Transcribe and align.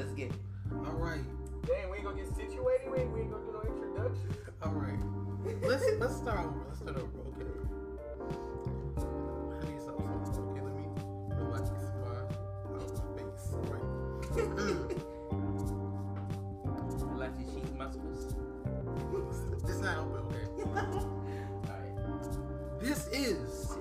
Let's 0.00 0.12
get 0.14 0.30
it. 0.30 0.36
All 0.72 0.94
right. 0.94 1.20
Dang, 1.66 1.90
we 1.90 1.98
ain't 1.98 2.06
gonna 2.06 2.16
get 2.16 2.34
situated. 2.34 2.90
We 2.90 3.00
ain't, 3.00 3.12
we 3.12 3.20
ain't 3.20 3.30
gonna 3.30 3.44
do 3.44 3.52
no 3.52 3.60
introduction. 3.60 4.34
All 4.62 4.72
right. 4.72 4.98
Let's 5.60 5.84
let's 5.98 6.16
start 6.16 6.38
over. 6.38 6.64
Let's 6.66 6.80
start 6.80 6.96
over. 6.96 7.20
Okay. 7.28 7.44
I 8.96 9.60
need 9.68 9.78
something. 9.82 10.08
something. 10.24 10.56
Okay, 10.56 10.62
let 10.64 10.72
me 10.74 10.88
relax 11.36 11.68
my, 11.68 12.24
my 12.72 12.80
face. 13.12 13.52
All 13.52 13.60
right. 13.68 13.84
Relax 17.12 17.32
your 17.38 17.48
cheek 17.52 17.68
muscles. 17.76 18.34
it's 19.68 19.80
not 19.80 19.98
open. 19.98 20.24
Okay. 20.24 20.46
Alright. 21.68 21.94
This 22.80 23.06
is 23.08 23.76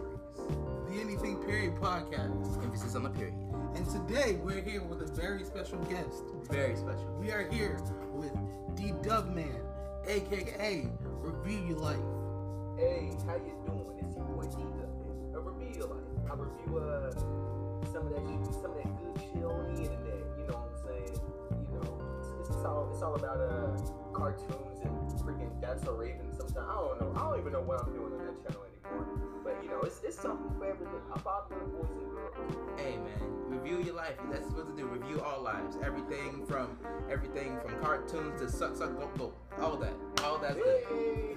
the 0.89 0.99
Anything 0.99 1.37
Period 1.37 1.75
podcast, 1.75 2.61
Emphasis 2.61 2.95
on 2.95 3.03
the 3.03 3.09
period. 3.09 3.48
And 3.75 3.87
today 3.89 4.39
we're 4.43 4.61
here 4.61 4.81
with 4.81 5.01
a 5.01 5.11
very 5.13 5.43
special 5.43 5.77
guest. 5.85 6.23
Very 6.49 6.75
special. 6.75 7.15
We 7.19 7.31
are 7.31 7.47
here 7.49 7.79
with 8.13 8.33
D 8.75 8.93
Dub 9.03 9.33
Man, 9.33 9.61
aka 10.07 10.87
Review 11.21 11.59
Your 11.67 11.77
Life. 11.77 11.97
Hey, 12.77 13.11
how 13.25 13.35
you 13.35 13.55
doing? 13.65 13.99
It's 14.03 14.15
your 14.15 14.25
boy 14.25 14.43
D 14.43 14.57
Dub. 14.57 15.35
A 15.35 15.39
review 15.39 15.83
like 15.85 16.31
I 16.31 16.35
review 16.35 16.77
uh 16.79 17.11
some 17.91 18.07
of 18.07 18.13
that 18.13 18.53
some 18.53 18.71
of 18.71 18.77
that 18.77 18.89
good 18.99 19.21
shit 19.21 19.43
on 19.43 19.75
the 19.75 19.81
internet. 19.83 20.19
You 20.37 20.45
know 20.47 20.57
what 20.57 20.69
I'm 20.69 20.87
saying? 20.87 21.19
You 21.71 21.79
know, 21.79 22.01
it's, 22.19 22.49
it's 22.49 22.65
all 22.65 22.89
it's 22.91 23.01
all 23.01 23.15
about 23.15 23.39
uh 23.39 23.77
cartoons 24.13 24.81
and 24.83 25.11
freaking 25.21 25.51
That's 25.61 25.83
So 25.83 25.93
Raven. 25.93 26.31
Sometimes 26.35 26.57
I 26.57 26.73
don't 26.75 27.01
know. 27.01 27.13
I 27.15 27.29
don't 27.29 27.39
even 27.39 27.53
know 27.53 27.61
what 27.61 27.83
I'm 27.83 27.93
doing 27.93 28.13
on 28.13 28.19
that 28.25 28.43
channel 28.43 28.68
But 29.43 29.63
you 29.63 29.69
know, 29.69 29.81
it's 29.81 30.01
it's 30.03 30.19
something 30.19 30.51
for 30.57 30.65
everything. 30.65 31.01
I'm 31.13 31.21
popular 31.21 31.63
boys 31.63 31.89
and 31.89 32.11
girls. 32.11 32.55
Hey 32.77 32.97
man, 32.97 33.21
review 33.47 33.83
your 33.83 33.95
life. 33.95 34.15
That's 34.31 34.47
what 34.51 34.67
to 34.67 34.73
do. 34.75 34.87
Review 34.87 35.21
all 35.21 35.41
lives. 35.41 35.77
Everything 35.83 36.45
from 36.45 36.77
everything 37.09 37.57
from 37.65 37.79
cartoons 37.81 38.41
to 38.41 38.49
suck 38.49 38.75
suck 38.75 38.97
go 38.97 39.09
go. 39.17 39.33
All 39.61 39.77
that. 39.77 39.93
All 40.23 40.37
that's 40.37 40.55
good. 40.55 40.83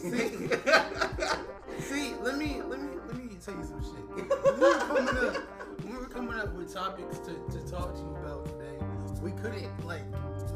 Hey. 0.02 1.32
See, 1.78 2.14
let 2.22 2.36
me 2.36 2.60
let 2.62 2.80
me 2.80 2.88
let 3.06 3.16
me 3.16 3.36
tell 3.44 3.54
you 3.54 3.64
some 3.64 3.82
shit. 3.82 4.04
When 4.12 4.60
we 4.60 4.66
were 4.66 4.78
coming 4.78 5.08
up, 5.08 5.36
we 5.84 5.96
were 5.96 6.06
coming 6.06 6.38
up 6.38 6.52
with 6.54 6.72
topics 6.72 7.18
to, 7.20 7.34
to 7.50 7.70
talk 7.70 7.94
to 7.94 8.00
you 8.00 8.16
about 8.16 8.46
today, 8.46 8.78
we 9.22 9.30
couldn't 9.32 9.86
like 9.86 10.02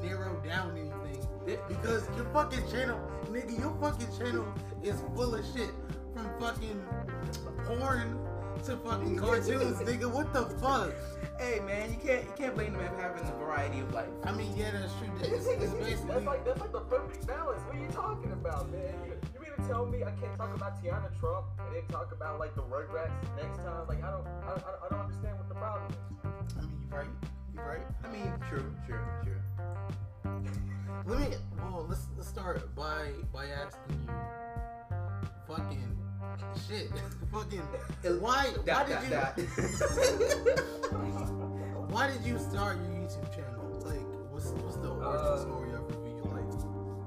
narrow 0.02 0.40
down 0.44 0.72
anything 0.72 1.26
because 1.68 2.08
your 2.16 2.26
fucking 2.26 2.68
channel, 2.70 3.00
nigga, 3.30 3.58
your 3.58 3.74
fucking 3.80 4.08
channel 4.18 4.46
is 4.82 5.02
full 5.14 5.34
of 5.34 5.44
shit 5.54 5.70
from 6.16 6.40
fucking 6.40 6.82
porn 7.64 8.18
to 8.64 8.76
fucking 8.78 9.16
cartoons, 9.16 9.78
nigga. 9.86 10.10
What 10.10 10.32
the 10.32 10.46
fuck? 10.58 10.92
hey 11.38 11.60
man, 11.66 11.90
you 11.90 11.98
can't 11.98 12.24
you 12.24 12.32
can't 12.36 12.54
blame 12.54 12.72
the 12.72 12.78
man 12.78 12.90
for 12.94 13.02
having 13.02 13.22
a 13.22 13.32
variety 13.36 13.80
of 13.80 13.92
life. 13.92 14.08
I 14.24 14.32
mean, 14.32 14.56
yeah, 14.56 14.70
that's 14.70 14.92
true. 14.94 15.08
It's, 15.20 15.46
it's 15.46 15.72
basically 15.74 16.14
that's 16.14 16.24
like 16.26 16.44
that's 16.44 16.60
like 16.60 16.72
the 16.72 16.80
perfect 16.80 17.26
balance. 17.26 17.60
What 17.66 17.76
are 17.76 17.78
you 17.78 17.88
talking 17.88 18.32
about, 18.32 18.70
man? 18.72 18.94
You, 19.04 19.12
you 19.34 19.40
mean 19.40 19.50
to 19.56 19.68
tell 19.68 19.86
me 19.86 20.02
I 20.02 20.12
can't 20.12 20.36
talk 20.38 20.54
about 20.54 20.82
Tiana 20.82 21.10
Trump 21.20 21.46
and 21.60 21.76
then 21.76 21.86
talk 21.88 22.12
about 22.12 22.38
like 22.38 22.54
the 22.54 22.62
Rugrats 22.62 23.12
next 23.36 23.58
time? 23.58 23.86
Like 23.88 24.02
I 24.02 24.10
don't 24.10 24.26
I, 24.26 24.52
I, 24.52 24.86
I 24.86 24.88
don't 24.90 25.00
understand 25.00 25.36
what 25.36 25.48
the 25.48 25.54
problem 25.54 25.92
is. 25.92 26.54
I 26.56 26.60
mean, 26.62 26.88
you're 26.88 26.98
right, 26.98 27.08
You're 27.54 27.64
right. 27.64 27.86
I 28.04 28.08
mean, 28.08 28.32
true, 28.48 28.72
true, 28.86 28.98
true. 29.22 29.40
Let 31.06 31.18
me. 31.20 31.36
Well, 31.58 31.86
let's 31.88 32.06
let's 32.16 32.28
start 32.28 32.74
by 32.74 33.12
by 33.32 33.46
asking 33.46 34.00
you, 34.06 34.14
fucking 35.46 35.96
shit, 36.68 36.90
fucking 37.32 37.62
why 38.20 38.44
why 38.64 38.84
did 38.84 38.98
you 39.08 39.16
why 41.90 42.06
did 42.10 42.22
you 42.24 42.38
start 42.38 42.76
your 42.78 42.86
YouTube 43.00 43.30
channel? 43.34 43.64
Like, 43.84 44.06
what's 44.30 44.46
what's 44.62 44.76
the 44.76 44.90
origin 44.90 45.26
Uh, 45.26 45.36
story 45.38 45.72
of 45.72 45.80
Review 45.88 46.16
Your 46.16 46.26
Life? 46.34 46.50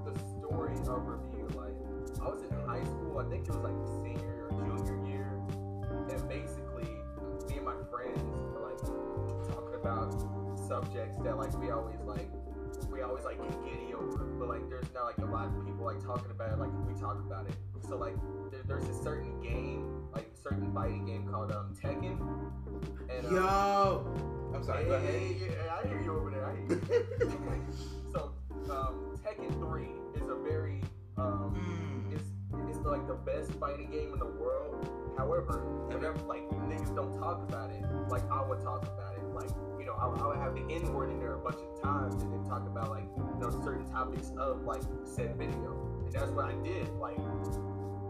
the 0.06 0.14
story 0.40 0.76
of 0.88 1.08
review. 1.08 1.48
Like, 1.56 1.76
I 2.22 2.24
was 2.30 2.42
in 2.44 2.52
high 2.66 2.84
school. 2.84 3.18
I 3.20 3.24
think 3.30 3.48
it 3.48 3.52
was 3.54 3.64
like 3.64 3.78
senior 4.02 4.48
or 4.52 4.62
junior 4.66 4.98
year, 5.08 5.30
and 6.10 6.22
basically, 6.30 6.90
me 7.50 7.56
and 7.58 7.66
my 7.66 7.76
friends 7.92 8.40
were 8.54 8.62
like 8.70 8.80
talking 9.52 9.76
about 9.76 10.12
subjects 10.68 11.18
that 11.24 11.36
like 11.38 11.54
we 11.60 11.72
always 11.72 12.00
like 12.06 12.30
we 13.00 13.04
always 13.06 13.24
like 13.24 13.42
get 13.42 13.64
giddy 13.64 13.94
over, 13.94 14.26
but 14.38 14.50
like 14.50 14.68
there's 14.70 14.92
not 14.94 15.06
like 15.06 15.18
a 15.20 15.26
lot 15.26 15.48
of 15.48 15.66
people 15.66 15.86
like 15.86 16.04
talking 16.04 16.32
about 16.32 16.52
it 16.52 16.60
like 16.60 16.70
we 16.86 16.94
talk 17.00 17.16
about 17.26 17.48
it. 17.48 17.54
So 17.88 17.96
like 17.96 18.16
there, 18.52 18.62
there's 18.68 18.90
a 18.90 19.04
certain 19.04 19.40
game, 19.42 20.04
like 20.14 20.30
certain 20.44 20.74
fighting 20.74 21.06
game 21.06 21.26
called 21.32 21.52
um 21.54 21.74
Tekken, 21.82 22.20
and 23.10 23.26
um, 23.28 23.34
Yo, 23.34 24.52
I'm 24.54 24.64
sorry. 24.64 24.84
Go 24.84 25.00
Hey, 25.00 25.06
ahead. 25.06 25.22
hey, 25.22 25.34
hey, 25.34 25.70
I 25.70 25.88
hear 25.88 26.02
you 26.02 26.18
over 26.18 26.30
there. 26.30 26.46
I 26.46 26.56
hear 26.58 26.68
you. 26.68 27.64
so, 28.12 28.34
um, 28.70 29.18
Tekken 29.26 29.58
3 29.60 29.84
is 30.16 30.30
a 30.30 30.36
very, 30.44 30.84
um, 31.18 31.56
Mm. 31.56 32.14
it's, 32.14 32.28
it's 32.78 32.86
like 32.86 33.08
the 33.08 33.14
best 33.14 33.52
fighting 33.54 33.90
game 33.92 34.12
in 34.12 34.20
the 34.20 34.26
world. 34.26 34.76
However, 35.18 35.64
whenever 35.88 36.18
like 36.28 36.44
niggas 36.68 36.94
don't 36.96 37.18
talk 37.18 37.48
about 37.48 37.70
it, 37.72 37.82
like 38.10 38.30
I 38.30 38.42
would 38.46 38.60
talk 38.62 38.84
about 38.84 39.16
it. 39.16 39.24
Like, 39.34 39.50
know, 39.90 39.96
I, 39.98 40.06
I 40.06 40.28
would 40.28 40.38
have 40.38 40.54
the 40.54 40.66
N 40.74 40.94
word 40.94 41.10
in 41.10 41.20
there 41.20 41.36
a 41.36 41.40
bunch 41.40 41.58
of 41.58 41.82
times 41.82 42.22
and 42.22 42.34
then 42.34 42.44
talk 42.46 42.66
about 42.68 42.90
like, 42.90 43.06
you 43.18 43.42
know, 43.42 43.50
certain 43.64 43.86
topics 43.90 44.32
of 44.38 44.64
like 44.64 44.82
said 45.04 45.36
video. 45.36 45.76
And 46.06 46.14
that's 46.14 46.32
what 46.32 46.46
I 46.46 46.54
did. 46.64 46.90
Like, 46.96 47.18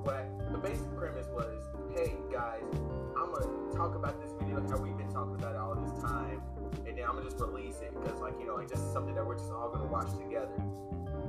what 0.03 0.27
the 0.51 0.57
basic 0.57 0.87
premise 0.95 1.27
was, 1.33 1.63
hey 1.95 2.13
guys, 2.31 2.63
I'm 3.17 3.31
gonna 3.31 3.75
talk 3.75 3.95
about 3.95 4.21
this 4.21 4.31
video 4.39 4.59
how 4.69 4.77
we've 4.77 4.97
been 4.97 5.11
talking 5.11 5.35
about 5.35 5.55
it 5.55 5.57
all 5.57 5.75
this 5.75 6.01
time, 6.01 6.41
and 6.87 6.97
then 6.97 7.05
I'm 7.05 7.15
gonna 7.15 7.29
just 7.29 7.39
release 7.39 7.79
it 7.81 7.93
because 7.93 8.19
like 8.19 8.33
you 8.39 8.45
know 8.45 8.55
like 8.55 8.67
this 8.67 8.79
is 8.79 8.91
something 8.93 9.15
that 9.15 9.25
we're 9.25 9.37
just 9.37 9.51
all 9.51 9.69
gonna 9.69 9.89
watch 9.89 10.11
together. 10.17 10.55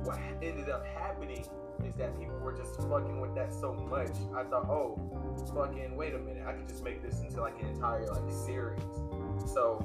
What 0.03 0.19
ended 0.41 0.69
up 0.69 0.85
happening 0.85 1.45
is 1.85 1.95
that 1.95 2.17
people 2.17 2.37
were 2.39 2.53
just 2.53 2.75
fucking 2.89 3.19
with 3.19 3.35
that 3.35 3.53
so 3.53 3.73
much. 3.73 4.13
I 4.35 4.43
thought, 4.43 4.69
oh, 4.69 4.99
fucking 5.55 5.95
wait 5.95 6.13
a 6.13 6.19
minute, 6.19 6.43
I 6.45 6.53
could 6.53 6.67
just 6.67 6.83
make 6.83 7.01
this 7.01 7.21
into 7.21 7.41
like 7.41 7.59
an 7.61 7.69
entire 7.69 8.07
like 8.07 8.29
series. 8.45 8.81
So 9.45 9.83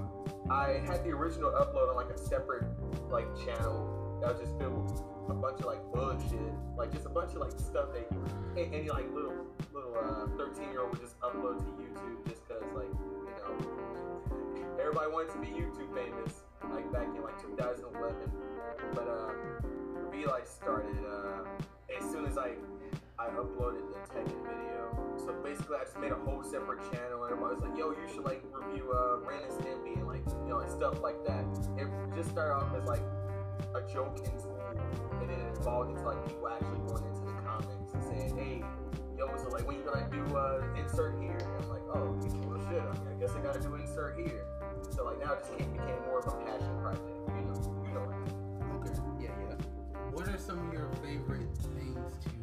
I 0.50 0.80
had 0.86 1.04
the 1.04 1.10
original 1.10 1.50
upload 1.50 1.90
on 1.90 1.96
like 1.96 2.10
a 2.10 2.18
separate 2.18 2.64
like 3.10 3.26
channel 3.44 4.18
that 4.22 4.32
was 4.32 4.40
just 4.40 4.58
filled 4.58 4.84
with 4.84 5.02
a 5.30 5.34
bunch 5.34 5.60
of 5.60 5.66
like 5.66 5.82
bullshit, 5.92 6.54
like 6.76 6.92
just 6.92 7.06
a 7.06 7.08
bunch 7.08 7.32
of 7.32 7.38
like 7.38 7.52
stuff 7.52 7.88
that 7.92 8.06
any 8.56 8.88
like 8.88 9.12
little 9.12 9.46
little 9.74 9.94
uh 9.96 10.26
13 10.38 10.70
year 10.70 10.82
old 10.82 10.90
would 10.90 11.00
just 11.00 11.18
upload 11.20 11.58
to 11.58 11.70
YouTube 11.82 12.28
just 12.28 12.46
cause 12.48 12.62
like 12.74 12.88
you 12.88 13.34
know 13.36 14.78
everybody 14.80 15.10
wanted 15.10 15.32
to 15.32 15.38
be 15.38 15.48
YouTube 15.48 15.92
famous 15.94 16.42
like 16.70 16.90
back 16.92 17.08
in 17.14 17.22
like 17.22 17.40
2011. 17.42 18.16
But 18.94 19.08
um, 19.08 20.10
V 20.12 20.26
Life 20.26 20.46
started 20.46 20.96
uh, 21.04 21.44
as 21.98 22.10
soon 22.10 22.24
as 22.24 22.38
I 22.38 22.52
I 23.18 23.28
uploaded 23.28 23.80
the 23.88 23.98
Tekken 24.12 24.44
video. 24.44 24.92
So 25.16 25.32
basically, 25.42 25.76
I 25.80 25.84
just 25.84 25.98
made 25.98 26.12
a 26.12 26.20
whole 26.20 26.42
separate 26.42 26.84
channel, 26.92 27.24
and 27.24 27.32
everybody 27.32 27.54
was 27.56 27.64
like, 27.64 27.78
"Yo, 27.78 27.90
you 27.96 28.06
should 28.12 28.24
like 28.24 28.44
review 28.52 28.92
uh, 28.92 29.24
Ren 29.24 29.40
and 29.40 29.52
Stimpy 29.56 29.96
and 29.96 30.06
like 30.06 30.20
you 30.44 30.52
know 30.52 30.60
and 30.60 30.70
stuff 30.70 31.00
like 31.00 31.24
that." 31.24 31.48
It 31.80 31.88
just 32.14 32.28
started 32.28 32.52
off 32.52 32.76
as 32.76 32.84
like 32.84 33.00
a 33.72 33.80
joke 33.88 34.20
in 34.20 34.36
school, 34.38 34.60
and 34.68 35.30
then 35.30 35.40
it 35.40 35.56
evolved 35.56 35.96
into 35.96 36.04
like 36.04 36.20
people 36.28 36.48
actually 36.48 36.76
going 36.84 37.08
into 37.08 37.24
the 37.24 37.36
comments 37.40 37.94
and 37.94 38.04
saying, 38.04 38.36
"Hey, 38.36 38.60
yo, 39.16 39.32
so 39.40 39.48
like 39.48 39.66
when 39.66 39.80
you 39.80 39.84
gonna 39.88 40.04
do 40.12 40.20
uh, 40.36 40.60
insert 40.76 41.16
here?" 41.16 41.40
And 41.40 41.64
I'm 41.64 41.70
like, 41.72 41.88
"Oh, 41.96 42.12
well, 42.44 42.60
shit. 42.68 42.84
I, 42.84 42.92
mean, 43.00 43.16
I 43.16 43.16
guess 43.16 43.32
I 43.32 43.40
gotta 43.40 43.64
do 43.64 43.80
insert 43.80 44.20
here." 44.20 44.44
So 44.92 45.08
like 45.08 45.24
now 45.24 45.32
it 45.32 45.40
just 45.40 45.56
became, 45.56 45.72
became 45.72 46.04
more 46.04 46.20
of 46.20 46.28
a 46.28 46.36
passion 46.44 46.68
project. 46.84 47.16
You 47.32 47.48
know, 47.48 47.56
you 47.80 47.92
know. 47.96 48.04
Okay. 48.76 48.92
Yeah, 49.24 49.32
yeah. 49.40 49.56
What 50.12 50.28
are 50.28 50.36
some 50.36 50.68
of 50.68 50.72
your 50.72 50.92
favorite 51.00 51.48
things 51.72 52.12
to 52.24 52.35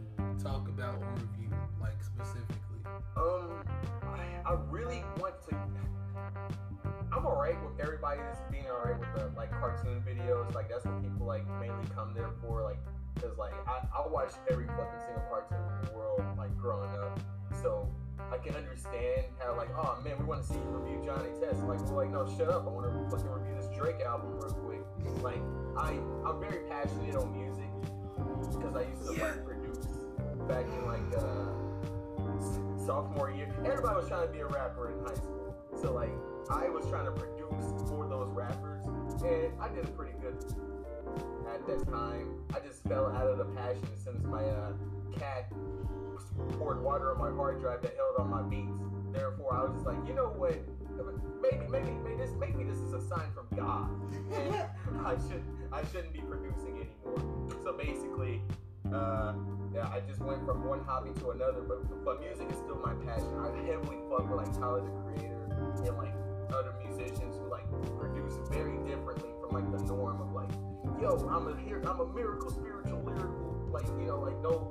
talk 0.44 0.68
about 0.68 0.95
or 1.01 1.07
review, 1.16 1.50
like 1.81 2.01
specifically? 2.04 2.84
Um, 3.16 3.63
I, 4.04 4.50
I 4.51 4.57
really 4.69 5.04
want 5.19 5.36
to. 5.50 5.56
I'm 7.12 7.25
alright 7.25 7.56
with 7.63 7.80
everybody 7.80 8.19
just 8.30 8.50
being 8.51 8.66
alright 8.68 9.00
with 9.00 9.10
the 9.16 9.31
like 9.38 9.51
cartoon 9.51 10.04
videos. 10.07 10.54
Like 10.54 10.69
that's 10.69 10.86
what 10.86 11.01
people 11.01 11.25
like 11.25 11.48
mainly 11.60 11.86
come 11.95 12.13
there 12.13 12.30
for. 12.42 12.63
Like, 12.63 12.80
cause 13.22 13.38
like 13.38 13.54
I 13.68 13.86
I 13.95 14.07
watched 14.07 14.38
every 14.50 14.68
fucking 14.68 15.00
single 15.06 15.24
cartoon 15.30 15.60
in 15.80 15.88
the 15.88 15.94
world 15.98 16.22
like 16.38 16.56
growing 16.57 16.89
up. 17.00 17.19
So 17.62 17.88
I 18.31 18.38
can 18.38 18.56
understand 18.56 19.25
how 19.39 19.56
like 19.56 19.69
oh 19.78 20.00
man 20.04 20.18
we 20.19 20.25
want 20.25 20.42
to 20.42 20.48
see 20.48 20.56
you 20.56 20.66
review 20.66 21.01
Johnny 21.06 21.30
Test. 21.39 21.62
Like 21.63 21.80
well 21.86 21.96
like 21.96 22.10
no 22.12 22.25
shut 22.36 22.50
up 22.50 22.66
I 22.66 22.69
want 22.69 22.88
to 22.92 23.16
fucking 23.16 23.31
review 23.31 23.56
this 23.62 23.69
Drake 23.78 24.01
album 24.01 24.34
real 24.42 24.51
quick. 24.51 24.81
Like 25.24 25.42
I 25.78 26.00
I'm 26.28 26.39
very 26.42 26.68
passionate 26.68 27.16
on 27.16 27.31
music 27.31 27.69
because 28.51 28.75
I 28.75 28.81
used 28.89 29.06
to 29.06 29.13
Yeah. 29.16 29.24
like 29.25 29.46
produce 29.46 29.62
back 30.48 30.66
in 30.66 30.86
like 30.86 31.01
uh 31.18 31.54
sophomore 32.86 33.31
year. 33.31 33.48
Everybody 33.66 33.95
was 33.95 34.07
trying 34.07 34.28
to 34.28 34.34
be 34.34 34.40
a 34.40 34.48
rapper 34.48 34.92
in 34.92 35.06
high 35.06 35.16
school. 35.16 35.56
So 35.81 35.94
like 35.94 36.12
I 36.50 36.69
was 36.69 36.86
trying 36.90 37.06
to 37.06 37.12
produce 37.12 37.90
for 37.90 38.07
those 38.07 38.30
rappers 38.34 38.86
and 39.24 39.54
I 39.62 39.69
did 39.69 39.95
pretty 39.95 40.13
good 40.19 40.36
at 41.54 41.66
that 41.68 41.90
time. 41.90 42.28
I 42.54 42.60
just 42.60 42.84
fell 42.84 43.07
out 43.07 43.28
of 43.28 43.38
the 43.38 43.45
passion 43.45 43.88
since 43.95 44.24
my 44.25 44.44
uh, 44.44 44.74
cat 45.18 45.51
poured 46.57 46.84
water 46.84 47.12
on 47.12 47.19
my 47.19 47.31
hard 47.36 47.62
drive 47.62 47.81
that 47.84 47.96
held 47.96 48.18
on 48.19 48.30
my 48.30 48.42
beats. 48.42 48.84
Therefore, 49.13 49.54
I 49.54 49.63
was 49.63 49.74
just 49.74 49.86
like, 49.86 50.07
you 50.07 50.13
know 50.13 50.34
what? 50.36 50.57
maybe, 51.42 51.66
maybe, 51.69 51.92
maybe 52.04 52.18
this, 52.18 52.31
maybe 52.39 52.63
this 52.63 52.78
is 52.78 52.94
a 52.94 53.01
sign 53.01 53.28
from 53.34 53.48
God. 53.56 53.89
I 55.06 55.16
should, 55.28 55.44
I 55.72 55.84
shouldn't 55.92 56.13
be 56.13 56.22
producing 56.22 56.88
anymore. 56.88 57.50
So 57.63 57.74
basically, 57.74 58.42
uh, 58.91 59.33
yeah, 59.74 59.88
I 59.88 60.01
just 60.07 60.19
went 60.19 60.44
from 60.45 60.68
one 60.68 60.83
hobby 60.83 61.12
to 61.19 61.31
another, 61.31 61.62
but 61.62 61.88
but 62.03 62.19
music 62.19 62.51
is 62.51 62.57
still 62.57 62.80
my 62.83 62.94
passion. 63.06 63.31
I 63.39 63.56
heavily 63.63 63.97
fuck 64.09 64.27
with 64.27 64.44
like 64.44 64.51
Tyler 64.59 64.81
the 64.81 64.91
Creator 65.07 65.39
and 65.88 65.97
like 65.97 66.13
other 66.51 66.75
musicians 66.83 67.38
who 67.39 67.50
like 67.50 67.65
produce 67.97 68.38
very 68.51 68.77
differently 68.83 69.31
from 69.39 69.56
like 69.56 69.68
the 69.71 69.81
norm 69.88 70.21
of 70.21 70.31
like, 70.33 70.51
yo, 71.01 71.15
I'm 71.31 71.47
a 71.47 71.56
here, 71.63 71.81
I'm 71.88 72.00
a 72.00 72.07
miracle, 72.13 72.51
spiritual, 72.51 73.01
lyrical, 73.01 73.71
like 73.71 73.88
you 73.97 74.06
know, 74.12 74.19
like 74.19 74.38
no, 74.44 74.68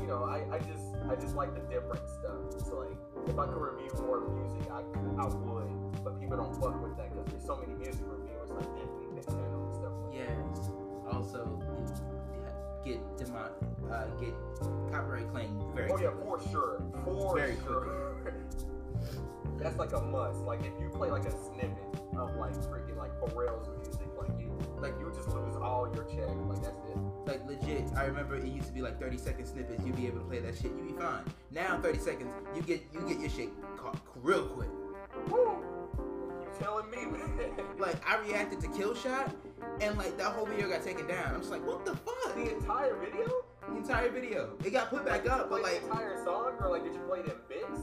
you 0.00 0.06
know, 0.08 0.24
I, 0.24 0.42
I 0.56 0.58
just 0.58 0.96
I 1.08 1.14
just 1.14 1.36
like 1.36 1.54
the 1.54 1.62
different 1.68 2.02
stuff. 2.08 2.64
So 2.64 2.88
like, 2.88 2.96
if 3.28 3.38
I 3.38 3.44
could 3.44 3.60
review 3.60 3.92
more 4.02 4.24
music, 4.40 4.66
I 4.72 4.80
I 5.20 5.28
would, 5.28 6.02
but 6.02 6.18
people 6.18 6.36
don't 6.36 6.56
fuck 6.56 6.80
with 6.82 6.96
that 6.96 7.12
because 7.12 7.28
there's 7.28 7.44
so 7.44 7.60
many 7.60 7.76
music 7.76 8.02
reviewers 8.08 8.50
like 8.50 8.66
Anthony 8.80 9.06
Fantano 9.20 9.68
and 9.68 9.74
stuff. 9.76 9.92
Like 10.00 10.16
that. 10.16 10.48
yes. 10.48 10.70
Also, 11.12 11.44
get 12.84 12.98
demo- 13.18 13.50
uh, 13.90 14.06
get 14.20 14.34
copyright 14.92 15.30
claim 15.30 15.60
very. 15.74 15.90
Oh 15.90 15.98
yeah, 15.98 16.10
for 16.22 16.40
sure, 16.50 16.82
for 17.04 17.36
very 17.36 17.56
sure. 17.64 18.16
That's 19.58 19.78
like 19.78 19.92
a 19.92 20.00
must. 20.00 20.40
Like 20.40 20.60
if 20.60 20.72
you 20.80 20.88
play 20.88 21.10
like 21.10 21.26
a 21.26 21.30
snippet 21.30 21.76
of 22.16 22.34
like 22.36 22.54
freaking 22.54 22.96
like 22.96 23.12
Pharrell's 23.20 23.68
music, 23.78 24.08
like 24.18 24.30
you 24.40 24.50
like 24.80 24.94
you 24.98 25.12
just 25.14 25.28
lose 25.28 25.56
all 25.56 25.90
your 25.94 26.04
check. 26.04 26.34
Like 26.48 26.62
that's 26.62 26.78
it. 26.88 26.96
Like 27.26 27.46
legit, 27.46 27.84
I 27.94 28.04
remember 28.04 28.36
it 28.36 28.46
used 28.46 28.68
to 28.68 28.72
be 28.72 28.80
like 28.80 28.98
30 28.98 29.18
second 29.18 29.46
snippets. 29.46 29.84
You'd 29.84 29.96
be 29.96 30.06
able 30.06 30.20
to 30.20 30.24
play 30.24 30.40
that 30.40 30.54
shit. 30.54 30.72
You'd 30.76 30.96
be 30.96 31.00
fine. 31.00 31.24
Now 31.50 31.78
30 31.80 31.98
seconds, 31.98 32.32
you 32.56 32.62
get 32.62 32.82
you 32.94 33.00
get 33.06 33.20
your 33.20 33.30
shit 33.30 33.50
caught 33.76 34.00
real 34.16 34.46
quick. 34.46 34.70
Woo! 35.28 35.62
Telling 36.60 36.90
me. 36.90 36.98
Like 37.78 37.96
I 38.06 38.18
reacted 38.20 38.60
to 38.60 38.68
Killshot, 38.68 39.32
and 39.80 39.96
like 39.96 40.16
that 40.18 40.32
whole 40.32 40.46
video 40.46 40.68
got 40.68 40.84
taken 40.84 41.06
down. 41.06 41.34
I'm 41.34 41.40
just 41.40 41.50
like, 41.50 41.66
what 41.66 41.84
the 41.86 41.96
fuck? 41.96 42.34
The 42.34 42.54
entire 42.54 42.94
video? 42.96 43.30
The 43.68 43.76
entire 43.76 44.10
video. 44.10 44.50
It 44.64 44.70
got 44.70 44.90
put 44.90 45.06
back 45.06 45.28
up, 45.28 45.48
but 45.48 45.62
like 45.62 45.80
the 45.80 45.86
entire 45.88 46.22
song, 46.24 46.52
or 46.60 46.70
like 46.70 46.84
did 46.84 46.94
you 46.94 47.00
play 47.00 47.20
it 47.20 47.26
in 47.26 47.32
bits? 47.48 47.80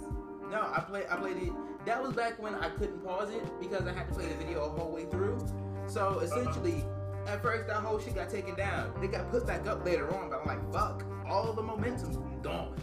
No, 0.51 0.61
I 0.61 0.81
played. 0.87 1.05
I 1.09 1.17
played 1.17 1.37
it. 1.37 1.51
That 1.85 2.01
was 2.01 2.13
back 2.13 2.41
when 2.41 2.53
I 2.55 2.69
couldn't 2.69 3.03
pause 3.03 3.31
it 3.31 3.43
because 3.59 3.87
I 3.87 3.93
had 3.93 4.07
to 4.09 4.13
play 4.13 4.27
the 4.27 4.35
video 4.35 4.65
a 4.65 4.69
whole 4.69 4.91
way 4.91 5.05
through. 5.05 5.39
So 5.87 6.19
essentially, 6.19 6.83
uh-huh. 6.83 7.33
at 7.33 7.41
first 7.41 7.67
that 7.67 7.77
whole 7.77 7.99
shit 7.99 8.15
got 8.15 8.29
taken 8.29 8.55
down. 8.55 8.93
It 9.01 9.11
got 9.11 9.31
put 9.31 9.47
back 9.47 9.65
up 9.67 9.83
later 9.85 10.13
on, 10.15 10.29
but 10.29 10.41
I'm 10.41 10.47
like, 10.47 10.73
fuck, 10.73 11.03
all 11.27 11.53
the 11.53 11.63
momentum's 11.63 12.17
gone. 12.43 12.75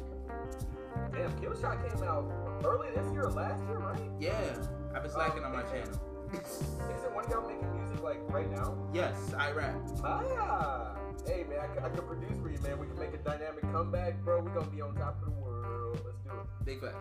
Damn, 1.13 1.31
Killshot 1.39 1.89
came 1.89 2.03
out 2.03 2.31
early 2.65 2.89
this 2.95 3.13
year 3.13 3.25
or 3.25 3.31
last 3.31 3.63
year, 3.69 3.79
right? 3.79 4.01
Yeah, 4.19 4.33
I've 4.95 5.03
been 5.03 5.11
slacking 5.11 5.45
um, 5.45 5.53
on 5.53 5.53
my 5.53 5.63
channel. 5.63 6.01
Is 6.33 7.05
it 7.05 7.13
one 7.13 7.25
of 7.25 7.31
y'all 7.31 7.47
making 7.49 7.67
music 7.75 8.03
like 8.03 8.21
right 8.33 8.51
now? 8.51 8.75
Yes, 8.93 9.35
I 9.37 9.51
rap. 9.51 9.75
Ah, 10.05 10.95
hey 11.27 11.45
man, 11.49 11.59
I, 11.59 11.87
I 11.87 11.89
can 11.91 12.07
produce 12.07 12.39
for 12.41 12.49
you, 12.49 12.59
man. 12.63 12.79
We 12.79 12.87
can 12.87 12.99
make 12.99 13.13
a 13.13 13.19
dynamic 13.19 13.63
comeback, 13.73 14.23
bro. 14.25 14.41
We 14.41 14.51
gonna 14.53 14.71
be 14.71 14.81
on 14.81 14.95
top 14.95 15.19
of 15.21 15.27
the 15.27 15.41
world. 15.41 16.01
Let's 16.05 16.19
do 16.23 16.31
it. 16.31 16.65
Big 16.65 16.81
facts. 16.81 16.97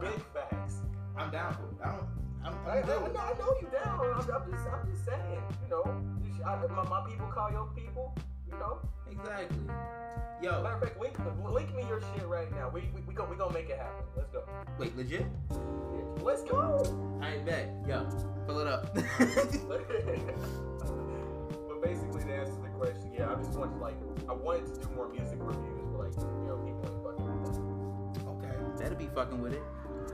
Big 0.00 0.22
facts. 0.34 0.82
I'm 1.16 1.30
down 1.30 1.54
for 1.54 1.66
it. 1.70 1.78
I 1.84 1.92
don't. 1.92 2.08
I'm, 2.42 2.54
I'm 2.54 2.66
I, 2.66 2.70
I, 2.70 2.80
I, 2.80 3.38
know 3.38 3.54
you 3.60 3.68
down. 3.70 4.00
I'm, 4.00 4.20
I'm, 4.20 4.50
just, 4.50 4.66
I'm 4.66 4.90
just 4.90 5.04
saying. 5.04 5.42
You 5.62 5.70
know, 5.70 5.84
you 6.24 6.34
should, 6.34 6.44
I, 6.44 6.66
my, 6.66 6.88
my 6.88 7.08
people 7.08 7.28
call 7.28 7.50
your 7.52 7.68
people. 7.76 8.16
You 8.50 8.58
know. 8.58 8.78
Exactly. 9.10 9.58
Yo. 10.42 10.62
Matter 10.62 10.74
of 10.74 10.80
fact, 10.82 10.98
link, 11.00 11.18
link 11.44 11.76
me 11.76 11.84
your 11.86 12.00
shit 12.00 12.26
right 12.26 12.50
now. 12.52 12.70
We 12.72 12.88
we 12.94 13.02
we 13.02 13.12
gonna 13.12 13.30
we 13.30 13.36
gonna 13.36 13.52
make 13.52 13.68
it 13.68 13.76
happen. 13.76 14.04
Let's 14.16 14.30
go. 14.30 14.44
Wait, 14.78 14.96
legit? 14.96 15.26
Let's 16.22 16.42
go. 16.42 17.18
I 17.20 17.34
ain't 17.34 17.44
bet. 17.44 17.68
Yo, 17.86 18.06
pull 18.46 18.60
it 18.60 18.66
up. 18.66 18.94
but 18.94 19.06
basically, 21.82 22.22
to 22.24 22.32
answer 22.32 22.54
the 22.62 22.70
question, 22.78 23.12
yeah, 23.12 23.30
I 23.30 23.34
just 23.34 23.52
wanted 23.58 23.78
like 23.80 23.96
I 24.28 24.32
wanted 24.32 24.74
to 24.74 24.80
do 24.80 24.88
more 24.94 25.08
music 25.10 25.38
reviews, 25.40 25.84
but 25.92 26.06
like 26.06 26.16
you 26.16 26.46
know 26.46 26.56
people 26.64 26.88
ain't 26.88 27.04
fucking 27.04 27.26
with 27.42 27.54
that. 28.14 28.26
Okay, 28.30 28.54
that'll 28.78 28.96
be 28.96 29.08
fucking 29.14 29.42
with 29.42 29.52
it. 29.52 29.62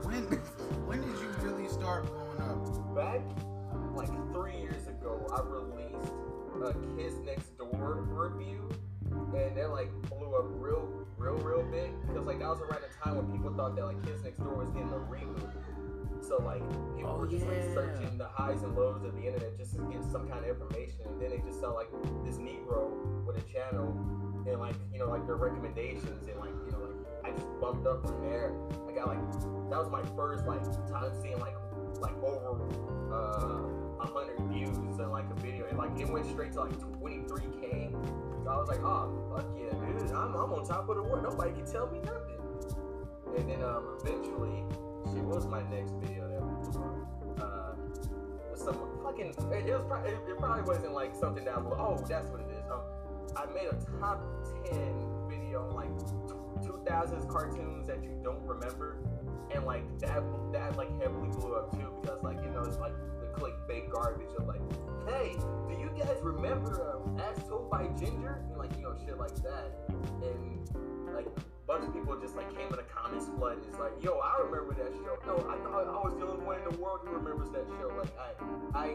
When 0.03 0.23
when 0.87 0.99
did 0.99 1.21
you 1.21 1.29
really 1.41 1.69
start 1.69 2.05
blowing 2.05 2.41
up? 2.41 2.95
Back 2.95 3.21
like 3.95 4.11
three 4.33 4.57
years 4.59 4.87
ago, 4.87 5.25
I 5.33 5.41
released 5.41 6.13
a 6.63 6.73
Kids 6.97 7.15
Next 7.25 7.57
Door 7.57 8.07
review 8.09 8.69
and 9.35 9.57
that 9.57 9.71
like 9.71 9.91
blew 10.09 10.35
up 10.35 10.45
real, 10.49 10.87
real, 11.17 11.35
real 11.35 11.63
big 11.63 11.91
because 12.07 12.25
like 12.25 12.39
that 12.39 12.49
was 12.49 12.61
around 12.61 12.81
the 12.81 12.93
time 13.03 13.17
when 13.17 13.31
people 13.31 13.53
thought 13.53 13.75
that 13.75 13.85
like 13.85 14.03
Kids 14.05 14.23
Next 14.23 14.37
Door 14.39 14.55
was 14.55 14.69
getting 14.69 14.89
a 14.89 15.01
reboot. 15.09 15.51
So 16.21 16.37
like 16.43 16.61
people 16.95 17.13
oh, 17.13 17.17
were 17.17 17.27
just 17.27 17.45
yeah. 17.45 17.51
like 17.53 17.63
searching 17.73 18.17
the 18.17 18.27
highs 18.27 18.63
and 18.63 18.75
lows 18.75 19.03
of 19.03 19.15
the 19.15 19.23
internet 19.25 19.57
just 19.57 19.75
to 19.75 19.81
get 19.91 20.03
some 20.11 20.27
kind 20.27 20.43
of 20.43 20.49
information, 20.49 21.05
and 21.05 21.21
then 21.21 21.29
they 21.29 21.41
just 21.45 21.59
saw 21.59 21.71
like 21.71 21.87
this 22.25 22.37
Negro 22.37 22.91
with 23.25 23.37
a 23.37 23.45
channel 23.47 23.95
and 24.47 24.59
like 24.59 24.75
you 24.93 24.99
know 24.99 25.07
like 25.07 25.25
their 25.25 25.35
recommendations 25.35 26.27
and 26.27 26.39
like 26.39 26.53
you 26.65 26.71
know 26.71 26.79
like 26.79 26.97
I 27.23 27.31
just 27.31 27.47
bumped 27.61 27.87
up 27.87 28.05
from 28.05 28.21
there. 28.21 28.53
I 28.87 28.91
got 28.93 29.07
like 29.07 29.21
that 29.69 29.79
was 29.79 29.89
my 29.89 30.03
first 30.15 30.45
like 30.45 30.63
time 30.89 31.11
seeing 31.21 31.39
like 31.39 31.55
like 31.99 32.15
over 32.23 32.67
uh, 33.11 33.15
a 33.15 34.03
uh, 34.03 34.07
hundred 34.07 34.39
views 34.51 34.99
and 34.99 35.11
like 35.11 35.25
a 35.29 35.39
video, 35.41 35.65
and 35.67 35.77
like 35.77 35.97
it 35.99 36.09
went 36.09 36.25
straight 36.25 36.53
to 36.53 36.61
like 36.61 36.77
23k. 36.77 37.93
So 38.47 38.53
I 38.53 38.57
was 38.59 38.69
like, 38.69 38.79
oh 38.79 39.11
fuck 39.35 39.45
yeah, 39.59 39.75
dude, 39.75 40.09
I'm, 40.15 40.31
I'm 40.31 40.53
on 40.55 40.63
top 40.63 40.87
of 40.87 40.95
the 40.95 41.03
world. 41.03 41.21
Nobody 41.21 41.51
can 41.51 41.65
tell 41.65 41.91
me 41.91 41.99
nothing. 41.99 42.39
And 43.35 43.49
then 43.49 43.61
um, 43.61 43.99
eventually 43.99 44.63
what 45.27 45.35
was 45.35 45.47
my 45.47 45.63
next 45.67 45.91
video 45.99 46.31
that 46.31 47.43
uh, 47.43 47.75
some 48.55 48.79
fucking, 49.03 49.35
it, 49.35 49.35
was 49.35 49.83
probably, 49.83 50.11
it, 50.11 50.37
probably 50.39 50.63
wasn't 50.63 50.93
like 50.93 51.13
something 51.13 51.43
that 51.43 51.61
was, 51.61 51.75
oh, 51.77 51.99
that's 52.07 52.29
what 52.29 52.39
it 52.39 52.47
is. 52.55 52.63
Um, 52.71 52.87
I 53.35 53.51
made 53.51 53.67
a 53.67 53.75
top 53.99 54.23
10 54.63 54.79
video 55.27 55.67
on 55.67 55.75
like 55.75 55.91
2000s 56.63 57.27
cartoons 57.27 57.85
that 57.87 58.01
you 58.01 58.15
don't 58.23 58.41
remember. 58.47 58.95
And 59.53 59.65
like 59.65 59.83
that, 59.99 60.23
that 60.53 60.77
like 60.77 60.87
heavily 61.01 61.27
blew 61.35 61.53
up 61.53 61.75
too 61.75 61.91
because 61.99 62.23
like, 62.23 62.37
you 62.41 62.49
know, 62.51 62.63
it's 62.63 62.79
like 62.79 62.93
clickbait 63.37 63.89
garbage 63.91 64.33
of 64.37 64.47
like, 64.47 64.61
hey, 65.07 65.35
do 65.69 65.79
you 65.79 65.91
guys 65.97 66.17
remember 66.21 67.01
um, 67.05 67.19
As 67.19 67.43
Told 67.47 67.69
by 67.69 67.87
Ginger? 67.99 68.43
And 68.49 68.57
like, 68.57 68.75
you 68.75 68.83
know, 68.83 68.95
shit 69.05 69.17
like 69.17 69.35
that. 69.43 69.71
And 69.89 71.13
like, 71.13 71.27
bunch 71.67 71.83
of 71.83 71.93
people 71.93 72.15
just 72.15 72.35
like 72.35 72.47
came 72.55 72.71
in 72.71 72.79
the 72.79 72.87
comments 72.87 73.27
flood 73.37 73.59
and 73.59 73.67
it's 73.67 73.77
like, 73.77 73.91
yo, 74.01 74.17
I 74.23 74.39
remember 74.39 74.73
that 74.79 74.95
show. 75.03 75.19
No, 75.27 75.35
I 75.51 75.59
thought 75.59 75.83
I 75.83 75.99
was 75.99 76.15
the 76.15 76.25
only 76.25 76.45
one 76.47 76.55
in 76.55 76.63
the 76.63 76.77
world 76.79 77.03
who 77.03 77.11
remembers 77.11 77.51
that 77.51 77.67
show. 77.75 77.91
Like 77.91 78.13
I 78.15 78.31
I 78.71 78.85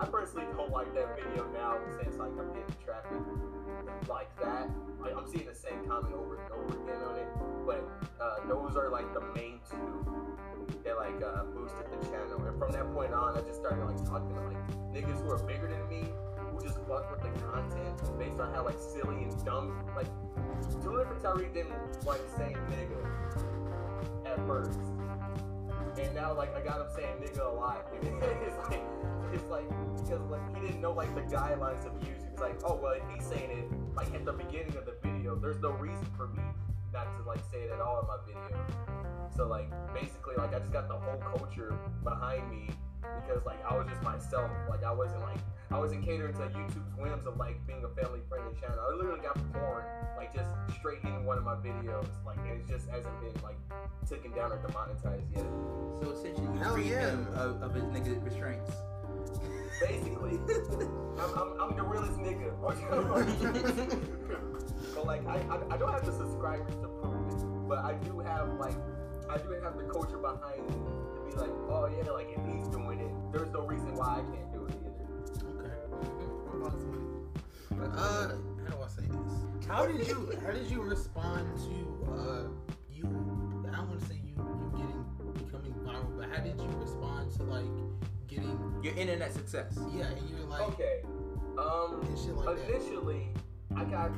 I 0.00 0.06
personally 0.08 0.48
don't 0.56 0.72
like 0.72 0.88
that 0.96 1.12
video 1.14 1.44
now 1.52 1.76
since 2.00 2.16
like 2.16 2.32
I'm 2.32 2.48
hitting 2.56 2.72
traffic 2.80 3.20
like 4.08 4.32
that. 4.40 4.72
Like 4.96 5.12
I'm 5.12 5.28
seeing 5.28 5.44
the 5.44 5.54
same 5.54 5.84
comment 5.84 6.16
over 6.16 6.40
and 6.40 6.48
over 6.56 6.72
again 6.72 7.04
on 7.04 7.16
it. 7.20 7.28
But 7.68 7.84
uh, 8.16 8.48
those 8.48 8.80
are 8.80 8.88
like 8.88 9.12
the 9.12 9.20
main 9.36 9.60
two 9.68 9.92
that 10.88 10.96
like 10.96 11.20
uh, 11.20 11.44
boosted 11.52 11.84
the 11.92 12.00
channel. 12.08 12.40
And 12.48 12.56
from 12.56 12.72
that 12.72 12.88
point 12.96 13.12
on 13.12 13.36
I 13.36 13.44
just 13.44 13.60
started 13.60 13.84
like 13.84 14.00
talking 14.08 14.32
to 14.32 14.40
like 14.48 14.62
niggas 14.88 15.20
who 15.20 15.28
are 15.36 15.42
bigger 15.44 15.68
than 15.68 15.84
me 15.84 16.08
just 16.60 16.76
fuck 16.88 17.10
with 17.10 17.22
the 17.22 17.40
content 17.46 18.18
based 18.18 18.40
on 18.40 18.52
how 18.52 18.64
like 18.64 18.78
silly 18.78 19.22
and 19.22 19.44
dumb 19.44 19.72
like 19.96 20.08
Julian 20.82 21.08
Tariq 21.22 21.52
didn't 21.54 22.06
like 22.06 22.20
saying 22.36 22.56
nigga 22.70 22.98
at 24.26 24.38
first. 24.46 24.78
And 25.98 26.14
now 26.14 26.34
like 26.34 26.56
I 26.56 26.60
got 26.60 26.80
him 26.80 26.86
saying 26.94 27.16
nigga 27.20 27.46
a 27.46 27.54
lot. 27.54 27.86
it's 28.02 28.70
like 28.70 28.82
it's 29.32 29.48
like 29.50 29.68
because 29.96 30.20
like 30.30 30.54
he 30.54 30.66
didn't 30.66 30.80
know 30.80 30.92
like 30.92 31.14
the 31.14 31.22
guidelines 31.22 31.86
of 31.86 31.92
use. 32.08 32.20
He's 32.30 32.40
like, 32.40 32.58
oh 32.64 32.78
well 32.82 32.92
if 32.92 33.02
he's 33.14 33.26
saying 33.26 33.50
it 33.50 33.94
like 33.94 34.12
at 34.14 34.24
the 34.24 34.32
beginning 34.32 34.76
of 34.76 34.86
the 34.86 34.96
video, 35.02 35.36
there's 35.36 35.60
no 35.60 35.70
reason 35.72 36.06
for 36.16 36.28
me 36.28 36.42
not 36.92 37.16
to 37.18 37.24
like 37.24 37.40
say 37.50 37.58
it 37.58 37.70
at 37.70 37.80
all 37.80 38.00
in 38.00 38.06
my 38.06 38.16
video. 38.26 38.66
So 39.36 39.46
like 39.46 39.70
basically 39.94 40.36
like 40.36 40.54
I 40.54 40.58
just 40.58 40.72
got 40.72 40.88
the 40.88 40.96
whole 40.96 41.18
culture 41.18 41.78
behind 42.04 42.50
me 42.50 42.68
because 43.02 43.44
like 43.44 43.64
I 43.64 43.76
was 43.76 43.86
just 43.88 44.02
myself. 44.02 44.50
Like 44.68 44.84
I 44.84 44.92
wasn't 44.92 45.22
like 45.22 45.38
I 45.70 45.78
wasn't 45.78 46.04
catering 46.04 46.34
to 46.34 46.40
YouTube's 46.40 46.98
whims 46.98 47.26
of 47.26 47.36
like 47.36 47.64
being 47.66 47.84
a 47.84 47.88
family 48.00 48.20
friendly 48.28 48.54
channel. 48.60 48.78
I 48.80 48.94
literally 48.94 49.20
got 49.20 49.36
porn 49.52 49.84
like 50.16 50.34
just 50.34 50.50
straight 50.78 51.02
in 51.04 51.24
one 51.24 51.38
of 51.38 51.44
my 51.44 51.54
videos. 51.54 52.06
Like 52.24 52.38
it 52.46 52.66
just 52.68 52.88
hasn't 52.88 53.20
been 53.20 53.42
like 53.42 53.56
taken 54.08 54.32
down 54.32 54.52
or 54.52 54.58
demonetized 54.58 55.30
yet. 55.34 55.44
So 56.00 56.10
essentially, 56.10 56.58
you 56.58 56.64
freed 56.64 56.86
yeah. 56.86 57.10
him 57.10 57.26
of, 57.34 57.62
of 57.62 57.74
his 57.74 57.84
nigga 57.84 58.22
restraints. 58.24 58.72
Basically, 59.80 60.38
I'm, 61.18 61.38
I'm, 61.38 61.60
I'm, 61.60 61.76
the 61.76 61.82
realest 61.82 62.18
nigga. 62.18 62.52
but 64.94 65.06
like 65.06 65.26
I, 65.26 65.36
I 65.36 65.74
I 65.74 65.76
don't 65.76 65.92
have 65.92 66.06
the 66.06 66.12
subscribers 66.12 66.74
to 66.76 66.88
prove 67.00 67.28
it, 67.28 67.68
but 67.68 67.78
I 67.78 67.94
do 67.94 68.20
have 68.20 68.48
like 68.60 68.76
I 69.28 69.38
do 69.38 69.50
have 69.62 69.76
the 69.76 69.84
culture 69.84 70.18
behind 70.18 70.68
me 70.68 70.74
to 70.74 71.01
be 71.34 71.40
like, 71.40 71.50
oh 71.68 71.86
yeah, 71.86 72.10
like 72.10 72.28
if 72.36 72.44
he's 72.54 72.68
doing 72.68 73.00
it, 73.00 73.10
there's 73.32 73.50
no 73.52 73.66
reason 73.66 73.94
why 73.94 74.20
I 74.20 74.22
can't 74.34 74.52
do 74.52 74.66
it 74.66 74.74
either. 74.84 75.06
Okay. 75.52 75.72
Uh, 77.94 78.28
how 78.64 78.76
do 78.76 78.82
I 78.82 78.88
say 78.88 79.02
this? 79.02 79.66
How 79.68 79.86
did 79.86 80.06
you 80.06 80.32
how 80.44 80.52
did 80.52 80.70
you 80.70 80.82
respond 80.82 81.46
to 81.58 82.12
uh 82.12 82.48
you? 82.90 83.04
I 83.72 83.76
don't 83.76 83.88
want 83.88 84.00
to 84.00 84.06
say 84.06 84.14
you 84.22 84.34
you 84.36 84.72
getting 84.76 85.04
becoming 85.34 85.72
viral, 85.84 86.16
but 86.18 86.28
how 86.30 86.42
did 86.42 86.60
you 86.60 86.68
respond? 86.80 87.32
To 87.36 87.42
like 87.44 87.64
getting 88.28 88.80
your 88.82 88.94
internet 88.94 89.32
success. 89.32 89.78
Yeah, 89.94 90.06
and 90.06 90.28
you're 90.30 90.46
like, 90.46 90.62
Okay. 90.68 91.00
Um. 91.58 92.02
and 92.02 92.18
shit 92.18 92.34
like 92.34 92.56
that. 92.56 92.68
Initially, 92.68 93.28
I 93.76 93.84
got 93.84 94.10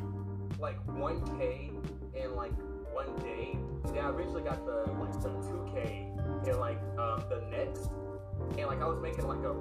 like 0.59 0.85
1K 0.87 1.71
in 2.15 2.35
like 2.35 2.53
one 2.93 3.15
day. 3.17 3.57
Then 3.87 4.05
I 4.05 4.09
eventually 4.11 4.43
got 4.43 4.65
the 4.67 4.91
like 5.01 5.13
the 5.23 5.29
2K 5.29 6.14
in 6.49 6.59
like 6.59 6.81
um, 6.99 7.25
the 7.29 7.43
next. 7.51 7.91
And 8.59 8.67
like 8.67 8.83
I 8.83 8.87
was 8.87 9.01
making 9.01 9.27
like 9.27 9.45
a 9.45 9.55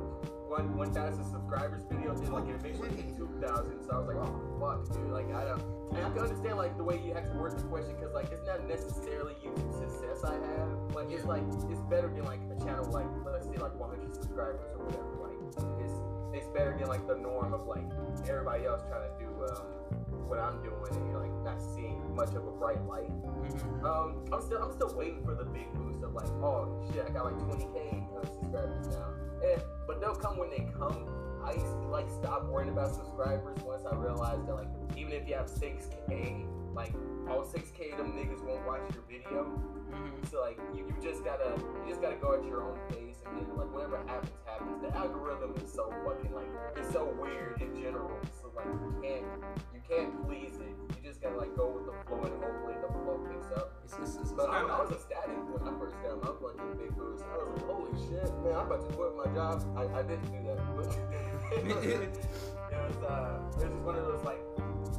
one 0.54 0.78
1,000 0.78 1.24
subscribers 1.24 1.84
video. 1.90 2.14
Then 2.14 2.32
like 2.32 2.48
it 2.48 2.56
eventually 2.56 2.90
hit 2.90 3.18
2,000. 3.18 3.86
So 3.86 3.92
I 3.92 3.98
was 3.98 4.08
like, 4.08 4.22
oh 4.22 4.34
fuck, 4.60 4.86
dude. 4.94 5.10
Like 5.12 5.34
I 5.34 5.46
don't. 5.46 5.64
And 5.94 6.06
I 6.06 6.10
can 6.10 6.20
understand 6.20 6.58
like 6.58 6.78
the 6.78 6.84
way 6.84 7.02
you 7.04 7.14
have 7.14 7.26
to 7.32 7.38
word 7.38 7.58
the 7.58 7.64
question 7.64 7.96
because 7.96 8.14
like 8.14 8.32
it's 8.32 8.46
not 8.46 8.68
necessarily 8.68 9.34
YouTube 9.42 9.74
success 9.74 10.24
I 10.24 10.34
have. 10.34 10.96
Like 10.96 11.10
it's 11.12 11.26
like 11.26 11.44
it's 11.70 11.82
better 11.90 12.10
than 12.10 12.26
like 12.26 12.42
a 12.50 12.58
channel 12.64 12.86
like 12.92 13.08
let's 13.26 13.46
say 13.46 13.58
like 13.58 13.78
100 13.78 14.14
subscribers 14.14 14.70
or 14.78 14.86
whatever. 14.86 15.14
Like 15.22 15.38
it's 15.82 15.94
it's 16.34 16.48
better 16.54 16.76
than 16.78 16.88
like 16.88 17.06
the 17.08 17.16
norm 17.16 17.54
of 17.54 17.68
like 17.68 17.86
everybody 18.28 18.66
else 18.66 18.82
trying 18.90 19.06
to 19.06 19.14
do 19.22 19.30
um, 19.54 20.03
what 20.28 20.40
I'm 20.40 20.62
doing 20.64 20.76
and 20.92 21.10
you're 21.10 21.20
like 21.20 21.34
not 21.44 21.62
seeing 21.62 22.16
much 22.16 22.30
of 22.30 22.48
a 22.48 22.52
bright 22.52 22.84
light. 22.88 23.12
Mhm. 23.12 23.84
Um, 23.84 24.26
I'm 24.32 24.42
still 24.42 24.62
I'm 24.62 24.72
still 24.74 24.94
waiting 24.96 25.24
for 25.24 25.36
the 25.36 25.46
big 25.46 25.72
boost 25.74 26.04
of 26.04 26.14
like, 26.14 26.28
oh 26.42 26.82
shit, 26.92 27.06
I 27.08 27.12
got 27.12 27.26
like 27.26 27.38
20k 27.40 28.08
uh, 28.18 28.26
subscribers 28.26 28.88
now. 28.88 29.14
And 29.44 29.62
but 29.88 30.00
they'll 30.00 30.16
come 30.16 30.38
when 30.38 30.50
they 30.50 30.68
come. 30.78 31.08
I 31.44 31.54
used 31.54 31.66
to 31.82 31.88
like 31.90 32.10
stop 32.10 32.46
worrying 32.46 32.72
about 32.72 32.96
subscribers 32.96 33.58
once 33.64 33.84
I 33.86 33.96
realized 33.96 34.48
that 34.48 34.56
like 34.56 34.70
even 34.98 35.12
if 35.12 35.28
you 35.28 35.36
have 35.36 35.48
6k, 35.48 36.46
like 36.74 36.94
all 37.30 37.44
6k 37.44 37.92
of 37.92 37.98
them 37.98 38.14
niggas 38.14 38.42
won't 38.46 38.66
watch 38.66 38.82
your 38.94 39.04
video. 39.10 39.52
Mhm. 39.92 40.30
So 40.32 40.40
like 40.42 40.58
you, 40.74 40.86
you 40.88 40.96
just 41.04 41.24
gotta 41.26 41.56
you 41.84 41.90
just 41.90 42.02
gotta 42.02 42.16
go 42.16 42.34
at 42.34 42.46
your 42.46 42.64
own 42.64 42.78
pace 42.90 43.18
and 43.28 43.36
then 43.38 43.58
like 43.58 43.72
whatever 43.74 43.98
happens 44.08 44.32
happens. 44.46 44.82
The 44.82 44.96
algorithm 44.96 45.54
is 45.62 45.72
so 45.72 45.92
fucking 46.06 46.34
like 46.34 46.48
it's 46.78 46.92
so 46.94 47.14
weird 47.20 47.62
in 47.62 47.76
general. 47.82 48.18
Like 48.56 48.66
you 48.66 48.94
can't 49.02 49.26
you 49.74 49.82
can't 49.90 50.28
please 50.28 50.56
it. 50.62 50.74
You 50.96 51.02
just 51.04 51.22
gotta 51.22 51.38
like 51.38 51.56
go 51.56 51.70
with 51.74 51.86
the 51.86 51.96
flow 52.06 52.22
and 52.24 52.38
hopefully 52.38 52.76
the 52.82 52.88
flow 52.88 53.18
picks 53.30 53.50
up. 53.58 53.82
It's, 53.84 53.98
it's, 54.00 54.16
it's, 54.22 54.32
But 54.32 54.50
I, 54.50 54.62
I 54.62 54.82
was 54.82 54.92
ecstatic 54.92 55.38
when 55.50 55.62
I 55.68 55.74
first 55.80 55.96
got 56.02 56.22
my 56.22 56.32
fucking 56.38 56.78
big 56.78 56.96
boost. 56.96 57.24
I 57.26 57.38
was 57.38 57.50
like, 57.58 57.66
holy 57.66 57.94
shit, 58.08 58.30
man, 58.46 58.54
I'm 58.54 58.66
about 58.70 58.86
to 58.86 58.94
quit 58.94 59.14
my 59.18 59.28
job. 59.34 59.66
I, 59.76 59.84
I 59.90 60.02
didn't 60.04 60.30
do 60.30 60.40
that, 60.46 60.60
but 60.78 60.86
it 61.54 62.78
was, 62.78 62.98
uh 63.04 63.42
it 63.60 63.66
was 63.66 63.74
just 63.74 63.84
one 63.84 63.96
of 63.98 64.06
those 64.06 64.24
like 64.24 64.42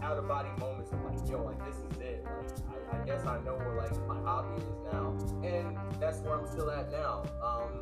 out 0.03 0.19
of 0.19 0.29
body 0.29 0.51
moments 0.59 0.93
of 0.93 1.03
like, 1.05 1.19
yo, 1.31 1.43
like 1.43 1.59
this 1.65 1.79
is 1.79 1.99
it. 2.03 2.25
Like 2.27 2.83
I, 2.93 3.03
I 3.03 3.05
guess 3.07 3.25
I 3.27 3.41
know 3.43 3.55
where 3.55 3.77
like 3.77 3.95
my 4.07 4.21
hobby 4.21 4.61
is 4.61 4.79
now. 4.93 5.15
And 5.47 5.79
that's 6.01 6.19
where 6.21 6.35
I'm 6.35 6.47
still 6.47 6.71
at 6.71 6.91
now. 6.91 7.23
Um 7.43 7.81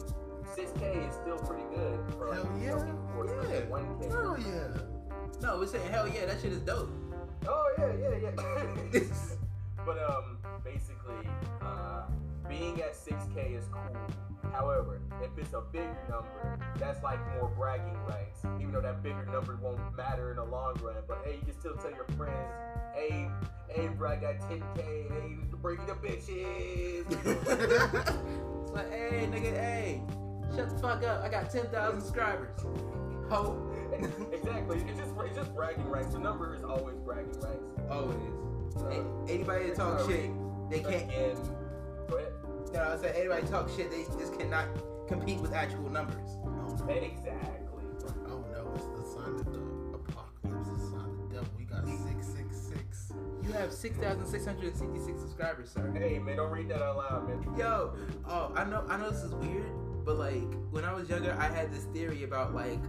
6K 0.52 1.08
is 1.08 1.14
still 1.14 1.38
pretty 1.38 1.64
good 1.74 1.98
for 2.18 2.34
Hell 2.34 2.48
yeah. 2.60 2.76
Yeah. 2.76 3.60
1K. 3.72 4.10
Hell 4.10 4.36
yeah. 4.38 4.91
No, 5.40 5.58
we're 5.58 5.66
saying 5.66 5.90
hell 5.90 6.08
yeah, 6.08 6.26
that 6.26 6.40
shit 6.40 6.52
is 6.52 6.60
dope. 6.60 6.90
Oh 7.46 7.72
yeah, 7.78 7.92
yeah, 8.00 8.16
yeah. 8.22 9.00
but 9.86 9.98
um, 10.02 10.38
basically, 10.64 11.28
uh, 11.60 12.02
being 12.48 12.80
at 12.82 12.94
6K 12.94 13.56
is 13.56 13.64
cool. 13.72 13.96
However, 14.52 15.00
if 15.22 15.30
it's 15.38 15.54
a 15.54 15.62
bigger 15.72 15.96
number, 16.10 16.58
that's 16.78 17.02
like 17.02 17.18
more 17.34 17.50
bragging 17.56 17.96
rights. 18.06 18.42
Even 18.60 18.72
though 18.72 18.80
that 18.80 19.02
bigger 19.02 19.24
number 19.26 19.58
won't 19.62 19.80
matter 19.96 20.30
in 20.30 20.36
the 20.36 20.44
long 20.44 20.74
run. 20.82 20.96
But 21.08 21.22
hey, 21.24 21.36
you 21.36 21.40
can 21.40 21.58
still 21.58 21.74
tell 21.76 21.90
your 21.90 22.06
friends, 22.16 22.52
hey, 22.94 23.28
hey, 23.68 23.88
bro, 23.88 24.10
I 24.10 24.16
got 24.16 24.38
10K. 24.40 24.76
Hey, 24.76 25.36
breaking 25.62 25.86
the 25.86 25.94
bitches. 25.94 27.06
it's 28.62 28.72
like, 28.72 28.90
hey, 28.90 29.28
nigga, 29.30 29.54
hey, 29.54 30.02
shut 30.54 30.68
the 30.68 30.78
fuck 30.78 31.02
up. 31.04 31.22
I 31.24 31.28
got 31.28 31.50
10,000 31.50 32.00
subscribers. 32.00 32.60
Ho. 33.32 33.56
exactly. 34.30 34.84
It's 34.86 34.98
just 35.00 35.12
it's 35.24 35.36
just 35.36 35.54
bragging 35.54 35.88
rights. 35.88 36.12
The 36.12 36.18
number 36.18 36.54
is 36.54 36.62
always 36.64 36.98
bragging 36.98 37.40
rights. 37.40 37.64
Always. 37.90 38.18
Uh, 38.76 39.02
Anybody 39.26 39.68
that 39.68 39.76
talks 39.76 40.06
shit, 40.06 40.30
they 40.68 40.80
can't. 40.80 41.04
Again, 41.04 41.36
go 42.10 42.16
ahead. 42.18 42.32
You 42.66 42.72
know 42.74 42.82
I'm 42.82 43.00
saying? 43.00 43.14
Anybody 43.16 43.46
talk 43.46 43.70
shit, 43.70 43.90
they 43.90 44.04
just 44.18 44.38
cannot 44.38 44.66
compete 45.08 45.40
with 45.40 45.54
actual 45.54 45.88
numbers. 45.88 46.28
Oh 46.44 46.50
no. 46.50 46.92
Exactly. 46.92 47.84
Oh 48.28 48.44
no, 48.52 48.70
it's 48.74 48.84
the 48.84 49.02
sign 49.08 49.34
of 49.34 49.50
the 49.50 49.60
apocalypse, 49.94 50.68
It's 50.68 50.82
the 50.82 50.90
sign 50.90 51.08
of 51.08 51.30
the 51.30 51.34
devil. 51.34 51.48
We 51.56 51.64
got 51.64 51.86
666. 51.86 53.14
You 53.46 53.52
have 53.52 53.72
6,666 53.72 55.20
subscribers, 55.20 55.70
sir. 55.70 55.90
Hey 55.96 56.18
man, 56.18 56.36
don't 56.36 56.50
read 56.50 56.68
that 56.68 56.82
out 56.82 56.98
loud, 56.98 57.28
man. 57.28 57.58
Yo, 57.58 57.94
oh, 58.28 58.52
I 58.54 58.64
know, 58.64 58.84
I 58.90 58.98
know 58.98 59.08
this 59.10 59.22
is 59.22 59.32
weird, 59.34 59.72
but 60.04 60.18
like 60.18 60.52
when 60.70 60.84
I 60.84 60.92
was 60.92 61.08
younger, 61.08 61.34
I 61.38 61.48
had 61.48 61.72
this 61.72 61.84
theory 61.84 62.24
about 62.24 62.54
like, 62.54 62.80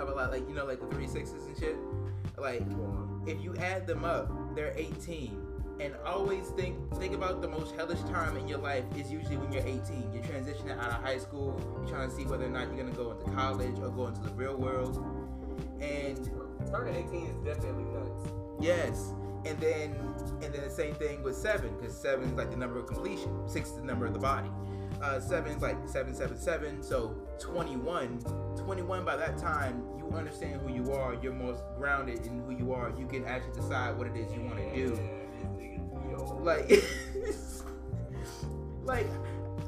about 0.00 0.16
like, 0.16 0.30
like 0.30 0.48
you 0.48 0.54
know, 0.54 0.64
like 0.64 0.80
the 0.80 0.86
three 0.94 1.06
sixes 1.06 1.46
and 1.46 1.56
shit. 1.58 1.76
Like, 2.36 2.62
if 3.26 3.42
you 3.42 3.56
add 3.56 3.86
them 3.86 4.04
up, 4.04 4.30
they're 4.54 4.74
18. 4.76 5.44
And 5.80 5.94
always 6.04 6.48
think 6.50 6.76
think 6.96 7.14
about 7.14 7.40
the 7.40 7.48
most 7.48 7.74
hellish 7.76 8.00
time 8.02 8.36
in 8.36 8.48
your 8.48 8.58
life 8.58 8.84
is 8.96 9.12
usually 9.12 9.36
when 9.36 9.52
you're 9.52 9.66
18. 9.66 10.10
You're 10.12 10.24
transitioning 10.24 10.76
out 10.78 10.90
of 10.90 11.02
high 11.04 11.18
school. 11.18 11.60
You're 11.78 11.88
trying 11.88 12.10
to 12.10 12.14
see 12.14 12.24
whether 12.24 12.46
or 12.46 12.50
not 12.50 12.66
you're 12.68 12.76
gonna 12.76 12.96
go 12.96 13.12
into 13.12 13.30
college 13.30 13.78
or 13.78 13.90
go 13.90 14.08
into 14.08 14.20
the 14.20 14.30
real 14.30 14.56
world. 14.56 14.96
And 15.80 16.28
Turning 16.70 16.96
18 16.96 17.26
is 17.26 17.36
definitely 17.44 17.84
nuts. 17.84 18.32
Yes, 18.60 19.12
and 19.46 19.58
then 19.58 19.94
and 20.42 20.52
then 20.52 20.62
the 20.62 20.70
same 20.70 20.94
thing 20.94 21.22
with 21.22 21.36
seven, 21.36 21.74
because 21.78 21.96
seven 21.96 22.28
is 22.28 22.34
like 22.34 22.50
the 22.50 22.56
number 22.56 22.78
of 22.78 22.86
completion. 22.86 23.48
Six 23.48 23.70
is 23.70 23.76
the 23.76 23.84
number 23.84 24.04
of 24.04 24.12
the 24.12 24.18
body. 24.18 24.50
Uh, 25.00 25.20
seven 25.20 25.52
is 25.52 25.62
like 25.62 25.76
seven, 25.86 26.14
seven, 26.14 26.36
seven. 26.36 26.82
So 26.82 27.14
21, 27.40 28.18
21. 28.56 29.04
By 29.04 29.16
that 29.16 29.38
time, 29.38 29.82
you 29.98 30.16
understand 30.16 30.60
who 30.60 30.72
you 30.72 30.92
are. 30.92 31.14
You're 31.14 31.32
most 31.32 31.62
grounded 31.76 32.26
in 32.26 32.42
who 32.42 32.56
you 32.56 32.72
are. 32.72 32.92
You 32.98 33.06
can 33.06 33.24
actually 33.24 33.54
decide 33.54 33.96
what 33.96 34.06
it 34.06 34.16
is 34.16 34.32
you 34.32 34.42
want 34.42 34.58
to 34.58 34.74
do. 34.74 34.98
Like, 36.40 36.82
like, 38.82 39.06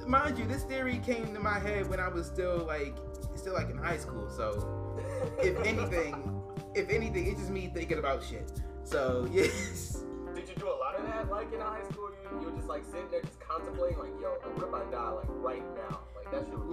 mind 0.06 0.38
you, 0.38 0.46
this 0.46 0.62
theory 0.64 1.00
came 1.04 1.32
to 1.34 1.40
my 1.40 1.58
head 1.58 1.88
when 1.88 2.00
I 2.00 2.08
was 2.08 2.26
still 2.26 2.64
like, 2.66 2.96
still 3.36 3.54
like 3.54 3.70
in 3.70 3.76
high 3.76 3.98
school. 3.98 4.28
So 4.30 4.96
if 5.42 5.58
anything, 5.66 6.42
if 6.74 6.88
anything, 6.90 7.26
it's 7.26 7.40
just 7.40 7.50
me 7.50 7.70
thinking 7.72 7.98
about 7.98 8.22
shit. 8.22 8.50
So 8.84 9.28
yes. 9.32 10.04
Did 10.34 10.48
you 10.48 10.54
do 10.56 10.68
a 10.68 10.78
lot 10.78 10.96
of 10.96 11.06
that, 11.06 11.30
like 11.30 11.52
in 11.52 11.60
high 11.60 11.82
school? 11.90 12.10
You, 12.30 12.40
you 12.40 12.46
were 12.46 12.56
just 12.56 12.68
like 12.68 12.84
sitting 12.84 13.10
there, 13.10 13.22
just 13.22 13.40
contemplating, 13.40 13.98
like, 13.98 14.12
yo, 14.20 14.30
what 14.54 14.68
if 14.68 14.74
I 14.74 14.90
die, 14.90 15.10
like 15.10 15.26
right 15.28 15.74
now? 15.76 16.00
Like 16.32 16.40
that 16.42 16.50
shit. 16.50 16.58
was- 16.58 16.68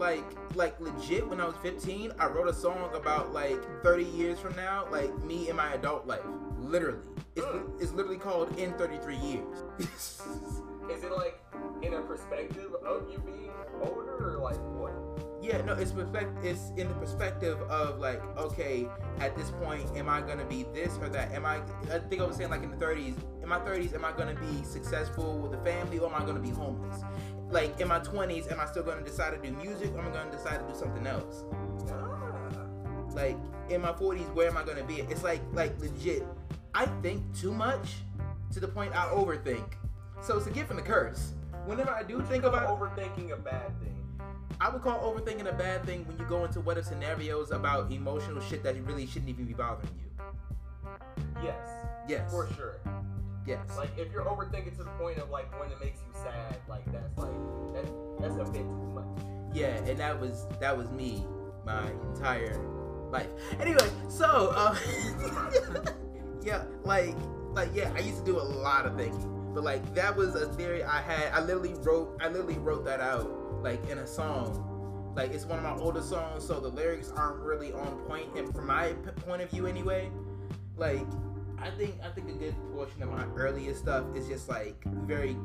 Like, 0.55 0.79
legit. 0.79 1.27
When 1.27 1.41
I 1.41 1.45
was 1.45 1.55
15, 1.57 2.13
I 2.19 2.27
wrote 2.27 2.47
a 2.47 2.53
song 2.53 2.89
about 2.93 3.33
like 3.33 3.59
30 3.83 4.03
years 4.03 4.39
from 4.39 4.55
now, 4.55 4.87
like 4.91 5.15
me 5.23 5.49
in 5.49 5.55
my 5.55 5.73
adult 5.73 6.05
life. 6.07 6.21
Literally, 6.59 6.99
it's 7.35 7.45
hmm. 7.45 7.69
it's 7.79 7.91
literally 7.93 8.17
called 8.17 8.57
"In 8.57 8.73
33 8.73 9.15
Years." 9.17 9.63
Is 10.89 11.03
it 11.03 11.11
like 11.11 11.39
in 11.81 11.93
a 11.93 12.01
perspective 12.01 12.73
of 12.85 13.09
you 13.11 13.19
being 13.19 13.51
older, 13.81 14.35
or 14.35 14.39
like 14.39 14.57
what? 14.57 14.93
yeah, 15.41 15.61
no, 15.61 15.73
it's 15.73 15.91
perspective. 15.91 16.35
It's 16.43 16.71
in 16.77 16.87
the 16.87 16.93
perspective 16.95 17.61
of 17.69 17.99
like, 17.99 18.21
okay, 18.37 18.87
at 19.19 19.35
this 19.35 19.51
point, 19.51 19.89
am 19.95 20.09
I 20.09 20.21
gonna 20.21 20.45
be 20.45 20.63
this 20.73 20.97
or 21.01 21.09
that? 21.09 21.31
Am 21.31 21.45
I? 21.45 21.57
I 21.91 21.99
think 21.99 22.21
I 22.21 22.25
was 22.25 22.35
saying 22.35 22.49
like 22.49 22.63
in 22.63 22.71
the 22.71 22.77
30s. 22.77 23.15
In 23.41 23.49
my 23.49 23.59
30s, 23.59 23.93
am 23.93 24.03
I 24.03 24.11
gonna 24.11 24.35
be 24.35 24.63
successful 24.63 25.37
with 25.39 25.53
a 25.57 25.63
family 25.63 25.99
or 25.99 26.13
am 26.13 26.21
I 26.21 26.25
gonna 26.25 26.39
be 26.39 26.49
homeless? 26.49 27.01
Like 27.49 27.79
in 27.79 27.87
my 27.87 27.99
20s, 27.99 28.51
am 28.51 28.59
I 28.59 28.65
still 28.65 28.83
gonna 28.83 29.03
decide 29.03 29.31
to 29.31 29.37
do 29.37 29.55
music 29.55 29.93
or 29.93 29.99
am 29.99 30.07
I 30.07 30.11
gonna 30.11 30.31
decide 30.31 30.59
to 30.59 30.71
do 30.71 30.77
something 30.77 31.07
else? 31.07 31.43
Ah. 31.91 33.15
like 33.15 33.37
in 33.69 33.81
my 33.81 33.91
40s 33.93 34.31
where 34.33 34.47
am 34.49 34.57
i 34.57 34.63
gonna 34.63 34.83
be 34.83 34.95
it's 34.95 35.23
like 35.23 35.41
like 35.53 35.77
legit 35.79 36.23
i 36.73 36.85
think 37.01 37.21
too 37.35 37.53
much 37.53 37.95
to 38.51 38.59
the 38.59 38.67
point 38.67 38.93
i 38.95 39.05
overthink 39.07 39.73
so 40.21 40.37
it's 40.37 40.47
a 40.47 40.51
gift 40.51 40.69
and 40.71 40.79
a 40.79 40.83
curse 40.83 41.33
whenever 41.65 41.89
i 41.91 42.03
do 42.03 42.21
think 42.23 42.43
about 42.43 42.67
overthinking 42.67 43.31
a 43.31 43.37
bad 43.37 43.67
thing. 43.79 43.95
i 44.61 44.69
would 44.69 44.81
call 44.81 44.99
overthinking 44.99 45.47
a 45.47 45.53
bad 45.53 45.83
thing 45.85 46.05
when 46.07 46.17
you 46.17 46.25
go 46.25 46.45
into 46.45 46.59
what 46.61 46.77
if 46.77 46.85
scenarios 46.85 47.51
about 47.51 47.91
emotional 47.91 48.41
shit 48.41 48.61
that 48.63 48.75
really 48.85 49.05
shouldn't 49.05 49.29
even 49.29 49.45
be 49.45 49.53
bothering 49.53 49.89
you 49.99 50.07
Yes, 51.43 51.69
yes 52.07 52.31
for 52.31 52.47
sure. 52.55 52.79
Yes. 53.47 53.59
Like 53.77 53.89
if 53.97 54.11
you're 54.11 54.23
overthinking 54.25 54.77
to 54.77 54.83
the 54.83 54.91
point 54.91 55.17
of 55.17 55.29
like 55.29 55.49
when 55.59 55.71
it 55.71 55.79
makes 55.79 55.99
you 56.05 56.13
sad, 56.21 56.57
like 56.69 56.85
that's 56.91 57.17
like 57.17 57.31
that, 57.73 57.85
that's 58.19 58.35
a 58.35 58.51
bit 58.51 58.61
too 58.61 58.91
much. 58.93 59.05
yeah 59.53 59.75
and 59.85 59.97
that 59.97 60.19
was 60.19 60.45
that 60.59 60.77
was 60.77 60.89
me 60.91 61.25
my 61.65 61.89
entire 62.13 62.59
life. 63.09 63.27
Anyway 63.59 63.89
so 64.09 64.51
uh, 64.55 64.75
yeah 66.43 66.63
like 66.83 67.15
like 67.53 67.69
yeah 67.73 67.91
i 67.95 67.99
used 67.99 68.19
to 68.19 68.25
do 68.25 68.37
a 68.39 68.41
lot 68.43 68.85
of 68.85 68.95
thinking 68.95 69.51
but 69.53 69.63
like 69.63 69.93
that 69.95 70.15
was 70.15 70.35
a 70.35 70.47
theory 70.53 70.83
i 70.83 71.01
had. 71.01 71.31
I 71.33 71.39
literally 71.41 71.73
wrote 71.75 72.17
i 72.21 72.27
literally 72.27 72.57
wrote 72.59 72.85
that 72.85 72.99
out 72.99 73.29
like 73.63 73.87
in 73.89 73.97
a 73.99 74.07
song. 74.07 74.63
Like 75.15 75.31
it's 75.33 75.45
one 75.45 75.57
of 75.57 75.63
my 75.63 75.75
older 75.83 76.01
songs 76.01 76.45
so 76.45 76.59
the 76.59 76.67
lyrics 76.69 77.11
aren't 77.15 77.39
really 77.41 77.73
on 77.73 77.97
point 78.07 78.27
and 78.37 78.53
from 78.53 78.67
my 78.67 78.89
p- 78.93 79.09
point 79.25 79.41
of 79.41 79.49
view 79.49 79.65
anyway. 79.65 80.11
Like 80.75 81.07
i 81.59 81.69
think 81.71 81.95
i 82.03 82.09
think 82.09 82.29
a 82.29 82.33
good 82.33 82.55
portion 82.73 83.01
of 83.03 83.09
my 83.09 83.25
earlier 83.35 83.73
stuff 83.73 84.03
is 84.15 84.27
just 84.27 84.47
like 84.49 84.83
very 85.05 85.35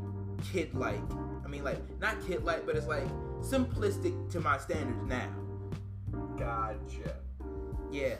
kid 0.52 0.75
like 0.75 1.00
i 1.45 1.49
mean 1.49 1.64
like 1.64 1.78
not 2.00 2.14
kid 2.26 2.45
like 2.45 2.66
but 2.66 2.76
it's 2.76 2.87
like 2.87 3.09
simplistic 3.40 4.31
to 4.31 4.40
my 4.40 4.59
standards 4.59 5.02
now 5.07 5.28
Gotcha. 6.38 7.16
Yeah. 7.90 8.16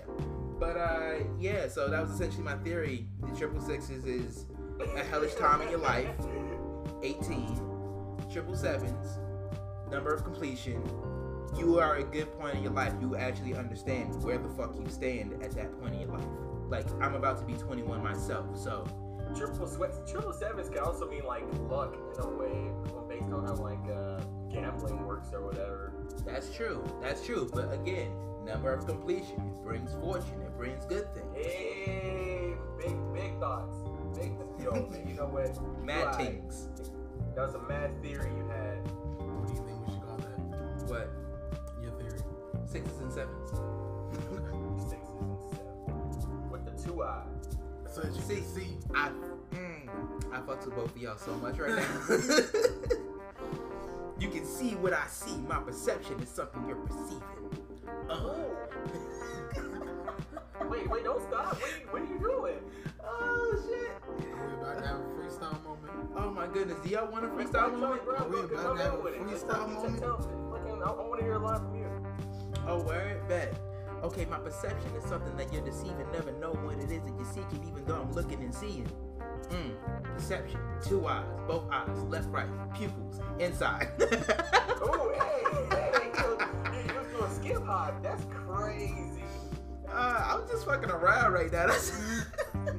But 0.59 0.77
uh 0.77 1.15
yeah, 1.41 1.69
so 1.69 1.89
that 1.89 2.01
was 2.01 2.11
essentially 2.11 2.45
my 2.45 2.55
theory. 2.57 3.07
The 3.21 3.37
triple 3.37 3.61
sixes 3.61 4.05
is 4.05 4.47
a 4.97 5.03
hellish 5.05 5.35
time 5.35 5.61
in 5.63 5.71
your 5.71 5.81
life. 5.81 6.09
18. 7.03 7.61
Triple 8.33 8.57
sevens, 8.57 9.19
number 9.91 10.15
of 10.15 10.25
completion. 10.25 10.83
You 11.57 11.79
are 11.81 11.97
a 11.97 12.05
good 12.05 12.33
point 12.39 12.55
in 12.55 12.63
your 12.63 12.73
life. 12.73 12.95
You 13.01 13.17
actually 13.17 13.55
understand 13.55 14.23
where 14.23 14.39
the 14.39 14.49
fuck 14.51 14.75
you 14.79 14.89
stand 14.89 15.43
at 15.43 15.51
that 15.53 15.79
point 15.81 15.95
in 15.95 16.01
your 16.01 16.11
life. 16.11 16.25
Like 16.73 16.87
I'm 17.02 17.14
about 17.14 17.37
to 17.38 17.45
be 17.45 17.52
21 17.52 18.02
myself, 18.02 18.47
so 18.57 18.87
Triple 19.37 19.67
sweats, 19.67 19.99
triple 20.11 20.33
sevens 20.33 20.71
can 20.71 20.79
also 20.79 21.07
mean 21.07 21.25
like 21.25 21.45
luck 21.69 21.95
in 22.17 22.23
a 22.23 22.29
way, 22.29 22.71
based 23.11 23.31
on 23.31 23.45
how 23.47 23.55
like 23.57 23.79
uh, 23.95 24.21
gambling 24.50 25.07
works 25.07 25.29
or 25.35 25.45
whatever. 25.45 25.93
that's 26.25 26.55
true. 26.55 26.83
That's 27.02 27.25
true. 27.26 27.50
But 27.52 27.73
again, 27.75 28.11
number 28.47 28.73
of 28.73 28.87
completion. 28.87 29.37
It 29.55 29.62
brings 29.62 29.93
fortune. 29.95 30.41
It 30.47 30.57
brings 30.57 30.85
good 30.87 31.07
things. 31.14 31.35
Hey, 31.37 32.55
big 32.79 32.97
big 33.12 33.38
thoughts. 33.38 33.76
Big, 34.19 34.33
yo, 34.62 34.73
man, 34.91 35.07
you 35.07 35.14
know 35.14 35.26
what? 35.26 35.52
Mad 35.85 36.07
Right. 36.07 36.17
things. 36.26 36.69
That 37.35 37.47
was 37.47 37.55
a 37.55 37.62
mad 37.62 37.91
theory 38.02 38.31
you 38.37 38.49
had. 38.49 38.79
What 39.21 39.47
do 39.47 39.52
you 39.55 39.61
think 39.67 39.79
we 39.87 39.93
should 39.93 40.02
call 40.07 40.17
that? 40.17 40.88
What? 40.88 41.11
Your 41.83 41.93
theory. 41.93 42.21
Sixes 42.67 42.99
and 42.99 43.12
sevens. 43.12 43.50
Sixes 46.93 46.93
and 46.93 46.93
sevens 46.93 46.93
with 46.93 46.93
the 46.93 46.95
two 46.95 47.03
eyes. 47.03 47.27
So 47.95 48.01
that 48.01 48.15
you 48.15 48.23
See. 48.23 48.41
see. 48.43 48.77
I 48.95 49.11
mm, 49.53 49.89
I 50.33 50.39
fucks 50.41 50.65
with 50.67 50.75
both 50.77 50.95
of 50.95 51.03
y'all 51.03 51.17
so 51.19 51.33
much 51.35 51.59
right 51.59 51.75
now. 51.77 52.09
you 54.19 54.29
can 54.29 54.45
see 54.45 54.75
what 54.77 54.93
I 54.93 55.07
see. 55.09 55.37
My 55.49 55.59
perception 55.61 56.21
is 56.21 56.29
something 56.29 56.65
you're 56.67 56.77
perceiving. 56.77 57.23
Uh, 58.09 58.35
Wait, 60.71 60.89
wait, 60.89 61.03
don't 61.05 61.21
stop. 61.29 61.57
What 61.57 61.63
are 61.63 61.81
you, 61.81 61.87
what 61.91 62.03
are 62.03 62.07
you 62.07 62.19
doing? 62.21 62.59
oh 63.05 63.57
shit. 63.69 63.91
We're 64.33 64.55
about 64.63 64.77
to 64.81 64.87
have 64.87 65.01
a 65.01 65.03
freestyle 65.19 65.59
moment. 65.65 65.93
Oh 66.17 66.31
my 66.31 66.47
goodness. 66.47 66.79
Do 66.85 66.89
y'all 66.89 67.11
want 67.11 67.25
a 67.25 67.29
freestyle 67.29 67.73
moment? 67.79 68.05
Bro, 68.05 68.29
we 68.29 68.39
about 68.41 68.77
to 68.77 68.83
have 68.83 68.95
a 68.95 68.97
with 69.01 69.15
it. 69.15 69.29
Just 69.29 69.47
freestyle 69.47 69.69
moment? 69.73 70.01
fucking- 70.01 70.83
I, 70.83 70.85
I 70.87 70.89
want 71.07 71.19
to 71.21 71.25
hear 71.25 71.35
a 71.35 71.39
line 71.39 71.59
from 71.59 71.75
you. 71.77 71.89
Oh, 72.67 72.81
word? 72.83 73.21
Bet. 73.29 73.55
Okay, 74.03 74.25
my 74.25 74.39
perception 74.39 74.91
is 74.97 75.05
something 75.05 75.37
that 75.37 75.53
you're 75.53 75.65
deceiving. 75.65 76.07
Never 76.13 76.33
know 76.33 76.51
what 76.51 76.75
it 76.79 76.91
is 76.91 77.03
that 77.03 77.15
you're 77.17 77.25
seeking, 77.33 77.65
even 77.69 77.85
though 77.87 78.01
I'm 78.01 78.13
looking 78.13 78.43
and 78.43 78.53
seeing. 78.53 78.91
Mm. 79.51 79.75
Perception. 80.15 80.59
Two 80.85 81.07
eyes. 81.07 81.25
Both 81.47 81.71
eyes. 81.71 82.03
Left, 82.09 82.29
right. 82.29 82.49
Pupils. 82.75 83.21
Inside. 83.39 83.89
Oh, 84.85 85.13
hey, 85.15 85.77
hey, 85.77 86.11
you, 86.19 86.39
you, 86.73 86.93
you 86.93 86.99
was 86.99 87.07
doing 87.39 87.55
skip 87.55 87.65
hop. 87.65 88.03
That's 88.03 88.25
crazy. 88.25 89.23
Uh, 89.89 90.37
I'm 90.41 90.49
just 90.49 90.65
fucking 90.65 90.91
around 90.91 91.33
right 91.33 91.53
now. 91.53 91.67
That's 91.69 91.93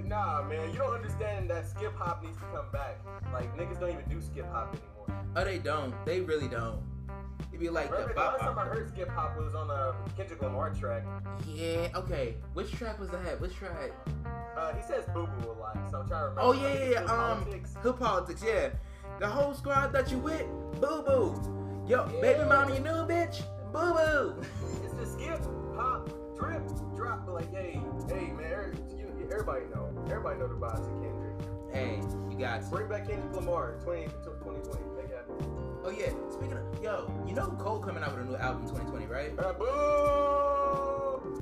Nah, 0.05 0.43
man, 0.43 0.71
you 0.73 0.79
don't 0.79 0.93
understand 0.95 1.49
that 1.49 1.69
skip 1.69 1.95
hop 1.95 2.23
needs 2.23 2.37
to 2.39 2.43
come 2.53 2.65
back. 2.73 2.99
Like 3.31 3.55
niggas 3.57 3.79
don't 3.79 3.91
even 3.91 4.03
do 4.09 4.21
skip 4.21 4.51
hop 4.51 4.75
anymore. 4.75 5.25
oh, 5.37 5.43
they 5.45 5.59
don't. 5.59 5.93
They 6.05 6.19
really 6.19 6.49
don't. 6.49 6.81
Be 7.63 7.69
like 7.69 7.87
the 7.91 7.93
Remember, 7.93 8.13
the 8.13 8.19
last 8.19 8.39
time 8.41 8.59
I 8.59 8.65
heard 8.65 8.89
skip 8.89 9.07
hop 9.07 9.37
was 9.37 9.55
on 9.55 9.69
a 9.69 9.95
Kendrick 10.17 10.41
Lamar 10.41 10.71
track. 10.71 11.03
Yeah. 11.47 11.87
Okay. 11.95 12.35
Which 12.55 12.69
track 12.73 12.99
was 12.99 13.09
that? 13.11 13.39
Which 13.39 13.55
track? 13.55 13.91
Uh, 14.57 14.73
he 14.73 14.81
says 14.81 15.05
boo 15.13 15.27
boo 15.27 15.49
a 15.49 15.53
lot, 15.53 15.77
so 15.89 16.01
I'm 16.01 16.07
trying 16.09 16.23
to 16.23 16.29
remember. 16.29 16.41
Oh 16.41 16.51
yeah, 16.51 16.73
yeah, 16.73 16.89
yeah. 16.89 16.99
Um, 17.03 17.45
Politics. 17.45 17.75
hood 17.81 17.97
politics. 17.99 18.43
Yeah. 18.45 18.69
The 19.21 19.27
whole 19.27 19.53
squad 19.53 19.93
that 19.93 20.11
you 20.11 20.17
with, 20.17 20.45
boo 20.81 21.03
boo. 21.07 21.85
Yo, 21.87 22.05
baby 22.19 22.39
Yeah. 22.39 22.45
mama, 22.49 22.73
you 22.73 22.81
new 22.81 22.89
bitch, 23.07 23.43
boo 23.71 23.93
boo. 23.93 24.41
It's 24.83 24.93
the 24.95 25.05
skip 25.05 25.39
hop 25.77 26.09
drip 26.37 26.67
drop. 26.97 27.25
But 27.25 27.35
like, 27.35 27.51
hey, 27.55 27.79
hey, 28.09 28.33
man, 28.33 28.77
you, 28.97 29.07
everybody 29.31 29.67
know, 29.73 29.87
everybody 30.11 30.37
know 30.37 30.49
the 30.49 30.55
vibes 30.55 30.83
of 30.83 31.01
Kendrick. 31.01 31.39
Hey, 31.71 32.01
you 32.29 32.37
got. 32.37 32.69
Bring 32.69 32.89
back 32.89 33.07
Kendrick 33.07 33.33
Lamar, 33.33 33.79
20, 33.85 34.03
2020. 34.25 34.79
Make 34.97 35.05
it 35.05 35.15
happen. 35.15 35.62
Oh 35.85 35.89
yeah. 35.89 36.11
Speaking 36.31 36.53
of, 36.57 36.83
yo, 36.83 37.11
you 37.27 37.33
know 37.33 37.47
Cole 37.59 37.79
coming 37.79 38.03
out 38.03 38.15
with 38.15 38.25
a 38.25 38.29
new 38.29 38.37
album 38.37 38.63
2020, 38.67 39.05
right? 39.07 39.31
Uh, 39.37 39.53
boo! 39.53 41.41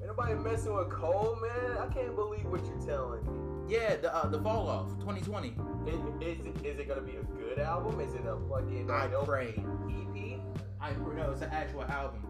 Ain't 0.00 0.06
nobody 0.06 0.34
messing 0.34 0.74
with 0.74 0.88
Cole, 0.90 1.36
man. 1.42 1.76
I 1.78 1.92
can't 1.92 2.14
believe 2.16 2.44
what 2.46 2.64
you're 2.66 2.80
telling 2.80 3.22
me. 3.66 3.74
Yeah, 3.74 3.96
the 3.96 4.14
uh, 4.14 4.28
the 4.28 4.40
fall 4.40 4.68
off 4.68 4.88
2020. 5.00 5.48
Is, 5.48 5.94
is, 6.20 6.46
it, 6.46 6.66
is 6.66 6.78
it 6.78 6.88
gonna 6.88 7.02
be 7.02 7.16
a 7.16 7.22
good 7.22 7.58
album? 7.58 8.00
Is 8.00 8.14
it 8.14 8.22
a 8.26 8.36
fucking 8.48 8.90
I 8.90 9.06
like, 9.06 9.24
pray. 9.26 9.48
EP? 9.48 10.40
I 10.80 10.92
no, 11.14 11.30
it's 11.32 11.42
an 11.42 11.50
actual 11.50 11.82
album. 11.84 12.26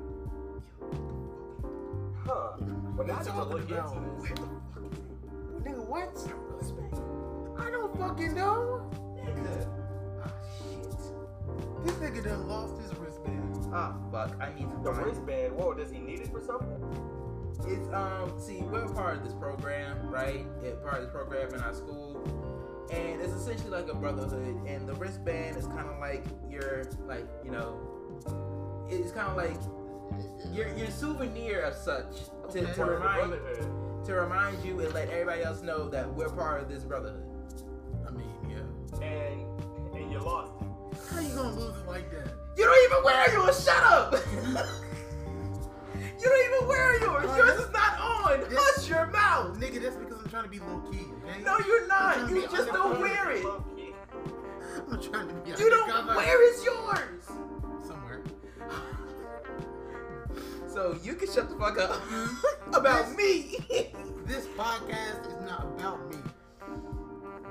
Huh. 2.26 2.56
Now 2.60 2.66
I 2.66 2.68
What 2.96 3.06
need 3.06 3.18
you 3.18 3.24
to 3.24 3.44
look 3.44 3.70
about? 3.70 3.96
into 3.96 4.20
this. 4.20 4.38
Nigga, 5.62 5.86
what? 5.88 6.28
I 7.58 7.70
don't 7.70 7.98
fucking 7.98 8.34
know. 8.34 8.90
Nigga. 9.16 9.81
Shit. 11.84 12.00
This 12.00 12.10
nigga 12.10 12.24
done 12.24 12.48
lost 12.48 12.80
his 12.80 12.96
wristband. 12.98 13.68
Ah 13.72 13.94
fuck. 14.10 14.36
I 14.40 14.52
need 14.58 14.70
to 14.70 14.76
The 14.82 14.92
find. 14.92 15.06
wristband. 15.06 15.52
Whoa, 15.56 15.74
does 15.74 15.90
he 15.90 15.98
need 15.98 16.20
it 16.20 16.28
for 16.30 16.40
something? 16.40 16.80
It's 17.66 17.88
um. 17.92 18.32
See, 18.40 18.62
we're 18.62 18.88
part 18.88 19.16
of 19.18 19.24
this 19.24 19.34
program, 19.34 20.10
right? 20.10 20.44
Yeah, 20.62 20.70
part 20.82 20.96
of 20.96 21.02
this 21.02 21.10
program 21.12 21.54
in 21.54 21.60
our 21.60 21.72
school, 21.74 22.20
and 22.90 23.20
it's 23.20 23.32
essentially 23.32 23.70
like 23.70 23.88
a 23.88 23.94
brotherhood. 23.94 24.60
And 24.66 24.88
the 24.88 24.94
wristband 24.94 25.56
is 25.56 25.66
kind 25.66 25.88
of 25.88 25.98
like 26.00 26.24
your 26.50 26.84
like 27.06 27.26
you 27.44 27.50
know, 27.50 27.78
it's 28.90 29.12
kind 29.12 29.28
of 29.28 29.36
like 29.36 29.56
your 30.52 30.68
your 30.76 30.90
souvenir 30.90 31.60
of 31.60 31.74
such 31.74 32.24
to, 32.50 32.60
Okay. 32.60 32.60
to 32.60 32.66
Part 32.74 32.78
of 32.78 32.86
the 32.86 32.94
remind 32.94 33.30
brotherhood. 33.30 34.04
to 34.06 34.14
remind 34.14 34.64
you 34.64 34.80
and 34.80 34.92
let 34.94 35.08
everybody 35.10 35.42
else 35.44 35.62
know 35.62 35.88
that 35.90 36.12
we're 36.12 36.30
part 36.30 36.60
of 36.62 36.68
this 36.68 36.82
brotherhood. 36.84 37.24
I 38.06 38.10
mean, 38.10 38.28
yeah. 38.50 39.02
And 39.06 39.94
and 39.94 40.10
you 40.10 40.18
lost 40.18 40.50
it. 40.50 40.51
How 40.51 40.51
you 41.28 41.34
gonna 41.34 41.56
lose 41.58 41.76
it 41.76 41.86
like 41.88 42.10
that? 42.10 42.32
You 42.56 42.64
don't 42.64 42.92
even 42.92 43.04
wear 43.04 43.32
yours. 43.32 43.64
Shut 43.64 43.82
up. 43.84 44.12
you 45.94 46.28
don't 46.28 46.54
even 46.54 46.68
wear 46.68 47.00
yours. 47.00 47.24
Oh, 47.28 47.36
Yours 47.36 47.56
this- 47.56 47.66
is 47.66 47.72
not 47.72 48.00
on. 48.00 48.40
this- 48.40 48.54
Hush 48.56 48.88
your 48.88 49.06
mouth. 49.06 49.58
Nigga, 49.58 49.80
that's 49.82 49.96
because 49.96 50.18
I'm 50.22 50.28
trying 50.30 50.44
to 50.44 50.50
be 50.50 50.58
low 50.60 50.80
key, 50.90 51.06
okay? 51.24 51.42
No, 51.42 51.58
you're 51.66 51.86
not. 51.88 52.30
You 52.30 52.42
just 52.48 52.68
don't 52.72 53.00
wear 53.00 53.30
it. 53.32 53.44
I'm 54.90 55.00
trying 55.00 55.28
to 55.28 55.34
be 55.34 55.50
You 55.50 55.70
don't 55.70 55.90
undercover 55.90 56.16
where 56.16 56.52
is 56.52 56.64
yours? 56.64 57.24
somewhere. 57.86 58.22
So 60.68 60.96
you 61.02 61.12
can 61.14 61.30
shut 61.30 61.50
the 61.50 61.56
fuck 61.56 61.78
up 61.78 61.90
mm-hmm. 61.90 62.74
about 62.74 63.14
me. 63.14 63.58
This 64.24 64.46
podcast 64.56 65.26
is 65.26 65.34
not 65.46 65.64
about 65.76 66.08
me 66.10 66.16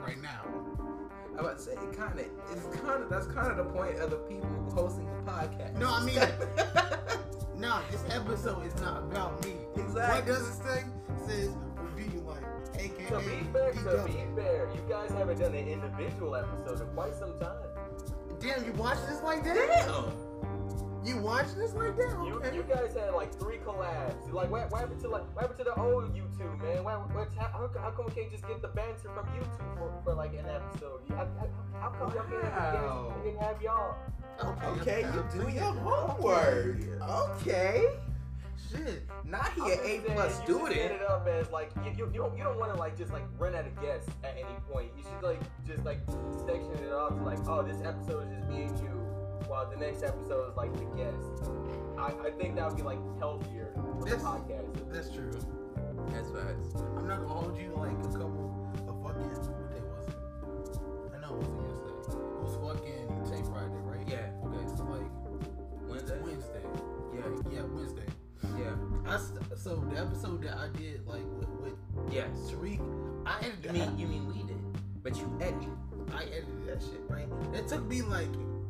right 0.04 0.20
now. 0.20 0.41
I 1.38 1.40
about 1.40 1.58
to 1.58 1.64
say 1.64 1.72
it 1.72 1.98
kind 1.98 2.20
of 2.20 2.26
it's 2.52 2.66
kind 2.82 3.04
of 3.04 3.10
that's 3.10 3.28
kind 3.28 3.52
of 3.52 3.58
the 3.58 3.64
point 3.66 3.98
of 4.00 4.10
the 4.10 4.18
people 4.18 4.50
hosting 4.74 5.06
the 5.06 5.32
podcast. 5.32 5.78
No, 5.78 5.90
I 5.94 6.04
mean- 6.06 6.20
No, 7.62 7.80
this 7.92 8.04
episode 8.10 8.66
is 8.66 8.76
not 8.82 9.04
about 9.04 9.46
me. 9.46 9.52
What 9.74 9.86
exactly. 9.86 10.34
does 10.34 10.48
it 10.50 10.64
say? 10.64 10.80
It 10.80 11.28
says 11.28 11.50
review 11.96 12.22
like 12.26 12.42
AKA 12.74 13.10
To 13.10 13.20
be 13.20 13.46
fair, 13.54 13.72
to 13.72 14.04
be 14.08 14.14
fair, 14.36 14.68
you 14.74 14.82
guys 14.90 15.12
haven't 15.12 15.40
done 15.40 15.54
an 15.54 15.68
individual 15.68 16.36
episode 16.36 16.82
in 16.82 16.88
quite 16.96 17.14
some 17.14 17.38
time. 17.40 17.68
Damn, 18.40 18.66
you 18.66 18.74
watch 18.74 18.98
this 19.08 19.22
like 19.22 19.44
that? 19.44 19.86
Damn. 19.86 20.31
You 21.04 21.18
watch 21.18 21.48
this 21.56 21.74
like 21.74 21.98
that? 21.98 22.12
You, 22.26 22.36
Okay. 22.36 22.56
you 22.56 22.64
guys 22.64 22.94
had 22.96 23.14
like 23.14 23.34
three 23.40 23.58
collabs. 23.58 24.32
Like, 24.32 24.52
what, 24.52 24.70
what 24.72 24.82
happened 24.82 25.02
to 25.02 25.08
like, 25.10 25.24
what 25.36 25.42
happened 25.42 25.58
to 25.60 25.64
the 25.66 25.80
old 25.82 26.14
YouTube, 26.16 26.62
man? 26.62 26.84
What, 26.84 27.14
what, 27.14 27.34
how, 27.38 27.48
how, 27.48 27.70
how 27.80 27.90
come 27.92 28.06
we 28.08 28.12
can't 28.14 28.32
just 28.32 28.48
get 28.48 28.62
the 28.62 28.68
banter 28.70 29.10
from 29.16 29.26
YouTube 29.28 29.78
for, 29.80 29.92
for 30.04 30.14
like 30.14 30.34
an 30.34 30.46
episode? 30.46 31.02
How, 31.10 31.28
how, 31.40 31.48
how 31.80 31.90
come 31.90 32.14
y'all 32.14 32.24
can't 32.30 32.54
have, 32.54 32.74
you 32.76 32.80
Wow. 32.82 33.14
guys 33.16 33.24
didn't 33.26 33.42
have 33.42 33.62
y'all? 33.62 33.96
Okay, 34.80 35.06
oh, 35.06 35.26
you 35.36 35.42
do 35.44 35.50
your 35.52 35.74
homework. 35.74 36.78
Okay. 37.42 37.86
Shit. 38.72 39.04
Not 39.26 39.52
I'm 39.58 39.66
here, 39.66 39.76
just 39.76 39.82
A 39.82 39.86
saying, 39.88 40.02
plus 40.14 40.32
you 40.32 40.38
set 40.38 40.44
student. 40.46 40.92
it 40.92 41.02
up 41.02 41.28
as 41.28 41.50
like 41.52 41.72
you, 41.84 41.92
you, 41.98 42.12
you 42.14 42.20
don't 42.22 42.38
you 42.38 42.44
don't 42.44 42.58
want 42.58 42.72
to 42.74 42.80
like 42.80 42.98
just 42.98 43.12
like 43.12 43.24
run 43.38 43.54
out 43.56 43.66
of 43.66 43.82
guests 43.82 44.10
at 44.24 44.34
any 44.36 44.56
point. 44.72 44.88
You 44.96 45.04
should 45.04 45.24
like 45.24 45.42
just 45.68 45.84
like 45.84 46.00
section 46.46 46.72
it 46.86 46.94
off 46.94 47.10
to 47.18 47.24
like 47.24 47.40
oh 47.48 47.64
this 47.64 47.82
episode 47.84 48.28
is 48.32 48.38
just 48.38 48.48
me 48.50 48.64
and 48.64 48.80
you, 48.80 48.90
while 49.52 49.70
the 49.70 49.76
next 49.76 50.02
episode 50.02 50.50
is 50.50 50.56
like 50.56 50.72
the 50.78 50.86
guest. 50.96 51.52
I, 52.00 52.14
I 52.26 52.32
think 52.40 52.56
that 52.56 52.68
would 52.68 52.78
be 52.78 52.84
like 52.84 53.00
healthier 53.20 53.74
for 53.76 54.00
the 54.00 54.06
That's- 54.06 54.24
podcast. 54.24 54.94
That's 54.94 55.10
true. 55.12 55.30
That's 56.08 56.30
facts. 56.32 56.82
I'm 56.98 57.06
not 57.06 57.20
gonna 57.20 57.28
hold 57.28 57.58
you 57.58 57.74
like 57.76 57.92
a 58.00 58.16
couple 58.16 58.48
of 58.88 58.96
fucking 59.04 59.28
what 59.28 59.70
day 59.70 59.84
was 59.92 60.08
it? 60.08 60.16
I 61.14 61.20
know 61.20 61.36
it 61.36 61.48
wasn't 61.52 61.84
yesterday. 62.00 62.32
It 62.32 62.42
was 62.42 62.56
fucking 62.64 63.08
Tay 63.28 63.44
Friday, 63.52 63.82
right? 63.84 64.08
Yeah. 64.08 64.32
Okay, 64.48 64.64
so 64.78 64.84
like 64.88 65.12
Wednesday. 65.88 66.18
Wednesday. 66.24 66.64
Yeah. 67.14 67.52
Yeah, 67.52 67.62
Wednesday. 67.76 68.08
Yeah. 68.58 68.72
I 69.06 69.18
st- 69.18 69.60
so 69.60 69.76
the 69.94 70.00
episode 70.00 70.42
that 70.44 70.58
I 70.58 70.70
did 70.78 71.06
like 71.06 71.28
with, 71.38 71.50
with 71.60 71.74
Yes. 72.10 72.30
Tariq, 72.50 72.80
I 73.26 73.38
edited. 73.46 73.66
You 73.66 73.72
mean 73.74 74.00
you 74.00 74.08
mean 74.08 74.28
we 74.28 74.44
did, 74.48 74.58
but 75.04 75.18
you 75.18 75.28
edited. 75.42 75.76
I 76.16 76.24
edited 76.24 76.66
that 76.68 76.82
shit, 76.82 77.02
right? 77.10 77.28
It 77.54 77.68
took 77.68 77.84
me 77.86 78.02
like 78.02 78.30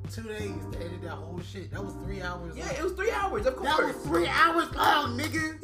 two 0.10 0.24
days 0.24 0.52
to 0.72 0.78
edit 0.80 1.02
that 1.04 1.12
whole 1.12 1.40
shit. 1.42 1.72
That 1.72 1.84
was 1.84 1.94
three 2.04 2.22
hours. 2.22 2.56
Yeah, 2.58 2.66
long. 2.68 2.76
it 2.76 2.84
was 2.84 2.94
three 2.94 3.12
hours, 3.12 3.46
of 3.46 3.56
course. 3.56 3.70
That 3.78 3.86
was 3.86 3.96
three 4.06 4.28
hours 4.28 4.74
long, 4.76 5.18
nigga. 5.18 5.58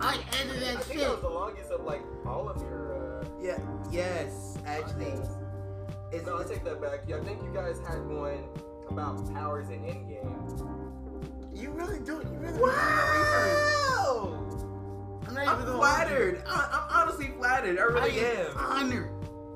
I 0.00 0.18
edited 0.40 0.62
that 0.62 0.68
I 0.68 0.74
that 0.74 0.84
think 0.84 1.00
shit. 1.00 1.08
that 1.08 1.10
was 1.10 1.20
the 1.20 1.28
longest 1.28 1.70
of 1.70 1.84
like 1.84 2.02
all 2.26 2.48
of 2.48 2.60
your. 2.62 3.20
Uh, 3.22 3.24
Yeah, 3.40 3.58
yes, 3.90 4.56
actually. 4.66 5.04
podcasts. 5.06 5.38
It's, 6.12 6.26
No, 6.26 6.36
I 6.36 6.40
it's- 6.40 6.50
take 6.50 6.64
that 6.64 6.80
back. 6.82 7.00
Yeah, 7.08 7.16
I 7.16 7.20
think 7.20 7.42
you 7.42 7.52
guys 7.54 7.78
had 7.86 8.04
one 8.06 8.44
about 8.90 9.32
powers 9.32 9.68
in 9.70 9.80
Endgame. 9.80 10.28
You 11.54 11.70
really 11.70 12.00
do 12.00 12.18
it. 12.20 12.26
You 12.26 12.38
really 12.38 12.58
do 12.58 12.64
research. 12.64 12.76
wow! 13.96 14.48
I'm 15.28 15.34
not 15.34 15.46
I'm 15.48 15.54
even 15.54 15.66
gonna 15.66 15.78
flattered. 15.78 16.42
I, 16.46 16.88
I'm 16.90 17.02
honestly 17.08 17.32
flattered. 17.38 17.78
I 17.78 17.82
really. 17.82 18.20
I 18.20 18.24
am. 18.24 18.46
am 18.50 18.56
honored. 18.58 19.10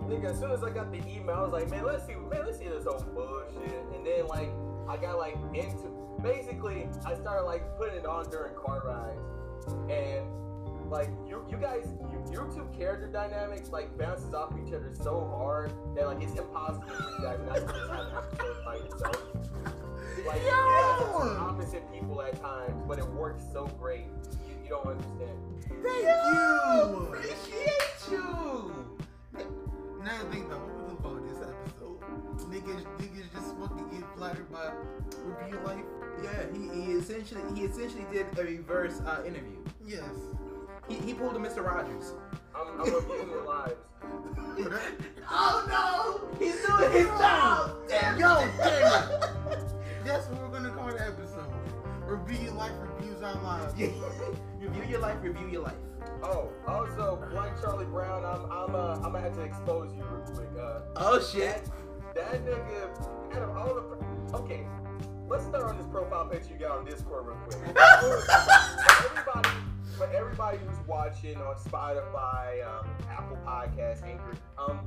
Nigga, 0.06 0.30
as 0.30 0.38
soon 0.38 0.52
as 0.52 0.62
I 0.62 0.70
got 0.70 0.92
the 0.92 0.98
email, 0.98 1.34
I 1.36 1.42
was 1.42 1.52
like, 1.52 1.68
man, 1.68 1.84
let's 1.84 2.06
see, 2.06 2.14
man, 2.14 2.46
let's 2.46 2.58
see 2.58 2.68
this 2.68 2.84
whole 2.84 3.04
bullshit. 3.12 3.84
And 3.94 4.06
then 4.06 4.26
like, 4.28 4.50
I 4.88 4.96
got 4.96 5.18
like 5.18 5.36
into, 5.52 5.90
basically, 6.22 6.88
I 7.04 7.14
started 7.14 7.42
like 7.44 7.76
putting 7.76 7.96
it 7.96 8.06
on 8.06 8.30
during 8.30 8.54
car 8.54 8.82
rides, 8.86 9.20
and 9.90 10.24
like 10.88 11.10
you, 11.26 11.44
you 11.50 11.56
guys, 11.56 11.88
you, 12.12 12.24
your 12.32 12.44
two 12.54 12.68
character 12.78 13.08
dynamics 13.08 13.70
like 13.70 13.98
bounces 13.98 14.32
off 14.32 14.54
each 14.64 14.72
other 14.72 14.92
so 14.94 15.28
hard 15.36 15.72
that 15.96 16.06
like 16.06 16.22
it's 16.22 16.38
impossible 16.38 16.86
for 16.86 17.10
you 17.10 17.18
guys 17.22 17.40
not 17.44 17.56
to 17.56 17.66
just 17.66 17.90
have 17.90 18.06
an 18.06 18.12
episode 18.16 18.64
by 18.64 18.76
yourself. 18.76 19.22
Like, 20.24 20.40
guys 20.46 21.02
are 21.02 21.38
opposite 21.38 21.92
people 21.92 22.22
at 22.22 22.40
times, 22.40 22.80
but 22.86 22.98
it 22.98 23.08
works 23.08 23.42
so 23.52 23.66
great. 23.78 24.06
You, 24.48 24.54
you 24.62 24.68
don't 24.70 24.86
understand. 24.86 25.38
Thank 25.82 26.04
Yo, 26.04 26.90
you. 26.90 27.06
Appreciate 27.08 28.10
you. 28.10 28.95
Now 30.06 30.12
I 30.14 30.32
think 30.32 30.46
about 30.46 30.60
what 30.60 30.76
we 30.76 30.82
gonna 30.82 31.02
call 31.02 31.14
this 31.16 31.42
episode. 31.42 31.98
Niggas, 32.46 32.86
niggas 32.98 33.26
just 33.34 33.56
fucking 33.58 33.88
get 33.90 34.04
flattered 34.16 34.48
by 34.52 34.70
review 35.24 35.58
life. 35.64 35.84
Yeah, 36.22 36.46
he, 36.52 36.80
he 36.80 36.92
essentially 36.92 37.40
he 37.56 37.64
essentially 37.64 38.06
did 38.12 38.26
a 38.38 38.44
reverse 38.44 39.00
uh, 39.00 39.24
interview. 39.26 39.58
Yes. 39.84 40.04
He, 40.88 40.94
he 40.94 41.12
pulled 41.12 41.34
a 41.34 41.40
Mr. 41.40 41.64
Rogers. 41.66 42.12
I'm, 42.54 42.80
I'm 42.80 42.94
reviewing 42.94 43.30
your 43.30 43.46
lives. 43.46 43.74
Oh 45.28 45.66
no! 45.68 46.38
He's 46.38 46.64
doing 46.64 46.92
his 46.92 47.06
job. 47.06 47.72
Damn 47.88 48.16
Yo, 48.16 48.48
damn 48.58 49.10
it. 49.10 49.64
That's 50.04 50.28
what 50.28 50.40
we're 50.40 50.56
gonna 50.56 50.70
call 50.70 50.86
the 50.86 51.04
episode. 51.04 51.52
Review 52.06 52.44
your 52.44 52.54
life, 52.54 52.70
reviews 52.80 53.22
our 53.22 53.42
lives. 53.42 53.74
review 54.60 54.84
your 54.88 55.00
life. 55.00 55.16
Review 55.20 55.48
your 55.48 55.62
life. 55.62 55.74
Oh, 56.22 56.50
also, 56.66 57.22
Black 57.30 57.60
Charlie 57.60 57.84
Brown, 57.86 58.24
I'm, 58.24 58.50
I'm, 58.50 58.74
uh, 58.74 58.94
I'm 58.96 59.02
gonna 59.12 59.20
have 59.20 59.34
to 59.34 59.42
expose 59.42 59.92
you 59.94 60.02
real 60.04 60.24
quick. 60.34 60.48
Uh, 60.58 60.80
Oh 60.96 61.20
shit. 61.20 61.62
that, 62.14 62.44
that 62.44 62.44
nigga, 62.46 63.36
out 63.36 63.42
of 63.42 63.56
all 63.56 63.74
the, 63.74 64.36
okay, 64.38 64.66
let's 65.28 65.44
start 65.44 65.64
on 65.64 65.76
this 65.76 65.86
profile 65.86 66.26
picture 66.26 66.52
you 66.54 66.58
got 66.58 66.78
on 66.78 66.84
Discord 66.84 67.26
real 67.26 67.36
quick. 67.44 67.58
for 67.76 67.76
everybody, 69.04 69.48
for 69.98 70.06
everybody 70.14 70.58
who's 70.58 70.78
watching 70.86 71.36
on 71.36 71.54
Spotify, 71.56 72.66
um, 72.66 72.88
Apple 73.10 73.38
Podcasts, 73.46 74.02
Anchor, 74.04 74.34
um, 74.58 74.80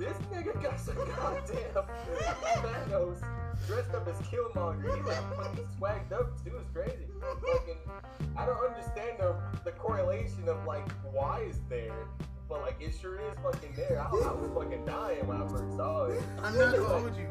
this 0.00 0.16
nigga 0.32 0.60
got 0.62 0.80
some 0.80 0.96
goddamn 0.96 1.84
Thanos 2.64 3.22
dressed 3.66 3.94
up 3.94 4.08
as 4.08 4.16
Killmonger. 4.26 4.96
He 4.96 5.02
like 5.02 5.36
fucking 5.36 5.68
swagged 5.78 6.12
up 6.12 6.42
too. 6.42 6.56
It's 6.56 6.70
crazy. 6.72 7.06
Fucking, 7.20 7.76
I 8.34 8.46
don't 8.46 8.64
understand 8.64 9.18
the 9.18 9.36
the 9.62 9.72
correlation 9.72 10.48
of 10.48 10.64
like 10.64 10.90
why 11.12 11.40
is 11.40 11.58
there, 11.68 12.06
but 12.48 12.62
like 12.62 12.76
it 12.80 12.94
sure 12.98 13.20
is 13.20 13.36
fucking 13.42 13.74
there. 13.76 14.00
I, 14.00 14.06
I 14.06 14.32
was 14.32 14.50
fucking 14.54 14.86
dying 14.86 15.26
when 15.26 15.42
I 15.42 15.46
first 15.46 15.76
saw 15.76 16.06
it. 16.06 16.22
I'm 16.42 16.56
not 16.56 16.74
gonna 16.74 16.88
hold 16.88 17.16
you. 17.16 17.28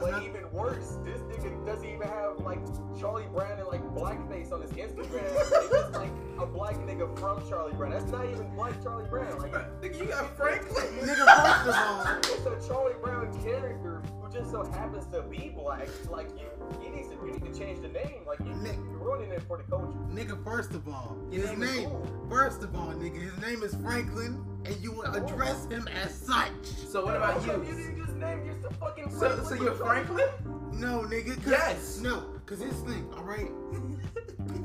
But 0.00 0.22
even 0.22 0.50
worse, 0.52 0.96
this 1.04 1.20
nigga 1.22 1.64
doesn't 1.66 1.88
even 1.88 2.08
have 2.08 2.40
like 2.40 2.58
Charlie 2.98 3.26
Brown 3.32 3.58
and 3.58 3.68
like 3.68 3.82
blackface 3.94 4.52
on 4.52 4.60
his 4.62 4.70
Instagram. 4.72 5.22
It's 5.40 5.50
just 5.70 5.92
like 5.92 6.10
a 6.38 6.46
black 6.46 6.74
nigga 6.78 7.18
from 7.18 7.46
Charlie 7.48 7.72
Brown. 7.74 7.92
That's 7.92 8.10
not 8.10 8.26
even 8.28 8.54
black 8.54 8.82
Charlie 8.82 9.08
Brown. 9.08 9.38
Like 9.38 9.52
Nigga, 9.80 9.98
you 9.98 10.04
got 10.06 10.36
Franklin. 10.36 10.84
Nigga, 11.00 11.24
first 11.24 11.68
of 11.68 11.74
all, 11.76 12.16
it's 12.56 12.66
a 12.66 12.68
Charlie 12.68 12.94
Brown 13.02 13.42
character 13.42 14.02
who 14.20 14.32
just 14.32 14.50
so 14.50 14.64
happens 14.64 15.06
to 15.12 15.22
be 15.22 15.52
black. 15.56 15.88
Like 16.10 16.28
you, 16.38 16.46
you 16.82 16.90
need 16.90 17.04
to 17.10 17.16
you 17.26 17.32
need 17.32 17.52
to 17.52 17.58
change 17.58 17.80
the 17.80 17.88
name. 17.88 18.22
Like 18.26 18.40
you, 18.40 18.54
Nick. 18.56 18.76
you're 18.76 18.98
ruining 18.98 19.30
it 19.30 19.42
for 19.46 19.56
the 19.58 19.64
culture. 19.64 19.96
nigga, 20.10 20.42
first 20.44 20.72
of 20.72 20.88
all, 20.88 21.16
Your 21.30 21.42
his 21.42 21.50
name 21.52 21.62
is 21.62 21.76
name, 21.76 21.88
cool. 21.90 22.26
first 22.28 22.62
of 22.62 22.74
all, 22.76 22.88
nigga, 22.92 23.20
his 23.20 23.38
name 23.40 23.62
is 23.62 23.74
Franklin, 23.76 24.44
and 24.64 24.76
you 24.82 24.92
will 24.92 25.02
address 25.14 25.66
him 25.66 25.86
as 25.88 26.14
such. 26.14 26.64
So 26.88 27.04
what 27.04 27.16
about 27.16 27.42
How 27.42 27.52
come 27.52 27.64
you? 27.64 28.04
You 28.14 28.20
didn't 28.20 28.20
just 28.20 28.20
name 28.20 28.46
yourself 28.46 28.76
fucking 28.76 29.10
So, 29.10 29.18
Franklin 29.18 29.46
so 29.58 29.64
you're 29.64 29.74
Franklin? 29.74 30.28
No, 30.72 31.00
nigga. 31.02 31.34
'cause- 31.36 31.46
Yes. 31.46 32.00
No, 32.00 32.20
because 32.44 32.60
his 32.60 32.74
thing, 32.80 33.08
all 33.16 33.24
right? 33.24 33.50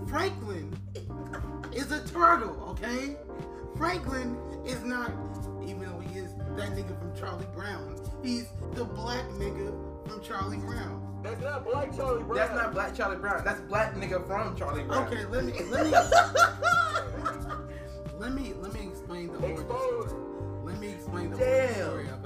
Franklin 0.08 0.76
is 1.72 1.92
a 1.92 2.04
turtle, 2.08 2.56
okay? 2.72 3.16
Franklin 3.78 4.36
is 4.66 4.82
not, 4.84 5.12
even 5.64 5.82
though 5.82 6.00
he 6.00 6.18
is 6.20 6.34
that 6.56 6.72
nigga 6.76 6.98
from 7.00 7.14
Charlie 7.16 7.46
Brown, 7.56 7.96
he's 8.24 8.48
the 8.74 8.84
black 8.86 9.24
nigga 9.38 9.72
from 10.08 10.22
Charlie 10.22 10.58
Brown. 10.58 11.06
That's 11.24 11.42
not 11.42 11.66
black 11.66 11.96
Charlie 11.96 12.24
Brown. 12.24 12.36
That's 12.36 12.54
not 12.56 12.74
Black 12.74 12.96
Charlie 12.96 13.18
Brown. 13.18 13.44
That's 13.44 13.60
Black 13.62 13.94
nigga 13.96 14.26
from 14.26 14.56
Charlie 14.56 14.84
Brown. 14.84 15.06
Okay, 15.08 15.26
let 15.26 15.44
me 15.44 15.54
let 15.70 15.86
me 15.86 15.92
let 18.18 18.34
me 18.34 18.54
let 18.62 18.74
me 18.74 18.88
explain 18.90 19.28
the 19.28 19.34
origin 19.40 19.52
Exposed. 19.60 20.10
story. 20.10 20.24
Let 20.64 20.80
me 20.80 20.92
explain 20.94 21.32
the 21.32 21.38
Damn. 21.38 21.90
origin 21.92 22.19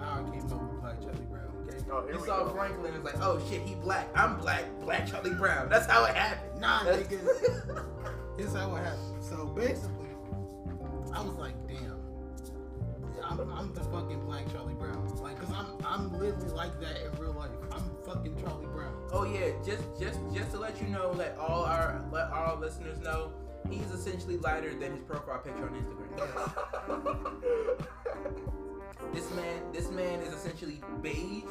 Oh, 1.96 2.08
You 2.12 2.20
saw 2.26 2.44
go. 2.46 2.50
Franklin 2.54 2.94
and 2.96 3.04
was 3.04 3.14
like, 3.14 3.24
oh 3.24 3.40
shit, 3.50 3.62
he 3.62 3.76
black. 3.76 4.10
I'm 4.16 4.38
black. 4.40 4.66
Black 4.82 5.06
Charlie 5.08 5.34
Brown. 5.36 5.70
That's 5.70 5.86
how 5.86 6.06
it 6.06 6.16
happened. 6.16 6.60
Nah, 6.62 6.84
That's- 6.84 7.06
nigga. 7.08 7.86
Here's 8.38 8.54
how 8.54 8.76
it 8.76 8.84
happened. 8.84 9.24
So 9.24 9.46
basically, 9.46 10.10
I 11.14 11.22
was 11.22 11.36
like, 11.36 11.54
damn, 11.68 12.00
I'm, 13.24 13.40
I'm 13.52 13.74
the 13.74 13.82
fucking 13.82 14.22
black 14.26 14.52
Charlie 14.52 14.74
Brown. 14.74 15.08
Like, 15.22 15.40
cause 15.40 15.52
I'm 15.56 15.68
I'm 15.86 16.12
literally 16.20 16.50
like 16.50 16.80
that 16.82 17.02
in 17.06 17.12
real 17.22 17.34
life. 17.34 17.52
I'm 17.72 17.84
fucking 18.06 18.36
Charlie 18.42 18.66
Brown. 18.68 18.94
Oh 19.12 19.24
yeah, 19.26 19.52
just 19.64 19.84
just 20.00 20.20
just 20.34 20.50
to 20.52 20.58
let 20.60 20.82
you 20.82 20.88
know, 20.88 21.12
let 21.16 21.38
all 21.38 21.64
our 21.64 22.04
let 22.12 22.26
our 22.32 22.56
listeners 22.60 22.98
know, 23.00 23.32
he's 23.70 23.92
essentially 23.92 24.38
lighter 24.38 24.74
than 24.74 24.94
his 24.94 25.04
profile 25.04 25.38
picture 25.40 25.70
on 25.70 25.76
Instagram. 25.76 27.34
This 29.14 29.30
man, 29.32 29.62
this 29.72 29.90
man 29.92 30.20
is 30.22 30.34
essentially 30.34 30.82
beige, 31.02 31.44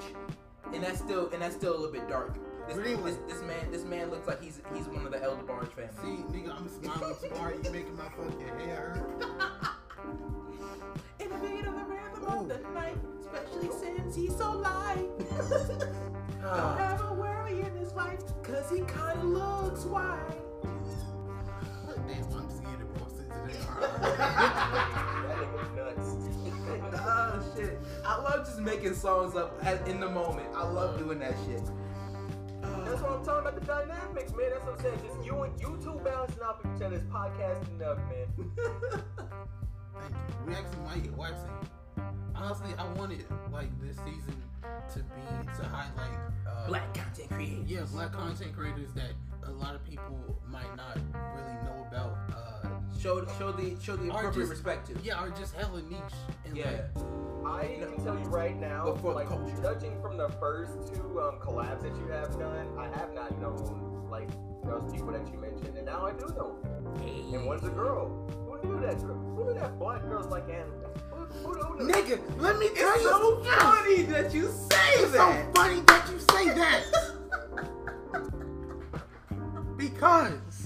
and 0.72 0.82
that's 0.82 0.98
still 0.98 1.30
and 1.30 1.42
that's 1.42 1.54
still 1.54 1.72
a 1.72 1.78
little 1.78 1.92
bit 1.92 2.08
dark. 2.08 2.38
This, 2.68 2.78
anyway. 2.78 3.10
this, 3.10 3.18
this 3.28 3.42
man, 3.42 3.70
this 3.70 3.84
man 3.84 4.10
looks 4.10 4.26
like 4.28 4.40
he's 4.42 4.60
he's 4.74 4.86
one 4.86 5.04
of 5.04 5.12
the 5.12 5.22
El 5.22 5.36
DeBarge 5.36 5.72
family. 5.72 5.90
See, 6.02 6.22
nigga, 6.38 6.56
I'm 6.56 6.68
smiling 6.68 7.36
hard. 7.36 7.64
You 7.64 7.70
making 7.72 7.96
my 7.96 8.08
fucking 8.08 8.58
hair 8.60 8.94
hurt. 8.96 9.22
In 11.20 11.28
the 11.28 11.36
beat 11.36 11.66
of 11.66 11.74
the 11.74 11.84
rhythm 11.84 12.22
Ooh. 12.24 12.40
of 12.40 12.48
the 12.48 12.58
night, 12.70 12.96
especially 13.20 13.70
since 13.80 14.14
he's 14.14 14.36
so 14.36 14.52
light. 14.52 15.08
Don't 16.40 16.78
have 16.78 17.00
a 17.02 17.14
worry 17.14 17.60
in 17.60 17.76
his 17.76 17.92
life, 17.92 18.20
cause 18.42 18.68
he 18.70 18.78
kinda 18.78 19.22
looks 19.22 19.84
white. 19.84 20.18
Damn, 22.08 22.61
that 23.46 25.36
nigga 25.38 25.76
nuts. 25.76 26.16
Oh 26.94 27.52
shit. 27.56 27.78
I 28.04 28.20
love 28.20 28.46
just 28.46 28.58
making 28.60 28.94
songs 28.94 29.34
up 29.36 29.58
at, 29.64 29.86
in 29.88 30.00
the 30.00 30.08
moment. 30.08 30.48
I 30.54 30.64
love 30.66 30.98
doing 30.98 31.18
that 31.20 31.34
shit. 31.46 31.62
That's 32.84 33.00
what 33.00 33.12
I'm 33.12 33.24
talking 33.24 33.48
about 33.48 33.60
the 33.60 33.66
dynamics, 33.66 34.32
man. 34.32 34.50
That's 34.50 34.64
what 34.64 34.74
I'm 34.76 34.82
saying. 34.82 34.98
Just 35.06 35.24
you 35.26 35.42
and 35.42 35.60
you 35.60 35.78
two 35.82 36.00
bouncing 36.04 36.42
off 36.42 36.56
each 36.76 36.82
other's 36.82 37.02
podcasting 37.04 37.82
up, 37.82 37.98
man. 38.08 38.26
Thank 39.94 40.14
you. 40.14 40.46
We 40.46 40.54
actually 40.54 40.82
might 40.84 41.02
get 41.02 41.16
waxing. 41.16 41.50
Honestly, 42.34 42.74
I 42.78 42.86
wanted 42.94 43.24
like 43.52 43.68
this 43.80 43.96
season 43.98 44.42
to 44.94 44.98
be 44.98 45.46
to 45.56 45.64
highlight 45.68 46.18
uh, 46.48 46.66
Black 46.66 46.92
content 46.94 47.30
creators. 47.30 47.70
yeah, 47.70 47.84
black 47.92 48.12
content 48.12 48.54
creators 48.56 48.92
that 48.94 49.12
a 49.46 49.50
lot 49.50 49.74
of 49.74 49.84
people 49.84 50.18
might 50.48 50.74
not 50.76 50.96
really 51.36 51.54
know 51.64 51.86
about. 51.90 52.18
Uh, 52.34 52.61
Show 53.00 53.26
show 53.38 53.50
the 53.52 53.76
show 53.82 53.96
the 53.96 54.08
appropriate 54.10 54.34
just- 54.34 54.50
respect 54.50 54.86
to. 54.88 54.94
yeah, 55.02 55.16
are 55.18 55.30
just 55.30 55.54
hella 55.54 55.82
niche. 55.82 56.00
And 56.44 56.56
Yeah. 56.56 56.82
like, 57.42 57.80
I 57.80 57.84
can 57.86 58.04
tell 58.04 58.16
you 58.18 58.24
right 58.26 58.56
now, 58.58 58.84
But 58.84 59.00
for 59.00 59.08
the 59.12 59.18
like 59.20 59.28
culture. 59.28 59.56
judging 59.60 60.00
from 60.00 60.16
the 60.16 60.28
first 60.40 60.94
two 60.94 61.20
um, 61.20 61.38
collabs 61.40 61.82
that 61.82 61.94
you 61.96 62.06
have 62.12 62.38
done, 62.38 62.68
I 62.78 62.86
have 62.96 63.12
not 63.12 63.36
known 63.40 64.06
like 64.10 64.28
those 64.64 64.92
people 64.92 65.10
that 65.12 65.26
you 65.32 65.38
mentioned, 65.40 65.76
and 65.76 65.86
now 65.86 66.06
I 66.06 66.12
do 66.12 66.26
know. 66.36 66.58
And 67.02 67.44
one's 67.46 67.64
a 67.64 67.70
girl. 67.70 68.28
Who 68.46 68.68
knew 68.68 68.80
that? 68.86 69.00
girl? 69.00 69.16
Who 69.16 69.44
knew 69.46 69.54
that 69.58 69.78
black 69.78 70.02
girls 70.02 70.26
like 70.26 70.48
anime? 70.48 70.70
Who, 71.10 71.24
who, 71.24 71.54
who 71.54 71.86
knew? 71.86 71.92
nigga, 71.92 72.20
let 72.40 72.58
me 72.58 72.68
tell 72.68 72.92
It's 72.94 73.02
you 73.02 73.08
so 73.08 73.42
something. 73.42 73.52
funny 73.60 74.02
that 74.02 74.32
you 74.34 74.48
say 74.48 74.68
that! 74.68 74.94
It's 75.00 75.12
so 75.12 75.52
funny 75.54 75.80
that 75.80 76.08
you 76.12 76.18
say 76.20 76.44
that. 76.54 76.84
because 79.76 80.61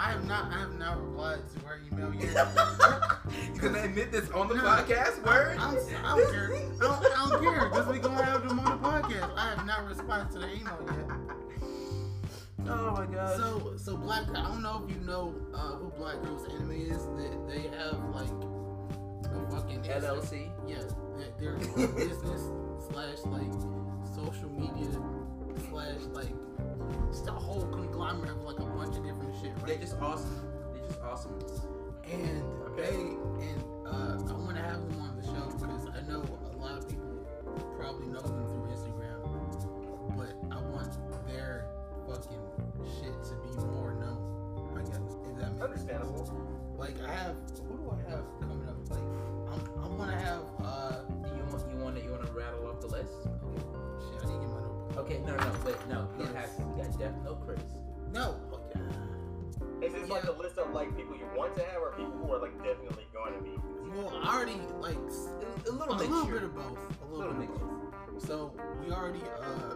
I 0.00 0.12
have 0.12 0.24
not 0.26 0.50
I 0.50 0.60
have 0.60 0.78
not 0.78 0.98
replied 1.02 1.40
to 1.52 1.66
her 1.66 1.80
email 1.92 2.14
yet. 2.14 2.32
You 3.54 3.60
gonna 3.60 3.82
admit 3.82 4.10
this 4.10 4.30
on 4.30 4.48
the 4.48 4.54
No. 4.54 4.62
podcast? 4.62 5.22
Word? 5.24 5.58
I, 5.58 5.62
I'm, 5.62 5.76
I 6.04 6.16
don't 6.18 6.32
care. 6.32 6.54
I 6.54 6.58
don't, 6.80 7.04
I 7.04 7.28
don't 7.28 7.42
care. 7.42 7.68
Because 7.68 7.86
we 7.88 7.98
gonna 7.98 8.24
have 8.24 8.48
them 8.48 8.58
on 8.60 8.80
the 8.80 8.88
podcast. 8.88 9.30
I 9.36 9.50
have 9.54 9.66
not 9.66 9.86
responded 9.86 10.32
to 10.32 10.38
the 10.38 10.46
email 10.54 10.78
yet. 10.86 12.66
Oh 12.66 12.92
my 12.92 13.06
god. 13.14 13.36
So, 13.36 13.74
so 13.76 13.96
Black, 13.96 14.28
I 14.30 14.42
don't 14.42 14.62
know 14.62 14.84
if 14.88 14.94
you 14.96 15.02
know 15.02 15.34
uh, 15.54 15.76
who 15.76 15.90
Black 15.90 16.22
Girls 16.22 16.46
Anime 16.48 16.72
is. 16.72 17.06
They, 17.16 17.30
they 17.52 17.68
have 17.76 17.98
like 18.14 18.30
a 19.30 19.50
fucking 19.50 19.82
LLC. 19.82 20.50
Yeah, 20.66 20.82
they're, 21.38 21.58
they're 21.58 21.84
a 21.84 21.88
business 21.88 22.42
slash 22.90 23.18
like 23.26 23.52
social 24.14 24.50
media 24.50 24.90
slash 25.68 26.00
like 26.12 26.32
just 27.10 27.26
a 27.28 27.32
whole 27.32 27.66
conglomerate 27.66 28.30
of 28.30 28.42
like 28.42 28.58
a 28.58 28.64
bunch 28.64 28.96
of 28.96 29.04
different 29.04 29.34
shit, 29.40 29.52
They're 29.66 29.76
just 29.76 29.96
awesome. 30.00 30.40
They're 30.74 30.86
just 30.86 31.00
awesome. 31.02 31.38
And 32.10 32.42
Okay. 32.72 32.90
they 32.90 32.96
and 33.46 33.62
uh, 33.86 34.32
I 34.32 34.32
want 34.38 34.56
to 34.56 34.62
have 34.62 34.80
them 34.88 35.00
on 35.00 35.16
the 35.20 35.24
show 35.26 35.46
because 35.58 35.86
I 35.88 36.00
know 36.10 36.22
a 36.22 36.56
lot 36.58 36.78
of 36.78 36.88
people 36.88 37.26
probably 37.78 38.06
know 38.06 38.20
them 38.20 38.46
through 38.48 38.70
Instagram, 38.74 39.18
but 40.16 40.34
I 40.54 40.60
want 40.70 40.90
their 41.26 41.66
fucking 42.08 42.40
shit 42.98 43.14
to 43.24 43.34
be 43.42 43.54
more 43.66 43.92
known. 43.94 44.74
I 44.76 44.82
guess 44.82 44.96
if 44.98 45.36
that 45.38 45.52
makes 45.52 45.82
sense. 45.82 45.90
Understandable. 45.90 46.74
Like 46.78 46.96
I 47.02 47.12
have, 47.12 47.36
who 47.68 47.76
do 47.76 47.90
I 47.92 48.10
have 48.10 48.24
coming 48.40 48.66
up? 48.68 48.78
Like 48.90 49.06
I'm, 49.52 49.82
I 49.84 49.86
want 49.88 50.10
to 50.10 50.18
have. 50.18 50.42
uh 50.64 51.02
You 51.36 51.42
want 51.52 51.62
you 51.70 51.78
want 51.84 51.96
to 51.96 52.02
you 52.02 52.10
want 52.10 52.24
to 52.26 52.32
rattle 52.32 52.66
off 52.68 52.80
the 52.80 52.86
list? 52.88 53.12
Shit, 53.22 54.22
I 54.22 54.26
didn't 54.26 54.40
get 54.40 54.50
my 54.50 54.60
notebook. 54.62 54.98
Okay, 55.04 55.18
no, 55.26 55.36
no, 55.36 55.52
wait, 55.66 55.76
no. 55.88 56.08
You 56.18 56.24
don't 57.00 57.14
have 57.14 57.24
to. 57.24 57.24
We 57.24 57.24
got 57.24 57.24
Death 57.24 57.24
Note 57.24 57.46
Chris. 57.46 57.62
No. 58.12 58.36
Okay. 58.52 59.86
Is 59.86 59.92
this 59.94 60.08
like 60.10 60.24
a 60.24 60.32
list 60.32 60.58
of 60.58 60.72
like 60.74 60.94
people 60.96 61.16
you 61.16 61.26
want 61.36 61.54
to 61.56 61.62
have 61.64 61.80
or 61.80 61.92
people 61.92 62.12
who 62.12 62.32
are 62.32 62.38
like 62.40 62.56
definitely 62.58 63.06
going 63.12 63.34
to 63.34 63.40
be? 63.40 63.56
Well, 63.96 64.12
I 64.22 64.36
already 64.36 64.60
like 64.80 64.96
a 64.96 65.70
little 65.72 65.96
little 65.96 66.24
mixture. 66.24 66.32
bit 66.34 66.42
of 66.44 66.54
both. 66.54 66.78
A 67.02 67.04
little, 67.06 67.32
Little 67.32 67.32
bit 67.34 67.50
of 67.50 67.60
both. 67.60 68.26
So 68.26 68.52
we 68.84 68.92
already 68.92 69.20
uh, 69.22 69.74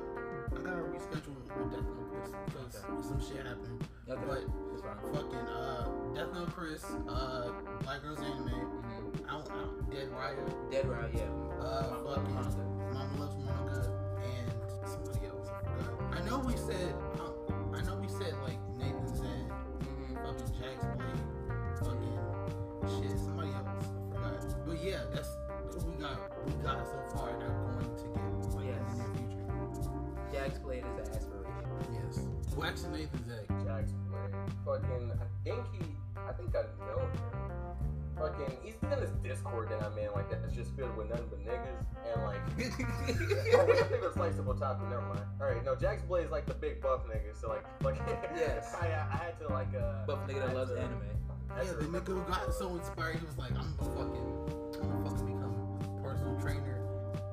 I 0.52 0.56
gotta 0.62 0.82
reschedule 0.82 1.34
with 1.36 1.48
Death 1.70 1.82
Note 1.82 2.12
Chris 2.12 2.30
because 2.46 2.76
Okay. 2.84 3.08
some 3.08 3.20
shit 3.20 3.46
happened. 3.46 3.88
Okay, 4.08 4.20
But 4.26 4.44
that's 4.70 4.82
fine. 4.82 5.14
fucking 5.14 5.48
uh, 5.48 5.88
Death 6.14 6.32
Note 6.34 6.52
Chris, 6.54 6.84
uh, 7.08 7.50
Black 7.82 8.02
Girls 8.02 8.18
Anime, 8.20 8.48
Mhm. 8.50 9.24
I 9.26 9.32
don't, 9.32 9.50
I 9.50 9.54
don't, 9.56 9.90
Dead 9.90 10.08
Riot, 10.12 10.70
Dead 10.70 10.86
Round, 10.88 11.14
yeah. 11.14 11.22
uh, 11.64 11.88
Mama 11.90 12.02
Love 12.02 12.16
fucking 12.16 12.34
Manga. 12.34 12.92
Mama 12.92 13.20
Loves 13.20 13.36
Manga, 13.36 13.92
and 14.22 14.88
somebody 14.88 15.26
else. 15.26 15.48
I 15.48 15.82
forgot. 15.82 16.16
I 16.22 16.24
know 16.28 16.38
we 16.40 16.56
said, 16.56 16.94
said 18.18 18.34
like 18.42 18.58
Nathan 18.78 19.08
Zed, 19.16 19.50
Mhm. 19.80 20.14
fucking 20.24 20.54
Jax 20.60 20.84
Blade, 20.96 21.22
fucking 21.78 23.02
shit, 23.02 23.18
somebody 23.18 23.50
else. 23.52 23.66
I 23.68 24.14
forgot. 24.14 24.66
But 24.66 24.84
yeah, 24.84 25.02
that's 25.12 25.28
what 25.74 25.84
we 25.84 25.92
got. 25.96 26.16
We 26.46 26.52
got 26.62 26.86
so 26.86 27.16
far, 27.16 27.28
and 27.30 27.42
I'm 27.42 27.56
going 27.72 27.96
to 27.96 28.04
get 28.04 28.54
like 28.54 28.66
in 28.66 28.98
the 28.98 29.04
future. 29.18 29.92
Jax 30.32 30.58
Blade 30.58 30.84
is 30.84 31.08
an 31.08 31.14
aspiration. 31.16 31.94
Yes. 31.94 32.26
Well, 32.56 32.66
actually, 32.68 32.90
Nathan 33.02 33.24
Zed. 33.28 33.46
Jax 33.64 33.92
Blade. 33.92 34.34
Fucking, 34.64 35.10
I 35.12 35.26
think 35.44 35.66
he, 35.72 35.96
I 36.16 36.32
think 36.32 36.54
I 36.56 36.62
know 36.86 36.98
him. 37.00 37.33
Fucking, 38.24 38.56
he's 38.62 38.74
in 38.80 38.88
this 38.88 39.10
Discord 39.22 39.68
that 39.68 39.82
I'm 39.82 39.98
in, 39.98 40.10
like 40.12 40.30
that's 40.30 40.54
just 40.54 40.74
filled 40.76 40.96
with 40.96 41.10
nothing 41.10 41.26
but 41.28 41.44
niggas, 41.44 41.84
and 42.10 42.24
like, 42.24 42.40
I 42.56 43.64
wish 43.64 43.76
I 43.78 43.82
think 43.82 44.00
it 44.00 44.02
was 44.02 44.14
flexible 44.14 44.54
topic. 44.54 44.88
Never 44.88 45.02
mind. 45.02 45.20
All 45.38 45.46
right, 45.46 45.62
no, 45.62 45.76
Jax 45.76 46.02
Blade 46.04 46.24
is 46.24 46.30
like 46.30 46.46
the 46.46 46.54
big 46.54 46.80
buff 46.80 47.02
nigga, 47.06 47.38
so 47.38 47.48
like, 47.50 47.64
like, 47.82 47.98
Yes. 48.34 48.74
I, 48.80 48.86
I 48.86 49.16
had 49.16 49.38
to 49.40 49.48
like, 49.48 49.68
uh, 49.74 50.06
Buff 50.06 50.20
nigga 50.26 50.46
that 50.46 50.54
loves 50.54 50.70
anime. 50.70 51.02
Yeah, 51.54 51.64
the 51.64 51.84
nigga 51.84 52.06
who 52.06 52.22
got 52.22 52.54
so 52.54 52.74
inspired, 52.74 53.16
he 53.16 53.26
was 53.26 53.36
like, 53.36 53.50
I'm 53.50 53.74
gonna 53.78 53.92
fucking, 53.92 54.80
I'm 54.80 54.88
gonna 54.88 55.10
fucking 55.10 55.26
become 55.26 55.98
a 55.98 56.02
personal 56.02 56.40
trainer 56.40 56.80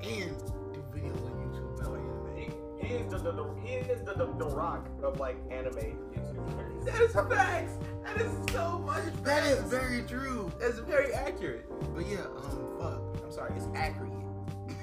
and 0.01 0.37
do 0.73 0.83
videos 0.91 1.23
on 1.23 1.31
YouTube 1.39 1.79
about 1.79 1.95
anime. 1.95 2.35
He, 2.35 2.85
he 2.85 2.93
is 2.95 3.11
the, 3.13 3.17
the, 3.19 3.31
the 3.31 3.45
he 3.63 3.75
is 3.75 4.03
the, 4.03 4.13
the, 4.13 4.25
the 4.25 4.49
rock 4.53 4.89
of 5.01 5.21
like 5.21 5.37
anime 5.49 5.95
YouTubers. 6.11 6.83
That 6.83 6.99
is 6.99 7.13
facts. 7.13 7.77
That 8.03 8.21
is 8.21 8.31
so 8.51 8.79
much. 8.79 9.03
That 9.23 9.43
is 9.45 9.61
very 9.63 10.03
true. 10.03 10.51
That's 10.59 10.79
very 10.79 11.13
accurate. 11.13 11.69
But 11.93 12.07
yeah, 12.07 12.25
um, 12.37 12.77
fuck. 12.79 13.23
I'm 13.23 13.31
sorry, 13.31 13.53
it's 13.55 13.67
accurate. 13.75 14.11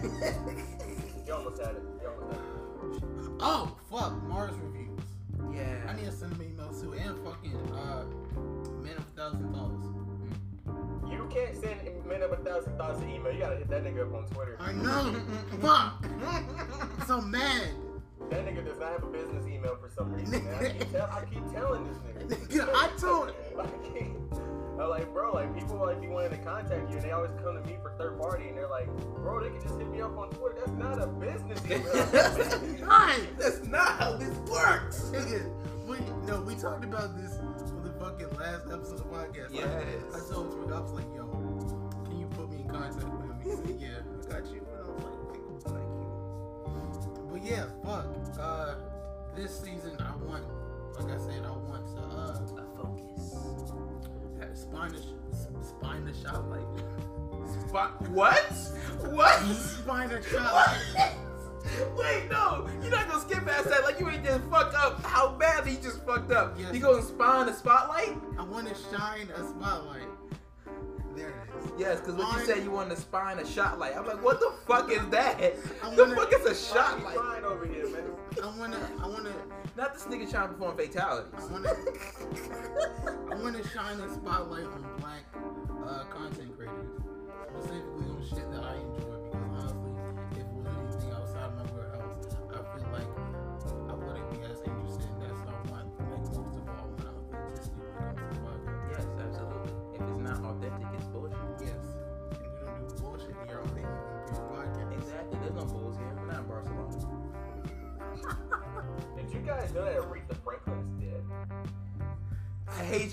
You 1.27 1.35
almost 1.35 1.61
had 1.61 1.77
it. 1.77 1.83
You 2.01 2.09
almost 2.09 2.33
had 2.33 2.41
it. 2.41 3.37
Oh, 3.39 3.77
fuck, 3.91 4.23
Mars 4.23 4.55
reviews. 4.63 4.99
Yeah. 5.55 5.77
I 5.87 5.93
need 5.95 6.07
to 6.07 6.13
send 6.13 6.33
them 6.33 6.41
emails 6.41 6.81
too, 6.81 6.95
and 6.95 7.19
fucking, 7.23 7.55
uh, 7.75 8.05
Man 8.83 8.97
of 8.97 9.05
a 9.05 9.11
Thousand 9.15 9.53
Thoughts. 9.53 9.87
You 11.11 11.29
can't 11.31 11.55
send 11.55 12.07
men 12.09 12.23
of 12.23 12.33
a 12.33 12.37
thousand 12.37 12.77
thoughts 12.79 13.01
an 13.01 13.11
email. 13.11 13.33
You 13.33 13.41
gotta 13.41 13.57
hit 13.57 13.69
that 13.69 13.85
nigga 13.85 14.09
up 14.09 14.15
on 14.15 14.27
Twitter. 14.29 14.57
I 14.59 14.73
know. 14.73 15.15
fuck. 15.61 16.05
I'm 17.01 17.07
so 17.07 17.21
mad. 17.21 17.69
That 18.31 18.45
nigga 18.47 18.65
does 18.65 18.79
not 18.79 18.93
have 18.93 19.03
a 19.05 19.07
business 19.07 19.47
email 19.47 19.77
for 19.81 19.89
some 19.89 20.13
reason. 20.13 20.47
I, 20.61 20.69
keep 20.71 20.93
tell, 20.93 21.07
I 21.07 21.25
keep 21.25 21.53
telling 21.53 21.87
this 21.89 21.97
nigga. 21.99 22.49
Nigga, 22.49 22.69
I 22.75 22.89
told- 22.99 23.33
I 23.59 23.67
keep, 23.95 24.13
I'm 24.79 24.91
like, 24.91 25.13
bro, 25.13 25.33
like 25.33 25.55
people 25.59 25.77
like 25.79 26.01
be 26.01 26.09
wanting 26.09 26.39
to 26.39 26.45
contact 26.45 26.91
you, 26.91 26.97
and 26.97 27.05
they 27.05 27.11
always 27.13 27.31
come 27.43 27.55
to 27.61 27.69
me 27.69 27.77
for 27.83 27.93
third 27.99 28.19
party, 28.21 28.49
and 28.49 28.57
they're 28.57 28.69
like, 28.69 28.87
bro, 29.17 29.43
they 29.43 29.51
can 29.51 29.61
just 29.63 29.79
hit 29.79 29.89
me 29.89 30.01
up 30.03 30.17
on 30.19 30.31
Twitter. 30.31 30.57
That's 30.59 30.79
not 30.79 31.03
a 31.03 31.07
business 31.07 31.61
email. 31.65 32.85
Right. 32.89 33.27
That's 33.39 33.67
not 33.67 33.99
how 33.99 34.17
this 34.17 34.35
works. 34.51 35.11
Nigga, 35.13 35.51
we, 35.87 35.99
no, 36.27 36.41
we 36.43 36.55
talked 36.55 36.85
about 36.85 37.17
this 37.21 37.33
on 37.39 37.83
the 37.83 37.91
fucking 37.99 38.31
last 38.37 38.67
episode 38.73 38.93
of 38.93 38.99
the 38.99 39.05
podcast. 39.05 39.49
Yes. 39.53 39.69
I, 40.15 40.17
I 40.17 40.33
told 40.33 40.53
Twitter, 40.53 40.75
I 40.75 40.81
was 40.81 40.93
like, 40.93 41.05
yo, 41.15 41.27
can 42.07 42.19
you 42.21 42.27
put 42.29 42.51
me 42.51 42.61
in 42.63 42.69
contact 42.69 43.05
with 43.05 43.23
him? 43.23 43.37
He 43.43 43.51
said, 43.51 43.81
yeah, 43.81 43.89
I 44.29 44.41
got 44.41 44.51
you. 44.53 44.65
But 47.31 47.45
yeah, 47.45 47.64
fuck. 47.85 48.07
Uh, 48.38 48.75
this 49.37 49.59
season, 49.61 49.97
I 50.01 50.14
want, 50.25 50.45
like 50.99 51.12
I 51.14 51.19
said, 51.19 51.45
I 51.45 51.51
want 51.51 51.87
to, 51.95 52.01
uh, 52.01 52.62
A 52.62 52.64
focus. 52.77 54.61
spine 54.61 54.93
the, 54.93 54.99
sh- 54.99 55.69
spine 55.69 56.05
the 56.05 56.14
shot 56.14 56.49
like. 56.49 56.61
What? 57.71 57.91
What? 58.11 59.38
spine 59.55 60.09
the 60.09 60.23
shot 60.31 60.53
What? 60.95 61.12
Wait, 61.97 62.31
no. 62.31 62.69
You're 62.83 62.91
not 62.91 63.09
gonna 63.09 63.21
skip 63.21 63.45
past 63.45 63.69
that. 63.69 63.85
Like 63.85 64.01
you 64.01 64.09
ain't 64.09 64.25
just 64.25 64.43
fucked 64.51 64.75
up. 64.75 65.03
How 65.03 65.33
badly 65.35 65.73
you 65.73 65.79
just 65.79 66.05
fucked 66.05 66.33
up? 66.33 66.57
Yes. 66.59 66.73
You 66.75 66.81
gonna 66.81 67.03
spawn 67.03 67.47
the 67.47 67.53
spotlight? 67.53 68.17
I 68.38 68.45
want 68.45 68.69
to 68.69 68.75
shine 68.91 69.29
a 69.37 69.47
spotlight. 69.47 70.09
There 71.61 71.68
it 71.68 71.75
is. 71.75 71.81
Yes, 71.81 72.01
because 72.01 72.14
when 72.14 72.27
you 72.27 72.33
On- 72.33 72.47
said 72.47 72.64
you 72.64 72.71
wanted 72.71 72.94
to 72.97 73.01
spine 73.01 73.38
a 73.38 73.47
shot 73.47 73.79
light. 73.79 73.97
I'm 73.97 74.07
like, 74.07 74.23
what 74.23 74.40
the 74.40 74.53
fuck 74.66 74.90
is 74.90 75.07
that? 75.09 75.40
I'm 75.83 75.97
The 75.97 76.05
gonna- 76.05 76.16
fuck 76.16 76.33
is 76.33 76.40
a 76.47 76.55
Fuck 76.55 76.77
shot 76.77 76.99
you 76.99 77.05
light? 77.05 77.16
fine 77.16 77.44
over 77.44 77.66
here, 77.66 77.88
man. 77.88 78.03
I 78.42 78.59
wanna, 78.59 78.79
I 79.03 79.07
wanna, 79.09 79.33
Not 79.77 79.94
this 79.94 80.05
nigga 80.05 80.31
trying 80.31 80.49
to 80.49 80.55
perform 80.55 80.77
fatalities. 80.77 81.33
I 81.38 81.53
wanna, 81.53 81.71
I 83.31 83.35
wanna 83.42 83.68
shine 83.68 84.01
a 84.01 84.14
spotlight 84.14 84.64
on 84.64 84.85
black 84.99 85.23
uh, 85.87 86.05
content 86.05 86.57
creators, 86.57 86.90
specifically 87.51 88.07
on 88.07 88.23
shit 88.29 88.51
that 88.53 88.64
I 88.64 88.75
enjoy. 88.77 89.18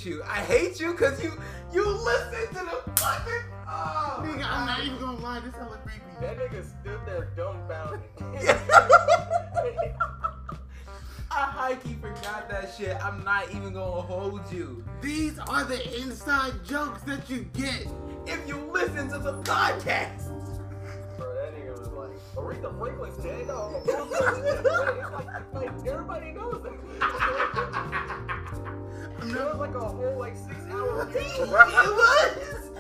You. 0.05 0.21
I 0.23 0.41
hate 0.41 0.79
you 0.79 0.91
because 0.91 1.21
you 1.23 1.33
you 1.73 1.85
listen 1.85 2.47
to 2.49 2.53
the 2.53 2.91
fucking. 2.95 3.33
Oh, 3.67 4.23
Nigga, 4.23 4.45
I'm 4.45 4.65
not 4.67 4.83
even 4.83 4.99
gonna 4.99 5.19
lie. 5.19 5.39
This 5.39 5.55
hella 5.55 5.79
creepy. 5.83 6.05
That 6.21 6.37
nigga 6.37 6.63
stood 6.63 6.99
there 7.05 7.29
dumbfounded. 7.35 8.01
I 11.31 11.41
high 11.41 11.75
forgot 11.75 12.49
that 12.49 12.73
shit. 12.77 12.95
I'm 13.03 13.23
not 13.23 13.49
even 13.49 13.73
gonna 13.73 14.01
hold 14.01 14.41
you. 14.51 14.85
These 15.01 15.39
are 15.39 15.63
the 15.65 16.01
inside 16.01 16.53
jokes 16.63 17.01
that 17.03 17.29
you 17.29 17.47
get. 17.53 17.87
If 18.25 18.47
you 18.47 18.57
listen 18.71 19.09
to 19.09 19.17
the 19.17 19.33
podcast. 19.43 20.29
Bro, 21.17 21.33
that 21.35 21.53
nigga 21.55 21.77
was 21.77 21.87
like, 21.89 22.35
Aretha 22.35 22.77
Franklin's 22.79 23.17
dead. 23.17 23.47
Oh. 23.49 23.81
It's 23.85 25.53
like, 25.53 25.53
like 25.53 25.87
everybody 25.87 26.31
knows 26.31 26.64
that. 29.35 29.45
Was 29.51 29.59
like 29.59 29.75
a 29.75 29.79
whole 29.79 30.17
like 30.17 30.35
six 30.35 30.55
hour 30.71 31.07
it 31.11 31.15
was. 31.15 32.71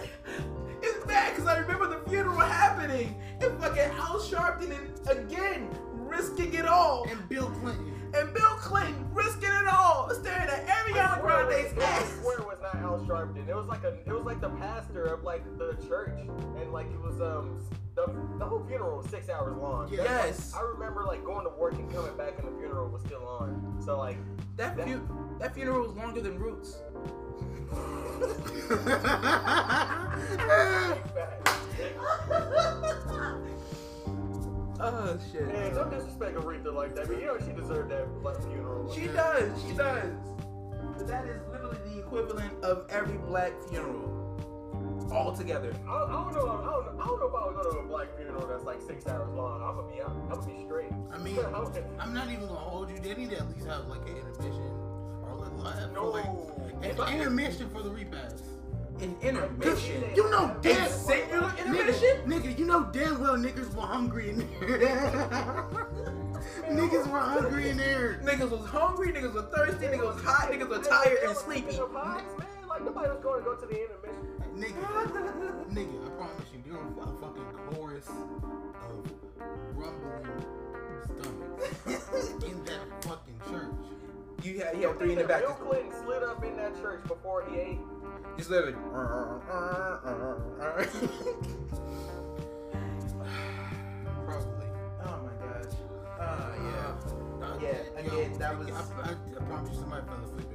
It's 0.81 1.05
bad 1.05 1.33
because 1.35 1.47
I 1.47 1.57
remember 1.59 1.87
the 1.87 2.09
funeral 2.09 2.39
happening 2.39 3.15
and 3.41 3.59
fucking 3.59 3.81
Al 3.81 4.19
Sharpton 4.19 4.71
and 4.71 5.17
again 5.17 5.69
risking 5.93 6.53
it 6.53 6.65
all. 6.65 7.07
And 7.09 7.27
Bill 7.29 7.49
Clinton. 7.61 7.91
And 8.13 8.33
Bill 8.33 8.55
Clinton 8.59 9.09
risking 9.13 9.49
it 9.49 9.67
all, 9.67 10.09
staring 10.13 10.47
at 10.49 10.65
Ariana 10.67 11.21
Grande's 11.21 11.77
I 11.77 11.83
ass. 11.83 12.17
swear 12.21 12.37
it 12.39 12.45
was 12.45 12.59
not 12.61 12.75
Al 12.75 12.99
Sharpton. 12.99 13.47
It 13.49 13.55
was 13.55 13.65
like 13.65 13.83
a, 13.83 13.97
it 14.05 14.13
was 14.13 14.23
like 14.23 14.39
the 14.39 14.49
pastor 14.51 15.03
of 15.03 15.23
like 15.23 15.43
the 15.57 15.75
church, 15.87 16.13
and 16.17 16.71
like 16.71 16.85
it 16.87 17.01
was 17.01 17.19
um 17.19 17.59
the, 17.95 18.05
the 18.39 18.45
whole 18.45 18.63
funeral 18.67 18.97
was 18.97 19.09
six 19.09 19.29
hours 19.29 19.55
long. 19.57 19.87
Yeah. 19.91 20.03
Yes. 20.03 20.53
I 20.55 20.61
remember 20.61 21.03
like 21.05 21.23
going 21.23 21.45
to 21.45 21.51
work 21.57 21.73
and 21.73 21.91
coming 21.93 22.15
back 22.17 22.33
and 22.39 22.47
the 22.47 22.59
funeral 22.59 22.89
was 22.89 23.01
still 23.03 23.25
on. 23.25 23.77
So 23.83 23.97
like 23.97 24.17
That 24.57 24.75
That- 24.77 24.87
fu- 24.87 25.37
that 25.39 25.53
funeral 25.55 25.87
was 25.87 25.95
longer 25.97 26.21
than 26.21 26.37
Roots. 26.39 26.77
Oh 34.79 35.17
shit. 35.31 35.47
Man, 35.47 35.73
don't 35.73 35.89
disrespect 35.89 36.35
Aretha 36.35 36.73
like 36.73 36.95
that. 36.95 37.07
But 37.07 37.19
you 37.19 37.25
know 37.27 37.37
she 37.39 37.53
deserved 37.53 37.91
that 37.91 38.07
like, 38.23 38.41
funeral. 38.43 38.93
She 38.93 39.07
does, 39.07 39.49
she 39.65 39.73
does. 39.73 40.13
But 40.97 41.07
that 41.07 41.25
is 41.25 41.41
literally 41.51 41.77
the 41.93 41.99
equivalent 41.99 42.63
of 42.63 42.85
every 42.89 43.17
black 43.17 43.53
funeral. 43.69 44.11
All 45.11 45.35
together. 45.35 45.73
I, 45.87 45.91
I 45.91 46.11
don't 46.11 46.33
know. 46.33 46.39
I 46.39 46.65
don't, 46.65 46.99
I 46.99 47.05
don't 47.05 47.19
know 47.19 47.27
if 47.27 47.35
I 47.35 47.45
would 47.47 47.55
go 47.55 47.71
to 47.71 47.77
a 47.79 47.83
black 47.83 48.15
funeral 48.17 48.47
that's 48.47 48.63
like 48.63 48.81
six 48.81 49.07
hours 49.07 49.29
long. 49.33 49.61
I'm 49.61 49.75
gonna 49.75 49.91
be. 49.91 50.01
I'm, 50.01 50.29
gonna 50.29 50.45
be 50.45 50.65
straight. 50.65 50.91
I 51.11 51.17
mean, 51.17 51.39
I'm 51.99 52.13
not 52.13 52.29
even 52.29 52.47
gonna 52.47 52.59
hold 52.59 52.89
you. 52.89 52.97
They 52.99 53.13
need 53.13 53.29
to 53.31 53.37
at 53.37 53.49
least 53.53 53.67
have 53.67 53.87
like 53.87 54.01
an 54.07 54.17
intermission 54.17 54.71
or 55.23 55.35
like, 55.35 55.75
like, 55.75 55.93
no. 55.93 56.09
like 56.09 56.25
an 57.11 57.17
intermission 57.17 57.69
for 57.69 57.81
the 57.83 57.89
repast. 57.89 58.43
An 59.01 59.15
intermission. 59.21 60.03
You 60.15 60.29
know 60.31 60.45
A 60.45 60.57
damn 60.61 60.89
singular 60.89 61.51
intermission? 61.57 62.21
nigga, 62.25 62.57
you 62.57 62.65
know 62.65 62.89
damn 62.93 63.19
well 63.19 63.35
niggas 63.35 63.73
were 63.75 63.81
hungry 63.81 64.29
in 64.29 64.39
there. 64.39 64.47
niggas 66.69 67.11
were 67.11 67.19
hungry 67.19 67.69
in 67.69 67.77
there. 67.77 68.21
Niggas 68.23 68.49
was 68.49 68.65
hungry, 68.69 69.11
niggas 69.11 69.33
was 69.33 69.45
thirsty, 69.53 69.85
niggas 69.87 70.15
was 70.15 70.23
hot, 70.23 70.49
niggas 70.49 70.69
was 70.69 70.87
tired 70.87 71.17
and 71.25 71.35
sleepy. 71.35 71.77
Man, 71.77 72.23
like 72.69 72.85
nobody 72.85 73.09
was 73.09 73.19
going 73.21 73.43
to 73.43 73.45
go 73.45 73.55
to 73.55 73.65
the 73.65 73.83
intermission. 73.83 74.34
Nigga, 74.55 75.67
nigga, 75.71 76.05
I 76.05 76.09
promise 76.17 76.47
you, 76.53 76.61
there 76.65 76.79
was 76.81 76.97
a 76.97 77.07
fucking 77.19 77.75
chorus 77.75 78.07
of 78.07 79.11
rumbling 79.75 80.45
stomachs 81.03 82.43
in 82.45 82.63
that 82.65 83.03
fucking 83.03 83.39
church. 83.49 83.73
You 84.43 84.59
had, 84.61 84.77
you 84.77 84.87
had 84.87 84.97
three 84.99 85.11
in 85.13 85.17
the 85.17 85.25
back. 85.25 85.41
Bill 85.41 85.53
Clinton 85.55 85.91
slid 86.05 86.23
up 86.23 86.43
in 86.45 86.55
that 86.57 86.75
church 86.81 87.03
before 87.07 87.43
he 87.49 87.57
ate. 87.59 87.79
Just 88.37 88.49
literally. 88.49 88.75
Probably. 94.25 94.67
Oh 95.03 95.19
my 95.23 95.33
gosh. 95.45 95.73
Uh, 96.19 96.51
yeah. 96.63 97.45
Uh, 97.45 97.59
Yeah, 97.61 98.01
yo, 98.03 98.19
again, 98.19 98.39
that 98.39 98.57
was- 98.57 98.69
I, 98.69 98.73
I, 98.73 99.11
I 99.11 99.43
promise 99.43 99.71
you, 99.71 99.79
somebody 99.79 100.05
fell 100.07 100.23
asleep 100.23 100.47
in 100.51 100.54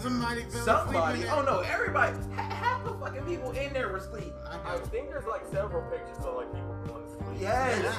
Somebody 0.00 0.44
Somebody. 0.48 1.24
Oh 1.28 1.42
no, 1.42 1.60
everybody. 1.60 2.16
Half 2.34 2.84
the 2.84 2.94
fucking 2.94 3.22
people 3.22 3.50
in 3.52 3.72
there 3.72 3.88
were 3.88 3.98
asleep. 3.98 4.32
I 4.46 4.78
think 4.90 5.10
there's 5.10 5.26
like 5.26 5.44
several 5.50 5.82
pictures 5.90 6.24
of 6.24 6.36
like 6.36 6.52
people 6.52 6.74
going 6.86 7.04
to 7.04 7.10
sleep. 7.10 7.40
Yes. 7.40 7.98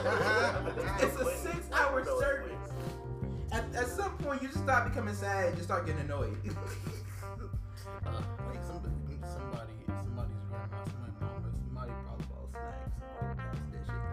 It's 1.04 1.15
a 1.19 1.36
six-hour 1.38 2.06
service. 2.06 2.72
At, 3.52 3.63
at 3.76 3.88
some 3.88 4.17
point, 4.17 4.41
you 4.41 4.48
just 4.48 4.62
stop 4.63 4.89
becoming 4.89 5.13
sad 5.13 5.48
and 5.48 5.56
just 5.56 5.67
start 5.67 5.86
getting 5.86 6.02
annoyed. 6.02 6.38
Uh, 8.06 8.12
like 8.48 8.63
somebody, 8.63 8.96
somebody, 9.22 9.74
somebody's 9.88 10.39
grandma, 10.50 10.84
somebody's 10.88 11.19
mama, 11.22 11.50
somebody 11.54 11.91
probably 12.04 12.26
bought 12.32 12.50
snacks. 12.52 12.91
Somebody 13.19 13.39
passed 13.39 13.72
that 13.72 13.84
shit 13.86 14.04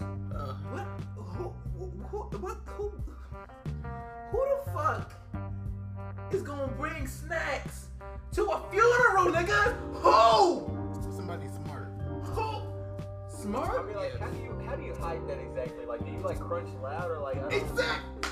down. 0.00 0.32
Uh, 0.32 0.54
what? 0.70 0.86
Who? 1.16 1.52
Who? 2.06 2.18
What? 2.38 2.58
Who? 2.66 2.92
Who 4.30 4.40
the 4.48 4.72
fuck 4.72 5.21
is 6.34 6.42
gonna 6.42 6.66
bring 6.78 7.06
snacks 7.06 7.86
to 8.32 8.44
a 8.46 8.60
funeral, 8.70 9.26
nigga? 9.32 9.74
Who? 9.94 10.68
somebody 11.14 11.46
smart. 11.64 11.88
Who? 12.24 12.40
I 12.42 12.62
Smart? 13.28 13.86
mean, 13.86 13.96
like, 13.96 14.12
Yeah. 14.14 14.24
how 14.24 14.30
do 14.30 14.38
you 14.38 14.58
how 14.66 14.76
do 14.76 14.82
you 14.82 14.94
hide 14.94 15.26
that 15.28 15.38
exactly? 15.38 15.84
Like, 15.84 16.04
do 16.04 16.10
you 16.12 16.18
like 16.20 16.38
crunch 16.40 16.68
loud 16.82 17.10
or 17.10 17.18
like 17.18 17.36
I 17.36 17.40
don't 17.40 17.52
Exactly. 17.52 18.30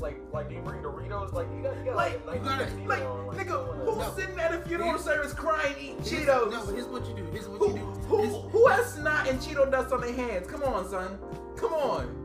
like 0.00 0.16
like 0.32 0.48
do 0.48 0.54
you 0.56 0.60
bring 0.62 0.82
Doritos? 0.82 1.32
Like, 1.32 1.46
you 1.56 1.62
got 1.62 1.76
you 1.78 1.84
got 1.86 1.96
Like, 1.96 2.26
like, 2.26 2.40
you 2.40 2.44
gotta- 2.44 2.64
Nike 2.74 2.86
Like, 2.88 3.02
on, 3.04 3.26
like, 3.28 3.36
nigga, 3.38 3.50
someone 3.50 3.78
who's 3.86 4.04
else. 4.04 4.16
sitting 4.16 4.40
at 4.40 4.54
a 4.54 4.58
funeral 4.62 4.88
Here's- 4.90 5.04
service 5.04 5.32
crying, 5.32 5.74
eating 5.80 5.98
Cheetos? 5.98 6.50
No, 6.50 6.64
but 6.66 6.74
here's 6.74 6.86
what 6.86 7.06
you 7.08 7.14
do. 7.14 7.24
Here's 7.32 7.48
what 7.48 7.58
Who, 7.58 7.68
you 7.68 7.78
do. 7.78 7.84
who, 8.08 8.16
Here's- 8.18 8.52
who 8.52 8.66
has 8.68 8.94
snot 8.94 9.28
and 9.28 9.40
Cheeto 9.40 9.70
dust 9.70 9.92
on 9.92 10.00
their 10.00 10.12
hands? 10.12 10.46
Come 10.48 10.64
on, 10.64 10.88
son. 10.90 11.18
Come 11.56 11.72
on. 11.72 12.21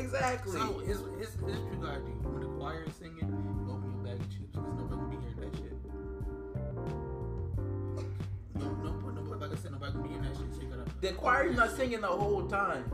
Exactly. 0.00 0.52
So 0.52 0.78
here's, 0.84 0.98
here's, 1.00 1.18
here's 1.18 1.34
what 1.36 1.52
you 1.52 1.78
gotta 1.80 2.00
do. 2.00 2.12
When 2.28 2.40
the 2.42 2.48
choir 2.58 2.84
is 2.86 2.94
singing, 2.94 3.28
open 3.70 3.90
your 3.92 4.02
bag 4.04 4.20
of 4.20 4.30
chips 4.30 4.50
because 4.52 4.74
nobody 4.78 5.00
can 5.00 5.10
be 5.10 5.16
hearing 5.24 5.40
that 5.40 5.56
shit. 5.56 5.76
No, 8.54 8.66
no, 8.82 8.90
no, 9.10 9.36
like 9.36 9.52
I 9.52 9.54
said, 9.56 9.72
nobody 9.72 9.92
can 9.92 10.02
be 10.02 10.08
hearing 10.08 10.22
that 10.24 10.36
shit. 10.36 10.54
So 10.54 10.60
you 10.62 10.68
gotta. 10.68 10.90
the 11.00 11.12
choir's 11.12 11.56
not 11.56 11.70
singing 11.76 12.00
the 12.00 12.06
whole 12.08 12.46
time. 12.48 12.84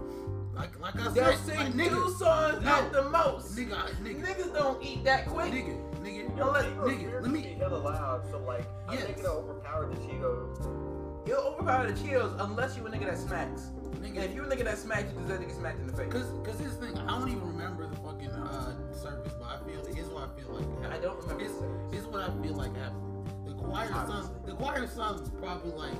Like, 0.54 0.78
like 0.80 0.96
I 0.96 1.08
They'll 1.10 1.24
said, 1.36 1.38
sing 1.44 1.56
like, 1.58 1.72
two 1.72 1.78
nigga, 1.78 2.16
songs 2.18 2.64
no. 2.64 2.70
at 2.70 2.92
the 2.92 3.02
most. 3.10 3.56
nigga, 3.56 3.76
nigga, 4.02 4.24
Niggas 4.24 4.54
don't 4.54 4.82
eat 4.82 5.04
that 5.04 5.26
quick. 5.26 5.52
nigga, 5.52 5.76
nigga. 6.02 6.36
Yo, 6.38 6.46
Unless- 6.48 6.64
Cheetos 6.64 6.88
nigga, 6.88 7.22
let 7.22 7.30
me- 7.30 7.42
be 7.42 7.48
hella 7.54 7.76
loud, 7.76 8.22
so 8.30 8.38
like 8.38 8.64
I 8.88 8.94
Yes. 8.94 9.04
think 9.04 9.18
it'll 9.18 9.36
overpower 9.36 9.86
the 9.86 9.96
Cheetos. 9.96 10.95
You'll 11.26 11.38
overpower 11.38 11.90
the 11.90 11.92
Cheetos 11.92 12.36
unless 12.38 12.76
you 12.76 12.86
a 12.86 12.90
nigga 12.90 13.06
that 13.06 13.18
smacks. 13.18 13.70
And 14.04 14.16
if 14.16 14.34
you 14.34 14.44
a 14.44 14.46
nigga 14.46 14.64
that 14.64 14.78
smacks, 14.78 15.12
you 15.12 15.20
deserve 15.20 15.40
to 15.40 15.46
get 15.46 15.56
smacked 15.56 15.80
in 15.80 15.88
the 15.88 15.92
face. 15.92 16.10
cause, 16.10 16.26
cause 16.44 16.56
this 16.58 16.74
thing, 16.76 16.96
I 16.96 17.18
don't 17.18 17.28
even 17.28 17.46
remember 17.46 17.86
the 17.86 17.96
fucking 17.96 18.30
uh, 18.30 18.72
service, 18.94 19.32
but 19.38 19.48
I 19.48 19.58
feel 19.66 19.84
here's 19.94 20.08
what 20.08 20.30
I 20.30 20.40
feel 20.40 20.54
like. 20.54 20.64
happened. 20.82 20.94
I 20.94 20.98
don't 20.98 21.18
remember 21.18 21.44
service. 21.44 21.92
here's 21.92 22.06
what 22.06 22.22
I 22.22 22.42
feel 22.42 22.54
like 22.54 22.74
happened. 22.76 23.02
The 23.44 23.52
choir 23.54 23.90
Obviously. 23.92 24.30
the 24.46 24.54
choir 24.54 24.86
sung 24.86 25.30
probably 25.38 25.72
like 25.72 25.98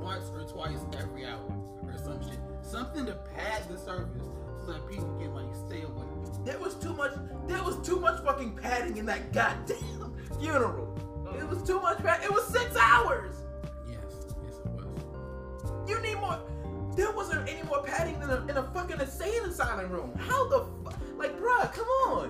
once 0.00 0.30
or 0.32 0.44
twice 0.44 0.78
every 0.98 1.26
hour 1.26 1.44
or 1.82 1.98
some 1.98 2.22
shit. 2.22 2.38
Something 2.62 3.06
to 3.06 3.14
pad 3.34 3.68
the 3.68 3.76
service 3.76 4.22
so 4.64 4.72
that 4.72 4.88
people 4.88 5.12
can 5.18 5.34
like 5.34 5.54
stay 5.66 5.82
awake. 5.82 6.06
There 6.44 6.58
was 6.58 6.76
too 6.76 6.94
much. 6.94 7.12
There 7.48 7.62
was 7.62 7.84
too 7.86 7.98
much 7.98 8.22
fucking 8.22 8.56
padding 8.56 8.96
in 8.96 9.06
that 9.06 9.32
goddamn 9.32 10.14
funeral. 10.40 10.96
It 11.38 11.46
was 11.46 11.62
too 11.64 11.80
much 11.80 11.98
pad. 11.98 12.22
It 12.24 12.32
was 12.32 12.46
six 12.46 12.76
hours. 12.76 13.34
You 15.90 16.00
need 16.02 16.14
more. 16.20 16.38
There 16.94 17.10
wasn't 17.12 17.48
any 17.48 17.62
more 17.64 17.82
padding 17.82 18.14
in 18.22 18.30
a, 18.30 18.46
in 18.46 18.56
a 18.56 18.62
fucking 18.72 19.00
insane 19.00 19.42
asylum 19.44 19.90
room. 19.90 20.16
How 20.16 20.48
the 20.48 20.64
fuck? 20.84 20.98
Like, 21.16 21.36
bruh, 21.38 21.72
come 21.72 21.86
on. 22.06 22.28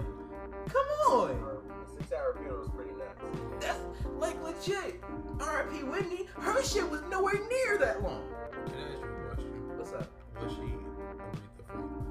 Come 0.69 0.87
on. 1.13 1.31
A 1.31 1.97
six 1.99 2.11
hour 2.13 2.35
funeral 2.39 2.63
is 2.65 2.71
pretty 2.71 2.93
nuts. 2.93 3.21
That's 3.61 3.79
like 4.19 4.43
legit. 4.43 5.03
R.I.P. 5.41 5.83
Whitney. 5.85 6.27
Her 6.39 6.63
shit 6.63 6.89
was 6.91 7.03
nowhere 7.11 7.35
near 7.49 7.79
that 7.79 8.03
long. 8.03 8.23
Can 8.67 8.75
I 8.77 8.83
ask 8.83 8.99
you 8.99 9.07
a 9.09 9.35
question? 9.35 9.79
What's 9.79 9.93
up? 9.93 10.09
Was 10.43 10.53
she 10.53 10.75
Aretha 11.19 11.41
Franklin? 11.67 12.07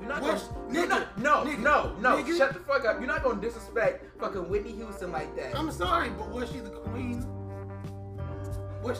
You're 0.00 0.08
not 0.08 0.22
What? 0.22 0.48
gonna. 0.68 0.74
You're 0.74 0.86
not. 0.88 1.18
No, 1.18 1.44
nigga, 1.44 1.58
no, 1.58 1.96
no. 2.00 2.16
nigga. 2.22 2.36
Shut 2.38 2.52
the 2.54 2.60
fuck 2.60 2.84
up. 2.86 2.98
You're 2.98 3.08
not 3.08 3.22
gonna 3.22 3.40
disrespect 3.40 4.18
fucking 4.20 4.48
Whitney 4.48 4.72
Houston 4.72 5.12
like 5.12 5.34
that. 5.36 5.54
I'm 5.56 5.70
sorry, 5.70 6.10
but 6.10 6.30
was 6.30 6.50
she 6.50 6.60
the 6.60 6.70
queen? 6.70 7.26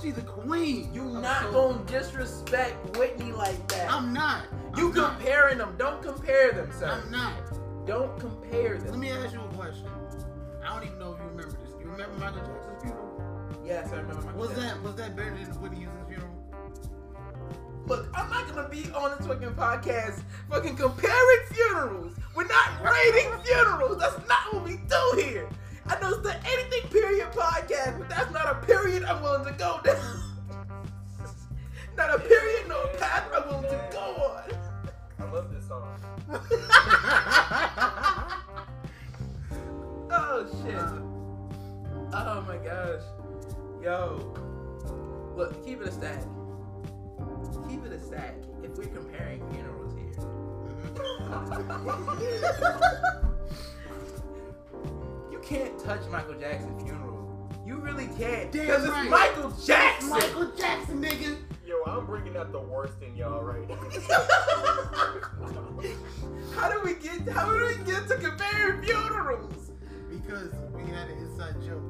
She 0.02 0.10
the 0.10 0.22
queen? 0.22 0.90
you 0.92 1.02
of 1.16 1.22
not 1.22 1.42
soul? 1.52 1.74
gonna 1.74 1.84
disrespect 1.86 2.96
Whitney 2.98 3.32
like 3.32 3.66
that. 3.68 3.90
I'm 3.90 4.12
not. 4.12 4.44
you 4.76 4.88
I'm 4.88 4.94
not. 4.94 5.18
comparing 5.18 5.58
them. 5.58 5.74
Don't 5.78 6.02
compare 6.02 6.52
them, 6.52 6.70
sir. 6.78 6.86
I'm 6.88 7.10
not. 7.10 7.86
Don't 7.86 8.18
compare 8.18 8.78
them. 8.78 8.90
Let 8.90 8.98
me 8.98 9.10
ask 9.10 9.32
you 9.34 9.40
a 9.40 9.48
question. 9.54 9.86
I 10.66 10.74
don't 10.74 10.84
even 10.86 10.98
know 10.98 11.12
if 11.12 11.18
you 11.20 11.26
remember 11.28 11.56
this. 11.64 11.74
You 11.80 11.86
remember 11.90 12.16
Michael 12.18 12.40
Jackson's 12.40 12.82
funeral? 12.82 13.58
Yes, 13.64 13.92
I 13.92 13.96
remember. 13.96 14.22
Michael 14.22 14.40
Was 14.40 14.48
Jackson. 14.50 14.66
that 14.68 14.82
was 14.82 14.94
that 14.96 15.16
better 15.16 15.30
than 15.30 15.44
Whitney 15.60 15.78
Houston's 15.80 16.08
funeral? 16.08 16.30
Look, 17.86 18.08
I'm 18.14 18.30
not 18.30 18.48
gonna 18.54 18.68
be 18.68 18.90
on 18.92 19.16
this 19.16 19.26
fucking 19.26 19.50
podcast 19.54 20.22
fucking 20.50 20.76
comparing 20.76 21.40
funerals. 21.52 22.14
We're 22.34 22.46
not 22.46 22.82
rating 22.82 23.30
funerals. 23.44 23.98
That's 24.00 24.26
not 24.26 24.52
what 24.54 24.64
we 24.64 24.78
do 24.88 25.22
here. 25.22 25.48
I 25.86 26.00
know 26.00 26.10
it's 26.10 26.20
the 26.20 26.34
anything 26.46 26.88
period 26.90 27.30
podcast, 27.32 27.98
but 27.98 28.08
that's 28.08 28.30
not 28.32 28.50
a 28.50 28.54
period 28.66 29.04
I'm 29.04 29.22
willing 29.22 29.44
to 29.44 29.52
go 29.52 29.80
down. 29.84 30.22
not 31.96 32.14
a 32.14 32.18
period, 32.18 32.68
no 32.68 32.86
path 32.98 33.24
I'm 33.34 33.46
willing 33.48 33.70
to 33.70 33.88
go 33.92 34.00
on. 34.00 34.50
I 35.18 35.24
love 35.30 35.52
this 35.52 35.66
song. 35.68 35.98
oh 40.10 40.46
shit. 40.62 40.74
Oh 42.12 42.44
my 42.48 42.56
gosh. 42.58 43.02
Yo. 43.82 44.34
Look, 45.36 45.64
keep 45.64 45.80
it 45.82 45.88
a 45.88 45.92
stack. 45.92 46.22
Keep 47.68 47.84
it 47.84 47.92
a 47.92 48.00
stack 48.00 48.36
if 48.62 48.76
we're 48.78 48.86
comparing 48.86 49.42
funerals 49.50 49.94
here. 49.94 50.12
you 55.50 55.56
can't 55.58 55.78
touch 55.78 56.00
Michael 56.10 56.34
Jackson's 56.34 56.82
funeral. 56.82 57.48
You 57.66 57.76
really 57.76 58.06
can't. 58.18 58.50
Damn 58.52 58.66
Because 58.66 58.88
right. 58.88 59.02
it's 59.02 59.10
Michael 59.10 59.50
Jackson. 59.64 60.10
Michael 60.10 60.50
Jackson, 60.52 61.02
nigga. 61.02 61.36
Yo, 61.66 61.76
Yo, 61.76 61.82
I'm 61.86 62.04
bringing 62.06 62.36
out 62.36 62.52
the 62.52 62.60
worst 62.60 62.94
in 63.02 63.16
y'all 63.16 63.42
right 63.42 63.66
now. 63.68 63.76
how 66.54 66.70
do 66.70 66.80
we 66.82 66.94
get? 66.94 67.26
How 67.28 67.46
do 67.46 67.66
we 67.66 67.74
get 67.84 68.06
to 68.08 68.16
comparing 68.16 68.82
funerals? 68.82 69.70
Because 70.10 70.50
we 70.74 70.82
had 70.90 71.08
an 71.08 71.18
inside 71.18 71.54
joke. 71.62 71.82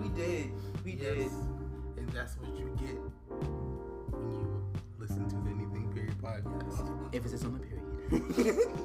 We 0.00 0.08
did. 0.10 0.50
We 0.84 0.92
did. 0.92 1.30
And 1.96 2.08
that's 2.10 2.36
what 2.38 2.50
you 2.58 2.70
get 2.78 2.96
when 4.10 4.30
you 4.32 4.62
listen 4.98 5.28
to 5.28 5.36
the 5.36 5.50
Anything 5.50 5.90
Period 5.94 6.16
podcast. 6.22 7.14
Emphasis 7.14 7.44
on 7.44 7.52
the 7.54 7.60
period. 7.60 7.78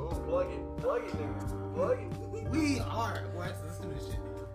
Oh, 0.00 0.10
plug 0.26 0.46
it. 0.50 0.60
Plug 0.78 1.02
it, 1.04 1.12
nigga. 1.12 1.74
Plug 1.74 1.98
it. 1.98 2.06
We 2.50 2.78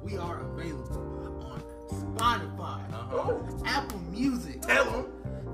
We 0.03 0.17
are 0.17 0.41
available 0.41 1.43
on 1.45 1.61
Spotify, 1.89 2.79
Uh-huh. 2.93 3.33
Apple 3.65 3.99
Music, 4.11 4.61
Tell 4.61 4.85
them. 4.85 5.05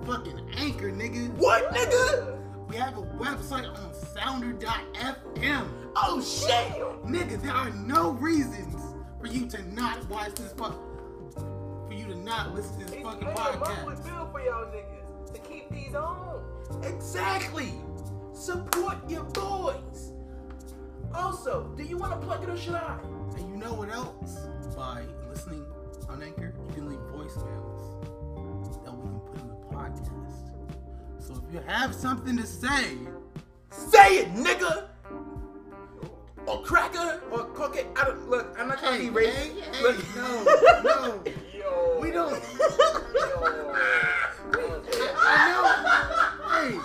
fucking 0.05 0.39
Anchor, 0.57 0.91
nigga. 0.91 1.29
What, 1.35 1.71
nigga? 1.73 2.37
We 2.69 2.75
have 2.77 2.97
a 2.97 3.01
website 3.01 3.67
on 3.67 3.93
sounder.fm. 4.13 5.67
Oh 5.95 6.21
shit! 6.21 6.71
Nigga, 7.05 7.41
there 7.41 7.51
are 7.53 7.71
no 7.71 8.11
reasons 8.11 8.75
for 9.19 9.27
you 9.27 9.47
to 9.47 9.61
not 9.73 10.07
watch 10.09 10.33
this 10.35 10.51
fuck. 10.53 10.75
For 11.87 11.93
you 11.93 12.05
to 12.05 12.15
not 12.15 12.53
listen 12.53 12.77
to 12.79 12.85
this 12.85 12.93
He's 12.95 13.03
fucking 13.03 13.21
paying 13.27 13.37
a 13.37 13.59
podcast. 13.59 14.03
bill 14.05 14.29
for 14.31 14.39
y'all 14.41 14.65
niggas 14.67 15.33
to 15.33 15.39
keep 15.41 15.69
these 15.71 15.95
on. 15.95 16.43
Exactly. 16.83 17.73
Support 18.33 18.97
your 19.09 19.23
boys. 19.23 20.11
Also, 21.15 21.73
do 21.75 21.83
you 21.83 21.97
want 21.97 22.11
to 22.19 22.25
plug 22.25 22.43
it 22.43 22.49
or 22.49 22.57
should 22.57 22.75
I? 22.75 22.97
And 23.59 23.65
you 23.67 23.71
know 23.71 23.77
what 23.77 23.89
else? 23.89 24.47
By 24.73 25.03
listening 25.29 25.65
on 26.07 26.23
Anchor, 26.23 26.53
you 26.69 26.73
can 26.73 26.87
leave 26.89 26.99
voicemails 27.11 28.01
that 28.85 28.93
we 28.93 29.03
can 29.03 29.19
put 29.19 29.41
in 29.41 29.47
the 29.49 29.55
podcast. 29.67 30.51
So 31.17 31.33
if 31.45 31.53
you 31.53 31.59
have 31.67 31.93
something 31.93 32.37
to 32.37 32.45
say, 32.45 32.95
Say 33.69 34.19
it, 34.19 34.33
nigga. 34.33 34.85
Or 36.47 36.61
cracker 36.63 37.21
or 37.31 37.45
cocaine. 37.47 37.87
I 37.97 38.05
don't 38.05 38.29
look. 38.29 38.55
I'm 38.57 38.69
not 38.69 38.79
trying 38.79 39.01
hey, 39.01 39.07
to 39.07 39.11
be 39.13 39.19
racist. 39.25 39.31
hey, 39.33 39.61
hey, 39.73 39.83
Look- 39.83 40.15
no, 40.15 40.43
no, 40.83 41.23
Yo. 41.53 41.99
we 42.01 42.11
don't. 42.11 42.31
Yo. 42.31 42.39
I 45.21 45.51
know. 45.51 46.49
Hey, 46.49 46.79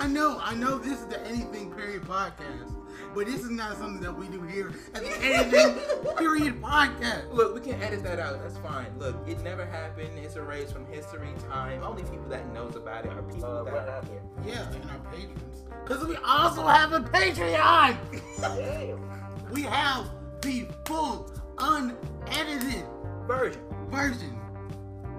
I 0.00 0.06
know. 0.08 0.40
I 0.42 0.54
know 0.56 0.76
this 0.78 0.98
is 1.00 1.06
the 1.06 1.20
Anything 1.26 1.70
Period 1.72 2.02
podcast, 2.02 2.74
but 3.16 3.26
this 3.26 3.40
is 3.42 3.50
not 3.50 3.76
something 3.78 4.00
that 4.02 4.16
we 4.16 4.28
do 4.28 4.42
here 4.42 4.70
at 4.94 5.02
the 5.02 5.24
Anything 5.24 5.74
Period 6.16 6.60
podcast. 6.62 7.32
Look, 7.32 7.54
we 7.54 7.60
can 7.62 7.82
edit 7.82 8.02
that 8.04 8.18
out. 8.20 8.40
That's 8.42 8.58
fine. 8.58 8.86
Look, 8.98 9.16
it 9.26 9.42
never 9.42 9.64
happened. 9.64 10.18
It's 10.18 10.36
erased 10.36 10.72
from 10.72 10.86
history, 10.86 11.30
time. 11.48 11.82
Only 11.82 12.02
people 12.04 12.28
that 12.28 12.46
knows 12.52 12.76
about 12.76 13.06
it 13.06 13.12
are 13.12 13.22
people 13.22 13.44
Uh, 13.46 13.64
that 13.64 13.72
what 13.72 13.88
are 13.88 13.90
happened? 13.90 14.20
here. 14.44 14.54
Yeah, 14.54 14.70
and 14.72 14.84
our 14.90 14.98
patrons, 15.12 15.64
because 15.84 16.06
we 16.06 16.16
also 16.16 16.62
have 16.66 16.92
a 16.92 17.00
Patreon. 17.00 17.96
Damn. 18.40 19.50
We 19.50 19.62
have 19.62 20.10
the 20.42 20.66
full, 20.84 21.32
unedited 21.58 22.84
Version. 23.26 23.62
version 23.90 24.38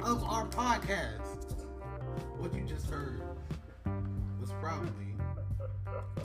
of 0.03 0.23
our 0.23 0.45
podcast. 0.47 1.55
What 2.37 2.53
you 2.53 2.61
just 2.61 2.87
heard 2.89 3.21
was 4.39 4.51
probably 4.61 5.06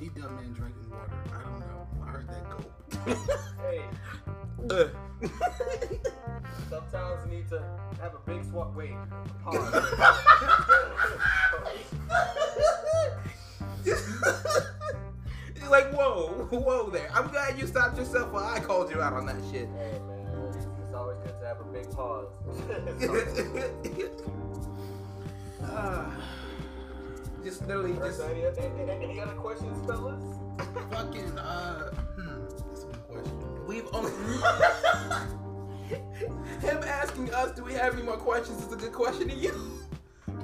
D 0.02 0.08
Dub 0.08 0.32
Man 0.32 0.52
drinking 0.52 0.90
water. 0.90 1.12
I 1.32 1.42
don't 1.42 1.60
know. 1.60 1.86
I 2.02 2.06
heard 2.08 2.26
that 2.26 2.50
gulp. 2.50 2.68
Hey, 3.60 3.84
sometimes 6.68 7.24
you 7.24 7.36
need 7.36 7.48
to 7.50 7.62
have 8.00 8.12
a 8.14 8.18
big 8.26 8.44
swap. 8.44 8.74
Wait, 8.74 8.94
pause. 9.44 9.56
Like, 15.70 15.94
whoa, 15.94 16.48
whoa 16.50 16.90
there. 16.90 17.08
I'm 17.14 17.28
glad 17.28 17.56
you 17.56 17.68
stopped 17.68 17.96
yourself 17.96 18.32
while 18.32 18.44
I 18.44 18.58
called 18.58 18.90
you 18.90 19.00
out 19.00 19.12
on 19.12 19.26
that 19.26 19.36
shit. 19.52 19.68
hey 19.68 20.00
man, 20.08 20.26
it's 20.82 20.92
always 20.92 21.18
good 21.18 21.38
to 21.38 21.46
have 21.46 21.60
a 21.60 21.64
big 21.72 21.88
pause. 21.92 22.26
Ah. 25.64 26.12
Just 27.44 27.66
literally 27.66 27.94
just 27.94 28.20
any, 28.20 28.44
any, 28.44 29.04
any 29.04 29.20
other 29.20 29.32
questions, 29.32 29.84
fellas? 29.86 30.22
Fucking, 30.90 31.38
uh, 31.38 31.90
hmm, 31.90 32.44
that's 32.68 32.84
one 32.84 33.00
question. 33.08 33.66
we've 33.66 33.86
only 33.92 34.10
him 36.60 36.82
asking 36.84 37.32
us, 37.34 37.52
do 37.52 37.64
we 37.64 37.72
have 37.74 37.94
any 37.94 38.02
more 38.02 38.16
questions? 38.16 38.64
Is 38.64 38.72
a 38.72 38.76
good 38.76 38.92
question 38.92 39.28
to 39.28 39.34
you. 39.34 39.78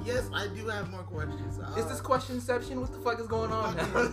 Yes, 0.05 0.29
I 0.33 0.47
do 0.47 0.67
have 0.67 0.89
more 0.89 1.03
questions. 1.03 1.59
Uh, 1.59 1.75
Is 1.77 1.85
this 1.85 2.01
questionception? 2.01 2.75
What 2.77 2.91
the 2.91 2.99
fuck 2.99 3.19
is 3.19 3.27
going 3.27 3.51
on 3.51 3.75
now? 3.75 3.85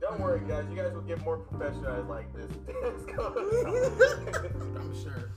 Don't 0.00 0.20
worry, 0.20 0.40
guys. 0.46 0.64
You 0.70 0.76
guys 0.76 0.92
will 0.92 1.00
get 1.02 1.22
more 1.24 1.38
professionalized 1.38 2.08
like 2.08 2.32
this. 2.34 2.50
I'm 4.76 5.02
sure. 5.02 5.30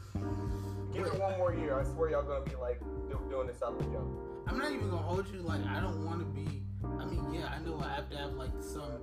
Give 0.93 1.05
it 1.07 1.19
one 1.19 1.37
more 1.37 1.53
year. 1.53 1.79
I 1.79 1.83
swear 1.83 2.11
y'all 2.11 2.23
gonna 2.23 2.45
be 2.45 2.55
like 2.55 2.79
doing 3.29 3.47
this 3.47 3.61
out 3.63 3.73
of 3.73 3.79
the 3.79 3.85
jump. 3.85 4.07
I'm 4.47 4.57
not 4.57 4.71
even 4.71 4.89
gonna 4.89 5.01
hold 5.01 5.27
you. 5.29 5.39
Like, 5.41 5.65
I 5.65 5.79
don't 5.79 6.05
want 6.05 6.19
to 6.19 6.25
be. 6.25 6.63
I 6.99 7.05
mean, 7.05 7.33
yeah, 7.33 7.47
I 7.47 7.59
know 7.59 7.79
I 7.79 7.93
have 7.93 8.09
to 8.09 8.17
have 8.17 8.33
like 8.33 8.51
some 8.59 9.01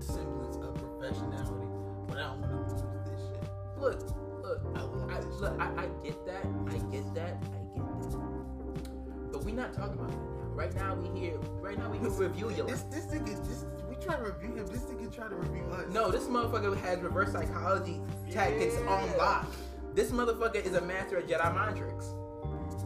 semblance 0.00 0.56
of 0.56 0.74
professionality, 0.74 2.08
but 2.08 2.18
I 2.18 2.22
don't 2.22 2.40
want 2.40 2.68
to 2.68 2.74
lose 2.74 2.82
this 3.06 3.20
shit. 3.20 3.50
look, 3.78 4.00
look, 4.42 4.60
I 4.74 4.84
will 4.84 5.10
I, 5.10 5.20
look, 5.20 5.60
I, 5.60 5.84
I 5.84 5.86
get 6.04 6.26
that. 6.26 6.46
I 6.68 6.78
get 6.90 7.14
that. 7.14 7.36
I 7.42 7.60
get 7.76 8.10
that. 8.10 9.32
But 9.32 9.44
we're 9.44 9.54
not 9.54 9.72
talking 9.72 9.98
about 9.98 10.10
that 10.10 10.16
now. 10.16 10.42
Right 10.54 10.74
now 10.74 10.94
we 10.94 11.18
here. 11.18 11.38
Right 11.60 11.78
now 11.78 11.90
we 11.90 11.98
here 11.98 12.08
to 12.08 12.14
review 12.14 12.50
your 12.50 12.66
This 12.66 12.82
this 12.82 13.06
nigga, 13.06 13.46
this 13.46 13.64
we 13.88 13.96
try 13.96 14.16
to 14.16 14.22
review 14.22 14.54
him. 14.56 14.66
This 14.66 14.82
nigga 14.82 15.14
try 15.14 15.28
to 15.28 15.34
review 15.34 15.64
us. 15.72 15.92
No, 15.92 16.10
this 16.10 16.24
motherfucker 16.24 16.76
has 16.78 16.98
reverse 17.00 17.32
psychology 17.32 18.00
tactics 18.30 18.76
on 18.88 19.16
lock. 19.16 19.46
This 19.94 20.10
motherfucker 20.10 20.64
is 20.64 20.74
a 20.74 20.80
master 20.80 21.18
of 21.18 21.26
Jedi 21.26 21.54
mind 21.54 21.76
tricks. 21.76 22.14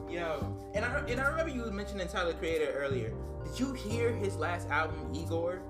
Yo, 0.09 0.57
and 0.75 0.85
I 0.85 0.99
and 1.09 1.21
I 1.21 1.27
remember 1.27 1.53
you 1.53 1.69
mentioning 1.73 2.07
Tyler 2.07 2.35
Creator 2.35 2.73
earlier. 2.77 3.13
Did 3.45 3.59
you 3.59 3.73
hear 3.73 4.13
his 4.13 4.37
last 4.37 4.69
album, 4.71 5.13
Igor? 5.13 5.63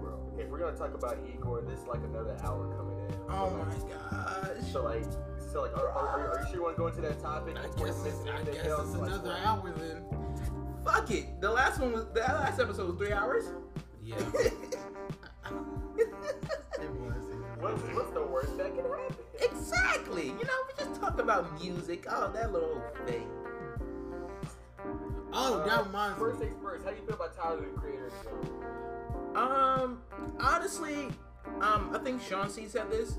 Bro, 0.00 0.32
if 0.38 0.48
we're 0.48 0.58
gonna 0.58 0.76
talk 0.76 0.94
about 0.94 1.18
Igor, 1.34 1.62
this 1.62 1.80
is 1.80 1.86
like 1.86 2.02
another 2.04 2.36
hour 2.44 2.72
coming 2.76 2.98
in. 2.98 3.14
Oh 3.28 3.50
my 3.50 3.74
gosh. 3.88 4.72
So 4.72 4.84
like, 4.84 5.04
so 5.52 5.62
like, 5.62 5.76
are, 5.76 5.88
are, 5.88 6.08
are, 6.08 6.38
are 6.38 6.40
you 6.40 6.46
sure 6.46 6.56
you 6.56 6.62
want 6.62 6.76
to 6.76 6.80
go 6.80 6.86
into 6.86 7.00
that 7.00 7.20
topic? 7.20 7.56
I 7.58 7.62
guess 7.78 7.96
it's, 7.96 8.04
miss 8.04 8.14
I 8.26 8.36
anything 8.36 8.54
guess 8.54 8.66
it's 8.66 8.94
another 8.94 9.28
what? 9.30 9.44
hour 9.44 9.74
then. 9.76 10.04
Fuck 10.84 11.10
it. 11.10 11.40
The 11.40 11.50
last 11.50 11.80
one 11.80 11.92
was 11.92 12.06
the 12.14 12.20
last 12.20 12.60
episode 12.60 12.86
was 12.86 12.96
three 12.96 13.12
hours. 13.12 13.46
Yeah, 14.04 14.18
about 21.26 21.60
music. 21.60 22.06
Oh, 22.08 22.30
that 22.32 22.52
little 22.52 22.80
thing. 23.04 23.28
Oh, 25.32 25.58
Uh, 25.58 25.66
that 25.66 25.86
reminds 25.86 26.18
First 26.18 26.38
me. 26.38 26.46
things 26.46 26.58
first, 26.62 26.84
how 26.84 26.90
do 26.92 26.96
you 26.96 27.02
feel 27.06 27.16
about 27.16 27.34
Tyler 27.36 27.60
the 27.60 27.80
Creator? 27.80 28.10
Um, 29.34 30.00
honestly, 30.40 31.08
um, 31.60 31.90
I 31.94 31.98
think 31.98 32.22
Shawn 32.22 32.48
Cee 32.48 32.68
said 32.68 32.90
this, 32.90 33.18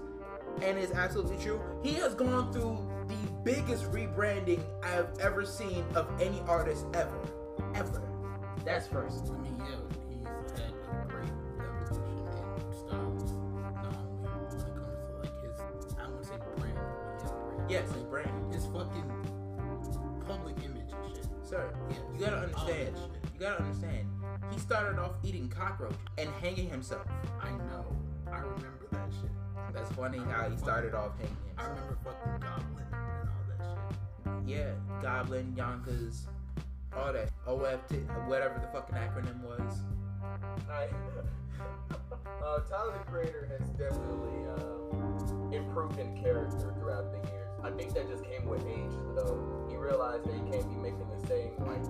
and 0.62 0.78
it's 0.80 0.94
absolutely 0.94 1.38
true. 1.44 1.60
He 1.84 1.94
has 1.96 2.16
gone 2.16 2.52
through 2.54 2.80
the 3.08 3.32
biggest 3.44 3.92
rebranding 3.92 4.62
I've 4.84 5.20
ever 5.20 5.46
seen 5.46 5.84
of 5.94 6.08
any 6.22 6.42
artist 6.48 6.86
ever, 6.94 7.20
ever. 7.76 8.02
That's 8.66 8.88
first. 8.88 9.28
I 9.28 9.38
mean, 9.42 9.58
yeah, 9.60 9.76
Yes, 17.70 17.92
his 17.92 18.04
brand, 18.04 18.54
his 18.54 18.66
fucking 18.68 19.12
public 20.26 20.56
image 20.64 20.92
and 20.94 21.16
shit. 21.16 21.26
sir. 21.44 21.74
Yeah, 21.90 21.96
You 22.14 22.20
gotta 22.26 22.38
understand. 22.38 22.98
You 23.34 23.40
gotta 23.40 23.64
understand. 23.64 24.08
He 24.52 24.60
started 24.60 25.00
off 25.00 25.12
eating 25.24 25.50
cockroach 25.50 25.96
and 26.18 26.30
hanging 26.42 26.70
himself. 26.70 27.06
I 27.42 27.52
know. 27.52 27.86
I 28.32 28.40
remember 28.40 28.88
that 28.92 29.10
shit. 29.22 29.32
That's 29.74 29.92
funny 29.92 30.20
how 30.20 30.50
he 30.50 30.58
started 30.58 30.94
off 30.94 31.18
hanging 31.18 31.36
I 31.58 31.64
remember 31.64 31.98
fucking 32.04 32.40
Goblin 32.40 32.86
and 32.92 33.30
all 33.30 33.44
that 33.50 34.42
shit. 34.46 34.50
Yeah, 34.50 34.72
Goblin, 35.02 35.54
Yonkers, 35.56 36.28
all 36.96 37.12
that. 37.14 37.30
OFT, 37.46 37.96
whatever 38.28 38.60
the 38.60 38.68
fucking 38.68 38.96
acronym 38.96 39.42
was. 39.44 39.80
I, 40.70 40.88
uh, 42.46 42.60
Tyler 42.70 42.94
the 42.98 43.12
Creator 43.12 43.50
has 43.58 43.68
definitely 43.72 44.46
uh, 44.56 45.56
improved 45.56 46.00
in 46.00 46.16
character 46.22 46.74
throughout 46.80 47.12
the 47.12 47.30
years. 47.30 47.37
I 47.64 47.72
think 47.72 47.94
that 47.94 48.08
just 48.10 48.24
came 48.24 48.46
with 48.48 48.66
age, 48.66 48.94
though. 49.16 49.66
He 49.70 49.76
realized 49.76 50.26
that 50.26 50.34
he 50.34 50.40
can't 50.52 50.70
be 50.70 50.76
making 50.78 51.08
the 51.20 51.28
same 51.28 51.52
like, 51.66 51.82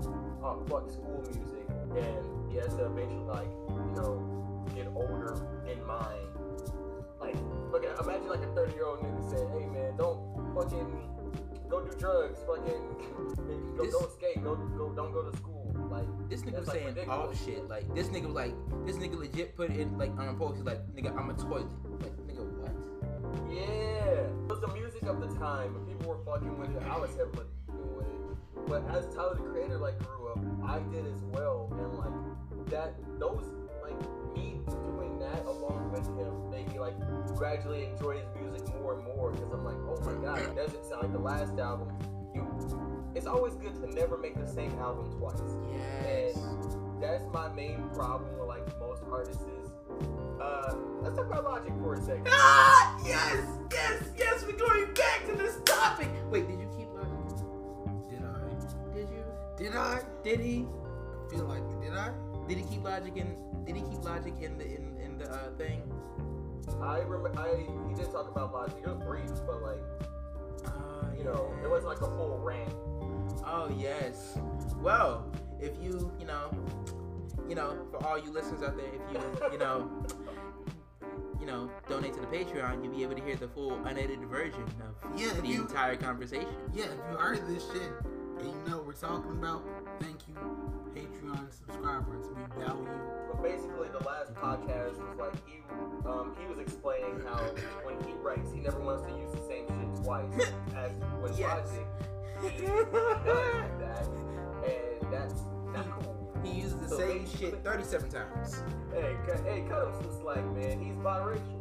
oh 0.43 0.63
fuck 0.67 0.89
school 0.89 1.21
music, 1.27 1.67
and 1.95 2.51
he 2.51 2.57
has 2.57 2.73
to 2.75 2.85
eventually 2.85 3.23
like, 3.25 3.49
you 3.69 3.91
know, 4.01 4.63
get 4.75 4.87
older 4.95 5.35
in 5.69 5.83
mind. 5.85 6.27
Like, 7.19 7.35
look 7.71 7.83
at 7.85 7.99
imagine 7.99 8.29
like 8.29 8.41
a 8.43 8.53
30 8.53 8.73
year 8.73 8.85
old 8.85 8.99
nigga 9.01 9.29
saying, 9.29 9.49
"Hey 9.51 9.65
man, 9.67 9.97
don't 9.97 10.19
fucking 10.55 11.09
go 11.69 11.81
do 11.81 11.91
drugs, 11.97 12.39
fucking, 12.47 13.75
go, 13.77 13.83
This- 13.83 13.93
don't 13.93 14.11
skate, 14.13 14.43
go, 14.43 14.55
go, 14.55 14.89
don't 14.93 15.11
go 15.11 15.29
to 15.29 15.35
school. 15.37 15.53
Like, 15.91 16.07
This 16.29 16.41
nigga 16.41 16.59
was 16.59 16.67
like, 16.67 16.75
saying 16.77 16.87
ridiculous. 16.87 17.39
off 17.39 17.45
shit. 17.45 17.67
Like 17.69 17.95
this 17.95 18.07
nigga 18.07 18.25
was 18.25 18.35
like 18.35 18.53
this 18.85 18.97
nigga 18.97 19.17
legit 19.17 19.55
put 19.55 19.69
in 19.71 19.97
like 19.97 20.11
on 20.17 20.27
a 20.29 20.33
post. 20.33 20.57
He's 20.57 20.65
like 20.65 20.79
nigga 20.95 21.15
I'm 21.17 21.29
a 21.29 21.33
toilet. 21.33 21.67
Like? 22.01 22.11
Yeah, 23.49 24.27
it 24.27 24.49
was 24.49 24.61
the 24.61 24.67
music 24.73 25.03
of 25.03 25.19
the 25.19 25.27
time. 25.39 25.75
and 25.75 25.87
People 25.87 26.09
were 26.09 26.23
fucking 26.25 26.57
with 26.57 26.75
it. 26.75 26.83
I 26.89 26.97
was 26.97 27.11
heavily 27.11 27.45
fucking 27.65 27.95
with 27.95 28.07
it. 28.07 28.67
But 28.67 28.83
as 28.95 29.05
Tyler 29.13 29.35
the 29.35 29.43
Creator 29.43 29.77
like 29.77 29.97
grew 29.99 30.27
up, 30.27 30.39
I 30.65 30.79
did 30.91 31.05
as 31.05 31.23
well, 31.31 31.69
and 31.79 31.93
like 31.97 32.69
that, 32.69 32.95
those 33.19 33.45
like 33.81 33.99
me 34.35 34.59
doing 34.67 35.19
that 35.19 35.45
along 35.45 35.91
with 35.91 36.05
him 36.19 36.49
made 36.51 36.71
me 36.71 36.79
like 36.79 36.95
gradually 37.35 37.85
enjoy 37.85 38.17
his 38.17 38.27
music 38.39 38.67
more 38.81 38.95
and 38.95 39.03
more 39.15 39.31
because 39.31 39.51
I'm 39.51 39.63
like, 39.63 39.77
oh 39.87 39.99
my 40.05 40.25
god, 40.25 40.39
it 40.39 40.55
doesn't 40.55 40.85
sound 40.85 41.03
like 41.03 41.13
the 41.13 41.19
last 41.19 41.57
album. 41.59 41.87
You, 42.35 42.45
it's 43.15 43.25
always 43.25 43.55
good 43.55 43.75
to 43.75 43.93
never 43.95 44.17
make 44.17 44.35
the 44.37 44.47
same 44.47 44.71
album 44.79 45.11
twice. 45.17 45.39
Yes. 45.73 46.37
That's 46.99 47.23
my 47.31 47.47
main 47.49 47.89
problem 47.93 48.37
with 48.37 48.47
like 48.47 48.67
most 48.79 49.03
artists. 49.11 49.43
Is, 50.01 50.07
uh, 50.41 50.75
let's 51.01 51.15
talk 51.15 51.27
about 51.27 51.43
Logic 51.43 51.73
for 51.81 51.93
a 51.95 52.01
second. 52.01 52.27
Ah 52.29 52.99
yes 53.05 53.45
yes 53.71 54.03
yes. 54.17 54.43
We're 54.45 54.57
going 54.57 54.93
back 54.93 55.25
to 55.27 55.35
this 55.35 55.57
topic. 55.65 56.09
Wait, 56.31 56.47
did 56.47 56.59
you 56.59 56.69
keep 56.77 56.87
Logic? 56.93 57.37
Did 58.09 58.23
I? 58.23 58.93
Did 58.93 59.09
you? 59.09 59.23
Did 59.57 59.75
I? 59.75 60.01
Did 60.23 60.39
he? 60.39 60.65
I 60.65 61.29
feel 61.29 61.45
like 61.45 61.63
did 61.81 61.93
I? 61.93 62.11
Did 62.47 62.57
he 62.57 62.63
keep 62.63 62.83
Logic 62.83 63.15
in? 63.15 63.35
Did 63.65 63.75
he 63.75 63.81
keep 63.81 64.03
Logic 64.03 64.33
in 64.41 64.57
the 64.57 64.65
in, 64.65 64.97
in 65.03 65.17
the 65.17 65.29
uh, 65.31 65.49
thing? 65.57 65.81
I 66.81 66.99
remember, 66.99 67.31
I 67.39 67.65
he 67.89 67.93
did 67.95 68.11
talk 68.11 68.29
about 68.29 68.53
Logic. 68.53 68.77
It 68.83 68.87
was 68.87 69.03
brief, 69.05 69.31
but 69.45 69.61
like 69.61 69.83
Uh, 70.65 71.05
you 71.17 71.23
know, 71.23 71.53
it 71.63 71.69
wasn't 71.69 71.87
like 71.87 72.01
a 72.01 72.11
full 72.15 72.37
rant. 72.43 72.73
Oh 73.45 73.69
yes. 73.77 74.37
Well, 74.81 75.25
if 75.59 75.71
you, 75.81 76.11
you 76.19 76.25
know, 76.25 76.51
you 77.47 77.55
know, 77.55 77.77
for 77.91 78.05
all 78.05 78.17
you 78.17 78.31
listeners 78.31 78.61
out 78.61 78.75
there, 78.77 78.87
if 78.87 79.01
you, 79.13 79.49
you 79.53 79.57
know, 79.57 79.89
you 81.39 81.45
know, 81.45 81.69
donate 81.87 82.13
to 82.13 82.19
the 82.19 82.27
Patreon, 82.27 82.83
you'll 82.83 82.93
be 82.93 83.03
able 83.03 83.15
to 83.15 83.23
hear 83.23 83.35
the 83.35 83.47
full 83.47 83.73
unedited 83.85 84.27
version 84.27 84.63
of 84.63 85.19
Yeah, 85.19 85.33
the 85.33 85.47
you- 85.47 85.61
entire 85.61 85.95
conversation. 85.95 86.49
Yeah, 86.73 86.85
if 86.85 86.91
you 87.11 87.17
heard 87.17 87.47
this 87.47 87.63
shit 87.71 87.91
and 88.39 88.47
you 88.47 88.55
know 88.69 88.77
what 88.77 88.87
we're 88.87 88.93
talking 88.93 89.31
about, 89.31 89.63
thank 89.99 90.27
you, 90.27 90.35
Patreon 90.95 91.51
subscribers. 91.53 92.25
We 92.29 92.63
value. 92.63 92.87
But 93.31 93.43
basically, 93.43 93.87
the 93.89 94.03
last 94.05 94.33
podcast 94.35 94.97
was 95.09 95.17
like 95.19 95.33
he, 95.47 95.59
um, 96.07 96.35
he 96.39 96.47
was 96.47 96.59
explaining 96.59 97.21
how 97.25 97.37
when 97.83 97.95
he 98.07 98.13
writes, 98.21 98.51
he 98.51 98.59
never 98.59 98.79
wants 98.79 99.03
to 99.03 99.17
use 99.17 99.31
the 99.31 99.41
same 99.47 99.65
shit 99.67 100.03
twice 100.03 100.31
as 100.75 100.91
with 101.21 101.37
Yes. 101.39 101.67
Logic. 101.67 101.87
He 102.41 102.65
does 102.65 102.85
do 102.85 102.87
that, 103.79 104.07
and 104.63 105.13
that's 105.13 105.41
not 105.73 106.03
cool. 106.03 106.16
He 106.51 106.61
uses 106.61 106.77
the 106.79 106.95
same 106.95 107.27
shit 107.37 107.63
37 107.63 108.09
times. 108.09 108.63
Hey, 108.93 109.15
cut, 109.25 109.39
hey, 109.45 109.65
cut 109.67 109.87
him 109.87 109.93
some 110.01 110.21
slack, 110.21 110.45
man. 110.55 110.79
He's 110.81 110.95
biracial. 110.95 111.57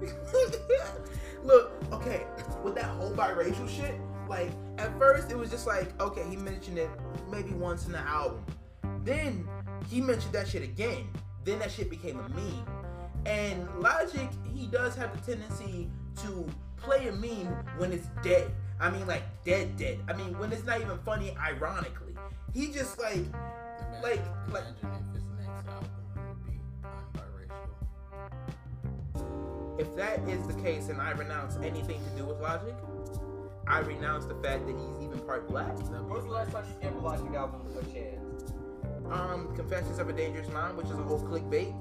Look, 1.44 1.72
okay, 1.92 2.26
with 2.62 2.74
that 2.74 2.84
whole 2.84 3.12
biracial 3.12 3.68
shit, 3.68 3.94
like 4.28 4.50
at 4.78 4.96
first 4.98 5.30
it 5.30 5.36
was 5.36 5.50
just 5.50 5.66
like, 5.66 5.98
okay, 6.00 6.24
he 6.28 6.36
mentioned 6.36 6.78
it 6.78 6.90
maybe 7.30 7.52
once 7.52 7.86
in 7.86 7.92
the 7.92 7.98
album. 7.98 8.44
Then 9.04 9.46
he 9.88 10.00
mentioned 10.00 10.32
that 10.34 10.48
shit 10.48 10.62
again. 10.62 11.08
Then 11.44 11.58
that 11.60 11.70
shit 11.70 11.88
became 11.90 12.18
a 12.18 12.28
meme. 12.28 12.66
And 13.26 13.68
Logic, 13.80 14.28
he 14.54 14.66
does 14.66 14.94
have 14.96 15.14
the 15.14 15.32
tendency 15.32 15.90
to 16.22 16.46
play 16.76 17.08
a 17.08 17.12
meme 17.12 17.52
when 17.78 17.92
it's 17.92 18.08
dead. 18.22 18.50
I 18.80 18.90
mean, 18.90 19.06
like 19.06 19.22
dead, 19.44 19.76
dead. 19.76 19.98
I 20.08 20.12
mean, 20.12 20.38
when 20.38 20.52
it's 20.52 20.64
not 20.64 20.80
even 20.80 20.98
funny, 20.98 21.36
ironically. 21.38 22.14
He 22.54 22.72
just 22.72 22.98
like, 22.98 23.24
Imagine, 23.78 24.02
Like- 24.02 24.52
like- 24.52 24.64
imagine 24.82 24.92
if 24.92 25.14
his 25.14 25.24
next 25.38 25.68
album 25.68 25.90
would 26.16 26.46
be 26.46 26.60
unbiracial. 26.84 27.70
if 29.80 29.88
that 29.96 30.20
is 30.28 30.46
the 30.46 30.54
case, 30.62 30.88
and 30.88 31.00
I 31.00 31.10
renounce 31.12 31.56
anything 31.56 32.00
to 32.04 32.10
do 32.16 32.24
with 32.26 32.40
Logic, 32.40 32.74
I 33.66 33.80
renounce 33.80 34.24
the 34.26 34.34
fact 34.36 34.66
that 34.66 34.76
he's 34.76 35.00
even 35.04 35.18
part 35.20 35.48
black. 35.48 35.76
When 35.90 36.08
was 36.08 36.24
the 36.24 36.30
last 36.30 36.52
time 36.52 36.64
you 36.68 36.74
gave 36.88 36.96
a 36.96 37.00
Logic 37.00 37.34
album 37.34 37.60
a 37.78 37.82
chance? 37.92 38.52
um, 39.10 39.54
Confessions 39.56 39.98
of 39.98 40.08
a 40.08 40.12
Dangerous 40.12 40.48
Mind, 40.50 40.76
which 40.76 40.86
is 40.86 40.92
a 40.98 41.02
whole 41.02 41.20
clickbait. 41.20 41.74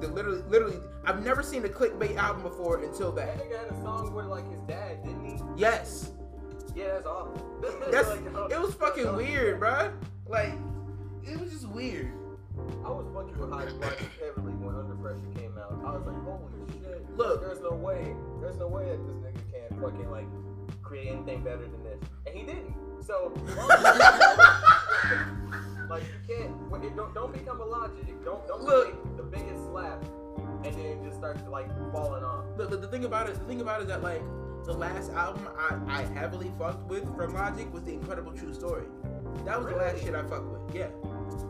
The- 0.00 0.08
Literally, 0.08 0.42
literally, 0.42 0.78
I've 1.04 1.24
never 1.24 1.42
seen 1.42 1.64
a 1.64 1.68
clickbait 1.68 2.16
album 2.16 2.42
before 2.42 2.78
until 2.82 3.10
That 3.12 3.36
that. 3.36 3.44
nigga 3.44 3.58
had 3.58 3.66
a 3.72 3.82
song 3.82 4.12
with 4.14 4.26
like 4.26 4.48
his 4.50 4.60
dad, 4.62 5.02
didn't 5.02 5.24
he? 5.24 5.40
Yes, 5.56 6.10
Yeah, 6.74 6.92
that's 6.94 7.06
awful. 7.06 7.34
that's 7.90 8.08
Like, 8.08 8.34
oh, 8.36 8.46
it 8.46 8.60
was 8.60 8.74
fucking 8.74 9.14
weird, 9.16 9.60
bruh. 9.60 9.92
Like, 10.28 10.54
it 11.26 11.40
was 11.40 11.50
just 11.52 11.68
weird. 11.68 12.12
I 12.84 12.90
was 12.90 13.06
fucking 13.14 13.38
with 13.38 13.50
High 13.50 13.68
Logic 13.80 14.10
heavily 14.20 14.52
when 14.60 14.74
Under 14.74 14.94
Pressure 14.96 15.20
came 15.34 15.56
out. 15.56 15.72
I 15.84 15.96
was 15.96 16.06
like, 16.06 16.22
holy 16.24 16.52
shit. 16.80 17.16
Look. 17.16 17.40
there's 17.40 17.60
no 17.60 17.72
way, 17.72 18.14
there's 18.40 18.58
no 18.58 18.68
way 18.68 18.84
that 18.84 19.00
this 19.06 19.16
nigga 19.16 19.40
can't 19.52 19.80
fucking 19.80 20.10
like 20.10 20.26
create 20.82 21.08
anything 21.08 21.42
better 21.42 21.66
than 21.66 21.82
this, 21.82 21.98
and 22.26 22.34
he 22.36 22.42
didn't. 22.44 22.74
So, 23.02 23.32
like, 25.88 26.04
you 26.04 26.36
can't. 26.36 26.52
Don't 26.96 27.14
don't 27.14 27.32
become 27.32 27.60
a 27.60 27.64
Logic. 27.64 28.04
Don't 28.24 28.46
don't 28.46 28.62
Look. 28.62 29.16
the 29.16 29.22
biggest 29.22 29.64
slap, 29.64 30.04
and 30.64 30.74
then 30.74 31.02
just 31.04 31.16
start 31.16 31.48
like 31.50 31.68
falling 31.92 32.22
off. 32.22 32.44
Look, 32.58 32.70
the, 32.70 32.76
the 32.76 32.88
thing 32.88 33.04
about 33.04 33.28
it, 33.30 33.38
the 33.38 33.44
thing 33.46 33.60
about 33.60 33.80
it 33.80 33.84
is 33.84 33.88
that 33.88 34.02
like 34.02 34.22
the 34.64 34.72
last 34.72 35.10
album 35.12 35.48
I, 35.56 36.00
I 36.00 36.02
heavily 36.14 36.52
fucked 36.58 36.88
with 36.88 37.04
from 37.16 37.34
Logic 37.34 37.72
was 37.72 37.82
the 37.84 37.94
Incredible 37.94 38.32
True 38.32 38.52
Story. 38.52 38.84
That 39.44 39.58
was 39.58 39.72
the 39.72 39.76
last 39.76 40.02
shit 40.02 40.14
I 40.14 40.22
fucked 40.22 40.46
with. 40.46 40.74
Yeah, 40.74 40.88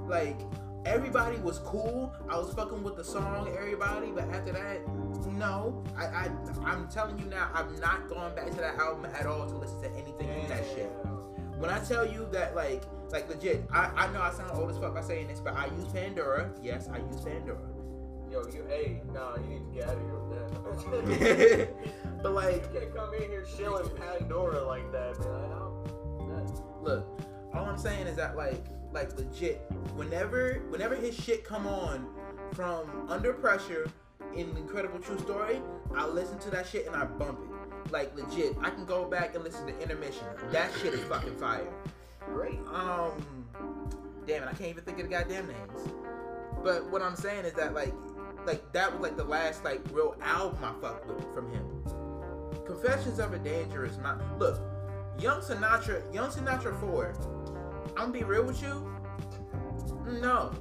like 0.07 0.41
everybody 0.85 1.39
was 1.39 1.59
cool. 1.61 2.13
I 2.29 2.37
was 2.37 2.53
fucking 2.55 2.83
with 2.83 2.97
the 2.97 3.05
song, 3.05 3.49
everybody, 3.57 4.11
but 4.13 4.25
after 4.31 4.53
that, 4.53 4.87
no. 5.33 5.83
I, 5.97 6.05
I 6.05 6.31
I'm 6.65 6.89
telling 6.89 7.19
you 7.19 7.27
now, 7.27 7.51
I've 7.55 7.79
not 7.81 8.09
gone 8.09 8.35
back 8.35 8.51
to 8.51 8.57
that 8.57 8.77
album 8.77 9.11
at 9.13 9.27
all 9.27 9.47
to 9.49 9.57
listen 9.57 9.81
to 9.83 9.91
anything 9.91 10.29
from 10.29 10.49
that 10.49 10.65
shit. 10.75 10.91
When 11.59 11.71
I 11.71 11.79
tell 11.85 12.07
you 12.07 12.29
that, 12.33 12.57
like, 12.57 12.83
like 13.11 13.29
legit, 13.29 13.65
I, 13.73 13.91
I 13.95 14.13
know 14.13 14.21
I 14.21 14.33
sound 14.33 14.51
old 14.59 14.71
as 14.71 14.79
fuck 14.79 14.95
by 14.95 15.03
saying 15.03 15.29
this, 15.29 15.41
but 15.41 15.55
I 15.55 15.67
use 15.67 15.85
Pandora. 15.93 16.51
Yes, 16.63 16.89
I 16.89 16.99
use 16.99 17.21
Pandora. 17.21 17.59
Yo, 18.31 18.43
you, 18.47 18.65
hey, 18.69 19.03
nah, 19.13 19.37
you 19.37 19.47
need 19.47 19.59
to 19.59 19.75
get 19.75 19.89
out 19.89 19.97
of 19.97 20.03
here 20.03 20.15
with 20.15 20.31
that. 20.31 21.69
but 22.23 22.33
like, 22.33 22.65
you 22.73 22.81
can't 22.81 22.95
come 22.95 23.15
in 23.15 23.23
here 23.23 23.47
shilling 23.57 23.89
Pandora 23.97 24.63
like 24.65 24.91
that, 24.91 25.19
man. 25.21 25.53
Look, 26.83 27.07
all 27.55 27.65
I'm 27.65 27.79
saying 27.79 28.07
is 28.07 28.17
that 28.17 28.37
like, 28.37 28.65
like 28.93 29.17
legit, 29.17 29.59
whenever, 29.95 30.63
whenever 30.69 30.95
his 30.95 31.15
shit 31.15 31.45
come 31.45 31.67
on 31.67 32.07
from 32.53 33.07
Under 33.09 33.33
Pressure 33.33 33.91
in 34.35 34.57
Incredible 34.57 34.99
True 34.99 35.19
Story, 35.19 35.61
I 35.97 36.07
listen 36.07 36.39
to 36.41 36.51
that 36.51 36.67
shit 36.67 36.87
and 36.87 36.97
I 36.97 37.05
bump 37.05 37.41
it. 37.41 37.93
Like 37.93 38.17
legit, 38.17 38.57
I 38.63 38.71
can 38.71 38.85
go 38.85 39.05
back 39.05 39.35
and 39.35 39.45
listen 39.45 39.67
to 39.67 39.79
Intermission. 39.81 40.25
That 40.51 40.71
shit 40.81 40.95
is 40.95 41.01
fucking 41.05 41.37
fire. 41.37 41.67
Great. 42.27 42.59
Um, 42.73 43.47
damn 44.27 44.43
it, 44.45 44.49
I 44.49 44.53
can't 44.53 44.71
even 44.71 44.85
think 44.85 44.99
of 44.99 45.09
the 45.09 45.11
goddamn 45.11 45.49
names. 45.49 45.93
But 46.63 46.91
what 46.91 47.03
I'm 47.03 47.17
saying 47.17 47.45
is 47.45 47.53
that 47.55 47.75
like, 47.75 47.93
like 48.47 48.73
that 48.73 48.93
was 48.93 49.01
like 49.03 49.17
the 49.17 49.25
last 49.25 49.65
like 49.65 49.81
real 49.93 50.17
album 50.23 50.65
I 50.65 50.73
fucked 50.81 51.07
with 51.07 51.35
from 51.35 51.51
him. 51.51 51.67
Confessions 52.65 53.19
of 53.19 53.33
a 53.33 53.39
Dangerous 53.39 53.99
Mind. 53.99 54.21
Look, 54.39 54.61
Young 55.19 55.41
Sinatra, 55.41 56.03
Young 56.15 56.31
Sinatra 56.31 56.79
Four. 56.81 57.15
I'm 57.97 58.11
gonna 58.11 58.13
be 58.13 58.25
real 58.25 58.45
with 58.45 58.63
you. 58.63 58.91
No, 60.21 60.53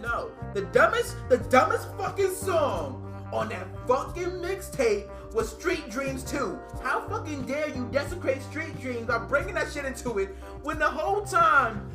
no. 0.00 0.30
The 0.54 0.62
dumbest, 0.62 1.16
the 1.28 1.38
dumbest 1.38 1.88
fucking 1.96 2.34
song 2.34 3.06
on 3.32 3.48
that 3.50 3.66
fucking 3.86 4.24
mixtape 4.42 5.08
was 5.32 5.50
Street 5.50 5.88
Dreams 5.90 6.24
2. 6.24 6.58
How 6.82 7.06
fucking 7.08 7.46
dare 7.46 7.68
you 7.68 7.88
desecrate 7.92 8.42
Street 8.42 8.80
Dreams 8.80 9.06
by 9.06 9.18
bringing 9.18 9.54
that 9.54 9.72
shit 9.72 9.84
into 9.84 10.18
it 10.18 10.34
when 10.62 10.78
the 10.78 10.88
whole 10.88 11.22
time, 11.22 11.88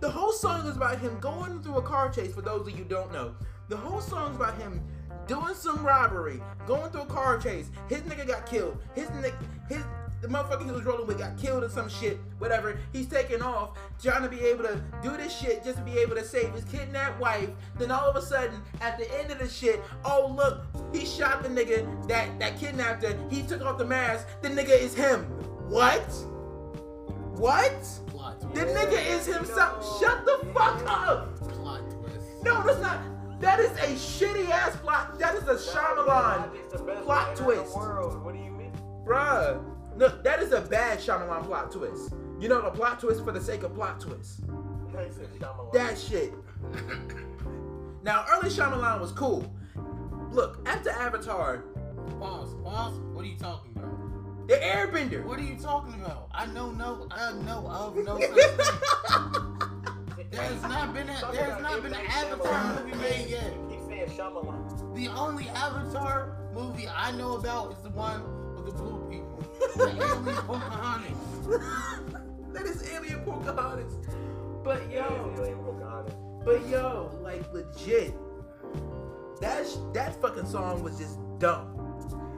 the 0.00 0.10
whole 0.10 0.32
song 0.32 0.66
is 0.66 0.76
about 0.76 0.98
him 0.98 1.18
going 1.20 1.62
through 1.62 1.76
a 1.76 1.82
car 1.82 2.10
chase. 2.10 2.34
For 2.34 2.42
those 2.42 2.66
of 2.66 2.78
you 2.78 2.84
don't 2.84 3.12
know, 3.12 3.34
the 3.68 3.76
whole 3.76 4.00
song 4.00 4.30
is 4.30 4.36
about 4.36 4.56
him 4.58 4.80
doing 5.26 5.54
some 5.54 5.84
robbery, 5.84 6.40
going 6.66 6.90
through 6.90 7.02
a 7.02 7.06
car 7.06 7.38
chase. 7.38 7.70
His 7.88 8.00
nigga 8.02 8.26
got 8.26 8.46
killed. 8.46 8.78
His 8.94 9.08
nigga, 9.08 9.34
his 9.68 9.84
the 10.24 10.30
motherfucker 10.30 10.64
he 10.64 10.70
was 10.72 10.84
rolling 10.84 11.06
with 11.06 11.18
got 11.18 11.36
killed 11.36 11.62
or 11.62 11.68
some 11.68 11.86
shit, 11.86 12.18
whatever. 12.38 12.78
He's 12.94 13.06
taking 13.06 13.42
off, 13.42 13.76
trying 14.02 14.22
to 14.22 14.28
be 14.30 14.40
able 14.40 14.64
to 14.64 14.80
do 15.02 15.14
this 15.18 15.36
shit 15.38 15.62
just 15.62 15.76
to 15.76 15.84
be 15.84 15.98
able 15.98 16.14
to 16.16 16.24
save 16.24 16.50
his 16.54 16.64
kidnapped 16.64 17.20
wife. 17.20 17.50
Then 17.78 17.90
all 17.90 18.08
of 18.08 18.16
a 18.16 18.22
sudden, 18.22 18.62
at 18.80 18.96
the 18.96 19.06
end 19.20 19.30
of 19.30 19.38
the 19.38 19.46
shit, 19.48 19.82
oh 20.02 20.32
look, 20.34 20.62
he 20.94 21.04
shot 21.04 21.42
the 21.42 21.50
nigga 21.50 22.08
that 22.08 22.38
that 22.38 22.58
kidnapped 22.58 23.02
her. 23.04 23.14
He 23.28 23.42
took 23.42 23.60
off 23.60 23.76
the 23.76 23.84
mask. 23.84 24.26
The 24.40 24.48
nigga 24.48 24.70
is 24.70 24.94
him. 24.94 25.24
What? 25.68 26.10
What? 27.36 27.72
Plot 28.06 28.40
The 28.54 28.62
twist. 28.62 28.76
nigga 28.76 29.06
is 29.18 29.26
himself. 29.26 30.00
Shut 30.00 30.24
the 30.24 30.46
fuck 30.54 30.82
up. 30.86 31.36
Plot 31.50 31.82
twist. 31.90 32.26
No, 32.42 32.62
that's 32.62 32.80
not. 32.80 33.00
That 33.40 33.60
is 33.60 33.72
a 33.72 33.94
shitty 34.24 34.48
ass 34.48 34.74
plot. 34.76 35.18
That 35.18 35.34
is 35.34 35.42
a 35.42 35.56
Shyamalan 35.56 36.06
Logic's 36.06 36.72
the 36.72 36.78
best 36.82 37.02
plot 37.04 37.36
twist. 37.36 37.76
world. 37.76 38.24
What 38.24 38.34
do 38.34 38.40
you 38.40 38.50
mean? 38.52 38.72
Bruh, 39.04 39.62
No, 39.96 40.08
that 40.08 40.42
is 40.42 40.52
a 40.52 40.60
bad 40.60 40.98
Shyamalan 40.98 41.44
plot 41.44 41.70
twist. 41.70 42.14
You 42.40 42.48
know 42.48 42.60
the 42.62 42.70
plot 42.70 43.00
twist 43.00 43.24
for 43.24 43.32
the 43.32 43.40
sake 43.40 43.62
of 43.62 43.74
plot 43.74 44.00
twist. 44.00 44.40
That 45.72 45.98
shit. 45.98 46.32
now 48.02 48.24
early 48.32 48.50
Shyamalan 48.50 49.00
was 49.00 49.12
cool. 49.12 49.50
Look, 50.30 50.60
after 50.66 50.90
Avatar. 50.90 51.64
Pause. 52.18 52.54
Pause. 52.62 52.98
What 53.12 53.24
are 53.24 53.28
you 53.28 53.36
talking 53.36 53.72
about? 53.76 54.48
The 54.48 54.54
Airbender. 54.54 55.24
What 55.24 55.38
are 55.38 55.42
you 55.42 55.56
talking 55.56 55.94
about? 55.94 56.28
I 56.32 56.46
know 56.46 56.70
no. 56.72 57.06
I 57.10 57.32
know 57.44 57.66
of 57.68 57.96
no 57.96 58.20
such 58.20 58.30
thing. 58.30 59.54
There's 60.30 60.62
not 60.62 60.92
been 60.92 61.08
a, 61.08 61.32
there's 61.32 61.62
not 61.62 61.82
been 61.82 61.94
an 61.94 62.06
Avatar 62.06 62.82
movie 62.82 62.96
made 62.98 63.28
yet. 63.28 63.54
Keep 63.70 63.80
saying 63.88 64.08
Shyamalan. 64.10 64.94
The 64.96 65.08
only 65.08 65.48
Avatar 65.50 66.36
movie 66.52 66.88
I 66.88 67.12
know 67.12 67.36
about 67.36 67.72
is 67.72 67.78
the 67.78 67.90
one 67.90 68.22
with 68.24 68.33
the 68.64 68.72
blue 68.72 69.08
people. 69.10 69.38
The 69.76 69.88
alien 69.88 70.36
Pocahontas. 70.46 71.60
that 72.52 72.64
is 72.66 72.88
alien 72.90 73.20
Pocahontas. 73.20 73.92
But 74.62 74.90
yo, 74.90 75.34
but 76.44 76.68
yo, 76.68 77.10
like 77.22 77.42
legit. 77.52 78.14
That 79.40 79.66
sh- 79.66 79.76
that 79.92 80.20
fucking 80.20 80.46
song 80.46 80.82
was 80.82 80.98
just 80.98 81.18
dumb. 81.38 81.70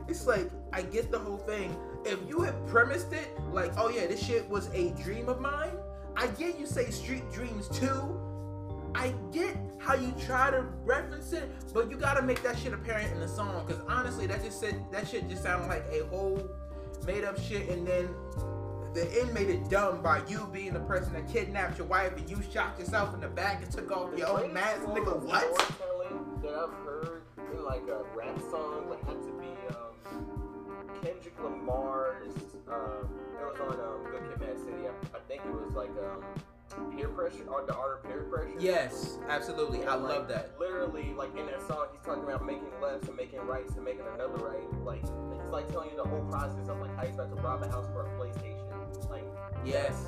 It's 0.09 0.27
like 0.27 0.51
I 0.72 0.83
get 0.83 1.11
the 1.11 1.18
whole 1.18 1.39
thing. 1.39 1.77
If 2.05 2.18
you 2.29 2.41
had 2.43 2.55
premised 2.66 3.12
it 3.12 3.29
like, 3.53 3.72
oh 3.77 3.89
yeah, 3.91 4.07
this 4.07 4.24
shit 4.24 4.49
was 4.49 4.68
a 4.74 4.91
dream 5.03 5.29
of 5.29 5.41
mine. 5.41 5.72
I 6.16 6.29
get 6.29 6.59
you 6.59 6.66
say 6.66 6.91
Street 6.91 7.31
Dreams 7.31 7.68
too. 7.68 8.20
I 8.95 9.14
get 9.32 9.57
how 9.78 9.95
you 9.95 10.12
try 10.24 10.51
to 10.51 10.62
reference 10.84 11.32
it, 11.32 11.51
but 11.72 11.91
you 11.91 11.97
gotta 11.97 12.22
make 12.22 12.43
that 12.43 12.59
shit 12.59 12.72
apparent 12.72 13.12
in 13.12 13.20
the 13.20 13.28
song. 13.28 13.66
Cause 13.66 13.80
honestly, 13.89 14.26
that 14.26 14.43
just 14.43 14.61
said 14.61 14.84
that 14.93 15.09
shit 15.09 15.28
just 15.28 15.43
sounded 15.43 15.68
like 15.68 15.84
a 15.93 16.05
whole 16.07 16.49
made 17.07 17.24
up 17.24 17.39
shit, 17.41 17.68
and 17.68 17.87
then 17.87 18.09
the 18.95 19.20
end 19.20 19.34
made 19.34 19.51
it 19.51 19.68
dumb 19.68 20.03
by 20.03 20.22
you 20.26 20.49
being 20.53 20.72
the 20.72 20.80
person 20.80 21.12
that 21.12 21.30
kidnapped 21.30 21.76
your 21.76 21.87
wife 21.87 22.16
and 22.16 22.28
you 22.30 22.39
shot 22.51 22.78
yourself 22.78 23.12
in 23.14 23.20
the 23.20 23.28
back 23.28 23.62
and 23.62 23.70
took 23.70 23.91
off 23.93 24.16
your 24.16 24.28
own 24.28 24.53
mask, 24.55 24.80
nigga. 24.87 25.20
What? 25.20 25.59
That 26.43 26.55
I've 26.55 26.72
heard 26.84 27.22
in 27.53 27.64
like 27.64 27.82
a 27.89 28.03
rap 28.16 28.39
song 28.51 28.89
would 28.89 28.99
have 29.01 29.20
to 29.20 29.32
be 29.39 29.53
um, 29.76 30.97
Kendrick 31.03 31.39
Lamar's. 31.43 32.34
Um, 32.68 33.09
it 33.39 33.45
was 33.45 33.61
on 33.61 33.80
um, 33.80 34.11
Good 34.11 34.22
Kid, 34.30 34.41
Mad 34.41 34.59
City. 34.59 34.89
I, 34.89 35.16
I 35.16 35.20
think 35.28 35.43
it 35.45 35.53
was 35.53 35.74
like 35.74 35.91
um, 35.91 36.24
peer 36.95 37.09
pressure 37.09 37.45
or 37.49 37.64
the 37.66 37.74
art 37.74 38.01
of 38.05 38.11
peer 38.11 38.22
pressure. 38.24 38.55
Yes, 38.59 39.18
absolutely. 39.29 39.85
I 39.85 39.95
like, 39.95 40.16
love 40.16 40.29
that. 40.29 40.53
Literally, 40.59 41.12
like 41.16 41.37
in 41.37 41.47
that 41.47 41.66
song, 41.66 41.87
he's 41.93 42.01
talking 42.05 42.22
about 42.24 42.45
making 42.45 42.68
lefts 42.83 43.09
and 43.09 43.16
making 43.16 43.41
rights 43.41 43.74
and 43.77 43.85
making 43.85 44.05
another 44.14 44.37
right. 44.37 44.83
Like 44.85 45.03
he's 45.03 45.51
like 45.51 45.68
telling 45.70 45.91
you 45.91 45.97
the 45.97 46.09
whole 46.09 46.24
process 46.31 46.68
of 46.68 46.81
like 46.81 46.95
how 46.97 47.05
he's 47.05 47.14
about 47.14 47.35
to 47.35 47.43
rob 47.43 47.62
a 47.62 47.68
house 47.68 47.87
for 47.93 48.07
a 48.07 48.11
PlayStation. 48.18 48.62
Like 49.11 49.24
Yes. 49.64 50.05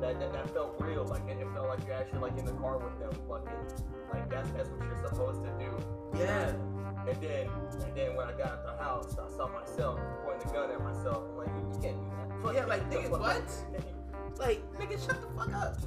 that, 0.00 0.18
that, 0.20 0.32
that 0.32 0.50
felt 0.50 0.76
real. 0.80 1.04
Like 1.04 1.26
it, 1.28 1.38
it 1.40 1.46
felt 1.54 1.68
like 1.68 1.84
you're 1.86 1.94
actually 1.96 2.20
like 2.20 2.36
in 2.38 2.44
the 2.44 2.52
car 2.52 2.78
with 2.78 2.98
them. 2.98 3.10
Fucking 3.28 3.88
like 4.12 4.30
that's 4.30 4.50
that's 4.50 4.68
what 4.70 4.86
you're 4.86 5.08
supposed 5.08 5.42
to 5.44 5.50
do. 5.58 5.70
Yeah. 6.18 6.52
And 7.08 7.20
then 7.22 7.48
and 7.84 7.96
then 7.96 8.16
when 8.16 8.26
I 8.26 8.32
got 8.32 8.46
out 8.48 8.64
the 8.64 8.82
house, 8.82 9.16
I 9.18 9.28
saw 9.34 9.48
myself 9.48 9.98
pointing 10.24 10.46
the 10.48 10.52
gun 10.52 10.70
at 10.70 10.82
myself. 10.82 11.22
I'm 11.30 11.36
like, 11.38 11.48
you 11.48 11.80
can't 11.80 11.96
do 11.96 12.10
that. 12.10 12.42
Fuck 12.42 12.54
Yeah, 12.54 12.64
like, 12.66 12.90
nigga, 12.90 13.10
what? 13.10 13.50
Like, 14.38 14.62
nigga, 14.74 15.04
shut 15.06 15.20
the 15.20 15.28
fuck 15.36 15.52
up. 15.54 15.78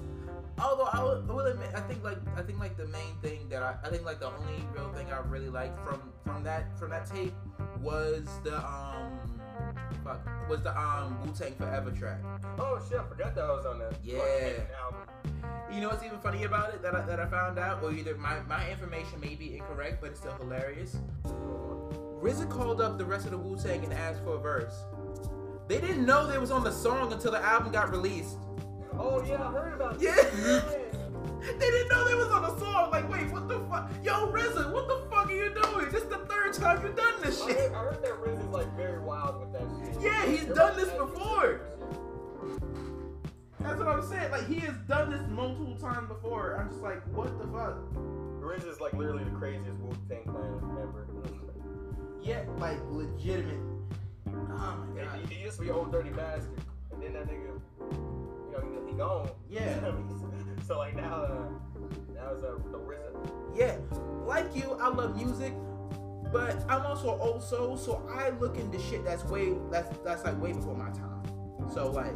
Although 0.61 0.89
I 0.91 1.03
will, 1.03 1.23
I 1.27 1.33
will 1.33 1.45
admit, 1.47 1.69
I 1.75 1.81
think 1.81 2.03
like 2.03 2.17
I 2.37 2.41
think 2.41 2.59
like 2.59 2.77
the 2.77 2.87
main 2.87 3.15
thing 3.21 3.49
that 3.49 3.63
I, 3.63 3.75
I 3.83 3.89
think 3.89 4.05
like 4.05 4.19
the 4.19 4.27
only 4.27 4.63
real 4.75 4.91
thing 4.93 5.07
I 5.11 5.19
really 5.27 5.49
liked 5.49 5.77
from 5.87 6.01
from 6.23 6.43
that 6.43 6.77
from 6.77 6.91
that 6.91 7.09
tape 7.09 7.33
was 7.81 8.27
the 8.43 8.57
um 8.57 9.19
fuck 10.03 10.21
was 10.49 10.61
the 10.61 10.77
um 10.77 11.19
Wu 11.21 11.33
Tang 11.33 11.55
Forever 11.55 11.91
track. 11.91 12.19
Oh 12.59 12.79
shit, 12.87 12.99
I 12.99 13.03
forgot 13.03 13.33
that 13.35 13.43
I 13.45 13.51
was 13.51 13.65
on 13.65 13.79
that. 13.79 13.95
Yeah. 14.03 14.19
album. 14.83 15.01
You 15.73 15.79
know 15.79 15.89
what's 15.89 16.03
even 16.03 16.19
funny 16.19 16.43
about 16.43 16.73
it 16.73 16.81
that 16.81 16.93
I, 16.93 17.01
that 17.05 17.19
I 17.19 17.25
found 17.27 17.57
out, 17.57 17.81
or 17.81 17.93
either 17.93 18.15
my, 18.17 18.41
my 18.41 18.69
information 18.69 19.19
may 19.21 19.35
be 19.35 19.55
incorrect, 19.55 20.01
but 20.01 20.11
it's 20.11 20.19
still 20.19 20.33
hilarious. 20.33 20.97
RZA 22.21 22.49
called 22.49 22.81
up 22.81 22.97
the 22.97 23.05
rest 23.05 23.25
of 23.25 23.31
the 23.31 23.37
Wu 23.37 23.57
Tang 23.57 23.83
and 23.83 23.93
asked 23.93 24.21
for 24.23 24.35
a 24.35 24.39
verse. 24.39 24.83
They 25.67 25.79
didn't 25.79 26.05
know 26.05 26.27
they 26.27 26.37
was 26.37 26.51
on 26.51 26.63
the 26.63 26.71
song 26.71 27.13
until 27.13 27.31
the 27.31 27.41
album 27.41 27.71
got 27.71 27.89
released. 27.89 28.37
Oh 28.97 29.23
yeah, 29.25 29.47
I 29.47 29.51
heard 29.51 29.73
about 29.73 29.99
Yeah. 30.01 30.15
that. 30.15 30.33
Yeah. 30.37 30.87
They 31.41 31.71
didn't 31.71 31.89
know 31.89 32.07
they 32.07 32.13
was 32.13 32.27
on 32.27 32.45
a 32.45 32.59
song. 32.59 32.91
Like, 32.91 33.09
wait, 33.09 33.31
what 33.31 33.47
the 33.47 33.59
fuck? 33.61 33.89
Yo, 34.03 34.31
RZA, 34.31 34.71
what 34.71 34.87
the 34.87 35.01
fuck 35.09 35.25
are 35.27 35.33
you 35.33 35.51
doing? 35.51 35.89
This 35.89 36.03
is 36.03 36.09
the 36.09 36.19
third 36.29 36.53
time 36.53 36.83
you've 36.85 36.95
done 36.95 37.13
this 37.23 37.41
I 37.41 37.47
shit. 37.47 37.57
heard, 37.57 37.73
I 37.73 37.79
heard 37.79 38.03
that 38.03 38.19
Riz 38.19 38.37
is 38.39 38.45
like 38.45 38.71
very 38.77 38.99
wild 38.99 39.39
with 39.39 39.51
that 39.53 39.67
shit. 39.93 40.03
Yeah, 40.03 40.23
he's 40.27 40.43
You're 40.45 40.53
done 40.55 40.77
this 40.77 40.89
before. 40.91 41.61
That's 43.59 43.77
what 43.79 43.87
I'm 43.87 44.03
saying. 44.07 44.29
Like, 44.31 44.47
he 44.47 44.59
has 44.59 44.75
done 44.87 45.09
this 45.11 45.21
multiple 45.29 45.75
times 45.77 46.07
before. 46.09 46.57
I'm 46.59 46.69
just 46.69 46.81
like, 46.81 47.01
what 47.07 47.35
the 47.39 47.47
fuck? 47.47 47.77
Riz 48.39 48.63
is 48.65 48.79
like 48.79 48.93
literally 48.93 49.23
the 49.23 49.31
craziest 49.31 49.79
Wu 49.79 49.95
Tang 50.09 50.23
Clan 50.25 50.51
member. 50.75 51.07
Mm. 51.11 51.39
Yeah, 52.21 52.43
like 52.59 52.77
legitimate. 52.91 53.57
Oh 54.27 54.85
my 54.93 55.01
Yeah, 55.01 55.05
god. 55.05 55.19
he, 55.27 55.35
he 55.35 55.43
used 55.43 55.57
to 55.57 55.63
be 55.63 55.69
old 55.71 55.91
dirty 55.91 56.09
bastard, 56.11 56.51
and 56.91 57.01
then 57.01 57.13
that 57.13 57.27
nigga, 57.27 57.50
you 58.51 58.57
know, 58.57 58.87
he, 58.87 58.93
gone. 58.97 59.29
Yeah. 59.49 59.91
so 60.67 60.77
like 60.77 60.95
now, 60.95 61.23
uh, 61.23 61.27
now 62.13 62.31
it's 62.31 62.43
uh, 62.43 62.57
the 62.71 62.77
RZA. 62.77 63.31
Yeah, 63.55 63.75
like 64.25 64.55
you, 64.55 64.77
I 64.79 64.87
love 64.87 65.15
music, 65.15 65.53
but 66.31 66.63
I'm 66.69 66.85
also 66.85 67.19
old 67.19 67.43
soul, 67.43 67.77
so 67.77 68.07
I 68.09 68.29
look 68.29 68.57
into 68.57 68.79
shit 68.79 69.03
that's 69.03 69.25
way 69.25 69.53
that's 69.69 69.89
that's 70.05 70.23
like 70.23 70.41
way 70.41 70.53
before 70.53 70.75
my 70.75 70.89
time. 70.91 71.23
So 71.73 71.91
like 71.91 72.13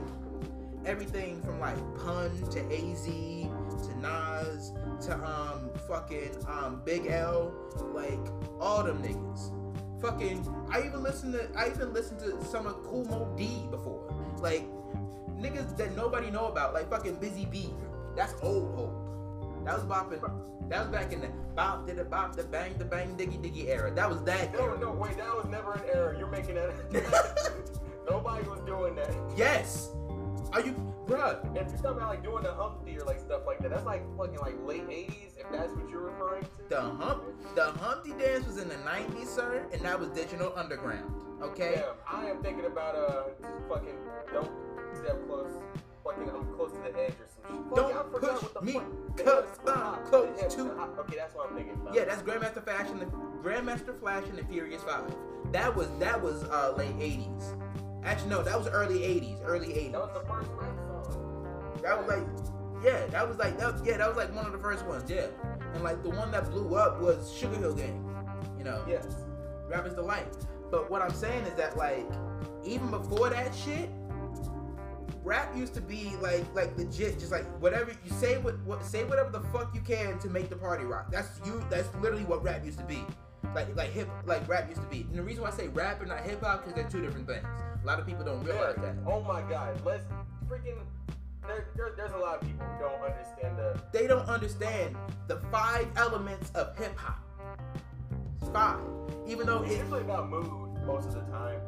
everything 0.85 1.41
from 1.41 1.59
like 1.59 1.77
Pun 1.97 2.31
to 2.51 2.59
AZ 2.73 3.05
to 3.05 3.99
Nas 3.99 4.71
to 5.05 5.13
um 5.25 5.69
fucking 5.87 6.31
um 6.47 6.81
Big 6.85 7.07
L, 7.07 7.51
like 7.93 8.19
all 8.59 8.83
them 8.83 9.01
niggas. 9.01 9.51
Fucking, 10.01 10.45
I 10.71 10.85
even 10.85 11.01
listened 11.03 11.33
to 11.33 11.49
I 11.57 11.69
even 11.69 11.93
listened 11.93 12.19
to 12.19 12.43
some 12.45 12.67
of 12.67 12.83
Kool 12.83 13.05
Moe 13.05 13.33
Dee 13.35 13.67
before, 13.71 14.13
like 14.39 14.65
niggas 15.37 15.75
that 15.77 15.95
nobody 15.95 16.31
know 16.31 16.47
about, 16.47 16.73
like 16.73 16.89
fucking 16.89 17.15
Busy 17.15 17.45
Bee. 17.45 17.73
That's 18.15 18.33
old 18.41 18.73
old. 18.77 19.65
That 19.65 19.75
was 19.75 19.83
bopping. 19.83 20.21
That 20.69 20.79
was 20.81 20.87
back 20.89 21.11
in 21.13 21.21
the 21.21 21.27
bop 21.55 21.85
did 21.85 21.97
the 21.97 22.03
bop 22.05 22.35
the 22.35 22.43
bang 22.43 22.75
the 22.77 22.85
bang 22.85 23.15
diggy 23.17 23.37
diggy 23.39 23.67
era. 23.67 23.91
That 23.93 24.09
was 24.09 24.23
that 24.23 24.53
No, 24.53 24.59
era. 24.65 24.79
no, 24.79 24.91
wait, 24.91 25.17
that 25.17 25.35
was 25.35 25.45
never 25.45 25.73
an 25.73 25.81
error. 25.93 26.15
You're 26.17 26.29
making 26.29 26.55
that. 26.55 26.73
Nobody 28.09 28.47
was 28.47 28.59
doing 28.61 28.95
that. 28.95 29.13
Yes. 29.35 29.89
Are 30.53 30.61
you, 30.61 30.73
bruh? 31.07 31.43
If 31.57 31.67
you're 31.69 31.77
talking 31.77 31.97
about 31.97 32.09
like 32.09 32.23
doing 32.23 32.43
the 32.43 32.53
Humpty 32.53 32.97
or 32.97 33.03
like 33.05 33.19
stuff 33.19 33.41
like 33.45 33.59
that, 33.59 33.71
that's 33.71 33.85
like 33.85 34.03
fucking 34.17 34.39
like 34.39 34.55
late 34.63 34.87
'80s. 34.87 35.37
If 35.37 35.51
that's 35.51 35.73
what 35.73 35.89
you're 35.89 36.01
referring 36.11 36.43
to. 36.43 36.49
The 36.69 36.81
hump, 36.81 37.23
the 37.55 37.65
Humpty 37.65 38.11
Dance 38.11 38.45
was 38.45 38.57
in 38.57 38.69
the 38.69 38.75
'90s, 38.75 39.27
sir, 39.27 39.65
and 39.73 39.81
that 39.81 39.99
was 39.99 40.09
Digital 40.09 40.53
Underground. 40.55 41.11
Okay. 41.41 41.73
Yeah, 41.77 41.93
I 42.09 42.27
am 42.27 42.41
thinking 42.41 42.65
about 42.65 42.95
uh, 42.95 43.23
fucking 43.67 43.95
don't 44.31 44.51
close. 45.27 45.51
Fucking, 46.03 46.29
I'm 46.29 46.45
close 46.55 46.71
to 46.73 46.77
the 46.79 46.99
edge 46.99 47.13
or 47.13 47.27
some 47.49 47.65
shit. 47.65 47.75
Don't 47.75 47.95
I 47.97 48.03
push 48.03 48.21
what 48.43 48.53
the 48.53 48.61
me, 48.61 48.73
cause 49.17 49.45
I'm 49.67 50.05
close 50.05 50.35
the 50.35 50.41
hips, 50.41 50.55
to- 50.55 50.71
Okay, 50.99 51.15
that's 51.17 51.35
what 51.35 51.49
I'm 51.49 51.55
thinking 51.55 51.73
about. 51.73 51.95
Yeah, 51.95 52.05
that's 52.05 52.21
Grandmaster 52.21 52.63
Flash 52.63 52.89
and 52.89 53.01
the 53.01 53.05
Grandmaster 53.43 53.99
Flash 53.99 54.23
and 54.29 54.37
the 54.37 54.43
Furious 54.45 54.83
Five. 54.83 55.03
That 55.51 55.75
was 55.75 55.87
that 55.99 56.21
was 56.21 56.43
uh, 56.45 56.73
late 56.77 56.95
'80s. 56.97 57.57
Actually, 58.03 58.29
no, 58.29 58.43
that 58.43 58.57
was 58.57 58.67
early 58.67 58.99
'80s. 58.99 59.39
Early 59.43 59.67
'80s. 59.69 59.91
That 59.93 60.01
was 60.01 60.11
the 60.13 60.27
first 60.27 60.49
rap 60.53 60.77
song. 60.87 61.79
That 61.81 61.97
was 61.97 62.07
like, 62.07 62.83
yeah, 62.83 63.05
that 63.07 63.27
was 63.27 63.37
like, 63.37 63.57
that, 63.59 63.75
yeah, 63.83 63.97
that 63.97 64.07
was 64.07 64.17
like 64.17 64.33
one 64.35 64.45
of 64.45 64.51
the 64.51 64.57
first 64.59 64.85
ones, 64.85 65.09
yeah. 65.09 65.27
And 65.73 65.83
like 65.83 66.01
the 66.03 66.09
one 66.09 66.31
that 66.31 66.49
blew 66.51 66.75
up 66.75 67.01
was 67.01 67.35
Sugar 67.35 67.55
Hill 67.57 67.73
Gang, 67.73 68.03
you 68.57 68.63
know, 68.63 68.83
Yes. 68.87 69.07
Rappers 69.67 69.93
Delight. 69.95 70.27
But 70.71 70.89
what 70.89 71.01
I'm 71.01 71.13
saying 71.13 71.43
is 71.45 71.53
that 71.55 71.77
like, 71.77 72.07
even 72.63 72.89
before 72.91 73.29
that 73.29 73.53
shit, 73.53 73.89
rap 75.23 75.55
used 75.55 75.73
to 75.75 75.81
be 75.81 76.13
like, 76.21 76.43
like 76.53 76.77
legit, 76.77 77.19
just 77.19 77.31
like 77.31 77.45
whatever 77.61 77.91
you 78.03 78.11
say, 78.11 78.37
what, 78.37 78.59
what 78.65 78.83
say 78.85 79.03
whatever 79.03 79.29
the 79.29 79.41
fuck 79.51 79.73
you 79.73 79.81
can 79.81 80.17
to 80.19 80.29
make 80.29 80.49
the 80.49 80.55
party 80.55 80.85
rock. 80.85 81.11
That's 81.11 81.39
you. 81.45 81.63
That's 81.69 81.87
literally 81.95 82.25
what 82.25 82.43
rap 82.43 82.63
used 82.65 82.79
to 82.79 82.85
be. 82.85 83.03
Like, 83.53 83.75
like 83.75 83.91
hip, 83.91 84.09
like 84.25 84.47
rap 84.47 84.67
used 84.69 84.81
to 84.81 84.87
be. 84.87 85.01
And 85.01 85.15
the 85.17 85.23
reason 85.23 85.43
why 85.43 85.49
I 85.49 85.53
say 85.53 85.67
rap 85.69 85.99
and 86.01 86.09
not 86.09 86.21
hip 86.21 86.41
hop 86.41 86.61
because 86.65 86.73
they're 86.73 86.89
two 86.89 87.01
different 87.01 87.27
things. 87.27 87.45
A 87.81 87.85
lot 87.85 87.99
of 87.99 88.05
people 88.05 88.25
don't 88.25 88.43
realize 88.43 88.75
Yeah. 88.77 88.83
that. 88.85 88.95
Oh 89.05 89.21
my 89.21 89.41
god. 89.43 89.79
Let's 89.85 90.03
freaking. 90.49 90.77
There, 91.47 91.67
there, 91.75 91.93
there's 91.95 92.11
a 92.13 92.17
lot 92.17 92.35
of 92.35 92.41
people 92.41 92.65
who 92.65 92.79
don't 92.79 93.01
understand 93.03 93.57
the. 93.59 93.79
they 93.93 94.07
don't 94.07 94.27
understand 94.27 94.95
the 95.27 95.37
five 95.51 95.87
elements 95.95 96.49
of 96.55 96.75
hip 96.77 96.97
hop. 96.97 97.19
It's 98.41 98.49
five. 98.49 98.79
Even 99.27 99.45
though 99.45 99.61
It's 99.61 99.73
it, 99.75 99.79
usually 99.79 100.01
about 100.01 100.29
mood 100.29 100.47
most 100.85 101.09
of 101.09 101.13
the 101.13 101.21
time. 101.31 101.59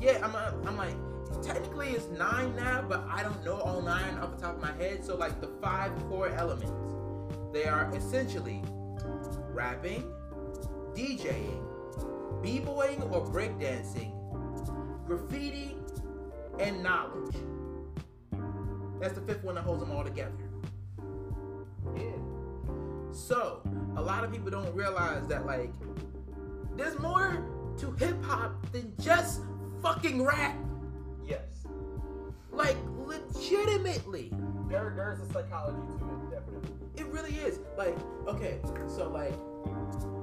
yeah, 0.00 0.18
I'm, 0.22 0.36
I'm 0.66 0.76
like, 0.76 0.94
technically 1.42 1.90
it's 1.90 2.08
nine 2.08 2.54
now, 2.56 2.84
but 2.88 3.04
I 3.08 3.22
don't 3.22 3.44
know 3.44 3.56
all 3.60 3.82
nine 3.82 4.18
off 4.18 4.36
the 4.36 4.42
top 4.42 4.56
of 4.56 4.62
my 4.62 4.72
head. 4.72 5.04
So 5.04 5.16
like 5.16 5.40
the 5.40 5.48
five 5.60 5.92
core 6.08 6.28
elements, 6.28 6.72
they 7.52 7.64
are 7.64 7.90
essentially 7.94 8.62
rapping, 9.52 10.04
DJing, 10.94 11.62
b-boying 12.42 13.02
or 13.04 13.24
breakdancing, 13.26 14.12
graffiti, 15.06 15.76
and 16.58 16.82
knowledge. 16.82 17.34
That's 19.00 19.14
the 19.14 19.22
fifth 19.22 19.42
one 19.44 19.54
that 19.54 19.64
holds 19.64 19.80
them 19.80 19.90
all 19.92 20.04
together. 20.04 20.32
Yeah. 21.96 22.02
So, 23.12 23.62
a 23.96 24.02
lot 24.02 24.24
of 24.24 24.32
people 24.32 24.50
don't 24.50 24.72
realize 24.74 25.26
that 25.26 25.46
like 25.46 25.72
there's 26.76 26.98
more 26.98 27.44
to 27.78 27.90
hip 27.92 28.22
hop 28.22 28.70
than 28.72 28.92
just 29.00 29.40
fucking 29.82 30.22
rap. 30.24 30.56
Like 32.52 32.76
legitimately. 32.98 34.32
There, 34.68 34.92
there's 34.94 35.20
a 35.20 35.32
psychology 35.32 35.80
to 35.98 36.04
it, 36.04 36.30
definitely. 36.30 36.70
It 36.96 37.06
really 37.06 37.34
is. 37.34 37.58
Like, 37.76 37.96
okay, 38.28 38.60
so 38.88 39.08
like 39.08 39.34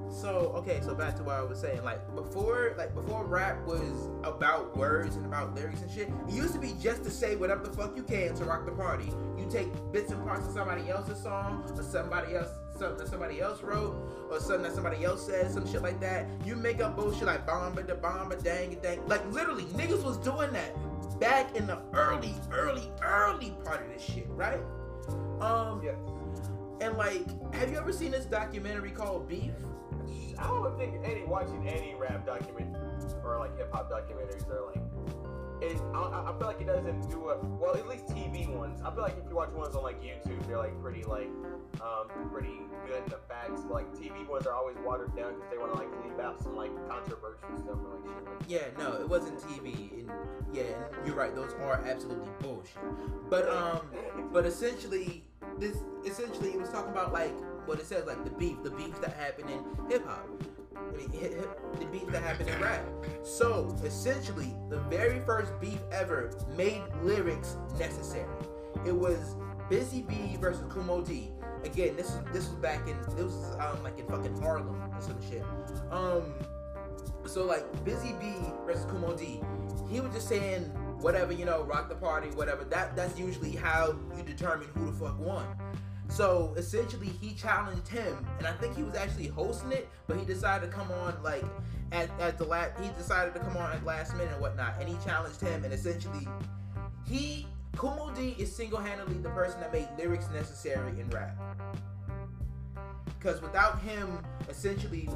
so 0.09 0.53
okay, 0.55 0.79
so 0.81 0.95
back 0.95 1.15
to 1.17 1.23
what 1.23 1.35
I 1.35 1.43
was 1.43 1.59
saying. 1.59 1.83
Like 1.83 2.15
before, 2.15 2.73
like 2.77 2.93
before 2.95 3.25
rap 3.25 3.65
was 3.65 4.09
about 4.23 4.75
words 4.75 5.15
and 5.15 5.25
about 5.25 5.53
lyrics 5.53 5.81
and 5.81 5.91
shit. 5.91 6.09
It 6.27 6.33
used 6.33 6.53
to 6.53 6.59
be 6.59 6.73
just 6.81 7.03
to 7.03 7.11
say 7.11 7.35
whatever 7.35 7.67
the 7.67 7.73
fuck 7.73 7.95
you 7.95 8.03
can 8.03 8.33
to 8.35 8.45
rock 8.45 8.65
the 8.65 8.71
party. 8.71 9.11
You 9.37 9.47
take 9.49 9.67
bits 9.91 10.11
and 10.11 10.23
parts 10.23 10.47
of 10.47 10.53
somebody 10.53 10.89
else's 10.89 11.21
song 11.21 11.63
or 11.75 11.83
somebody 11.83 12.35
else 12.35 12.49
something 12.77 12.97
that 12.97 13.07
somebody 13.07 13.41
else 13.41 13.61
wrote 13.61 13.95
or 14.29 14.39
something 14.39 14.63
that 14.63 14.73
somebody 14.75 15.03
else 15.03 15.25
said, 15.25 15.51
some 15.51 15.69
shit 15.69 15.81
like 15.81 15.99
that. 16.01 16.25
You 16.45 16.55
make 16.55 16.79
up 16.81 16.95
bullshit 16.95 17.23
like 17.27 17.45
bomba 17.45 17.83
da 17.83 17.95
bomba 17.95 18.35
dang 18.37 18.71
it, 18.73 18.83
dang. 18.83 19.05
Like 19.07 19.29
literally, 19.31 19.63
niggas 19.65 20.03
was 20.03 20.17
doing 20.17 20.51
that 20.53 20.75
back 21.19 21.55
in 21.55 21.65
the 21.67 21.79
early, 21.93 22.35
early, 22.51 22.91
early 23.01 23.51
part 23.63 23.81
of 23.85 23.93
this 23.93 24.03
shit, 24.03 24.27
right? 24.29 24.59
Um, 25.41 25.81
Yes. 25.83 25.95
and 26.81 26.97
like, 26.97 27.25
have 27.53 27.71
you 27.71 27.77
ever 27.77 27.91
seen 27.93 28.11
this 28.11 28.25
documentary 28.25 28.91
called 28.91 29.27
Beef? 29.27 29.51
I 30.39 30.47
don't 30.47 30.77
think 30.77 30.95
any 31.03 31.23
watching 31.23 31.67
any 31.67 31.95
rap 31.95 32.25
document 32.25 32.75
or 33.23 33.39
like 33.39 33.57
hip 33.57 33.71
hop 33.73 33.89
documentaries 33.91 34.47
are 34.49 34.65
like. 34.67 34.81
It, 35.61 35.81
I, 35.95 36.31
I 36.31 36.35
feel 36.37 36.47
like 36.47 36.61
it 36.61 36.67
doesn't 36.67 37.09
do 37.09 37.29
a 37.29 37.37
well. 37.37 37.75
At 37.75 37.87
least 37.87 38.05
TV 38.07 38.47
ones. 38.47 38.79
I 38.85 38.91
feel 38.91 39.01
like 39.01 39.17
if 39.17 39.29
you 39.29 39.35
watch 39.35 39.51
ones 39.51 39.75
on 39.75 39.83
like 39.83 40.01
YouTube, 40.01 40.45
they're 40.47 40.57
like 40.57 40.79
pretty 40.81 41.03
like 41.03 41.29
um 41.81 42.07
pretty 42.31 42.59
good 42.85 43.03
in 43.03 43.09
the 43.09 43.19
facts. 43.27 43.61
Like 43.69 43.91
TV 43.93 44.27
ones 44.27 44.45
are 44.45 44.53
always 44.53 44.77
watered 44.85 45.15
down 45.15 45.33
because 45.35 45.49
they 45.49 45.57
want 45.57 45.73
to 45.73 45.79
like 45.79 45.89
leave 46.03 46.19
out 46.19 46.41
some 46.41 46.55
like 46.55 46.71
controversial 46.87 47.49
stuff 47.57 47.77
or 47.83 47.97
like 47.97 48.05
shit. 48.05 48.49
Yeah, 48.49 48.67
no, 48.77 48.93
it 49.01 49.09
wasn't 49.09 49.39
TV. 49.39 49.99
And 49.99 50.11
yeah, 50.53 50.63
you're 51.05 51.15
right. 51.15 51.33
Those 51.33 51.53
are 51.53 51.83
absolutely 51.85 52.29
bullshit. 52.39 52.77
But 53.29 53.49
um, 53.49 53.81
but 54.31 54.45
essentially, 54.45 55.23
this 55.57 55.77
essentially 56.05 56.49
it 56.49 56.59
was 56.59 56.69
talking 56.69 56.91
about 56.91 57.13
like 57.13 57.33
what 57.65 57.79
it 57.79 57.85
says, 57.85 58.05
like 58.05 58.23
the 58.23 58.31
beef, 58.31 58.61
the 58.63 58.71
beef 58.71 58.99
that 59.01 59.13
happened 59.13 59.49
in 59.49 59.89
hip 59.89 60.05
hop. 60.05 60.27
I 60.77 60.97
mean, 60.97 61.11
the 61.79 61.85
beef 61.85 62.07
that 62.07 62.23
happened 62.23 62.49
in 62.49 62.59
rap. 62.61 62.85
So 63.23 63.75
essentially, 63.83 64.53
the 64.69 64.79
very 64.81 65.19
first 65.21 65.51
beef 65.59 65.79
ever 65.91 66.31
made 66.55 66.81
lyrics 67.03 67.57
necessary. 67.77 68.25
It 68.85 68.95
was 68.95 69.35
Busy 69.69 70.01
Bee 70.01 70.37
versus 70.39 70.63
Kool 70.69 70.83
Moe 70.83 71.01
Dee. 71.01 71.31
Again, 71.63 71.95
this 71.95 72.09
is 72.09 72.19
this 72.31 72.47
was 72.47 72.57
back 72.59 72.87
in 72.87 72.97
this 73.15 73.15
was 73.15 73.55
um 73.59 73.83
like 73.83 73.99
in 73.99 74.05
fucking 74.07 74.39
Harlem 74.41 74.81
or 74.93 75.01
some 75.01 75.17
shit. 75.29 75.43
Um, 75.91 76.33
so 77.25 77.45
like 77.45 77.83
Busy 77.83 78.13
Bee 78.13 78.35
versus 78.65 78.85
Kool 78.85 78.99
Moe 78.99 79.15
Dee, 79.15 79.41
he 79.89 79.99
was 79.99 80.13
just 80.13 80.29
saying 80.29 80.63
whatever 81.01 81.33
you 81.33 81.45
know, 81.45 81.63
rock 81.63 81.89
the 81.89 81.95
party, 81.95 82.29
whatever. 82.29 82.63
That 82.63 82.95
that's 82.95 83.19
usually 83.19 83.51
how 83.51 83.95
you 84.15 84.23
determine 84.23 84.67
who 84.73 84.85
the 84.85 84.93
fuck 84.93 85.19
won. 85.19 85.45
So 86.09 86.53
essentially, 86.57 87.07
he 87.21 87.33
challenged 87.33 87.87
him, 87.87 88.25
and 88.37 88.47
I 88.47 88.53
think 88.53 88.75
he 88.75 88.83
was 88.83 88.95
actually 88.95 89.27
hosting 89.27 89.71
it, 89.71 89.89
but 90.07 90.17
he 90.17 90.25
decided 90.25 90.69
to 90.69 90.75
come 90.75 90.89
on 90.91 91.21
like 91.21 91.43
at, 91.91 92.09
at 92.19 92.37
the 92.37 92.45
last. 92.45 92.79
He 92.81 92.89
decided 92.97 93.33
to 93.33 93.39
come 93.39 93.57
on 93.57 93.71
at 93.73 93.83
last 93.85 94.13
minute 94.13 94.31
and 94.31 94.41
whatnot, 94.41 94.75
and 94.79 94.87
he 94.87 94.95
challenged 95.05 95.41
him, 95.41 95.63
and 95.63 95.73
essentially, 95.73 96.27
he 97.05 97.47
Kool 97.77 97.91
Moe 97.91 98.11
Dee 98.15 98.35
is 98.39 98.53
single-handedly 98.55 99.19
the 99.19 99.29
person 99.29 99.59
that 99.59 99.71
made 99.71 99.87
lyrics 99.99 100.27
necessary 100.33 100.99
in 100.99 101.07
rap. 101.11 101.37
Because 103.05 103.39
without 103.39 103.79
him, 103.81 104.17
essentially, 104.49 105.07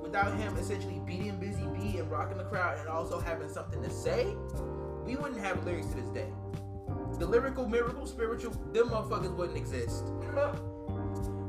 without 0.00 0.32
him 0.36 0.56
essentially 0.56 1.00
beating 1.04 1.40
Busy 1.40 1.64
Bee 1.74 1.98
and 1.98 2.08
rocking 2.08 2.38
the 2.38 2.44
crowd 2.44 2.78
and 2.78 2.88
also 2.88 3.18
having 3.18 3.48
something 3.48 3.82
to 3.82 3.90
say, 3.90 4.36
we 5.04 5.16
wouldn't 5.16 5.40
have 5.40 5.64
lyrics 5.66 5.88
to 5.88 5.96
this 5.96 6.10
day. 6.10 6.28
The 7.20 7.26
lyrical, 7.26 7.68
miracle, 7.68 8.06
spiritual, 8.06 8.52
them 8.72 8.88
motherfuckers 8.88 9.36
wouldn't 9.36 9.58
exist. 9.58 10.04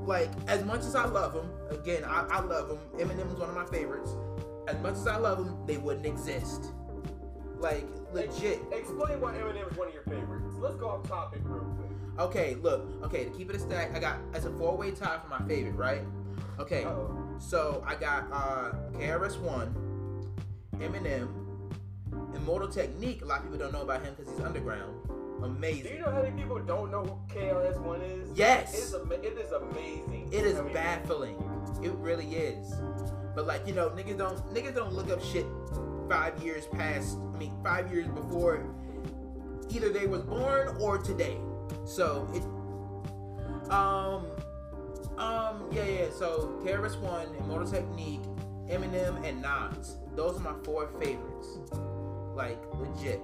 Like, 0.03 0.31
as 0.47 0.65
much 0.65 0.79
as 0.79 0.95
I 0.95 1.05
love 1.05 1.33
them, 1.33 1.47
again, 1.69 2.03
I, 2.03 2.25
I 2.31 2.41
love 2.41 2.69
them. 2.69 2.79
Eminem 2.95 3.31
is 3.31 3.39
one 3.39 3.49
of 3.49 3.55
my 3.55 3.65
favorites. 3.65 4.09
As 4.67 4.75
much 4.81 4.95
as 4.95 5.05
I 5.05 5.17
love 5.17 5.37
them, 5.37 5.55
they 5.67 5.77
wouldn't 5.77 6.07
exist. 6.07 6.71
Like, 7.59 7.85
legit. 8.11 8.61
Explain 8.71 9.21
why 9.21 9.33
Eminem 9.35 9.71
is 9.71 9.77
one 9.77 9.87
of 9.89 9.93
your 9.93 10.03
favorites. 10.03 10.55
Let's 10.57 10.75
go 10.75 10.89
off 10.89 11.07
topic 11.07 11.41
real 11.45 11.63
quick. 11.63 11.91
Okay, 12.19 12.55
look. 12.55 12.87
Okay, 13.03 13.25
to 13.25 13.29
keep 13.29 13.51
it 13.51 13.55
a 13.55 13.59
stack, 13.59 13.95
I 13.95 13.99
got 13.99 14.17
as 14.33 14.45
a 14.45 14.51
four 14.51 14.75
way 14.75 14.89
tie 14.89 15.19
for 15.19 15.29
my 15.29 15.47
favorite, 15.47 15.75
right? 15.75 16.01
Okay, 16.59 16.83
Uh-oh. 16.83 17.35
so 17.37 17.83
I 17.85 17.93
got 17.95 18.25
uh 18.31 18.71
KRS 18.93 19.39
One, 19.39 19.73
Eminem, 20.77 21.29
Immortal 22.35 22.69
Technique. 22.69 23.21
A 23.21 23.25
lot 23.25 23.37
of 23.37 23.43
people 23.43 23.59
don't 23.59 23.71
know 23.71 23.83
about 23.83 24.01
him 24.01 24.15
because 24.17 24.33
he's 24.33 24.43
underground. 24.43 25.10
Do 25.41 25.89
you 25.89 25.99
know 25.99 26.11
how 26.11 26.21
many 26.21 26.39
people 26.39 26.59
don't 26.59 26.91
know 26.91 27.03
who 27.03 27.33
KRS 27.39 27.79
One 27.81 28.01
is? 28.01 28.29
Yes. 28.35 28.73
It 28.73 28.77
is, 28.77 28.93
ama- 28.93 29.15
it 29.15 29.37
is 29.37 29.51
amazing. 29.51 30.29
It 30.31 30.45
is 30.45 30.59
I 30.59 30.61
mean, 30.61 30.73
baffling. 30.73 31.35
It 31.83 31.91
really 31.93 32.27
is. 32.27 32.75
But 33.33 33.47
like 33.47 33.65
you 33.65 33.73
know, 33.73 33.89
niggas 33.89 34.19
don't 34.19 34.37
niggas 34.53 34.75
don't 34.75 34.93
look 34.93 35.09
up 35.09 35.23
shit 35.23 35.45
five 36.09 36.41
years 36.43 36.67
past. 36.67 37.17
I 37.33 37.37
mean, 37.39 37.53
five 37.63 37.91
years 37.91 38.07
before 38.07 38.65
either 39.69 39.89
they 39.89 40.05
was 40.05 40.21
born 40.21 40.77
or 40.79 40.99
today. 40.99 41.37
So 41.85 42.27
it. 42.35 42.43
Um. 43.71 44.27
Um. 45.17 45.69
Yeah. 45.71 45.85
Yeah. 45.85 46.05
So 46.11 46.59
KRS 46.63 46.99
One, 46.99 47.33
Immortal 47.39 47.71
Technique, 47.71 48.21
Eminem, 48.69 49.27
and 49.27 49.41
Nas. 49.41 49.97
Those 50.15 50.37
are 50.37 50.41
my 50.41 50.53
four 50.63 50.87
favorites. 50.99 51.57
Like 52.35 52.61
legit. 52.75 53.21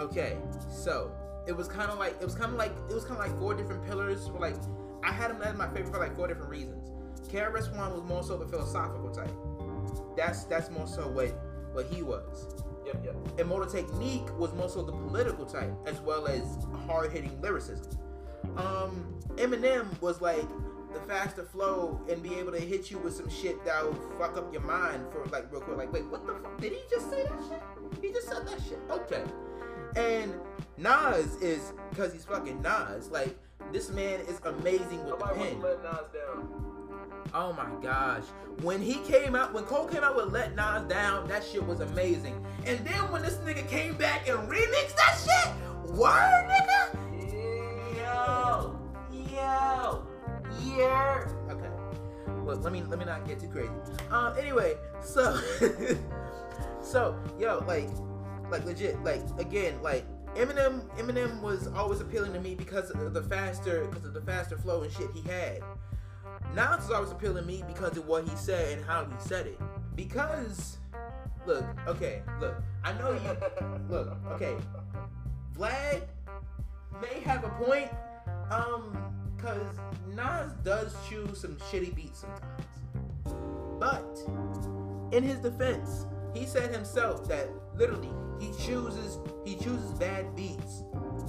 Okay. 0.00 0.38
So 0.68 1.12
it 1.46 1.56
was 1.56 1.68
kind 1.68 1.90
of 1.90 1.98
like 1.98 2.16
it 2.20 2.24
was 2.24 2.34
kind 2.34 2.52
of 2.52 2.58
like 2.58 2.72
it 2.88 2.94
was 2.94 3.04
kind 3.04 3.20
of 3.20 3.26
like 3.26 3.38
four 3.38 3.54
different 3.54 3.84
pillars. 3.84 4.30
Where 4.30 4.40
like 4.40 4.60
I 5.02 5.12
had 5.12 5.30
them 5.30 5.42
as 5.42 5.56
my 5.56 5.66
favorite 5.68 5.92
for 5.92 5.98
like 5.98 6.16
four 6.16 6.28
different 6.28 6.50
reasons. 6.50 6.90
KRS 7.28 7.76
One 7.76 7.92
was 7.92 8.02
more 8.02 8.22
so 8.22 8.36
the 8.36 8.46
philosophical 8.46 9.10
type. 9.10 9.32
That's 10.16 10.44
that's 10.44 10.70
more 10.70 10.86
so 10.86 11.08
what 11.08 11.30
what 11.72 11.86
he 11.86 12.02
was. 12.02 12.54
Yep, 12.86 13.04
yep. 13.04 13.16
Immortal 13.38 13.70
Technique 13.70 14.36
was 14.38 14.52
more 14.54 14.68
so 14.68 14.82
the 14.82 14.92
political 14.92 15.46
type, 15.46 15.72
as 15.86 16.00
well 16.00 16.26
as 16.26 16.42
hard 16.86 17.12
hitting 17.12 17.40
lyricism. 17.40 17.98
Um, 18.56 19.20
Eminem 19.36 20.00
was 20.00 20.20
like 20.20 20.48
the 20.92 21.00
faster 21.00 21.44
flow 21.44 22.00
and 22.10 22.22
be 22.22 22.34
able 22.34 22.52
to 22.52 22.60
hit 22.60 22.90
you 22.90 22.98
with 22.98 23.14
some 23.14 23.30
shit 23.30 23.64
that 23.64 23.84
will 23.84 23.94
fuck 24.18 24.36
up 24.36 24.52
your 24.52 24.62
mind 24.62 25.06
for 25.10 25.24
like 25.26 25.50
real 25.50 25.60
quick. 25.60 25.76
Like, 25.76 25.92
wait, 25.92 26.06
what 26.06 26.26
the 26.26 26.34
fuck? 26.34 26.60
Did 26.60 26.72
he 26.72 26.80
just 26.90 27.08
say 27.08 27.22
that 27.22 27.40
shit? 27.48 28.02
He 28.02 28.12
just 28.12 28.28
said 28.28 28.46
that 28.46 28.60
shit. 28.68 28.78
Okay. 28.90 29.22
And 29.96 30.34
Nas 30.76 31.36
is 31.36 31.72
because 31.90 32.12
he's 32.12 32.24
fucking 32.24 32.62
Nas. 32.62 33.10
Like, 33.10 33.36
this 33.72 33.90
man 33.90 34.20
is 34.20 34.40
amazing 34.44 34.98
with 35.04 35.18
Nobody 35.18 35.38
the 35.38 35.44
pen. 35.46 35.60
let 35.60 35.82
Nas 35.82 36.06
down. 36.12 36.72
Oh 37.34 37.52
my 37.52 37.68
gosh. 37.82 38.24
When 38.60 38.80
he 38.82 38.94
came 39.00 39.34
out, 39.34 39.54
when 39.54 39.64
Cole 39.64 39.86
came 39.86 40.02
out 40.02 40.16
with 40.16 40.32
Let 40.32 40.54
Nas 40.54 40.82
Down, 40.88 41.26
that 41.28 41.42
shit 41.44 41.66
was 41.66 41.80
amazing. 41.80 42.44
And 42.66 42.78
then 42.86 43.10
when 43.10 43.22
this 43.22 43.36
nigga 43.36 43.66
came 43.68 43.96
back 43.96 44.28
and 44.28 44.38
remixed 44.50 44.96
that 44.96 45.18
shit, 45.24 45.94
word 45.96 46.48
nigga? 46.50 46.98
Yo, 47.96 48.78
yo, 49.34 50.06
yeah. 50.62 51.26
Okay. 51.50 51.70
Look, 52.44 52.62
let 52.62 52.72
me 52.72 52.82
let 52.82 52.98
me 52.98 53.04
not 53.06 53.26
get 53.26 53.40
too 53.40 53.48
crazy. 53.48 53.70
Um 54.10 54.34
anyway, 54.38 54.74
so 55.02 55.40
so 56.82 57.16
yo, 57.38 57.64
like 57.66 57.88
like 58.52 58.64
legit, 58.66 59.02
like 59.02 59.22
again, 59.38 59.82
like 59.82 60.04
Eminem 60.36 60.84
Eminem 60.98 61.40
was 61.40 61.66
always 61.68 62.00
appealing 62.00 62.32
to 62.34 62.40
me 62.40 62.54
because 62.54 62.90
of 62.90 63.14
the 63.14 63.22
faster 63.22 63.86
because 63.86 64.04
of 64.04 64.14
the 64.14 64.20
faster 64.20 64.56
flow 64.56 64.82
and 64.82 64.92
shit 64.92 65.08
he 65.14 65.22
had. 65.28 65.60
Nas 66.54 66.84
is 66.84 66.90
always 66.90 67.10
appealing 67.10 67.42
to 67.44 67.48
me 67.48 67.64
because 67.66 67.96
of 67.96 68.06
what 68.06 68.28
he 68.28 68.36
said 68.36 68.78
and 68.78 68.86
how 68.86 69.06
he 69.06 69.14
said 69.18 69.46
it. 69.46 69.58
Because, 69.96 70.78
look, 71.46 71.64
okay, 71.86 72.22
look, 72.40 72.54
I 72.84 72.92
know 72.98 73.12
you. 73.12 73.36
Look, 73.88 74.16
okay, 74.32 74.56
Vlad 75.56 76.02
may 77.00 77.20
have 77.20 77.44
a 77.44 77.50
point, 77.50 77.90
um, 78.50 78.96
cause 79.38 79.78
Nas 80.14 80.52
does 80.62 80.94
choose 81.08 81.40
some 81.40 81.56
shitty 81.56 81.94
beats 81.94 82.20
sometimes. 82.20 82.66
But 83.78 85.14
in 85.16 85.22
his 85.22 85.38
defense, 85.38 86.06
he 86.34 86.46
said 86.46 86.72
himself 86.72 87.28
that 87.28 87.48
literally 87.74 88.10
he 88.38 88.52
chooses 88.64 89.18
he 89.44 89.54
chooses 89.54 89.92
bad 89.92 90.34
beats 90.34 90.82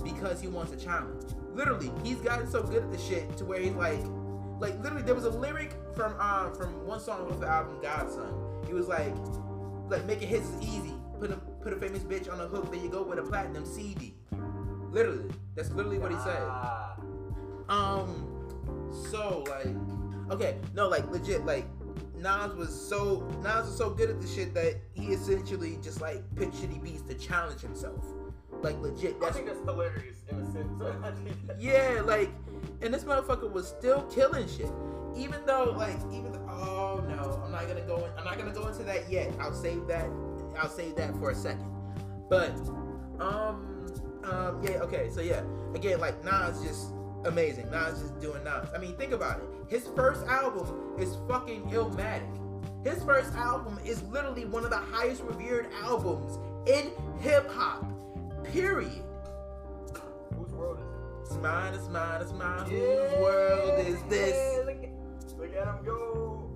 because 0.04 0.42
he 0.42 0.48
wants 0.48 0.72
a 0.72 0.78
challenge. 0.78 1.24
Literally, 1.54 1.92
he's 2.04 2.18
gotten 2.18 2.50
so 2.50 2.64
good 2.64 2.84
at 2.84 2.92
the 2.92 2.98
shit 2.98 3.38
to 3.38 3.46
where 3.46 3.60
he's 3.60 3.74
like, 3.74 4.00
like 4.60 4.82
literally, 4.82 5.04
there 5.04 5.16
was 5.16 5.26
a 5.26 5.30
lyric 5.30 5.74
from 5.96 6.20
um 6.20 6.56
from 6.56 6.86
one 6.88 7.00
song 7.00 7.30
off 7.30 7.40
the 7.40 7.48
album 7.48 7.80
God's 7.82 8.16
Son. 8.16 8.34
He 8.68 8.74
was 8.74 8.88
like, 8.88 9.14
like 9.90 10.06
making 10.06 10.30
hits 10.30 10.48
is 10.48 10.62
easy. 10.62 10.94
Put 11.20 11.32
a 11.32 11.36
put 11.62 11.74
a 11.74 11.76
famous 11.76 12.04
bitch 12.04 12.32
on 12.32 12.40
a 12.40 12.48
hook, 12.48 12.72
there 12.72 12.82
you 12.82 12.90
go 12.90 13.04
with 13.04 13.20
a 13.20 13.24
platinum 13.24 13.66
CD. 13.66 14.16
Literally, 14.92 15.30
that's 15.56 15.72
literally 15.72 16.00
what 16.00 16.12
he 16.12 16.18
said. 16.18 16.42
Ah. 16.42 16.96
Um, 17.70 18.30
so 19.12 19.44
like, 19.48 19.76
okay, 20.32 20.58
no, 20.74 20.88
like 20.88 21.10
legit, 21.12 21.46
like 21.46 21.66
Nas 22.24 22.56
was 22.56 22.74
so 22.90 23.28
Nas 23.44 23.66
was 23.66 23.78
so 23.78 23.90
good 23.90 24.10
at 24.10 24.22
the 24.22 24.28
shit 24.28 24.54
that 24.54 24.76
he 24.94 25.08
essentially 25.08 25.78
just 25.84 26.00
like 26.00 26.24
picked 26.36 26.56
shitty 26.56 26.82
beats 26.82 27.02
to 27.04 27.16
challenge 27.16 27.60
himself. 27.60 28.04
Like 28.62 28.80
legit, 28.80 29.18
I 29.18 29.26
that's 29.26 29.36
think 29.36 29.48
that's 29.48 29.60
hilarious 29.60 30.24
in 30.30 30.40
a 30.40 30.52
sense. 30.54 30.72
yeah, 31.60 32.02
like, 32.06 32.30
and 32.82 32.94
this 32.94 33.04
motherfucker 33.04 33.52
was 33.52 33.68
still 33.68 34.04
killing 34.04 34.48
shit. 34.48 34.72
Even 35.18 35.46
though, 35.46 35.76
like, 35.78 35.98
even 36.14 36.34
oh 36.50 37.04
no, 37.10 37.42
I'm 37.44 37.52
not 37.52 37.68
gonna 37.68 37.82
go. 37.82 38.06
In, 38.06 38.12
I'm 38.18 38.24
not 38.24 38.38
gonna 38.38 38.54
go 38.54 38.68
into 38.68 38.84
that 38.84 39.12
yet. 39.12 39.34
I'll 39.40 39.54
save 39.54 39.86
that. 39.88 40.08
I'll 40.58 40.70
save 40.70 40.96
that 40.96 41.14
for 41.18 41.32
a 41.32 41.36
second. 41.36 41.70
But, 42.30 42.56
um, 43.20 43.86
um, 44.24 44.62
yeah, 44.64 44.80
okay. 44.82 45.10
So 45.12 45.20
yeah, 45.20 45.44
again, 45.76 46.00
like 46.00 46.24
Nas 46.24 46.64
just 46.64 46.94
amazing. 47.26 47.70
Nas 47.72 48.00
just 48.00 48.20
doing 48.20 48.44
Nas. 48.44 48.68
I 48.76 48.78
mean, 48.80 48.96
think 48.98 49.12
about 49.14 49.40
it. 49.40 49.46
His 49.68 49.88
first 49.96 50.26
album 50.28 50.96
is 51.00 51.16
fucking 51.28 51.64
Illmatic. 51.72 52.28
His 52.86 53.02
first 53.04 53.34
album 53.36 53.80
is 53.86 54.04
literally 54.04 54.46
one 54.46 54.64
of 54.64 54.70
the 54.70 54.78
highest 54.78 55.24
revered 55.24 55.68
albums 55.82 56.38
in 56.68 56.92
hip 57.20 57.50
hop. 57.50 57.86
Period. 58.44 58.92
Whose 60.38 60.52
world 60.52 60.80
is 61.24 61.30
It's 61.32 61.38
mine, 61.40 61.74
it's 61.74 61.88
mine, 61.88 62.22
it's 62.22 62.34
mine. 62.34 62.66
it? 62.68 63.12
Whose 63.12 63.22
world 63.22 63.80
is 63.88 63.96
Yeah, 64.02 64.08
this? 64.10 64.66
Look 64.66 64.84
at, 64.84 65.40
look 65.40 65.56
at 65.56 65.68
him 65.68 65.86
go. 65.86 66.50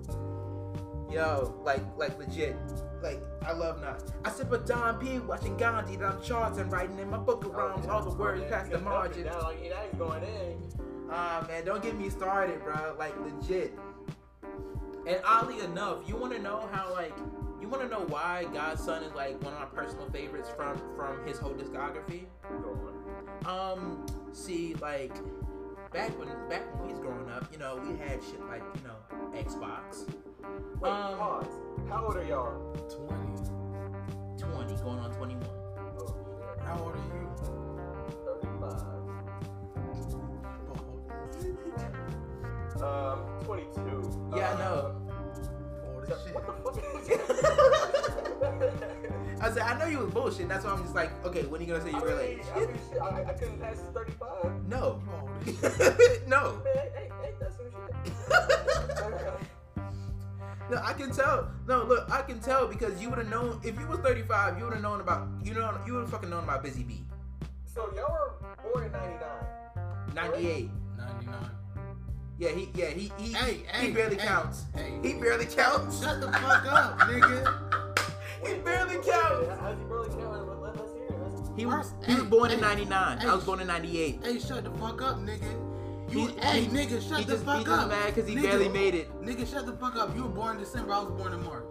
Yo, 1.10 1.54
like, 1.64 1.80
like 1.96 2.18
legit. 2.18 2.56
Like, 3.02 3.20
I 3.46 3.52
love 3.52 3.80
Nas. 3.80 4.02
I 4.24 4.30
sip 4.30 4.50
a 4.52 4.58
Dom 4.58 4.98
P 4.98 5.18
watching 5.20 5.56
Gandhi 5.56 5.96
that 5.96 6.04
I'm 6.14 6.22
charting, 6.22 6.68
writing 6.68 6.98
in 6.98 7.10
my 7.10 7.18
book 7.18 7.44
of 7.44 7.54
rhymes, 7.54 7.86
all 7.86 8.02
the 8.02 8.10
words 8.10 8.42
past 8.50 8.70
the 8.70 8.78
margin. 8.80 9.24
down, 9.24 9.42
like, 9.42 9.62
he- 9.62 9.68
now 9.68 9.76
going 9.98 10.22
in. 10.24 10.62
Ah, 11.10 11.44
man, 11.48 11.64
don't 11.64 11.82
get 11.82 11.96
me 11.96 12.10
started, 12.10 12.62
bro. 12.62 12.94
Like, 12.98 13.14
legit. 13.20 13.72
And 15.06 15.20
oddly 15.24 15.60
enough, 15.60 16.06
you 16.06 16.16
want 16.16 16.32
to 16.34 16.38
know 16.38 16.68
how, 16.72 16.92
like, 16.92 17.14
you 17.60 17.68
want 17.68 17.82
to 17.82 17.88
know 17.88 18.04
why 18.08 18.46
God's 18.52 18.82
Son 18.82 19.02
is 19.02 19.12
like 19.14 19.42
one 19.42 19.52
of 19.52 19.58
my 19.58 19.64
personal 19.66 20.08
favorites 20.10 20.48
from 20.56 20.80
from 20.96 21.26
his 21.26 21.38
whole 21.38 21.52
discography. 21.54 22.24
Go 22.62 22.78
on. 23.46 23.72
Um, 23.72 24.06
see, 24.32 24.74
like 24.74 25.12
back 25.92 26.16
when 26.18 26.28
back 26.48 26.72
when 26.74 26.86
we 26.86 26.92
was 26.92 27.00
growing 27.00 27.28
up, 27.30 27.50
you 27.52 27.58
know, 27.58 27.80
we 27.84 27.96
had 27.98 28.22
shit 28.22 28.40
like 28.46 28.62
you 28.76 28.82
know 28.86 28.96
Xbox, 29.36 30.08
Wait, 30.80 30.90
Um, 30.90 31.18
pause. 31.18 31.46
How 31.88 32.04
old 32.06 32.16
are 32.16 32.24
y'all? 32.24 32.52
20. 33.06 33.36
twenty 34.38 34.74
going 34.82 34.98
on 34.98 35.10
twenty 35.14 35.34
one. 35.34 35.48
Oh, 35.98 36.06
shit. 36.06 36.64
How 36.64 36.78
old 36.78 36.94
are 36.94 36.98
you? 36.98 37.22
35. 38.24 38.74
Oh, 42.80 42.84
Um, 42.84 43.18
22. 43.44 44.30
Yeah, 44.36 44.52
I 44.52 44.54
know. 44.58 44.76
old 45.94 46.06
shit. 46.06 46.34
What 46.34 46.44
the 46.46 46.52
fuck 46.62 46.76
is 46.78 46.82
I 49.40 49.42
said 49.50 49.62
I 49.62 49.78
know 49.78 49.86
you 49.86 49.98
was 50.00 50.10
bullshit. 50.12 50.48
That's 50.48 50.64
why 50.64 50.72
I'm 50.72 50.82
just 50.82 50.94
like, 50.94 51.10
okay, 51.24 51.42
when 51.44 51.60
are 51.60 51.64
you 51.64 51.72
gonna 51.72 51.84
say 51.84 51.92
I 51.94 51.98
you're 52.00 52.08
mean. 52.16 52.40
I, 52.54 52.58
mean, 52.60 52.68
shit, 52.90 53.00
I, 53.00 53.04
I 53.28 53.32
couldn't 53.34 53.60
pass 53.60 53.78
35. 53.94 54.68
No, 54.68 55.00
You 55.06 55.12
old 55.12 55.30
as 55.64 55.76
shit. 55.96 56.28
no, 56.28 56.60
Man, 56.64 56.74
ain't, 56.76 56.92
ain't, 56.96 57.12
ain't 57.24 57.38
that 57.40 57.52
some 57.56 57.70
shit? 57.70 58.64
no. 60.70 60.80
I 60.82 60.92
can 60.92 61.10
tell. 61.10 61.48
No, 61.66 61.84
look, 61.84 62.10
I 62.10 62.22
can 62.22 62.40
tell 62.40 62.66
because 62.66 63.00
you 63.00 63.08
would 63.10 63.18
have 63.18 63.28
known 63.28 63.60
if 63.64 63.78
you 63.78 63.86
was 63.86 63.98
35. 64.00 64.58
You 64.58 64.64
would 64.64 64.74
have 64.74 64.82
known 64.82 65.00
about 65.00 65.28
you 65.42 65.54
know 65.54 65.78
you 65.86 65.94
would 65.94 66.00
have 66.02 66.10
fucking 66.10 66.30
known 66.30 66.44
about 66.44 66.62
Busy 66.62 66.82
Bee. 66.82 67.04
so 67.64 67.90
y'all 67.94 68.10
were 68.10 68.32
born 68.72 68.84
in 68.84 68.92
99. 68.92 69.20
98. 70.14 70.70
99. 70.96 71.34
Yeah, 72.38 72.50
he 72.50 72.68
yeah 72.74 72.90
he 72.90 73.12
he 73.18 73.32
Hey, 73.32 73.54
he 73.54 73.86
hey, 73.86 73.90
barely 73.90 74.16
hey, 74.16 74.26
counts. 74.26 74.64
Hey. 74.74 74.92
He 75.02 75.14
barely 75.14 75.46
counts. 75.46 76.02
Shut 76.02 76.20
the 76.20 76.30
fuck 76.32 76.66
up, 76.66 76.98
nigga. 77.08 77.98
He 78.46 78.54
barely 78.60 78.98
wait, 78.98 79.06
wait, 79.06 79.12
counts. 79.12 79.60
How's 79.60 79.78
he 79.78 79.84
barely 79.84 80.08
count? 80.10 80.46
Let, 80.48 80.60
let, 80.60 80.76
let's 80.76 80.92
hear 80.92 81.04
it. 81.04 81.58
He 81.58 81.66
was 81.66 81.92
Hey, 82.04 82.12
he 82.12 82.20
was 82.20 82.28
born 82.30 82.50
in 82.52 82.60
'99. 82.60 83.18
hey, 83.18 83.26
I 83.28 83.34
was 83.34 83.44
born 83.44 83.60
in 83.60 83.66
'98. 83.66 84.20
Hey, 84.24 84.38
shut 84.38 84.62
the 84.64 84.70
fuck 84.78 85.02
up, 85.02 85.16
nigga. 85.18 85.67
You, 86.08 86.26
He- 86.28 86.34
hey, 86.40 86.60
he- 86.62 86.68
nigga, 86.68 87.00
shut 87.06 87.18
he 87.20 87.24
the 87.24 87.32
just- 87.32 87.44
fuck 87.44 87.58
he 87.58 87.64
just 87.64 87.82
up. 87.82 87.88
mad 87.88 88.14
'cause 88.14 88.26
he 88.26 88.34
Nigga, 88.34 88.42
barely 88.42 88.68
made 88.68 88.94
it. 88.94 89.22
Nigga, 89.22 89.46
shut 89.46 89.66
the 89.66 89.72
fuck 89.74 89.96
up. 89.96 90.14
You 90.16 90.22
were 90.22 90.28
born 90.30 90.56
in 90.56 90.62
December. 90.62 90.92
I 90.92 91.00
was 91.02 91.10
born 91.12 91.32
in 91.34 91.44
March. 91.44 91.64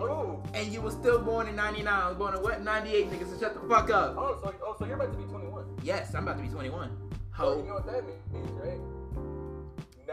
oh, 0.00 0.42
And 0.54 0.72
you 0.72 0.80
were 0.80 0.90
still 0.90 1.20
born 1.20 1.46
in 1.48 1.54
'99. 1.56 1.92
I 1.92 2.08
was 2.08 2.16
born 2.16 2.34
in 2.34 2.42
what? 2.42 2.62
'98, 2.62 3.10
nigga. 3.10 3.28
So 3.32 3.38
shut 3.38 3.54
the 3.54 3.60
fuck 3.68 3.90
up. 3.90 4.16
oh, 4.18 4.38
so, 4.42 4.54
oh, 4.66 4.74
so 4.78 4.84
you're 4.86 4.96
about 4.96 5.12
to 5.12 5.18
be 5.18 5.24
21. 5.24 5.64
Yes, 5.82 6.14
I'm 6.14 6.22
about 6.24 6.36
to 6.38 6.42
be 6.42 6.48
21. 6.48 6.90
Oh, 7.38 7.58
you 7.58 7.64
know 7.68 7.74
what 7.74 7.86
that 7.86 8.04
means, 8.32 8.50
right? 8.52 8.80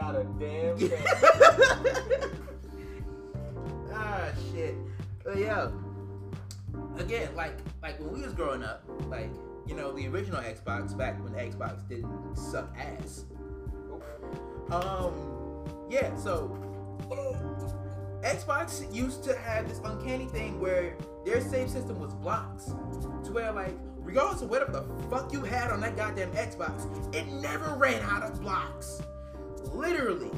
Not 0.00 0.14
a 0.14 0.24
damn 0.38 0.76
thing. 0.88 0.92
ah 3.92 4.28
shit. 4.52 4.74
But 5.24 5.38
yeah. 5.38 5.68
Again, 6.98 7.34
like 7.34 7.56
like 7.82 7.98
when 8.00 8.12
we 8.12 8.22
was 8.22 8.32
growing 8.34 8.62
up, 8.62 8.84
like 9.08 9.30
you 9.66 9.74
know 9.74 9.92
the 9.92 10.06
original 10.08 10.40
Xbox 10.40 10.96
back 10.96 11.22
when 11.22 11.32
Xbox 11.32 11.86
didn't 11.88 12.36
suck 12.36 12.68
ass. 12.78 13.24
Um, 14.70 15.14
yeah. 15.90 16.14
So 16.16 16.56
Xbox 18.22 18.92
used 18.94 19.22
to 19.24 19.36
have 19.36 19.68
this 19.68 19.80
uncanny 19.84 20.26
thing 20.26 20.60
where 20.60 20.96
their 21.24 21.40
save 21.40 21.70
system 21.70 22.00
was 22.00 22.12
blocks, 22.14 22.66
to 23.24 23.32
where 23.32 23.52
like 23.52 23.76
regardless 23.98 24.42
of 24.42 24.50
whatever 24.50 24.72
the 24.72 24.82
fuck 25.08 25.32
you 25.32 25.42
had 25.42 25.70
on 25.70 25.80
that 25.80 25.96
goddamn 25.96 26.30
Xbox, 26.32 27.14
it 27.14 27.26
never 27.28 27.74
ran 27.74 28.02
out 28.02 28.22
of 28.22 28.40
blocks. 28.40 29.02
Literally. 29.72 30.30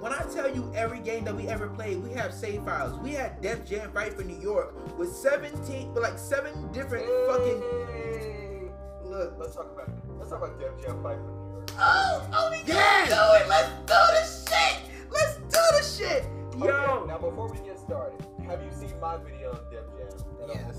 When 0.00 0.12
I 0.12 0.22
tell 0.32 0.54
you 0.54 0.70
every 0.74 1.00
game 1.00 1.24
that 1.24 1.34
we 1.34 1.48
ever 1.48 1.68
played, 1.68 2.02
we 2.02 2.10
have 2.12 2.32
save 2.32 2.62
files. 2.64 2.98
We 2.98 3.12
had 3.12 3.40
Def 3.40 3.64
Jam 3.64 3.90
Fight 3.92 4.12
for 4.12 4.22
New 4.22 4.38
York 4.38 4.98
with 4.98 5.10
17, 5.10 5.94
like 5.94 6.18
seven 6.18 6.70
different 6.70 7.06
fucking. 7.26 8.70
Look. 9.04 9.34
Let's 9.38 9.54
talk 9.54 9.72
about 9.72 9.90
let's 10.18 10.30
talk 10.30 10.42
about 10.42 10.60
Def 10.60 10.84
Jam 10.84 11.02
Fight 11.02 11.16
for 11.16 11.22
New 11.22 11.38
York. 11.38 11.45
Oh, 11.78 12.28
oh, 12.32 12.50
we 12.50 12.62
Yes! 12.66 13.08
do 13.08 13.42
it. 13.42 13.48
Let's 13.48 13.68
do 13.86 14.00
the 14.16 14.24
shit. 14.50 14.76
Let's 15.10 15.36
do 15.36 15.62
the 15.76 15.82
shit. 15.82 16.24
Yo. 16.56 16.64
Okay, 16.64 17.06
now 17.08 17.18
before 17.18 17.48
we 17.52 17.58
get 17.58 17.78
started, 17.78 18.20
have 18.48 18.62
you 18.62 18.70
seen 18.72 18.98
my 19.00 19.16
video 19.18 19.50
on 19.52 19.60
Def 19.70 19.84
Jam? 19.96 20.26
Yes. 20.48 20.76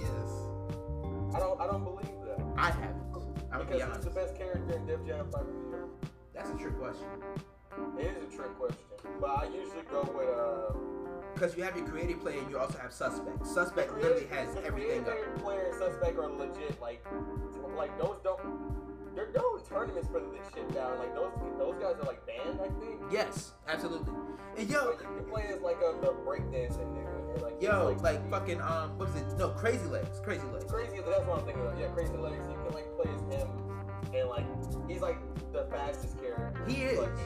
Yes. 0.00 0.28
I 1.34 1.38
don't 1.38 1.60
I 1.60 1.66
don't 1.66 1.84
believe 1.84 2.10
that. 2.26 2.42
I 2.56 2.70
haven't. 2.70 2.96
I'm 3.52 3.60
because 3.64 3.82
be 3.82 3.86
who's 3.88 4.04
the 4.04 4.10
best 4.10 4.36
character 4.36 4.76
in 4.76 4.86
Def 4.86 5.04
Jam 5.06 5.26
Fight 5.30 5.46
New 5.46 5.88
That's 6.34 6.50
a 6.50 6.54
trick 6.54 6.76
question. 6.78 7.06
It 7.98 8.16
is 8.16 8.34
a 8.34 8.36
trick 8.36 8.58
question, 8.58 8.78
but 9.20 9.30
I 9.30 9.44
usually 9.46 9.82
go 9.90 10.02
with 10.16 10.28
uh. 10.28 10.76
Because 11.34 11.54
you 11.56 11.62
have 11.64 11.76
your 11.76 11.86
creative 11.86 12.20
player 12.20 12.40
and 12.40 12.50
you 12.50 12.58
also 12.58 12.78
have 12.78 12.92
suspect. 12.92 13.46
Suspect 13.46 13.90
creative- 13.92 14.16
literally 14.22 14.34
has 14.34 14.56
everything 14.64 15.00
up. 15.00 15.06
creative 15.12 15.36
player 15.36 15.66
and 15.70 15.74
suspect 15.78 16.18
are 16.18 16.30
legit. 16.30 16.80
Like, 16.80 17.04
like 17.76 17.96
those 17.98 18.16
don't. 18.24 18.40
They're 19.16 19.32
doing 19.32 19.62
tournaments 19.68 20.08
for 20.08 20.20
this 20.20 20.46
shit 20.54 20.68
now. 20.74 20.94
Like 20.98 21.14
those 21.14 21.32
those 21.58 21.74
guys 21.82 21.94
are 21.98 22.04
like 22.06 22.20
banned, 22.26 22.60
I 22.60 22.68
think. 22.78 23.00
Yes, 23.10 23.52
absolutely. 23.66 24.12
And 24.58 24.68
yo, 24.70 24.84
Like, 24.90 25.00
you 25.00 25.06
can 25.16 25.24
play 25.30 25.46
as 25.52 25.60
like 25.62 25.78
a 25.78 25.98
the 26.00 26.12
breakdancing 26.12 26.86
nigga. 26.94 27.34
And, 27.34 27.42
like, 27.42 27.60
yo, 27.62 27.90
he's, 27.92 28.02
like 28.02 28.30
fucking 28.30 28.60
um, 28.60 28.96
what 28.98 29.08
was 29.12 29.16
it? 29.16 29.26
No, 29.38 29.48
Crazy 29.50 29.86
Legs, 29.86 30.20
Crazy 30.22 30.44
Legs. 30.52 30.66
Crazy, 30.70 30.96
legs, 30.98 31.08
that's 31.08 31.26
what 31.26 31.38
I'm 31.40 31.46
thinking 31.46 31.66
of. 31.66 31.78
Yeah, 31.80 31.88
Crazy 31.88 32.12
Legs. 32.16 32.46
You 32.48 32.54
can 32.64 32.74
like 32.74 32.94
play 32.96 33.10
as 33.14 33.20
him, 33.40 33.48
and 34.14 34.28
like 34.28 34.44
he's 34.88 35.00
like 35.00 35.18
the 35.52 35.64
fastest 35.70 36.18
character. 36.20 36.62
He 36.68 36.82
is. 36.82 36.98
But, 36.98 37.16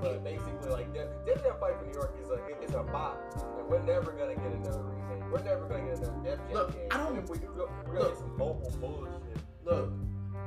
but 0.00 0.24
basically, 0.24 0.70
like 0.70 0.92
Death 0.94 1.08
Death 1.26 1.42
Jam 1.42 1.54
Fight 1.60 1.78
for 1.78 1.86
New 1.86 1.92
York 1.94 2.14
is 2.22 2.28
a 2.30 2.38
it's 2.62 2.74
a 2.74 2.82
bop, 2.84 3.18
and 3.58 3.68
we're 3.68 3.82
never 3.82 4.12
gonna 4.12 4.34
get 4.34 4.52
another 4.52 4.82
remake. 4.82 5.22
We're 5.32 5.42
never 5.42 5.66
gonna 5.66 5.84
get 5.84 5.98
another 5.98 6.20
Def 6.24 6.38
Jam 6.46 6.52
Look, 6.54 6.72
game. 6.74 6.88
I 6.90 6.96
don't- 6.98 7.08
And 7.16 7.18
if 7.24 7.28
we 7.30 7.38
do 7.38 7.48
we're 7.86 7.94
gonna 7.94 7.98
look. 8.00 8.08
get 8.10 8.18
some 8.18 8.36
mobile 8.36 8.72
bullshit. 8.80 9.21
Look, 9.64 9.90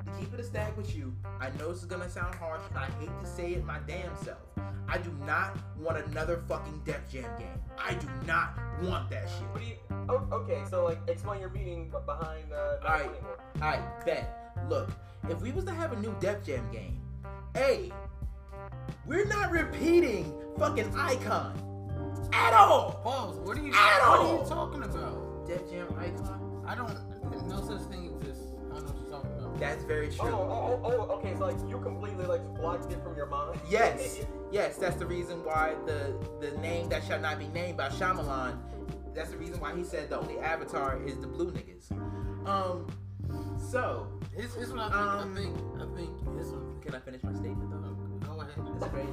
to 0.05 0.11
keep 0.19 0.33
it 0.33 0.39
a 0.39 0.43
stack 0.43 0.75
with 0.77 0.95
you, 0.95 1.13
I 1.39 1.49
know 1.57 1.71
this 1.71 1.79
is 1.79 1.85
gonna 1.85 2.09
sound 2.09 2.35
harsh, 2.35 2.61
and 2.69 2.77
I 2.77 2.85
hate 2.99 3.09
to 3.21 3.25
say 3.25 3.53
it 3.53 3.65
my 3.65 3.79
damn 3.87 4.15
self. 4.17 4.39
I 4.87 4.97
do 4.97 5.11
not 5.25 5.57
want 5.79 5.97
another 6.05 6.43
fucking 6.47 6.81
Def 6.85 7.09
Jam 7.09 7.29
game. 7.39 7.47
I 7.77 7.93
do 7.95 8.07
not 8.27 8.57
want 8.83 9.09
that 9.09 9.27
shit. 9.29 9.47
What 9.51 9.61
do 9.61 9.67
you? 9.67 9.75
Oh, 10.09 10.27
okay, 10.31 10.63
so 10.69 10.83
like 10.85 10.99
explain 11.07 11.39
your 11.39 11.49
meaning 11.49 11.91
behind 12.05 12.51
uh, 12.53 12.77
Alright. 12.83 13.05
wanting 13.05 13.23
more. 13.23 13.39
Alright, 13.61 14.05
bet. 14.05 14.53
Look, 14.69 14.89
if 15.29 15.41
we 15.41 15.51
was 15.51 15.65
to 15.65 15.73
have 15.73 15.91
a 15.91 15.99
new 15.99 16.15
Def 16.19 16.45
Jam 16.45 16.69
game, 16.71 17.01
A, 17.55 17.91
we're 19.05 19.25
not 19.25 19.51
repeating 19.51 20.33
fucking 20.57 20.93
Icon 20.95 21.57
at 22.33 22.53
all. 22.53 22.99
Pause. 23.03 23.37
What 23.39 23.57
are 23.57 23.61
you? 23.61 23.73
At 23.73 24.07
What 24.07 24.19
are 24.19 24.37
you 24.43 24.47
talking 24.47 24.83
about? 24.83 25.47
Def 25.47 25.69
Jam 25.69 25.87
Icon? 25.97 26.63
I 26.67 26.75
don't. 26.75 26.89
No 27.47 27.61
such 27.67 27.81
thing 27.89 28.05
That's 29.59 29.83
very 29.83 30.07
Oh, 30.19 30.25
true. 30.25 30.29
oh, 30.33 30.81
oh, 30.83 31.07
oh, 31.09 31.15
okay, 31.17 31.33
so 31.37 31.45
like 31.45 31.55
you 31.69 31.79
completely 31.79 32.25
like 32.25 32.43
blocked 32.55 32.91
it 32.91 33.01
from 33.03 33.15
your 33.15 33.27
mind. 33.27 33.59
Yes, 33.69 34.19
yes, 34.51 34.77
that's 34.77 34.95
the 34.97 35.05
reason 35.05 35.43
why 35.43 35.75
the 35.85 36.13
the 36.41 36.51
name 36.59 36.89
that 36.89 37.03
shall 37.03 37.19
not 37.19 37.39
be 37.39 37.47
named 37.47 37.77
by 37.77 37.89
Shyamalan 37.89 38.57
that's 39.13 39.29
the 39.31 39.37
reason 39.37 39.61
why 39.61 39.73
he 39.73 39.81
said 39.85 40.09
the 40.09 40.19
only 40.19 40.37
avatar 40.39 41.01
is 41.05 41.17
the 41.19 41.27
blue 41.27 41.49
niggas. 41.49 41.89
Um, 42.45 42.85
so 43.57 44.07
Here's, 44.35 44.53
here's 44.53 44.69
what 44.73 44.79
I 44.79 44.83
think. 44.89 44.95
Um, 44.95 45.31
I 45.31 45.35
think. 45.39 45.57
I 45.81 45.95
think. 45.95 46.35
Here's 46.35 46.47
what. 46.51 46.81
can 46.81 46.95
I 46.95 46.99
finish 46.99 47.23
my 47.23 47.33
statement 47.33 47.71
though? 47.71 48.27
Go 48.27 48.41
ahead. 48.41 48.51
That's 48.79 48.91
crazy. 48.91 49.09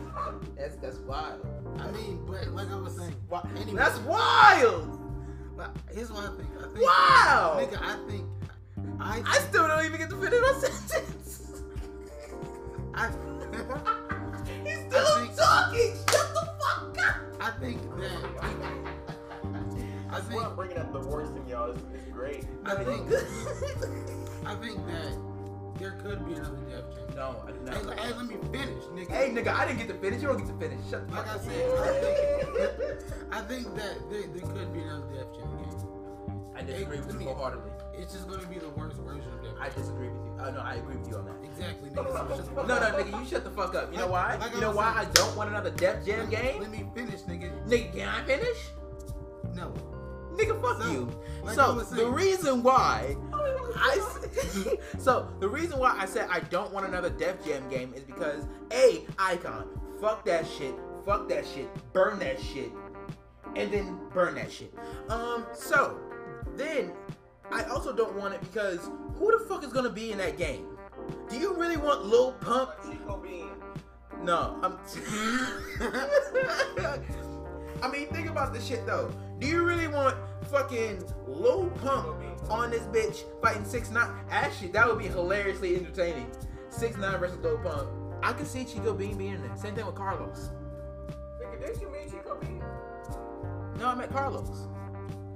That's 0.58 0.74
that's 0.76 0.98
wild. 0.98 1.46
I 1.78 1.90
mean, 1.92 2.18
but 2.26 2.48
like 2.48 2.68
I 2.72 2.74
was 2.76 2.96
saying, 2.96 3.14
Anyway. 3.56 3.76
That's 3.78 3.98
wild. 4.00 4.98
but 5.56 5.70
here's 5.94 6.10
what 6.10 6.24
I 6.24 6.36
think. 6.36 6.48
I 6.58 6.62
think. 6.74 6.84
Wow. 6.84 7.58
Nigga, 7.60 7.80
I 7.80 8.10
think. 8.10 8.26
I. 9.00 9.22
I 9.26 9.38
still 9.40 9.66
don't 9.68 9.84
even 9.84 9.98
get 9.98 10.10
to 10.10 10.16
finish 10.16 10.40
my 10.40 10.52
sentence. 10.60 11.62
I. 12.94 13.08
He's 14.64 14.78
still 14.86 15.06
I 15.06 15.20
think- 15.24 15.36
talking. 15.36 15.94
Shut 16.10 16.34
the 16.34 16.48
fuck 16.60 16.98
up. 16.98 17.16
I 17.40 17.50
think 17.60 17.80
that. 17.96 18.12
I 20.10 20.20
That's 20.20 20.24
why 20.26 20.30
think. 20.30 20.42
I'm 20.44 20.54
bringing 20.56 20.78
up 20.78 20.92
the 20.92 21.00
worst 21.00 21.32
in 21.36 21.46
y'all. 21.48 21.70
It's, 21.70 21.80
it's 21.94 22.12
great. 22.12 22.44
I 22.64 22.74
think. 22.76 23.06
I 24.46 24.54
think 24.56 24.86
that 24.86 25.16
there 25.78 25.92
could 25.92 26.26
be 26.26 26.34
another 26.34 26.56
Def 26.68 26.84
Jam. 26.94 27.16
no, 27.16 27.42
I 27.46 27.52
do 27.52 27.58
Hey, 27.72 27.82
not. 27.86 27.98
hey, 27.98 28.12
let 28.14 28.26
me 28.26 28.36
finish, 28.52 28.84
nigga. 28.92 29.10
Hey, 29.10 29.30
nigga, 29.30 29.48
I 29.54 29.66
didn't 29.66 29.78
get 29.78 29.88
to 29.88 29.94
finish. 29.94 30.20
You 30.22 30.28
don't 30.28 30.36
get 30.38 30.46
to 30.48 30.54
finish. 30.68 30.90
Shut 30.90 31.08
the 31.08 31.14
Like 31.14 31.26
fuck 31.26 31.40
I 31.40 31.44
said, 31.44 31.70
I 31.78 31.80
think, 32.00 33.02
I 33.32 33.40
think 33.40 33.74
that 33.76 34.10
there, 34.10 34.22
there 34.26 34.48
could 34.52 34.72
be 34.72 34.80
another 34.80 35.06
Def 35.14 35.32
Jam 35.34 35.56
game. 35.56 35.78
I 36.54 36.62
disagree 36.62 37.00
with 37.00 37.12
you 37.20 37.26
wholeheartedly. 37.28 37.70
It's 37.94 38.12
just 38.14 38.28
gonna 38.28 38.46
be 38.46 38.58
the 38.58 38.68
worst 38.70 38.96
version 38.98 39.30
of 39.32 39.42
Def 39.42 39.52
I 39.60 39.68
disagree 39.68 40.08
with 40.08 40.24
you. 40.26 40.32
Uh, 40.40 40.50
no, 40.50 40.60
I 40.60 40.74
agree 40.74 40.96
with 40.96 41.08
you 41.08 41.16
on 41.16 41.24
that. 41.26 41.34
Exactly, 41.44 41.90
nigga. 41.90 42.28
So 42.28 42.36
shut 42.36 42.44
the 42.46 42.50
fuck 42.54 42.66
No, 42.66 42.78
no, 42.80 42.86
nigga, 42.86 43.20
you 43.20 43.26
shut 43.28 43.44
the 43.44 43.50
fuck 43.50 43.74
up. 43.74 43.92
You 43.92 43.98
know 43.98 44.06
why? 44.08 44.36
Like 44.36 44.54
You 44.54 44.60
know 44.60 44.72
why 44.72 44.92
I 44.96 45.04
don't 45.12 45.36
want 45.36 45.50
another 45.50 45.70
Def 45.70 46.04
Jam 46.04 46.20
Let- 46.20 46.30
game? 46.30 46.60
Let 46.62 46.70
me 46.70 46.86
finish, 46.94 47.20
nigga. 47.22 47.50
Nigga, 47.68 47.92
can 47.92 48.08
I 48.08 48.24
finish? 48.24 48.56
No. 49.54 49.72
Nigga, 50.34 50.60
fuck 50.62 50.82
So, 50.82 50.90
you. 50.90 51.20
like 51.44 51.54
so 51.54 51.74
the 51.80 52.06
reason 52.06 52.62
why 52.62 53.16
I 53.34 54.16
so 54.98 55.28
the 55.40 55.48
reason 55.48 55.78
why 55.78 55.94
I 55.98 56.06
said 56.06 56.26
I 56.30 56.40
don't 56.40 56.72
want 56.72 56.86
another 56.86 57.10
Def 57.10 57.44
Jam 57.44 57.68
game 57.68 57.92
is 57.94 58.02
because 58.02 58.46
a 58.72 59.02
icon, 59.18 59.68
fuck 60.00 60.24
that 60.24 60.46
shit, 60.46 60.74
fuck 61.04 61.28
that 61.28 61.46
shit, 61.46 61.68
burn 61.92 62.18
that 62.20 62.40
shit, 62.40 62.72
and 63.54 63.70
then 63.70 63.98
burn 64.14 64.34
that 64.36 64.50
shit. 64.50 64.72
Um, 65.10 65.44
so 65.52 65.98
then 66.56 66.92
I 67.52 67.64
also 67.64 67.92
don't 67.92 68.16
want 68.16 68.34
it 68.34 68.40
because 68.40 68.80
who 69.18 69.38
the 69.38 69.44
fuck 69.44 69.62
is 69.62 69.72
gonna 69.72 69.90
be 69.90 70.10
in 70.10 70.18
that 70.18 70.38
game? 70.38 70.66
Do 71.28 71.38
you 71.38 71.54
really 71.54 71.76
want 71.76 72.06
Lil 72.06 72.32
Pump? 72.32 72.70
Chico 72.90 73.18
Bean. 73.18 73.50
No, 74.22 74.58
I'm. 74.62 74.78
I 77.82 77.90
mean, 77.90 78.06
think 78.08 78.28
about 78.28 78.54
this 78.54 78.66
shit 78.66 78.86
though. 78.86 79.12
Do 79.38 79.46
you 79.46 79.64
really 79.64 79.88
want 79.88 80.16
fucking 80.50 81.04
Lil 81.26 81.66
Pump 81.82 82.16
on 82.48 82.70
this 82.70 82.84
bitch 82.84 83.24
fighting 83.42 83.64
six 83.64 83.90
nine? 83.90 84.10
Actually, 84.30 84.68
that 84.68 84.86
would 84.86 84.98
be 84.98 85.08
hilariously 85.08 85.76
entertaining. 85.76 86.30
Six 86.70 86.96
nine 86.96 87.18
versus 87.18 87.38
Lil 87.38 87.58
Pump. 87.58 87.88
I 88.22 88.32
could 88.32 88.46
see 88.46 88.64
Chico 88.64 88.94
Bean 88.94 89.18
being 89.18 89.34
in 89.34 89.42
there. 89.42 89.56
Same 89.56 89.74
thing 89.74 89.84
with 89.84 89.96
Carlos. 89.96 90.50
Nigga, 91.40 91.60
didn't 91.60 91.80
you 91.82 91.90
meet 91.90 92.10
Chico 92.10 92.38
Bean? 92.40 92.62
No, 93.78 93.88
I 93.88 93.94
met 93.94 94.10
Carlos. 94.10 94.68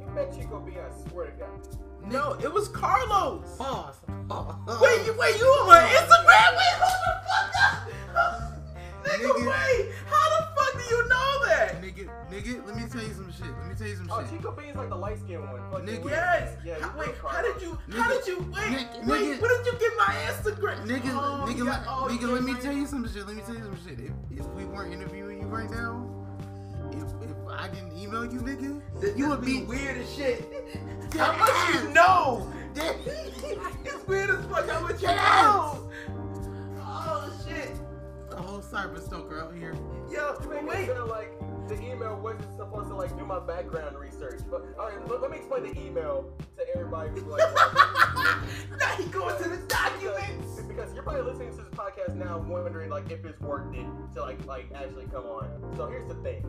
You 0.01 0.07
met 0.15 0.35
Chico 0.35 0.61
Bean, 0.61 0.79
I 0.79 1.09
swear 1.11 1.27
to 1.27 1.33
God. 1.33 1.86
No, 2.09 2.33
it 2.43 2.53
was 2.53 2.69
Carlos. 2.69 3.57
Pause. 3.59 3.97
Wait, 4.81 5.07
you 5.07 5.15
wait, 5.19 5.39
you 5.39 5.47
on 5.47 5.69
my 5.69 5.81
Instagram? 5.81 6.51
Wait, 6.57 6.75
hold 6.83 6.99
the 7.07 7.15
fuck 7.29 8.17
up. 8.17 8.53
Nigga, 9.07 9.23
Nigga. 9.23 9.47
wait. 9.47 9.93
How 10.11 10.27
the 10.35 10.47
fuck 10.57 10.73
do 10.75 10.95
you 10.95 11.09
know 11.09 11.47
that? 11.47 11.81
Nigga, 11.81 12.11
nigga, 12.31 12.67
let 12.67 12.75
me 12.77 12.83
tell 12.91 13.03
you 13.03 13.15
some 13.15 13.31
shit. 13.33 13.47
Let 13.47 13.69
me 13.69 13.75
tell 13.77 13.87
you 13.87 13.97
some 13.97 14.09
Oh, 14.11 14.19
shit. 14.21 14.29
Oh, 14.33 14.37
Chico 14.37 14.51
Bean's 14.53 14.77
like 14.77 14.89
the 14.89 14.97
light 14.97 15.19
skinned 15.21 15.45
one. 15.45 15.61
Fucking 15.71 15.87
Nigga. 15.87 16.11
Yes. 16.11 16.59
Yeah, 16.65 16.75
How- 16.81 16.99
wait, 16.99 17.15
how 17.23 17.41
did 17.43 17.63
you? 17.63 17.79
How 17.93 18.11
did 18.11 18.27
you? 18.27 18.39
Wait, 18.39 18.65
Nigga. 18.67 19.07
wait. 19.07 19.21
Nigga. 19.23 19.41
Where 19.43 19.57
did 19.63 19.67
you 19.67 19.79
get 19.79 19.93
my 19.97 20.15
Instagram? 20.27 20.87
Nigga, 20.87 21.11
Oh, 21.15 21.45
nigga, 21.47 21.57
you 21.57 21.65
got- 21.67 21.83
oh, 21.87 22.09
nigga, 22.11 22.21
you 22.23 22.27
let 22.33 22.43
me 22.43 22.53
got 22.55 22.63
tell 22.63 22.73
you 22.73 22.87
some 22.87 23.07
shit. 23.13 23.27
Let 23.27 23.37
me 23.37 23.43
tell 23.43 23.55
you 23.55 23.63
some 23.63 23.79
shit. 23.87 24.01
If, 24.01 24.13
if 24.41 24.47
we 24.55 24.65
weren't 24.65 24.93
interviewing 24.93 25.41
you 25.41 25.47
right 25.47 25.71
now, 25.71 26.03
if, 26.03 26.11
if 26.11 26.26
I 27.57 27.69
didn't 27.69 27.97
email 27.97 28.25
you, 28.31 28.41
nigga, 28.41 28.81
This, 29.01 29.17
you 29.17 29.29
would 29.29 29.41
be 29.45 29.61
be 29.61 29.65
weird 29.65 29.97
as 29.99 30.13
shit. 30.15 30.45
How 31.17 31.37
much 31.39 31.75
you 31.83 31.89
know? 31.93 32.53
dead. 32.75 32.97
it's 33.07 34.07
weird 34.07 34.31
as 34.31 34.45
fuck. 34.47 34.69
How 34.69 34.81
much 34.81 35.01
you 35.01 35.09
Yes. 35.09 35.43
know? 35.45 35.91
Oh 36.79 37.33
shit. 37.49 37.71
A 38.33 38.37
whole 38.43 38.61
cyber 38.61 39.03
stalker 39.03 39.41
out 39.41 39.55
here. 39.55 39.75
Yo, 40.11 40.37
You 40.43 40.49
make 40.51 40.63
it 40.63 40.67
wait. 40.67 40.89
sound 40.89 41.09
like 41.11 41.33
the 41.69 41.75
email 41.83 42.17
wasn't 42.23 42.45
supposed 42.57 42.89
to 42.89 42.95
like 42.95 43.17
do 43.19 43.25
my 43.25 43.41
background 43.41 43.97
research. 43.99 44.41
But 44.51 44.63
all 44.79 44.89
right, 44.89 45.09
let, 45.09 45.23
let 45.23 45.31
me 45.31 45.39
explain 45.39 45.63
the 45.65 45.81
email 45.81 46.31
to 46.59 46.63
everybody 46.75 47.11
who's 47.11 47.23
like, 47.25 47.41
now 48.79 48.95
he 48.99 49.05
going 49.07 49.43
to 49.43 49.49
the 49.49 49.57
documents. 49.67 50.61
because 50.69 50.93
you're 50.93 51.03
probably 51.03 51.23
listening 51.23 51.51
to 51.53 51.57
this 51.57 51.69
podcast 51.71 52.15
now, 52.15 52.39
wondering 52.39 52.91
like 52.91 53.11
if 53.11 53.25
it's 53.25 53.41
worth 53.41 53.75
it 53.75 53.87
to 54.15 54.21
like 54.21 54.45
like 54.45 54.67
actually 54.75 55.07
come 55.07 55.25
on. 55.25 55.49
So 55.77 55.87
here's 55.89 56.07
the 56.07 56.15
thing: 56.17 56.45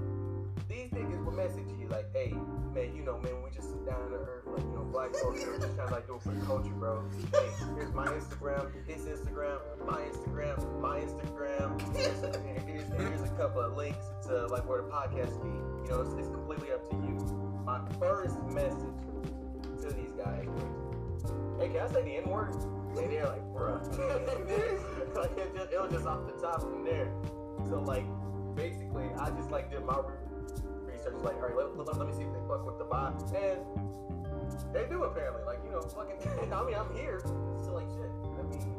these 0.68 0.90
niggas 0.92 1.24
will 1.24 1.34
message 1.34 1.68
you 1.80 1.88
like, 1.88 2.12
"Hey, 2.14 2.34
man, 2.74 2.96
you 2.96 3.04
know, 3.04 3.18
man, 3.20 3.42
we 3.44 3.50
just 3.50 3.70
sit 3.70 3.86
down 3.86 4.10
to 4.10 4.16
earth, 4.16 4.46
like 4.46 4.64
you 4.64 4.76
know, 4.76 4.88
black 4.92 5.14
culture, 5.14 5.58
just 5.60 5.76
trying 5.76 5.88
to 5.88 5.94
like 5.94 6.08
do 6.08 6.16
it 6.16 6.22
for 6.22 6.30
the 6.30 6.46
culture, 6.46 6.74
bro. 6.74 7.04
Hey, 7.34 7.50
here's 7.76 7.94
my 7.94 8.08
Instagram, 8.08 8.72
his 8.86 9.06
Instagram, 9.06 9.60
my 9.86 10.02
Instagram, 10.02 10.82
my 10.82 11.00
Instagram. 11.00 11.82
Here's, 11.96 12.22
here's, 12.66 12.88
here's 12.94 13.22
a 13.22 13.34
couple 13.36 13.62
of 13.62 13.76
links 13.76 14.06
to 14.28 14.48
like 14.48 14.68
where 14.68 14.82
the 14.82 14.90
podcast 14.90 15.42
be. 15.42 15.50
You 15.50 15.90
know, 15.90 16.02
it's, 16.02 16.14
it's 16.14 16.30
completely 16.30 16.72
up 16.72 16.90
to 16.90 16.96
you. 16.96 17.18
My 17.66 17.82
first 18.00 18.42
message 18.44 19.02
to 19.82 19.94
these 19.94 20.14
guys 20.18 20.48
"Hey, 21.60 21.70
can 21.70 21.82
I 21.82 21.88
say 21.92 22.04
the 22.04 22.18
N 22.18 22.30
word?" 22.30 22.54
And 22.98 23.12
they're 23.12 23.26
like, 23.26 23.46
"Bruh." 23.54 23.82
like 25.16 25.38
it, 25.38 25.56
just, 25.56 25.72
it 25.72 25.82
was 25.82 25.92
just 25.92 26.06
off 26.06 26.26
the 26.26 26.42
top 26.42 26.62
from 26.62 26.84
there. 26.84 27.12
So 27.70 27.82
like, 27.82 28.06
basically, 28.56 29.06
I 29.20 29.30
just 29.32 29.52
like 29.52 29.72
did 29.72 29.84
my 29.84 29.98
research. 31.18 31.34
Like, 31.34 31.42
all 31.42 31.50
right, 31.50 31.78
let, 31.78 31.88
let, 31.88 31.98
let 31.98 32.08
me 32.08 32.14
see 32.14 32.24
if 32.24 32.34
they 32.34 32.40
fuck 32.48 32.66
with 32.66 32.78
the 32.78 32.86
vibe, 32.86 33.20
and 33.36 33.62
they 34.74 34.86
do 34.90 35.04
apparently. 35.04 35.44
Like, 35.44 35.60
you 35.64 35.72
know, 35.72 35.82
fucking. 35.82 36.18
I 36.54 36.66
mean, 36.66 36.76
I'm 36.76 36.94
here. 36.96 37.22
So 37.64 37.74
like, 37.74 37.88
shit. 37.90 38.12
I 38.38 38.44
mean, 38.44 38.76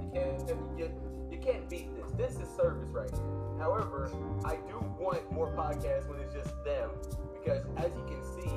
you 0.00 0.10
can't 0.12 0.48
you, 0.78 0.90
you 1.30 1.38
can't 1.38 1.68
beat 1.68 1.88
this. 1.96 2.12
This 2.12 2.40
is 2.40 2.48
service 2.56 2.88
right 2.90 3.10
here. 3.10 3.58
However, 3.58 4.10
I 4.44 4.56
do 4.68 4.84
want 4.98 5.30
more 5.32 5.48
podcasts 5.54 6.08
when 6.08 6.18
it's 6.20 6.34
just 6.34 6.52
them 6.64 6.90
because, 7.32 7.64
as 7.76 7.92
you 7.96 8.04
can 8.06 8.22
see, 8.22 8.50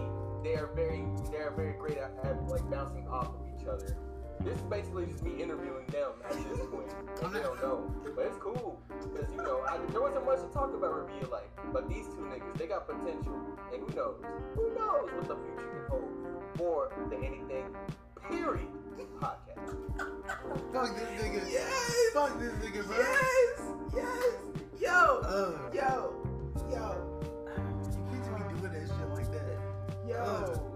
they 0.44 0.56
are 0.56 0.70
very 0.76 1.06
they 1.32 1.38
are 1.38 1.54
very 1.56 1.74
great 1.74 1.98
at, 1.98 2.14
at 2.24 2.48
like 2.48 2.70
bouncing 2.70 3.08
off 3.08 3.28
of 3.28 3.48
each 3.56 3.68
other. 3.68 3.98
This 4.42 4.58
is 4.58 4.62
basically 4.64 5.06
just 5.08 5.24
me 5.24 5.42
interviewing 5.42 5.86
them 5.88 6.12
at 6.24 6.32
this 6.32 6.66
point. 6.68 6.90
They 7.34 7.40
don't 7.42 7.62
know, 7.62 7.92
but 8.16 8.26
it's 8.26 8.38
cool 8.38 8.80
because 9.14 9.30
you 9.32 9.38
know 9.38 9.62
I, 9.68 9.78
there 9.92 10.02
wasn't 10.02 10.26
much 10.26 10.40
to 10.40 10.48
talk 10.54 10.74
about 10.74 10.94
Reveal 10.94 11.30
Life, 11.32 11.50
but 11.74 11.90
these 11.90 12.06
two 12.08 12.28
niggas 12.30 12.58
they 12.58 12.68
got 12.68 12.88
potential, 12.88 13.40
and 13.74 13.82
who 13.82 13.96
knows? 13.96 14.22
Who 14.56 14.76
knows 14.76 15.10
what 15.14 15.28
the 15.28 15.36
future 15.36 15.70
can 15.70 15.90
hold 15.90 16.12
for 16.58 16.92
the 17.10 17.18
Anything 17.18 17.76
Period 18.30 18.68
podcast. 19.20 19.76
Fuck 20.74 20.96
this 20.96 21.22
nigga. 21.22 21.42
Yes. 21.50 21.96
Fuck 22.14 22.40
this 22.40 22.54
nigga, 22.54 22.86
bro. 22.86 22.98
Yes. 22.98 23.62
Yes. 23.96 24.34
Yo. 24.80 25.22
Uh, 25.24 25.70
Yo. 25.74 26.14
Yo. 26.70 27.22
you 28.12 28.20
can't 28.22 28.50
be 28.50 28.60
doing 28.60 28.74
that 28.74 28.88
shit 28.88 29.10
like 29.14 29.32
that. 29.32 29.60
Yo. 30.08 30.72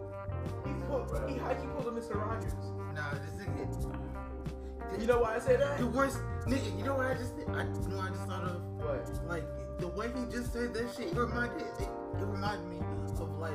He 0.66 0.74
pulled. 0.88 1.30
He 1.30 1.38
how 1.38 1.52
you 1.52 1.70
pulled 1.76 1.88
a 1.88 2.00
Mr. 2.00 2.16
Rogers. 2.16 2.79
Nah, 3.00 3.12
this 3.14 3.36
nigga. 3.40 5.02
You 5.02 5.08
know 5.08 5.20
why 5.20 5.36
I 5.36 5.40
say 5.40 5.56
that? 5.56 5.78
The 5.78 5.88
worst, 5.88 6.18
nigga. 6.48 6.78
You 6.78 6.84
know 6.84 6.96
what 6.96 7.06
I 7.08 7.14
just 7.14 7.38
did? 7.38 7.48
I 7.48 7.64
you 7.64 7.88
know 7.88 8.00
I 8.02 8.10
just 8.10 8.26
thought 8.28 8.44
of 8.44 8.62
What? 8.84 9.26
like 9.28 9.46
the 9.80 9.88
way 9.88 10.08
he 10.14 10.26
just 10.30 10.52
said 10.52 10.74
that 10.74 10.94
shit. 10.98 11.14
It 11.14 11.16
reminded 11.16 11.62
it, 11.62 11.88
it 12.20 12.26
reminded 12.26 12.68
me 12.68 12.80
of 13.22 13.38
like 13.40 13.54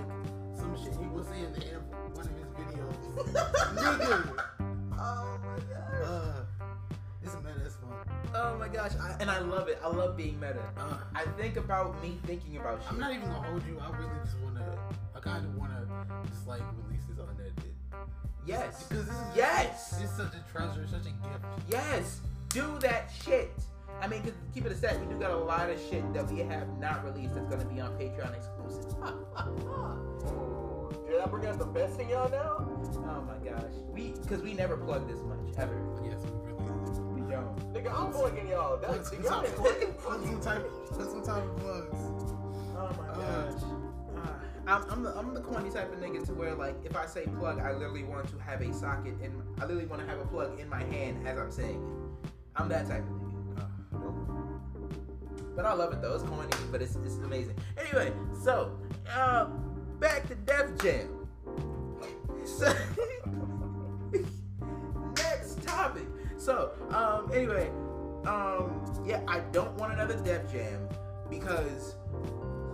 some 0.56 0.74
shit 0.82 0.96
he 0.96 1.06
was 1.08 1.26
saying 1.26 1.44
in 1.44 1.52
the 1.52 1.66
end 1.66 1.76
of 1.76 2.16
one 2.16 2.26
of 2.26 2.32
his 2.40 2.48
videos. 2.56 2.96
nigga. 3.76 4.40
Oh 4.96 5.38
my 5.44 5.58
gosh. 5.74 6.08
Uh, 6.08 6.44
it's 7.22 7.34
mad 7.42 7.54
as 7.66 7.74
fuck. 7.76 8.08
Oh 8.34 8.56
my 8.58 8.68
gosh. 8.68 8.92
I, 8.98 9.16
and 9.20 9.28
I 9.30 9.40
love 9.40 9.68
it. 9.68 9.78
I 9.84 9.88
love 9.88 10.16
being 10.16 10.40
meta. 10.40 10.62
Uh, 10.78 10.96
I 11.14 11.24
think 11.36 11.56
about 11.56 12.00
me 12.02 12.18
thinking 12.24 12.56
about 12.56 12.80
shit. 12.82 12.92
I'm 12.92 13.00
not 13.00 13.10
even 13.12 13.26
gonna 13.28 13.42
hold 13.48 13.66
you. 13.66 13.78
I 13.80 13.90
really 13.98 14.10
just 14.24 14.38
wanna. 14.38 14.64
I 15.14 15.20
kind 15.20 15.44
of 15.44 15.54
wanna 15.56 15.84
just 16.30 16.46
like 16.46 16.62
release 16.86 17.02
this 17.08 17.18
unedited. 17.18 17.73
Yes. 18.46 18.84
Because 18.84 19.06
this 19.06 19.14
is 19.14 19.22
Yes. 19.36 20.00
It's 20.02 20.16
such 20.16 20.32
a 20.34 20.52
treasure, 20.52 20.86
such 20.86 21.02
a 21.02 21.04
gift. 21.04 21.44
Yes. 21.68 22.20
Do 22.50 22.78
that 22.80 23.10
shit. 23.24 23.50
I 24.02 24.08
mean, 24.08 24.22
'cause 24.22 24.32
keep 24.52 24.66
it 24.66 24.72
a 24.72 24.76
set. 24.76 24.98
We 25.00 25.06
do 25.06 25.18
got 25.18 25.30
a 25.30 25.36
lot 25.36 25.70
of 25.70 25.78
shit 25.80 26.12
that 26.14 26.28
we 26.30 26.40
have 26.40 26.68
not 26.78 27.04
released 27.04 27.34
that's 27.34 27.46
gonna 27.46 27.64
be 27.64 27.80
on 27.80 27.92
Patreon 27.96 28.34
exclusive. 28.34 28.92
Ooh, 30.26 30.90
did 31.06 31.20
I 31.20 31.26
bring 31.26 31.46
out 31.46 31.58
the 31.58 31.64
best 31.64 31.98
in 32.00 32.08
y'all 32.08 32.28
now? 32.28 32.66
Oh 33.06 33.22
my 33.22 33.36
gosh. 33.48 33.72
We 33.92 34.10
because 34.22 34.42
we 34.42 34.52
never 34.54 34.76
plug 34.76 35.08
this 35.08 35.20
much 35.22 35.38
ever. 35.58 35.74
Yes, 36.04 36.18
we 36.24 36.52
really. 36.52 36.64
do. 36.94 37.02
We 37.14 37.20
don't. 37.30 37.72
Nigga, 37.72 37.92
I'm 37.98 38.12
plugging 38.12 38.48
y'all. 38.48 38.76
Put 38.78 38.90
That's 38.90 39.10
some 39.10 39.22
y'all 39.22 39.42
type, 39.42 39.56
been 39.80 39.92
put 39.94 40.22
some 40.24 40.40
type, 40.40 40.66
put 40.90 41.10
some 41.10 41.22
type 41.24 41.42
of 41.44 41.56
plugs. 41.56 42.00
Oh 42.76 42.90
my 42.98 43.08
Uh. 43.08 43.14
gosh. 43.50 43.62
Ah, 43.62 43.83
I'm, 44.66 44.82
I'm 44.90 45.02
the 45.02 45.16
I'm 45.16 45.34
the 45.34 45.40
corny 45.40 45.70
type 45.70 45.92
of 45.92 45.98
nigga 46.00 46.24
to 46.26 46.34
where 46.34 46.54
like 46.54 46.76
if 46.84 46.96
I 46.96 47.06
say 47.06 47.26
plug, 47.38 47.60
I 47.60 47.72
literally 47.72 48.04
want 48.04 48.28
to 48.28 48.38
have 48.38 48.62
a 48.62 48.72
socket 48.72 49.14
and 49.22 49.42
I 49.58 49.62
literally 49.62 49.86
want 49.86 50.00
to 50.02 50.08
have 50.08 50.18
a 50.18 50.24
plug 50.24 50.58
in 50.58 50.68
my 50.68 50.82
hand 50.84 51.26
as 51.26 51.38
I'm 51.38 51.50
saying 51.50 51.82
it. 51.82 52.30
I'm 52.56 52.68
that 52.68 52.86
type 52.86 53.02
of 53.02 53.06
nigga. 53.06 53.34
But 55.54 55.66
I 55.66 55.74
love 55.74 55.92
it 55.92 56.00
though. 56.00 56.14
It's 56.14 56.24
corny, 56.24 56.48
but 56.72 56.80
it's 56.82 56.96
it's 57.04 57.16
amazing. 57.16 57.56
Anyway, 57.76 58.12
so 58.42 58.78
uh, 59.12 59.46
back 60.00 60.26
to 60.28 60.34
Def 60.34 60.76
Jam. 60.82 61.28
So 62.44 62.74
next 65.16 65.62
topic. 65.62 66.06
So 66.38 66.72
um, 66.90 67.30
anyway, 67.32 67.70
um, 68.26 69.02
yeah, 69.06 69.20
I 69.28 69.40
don't 69.52 69.74
want 69.74 69.92
another 69.92 70.16
Def 70.16 70.50
Jam 70.50 70.88
because 71.30 71.96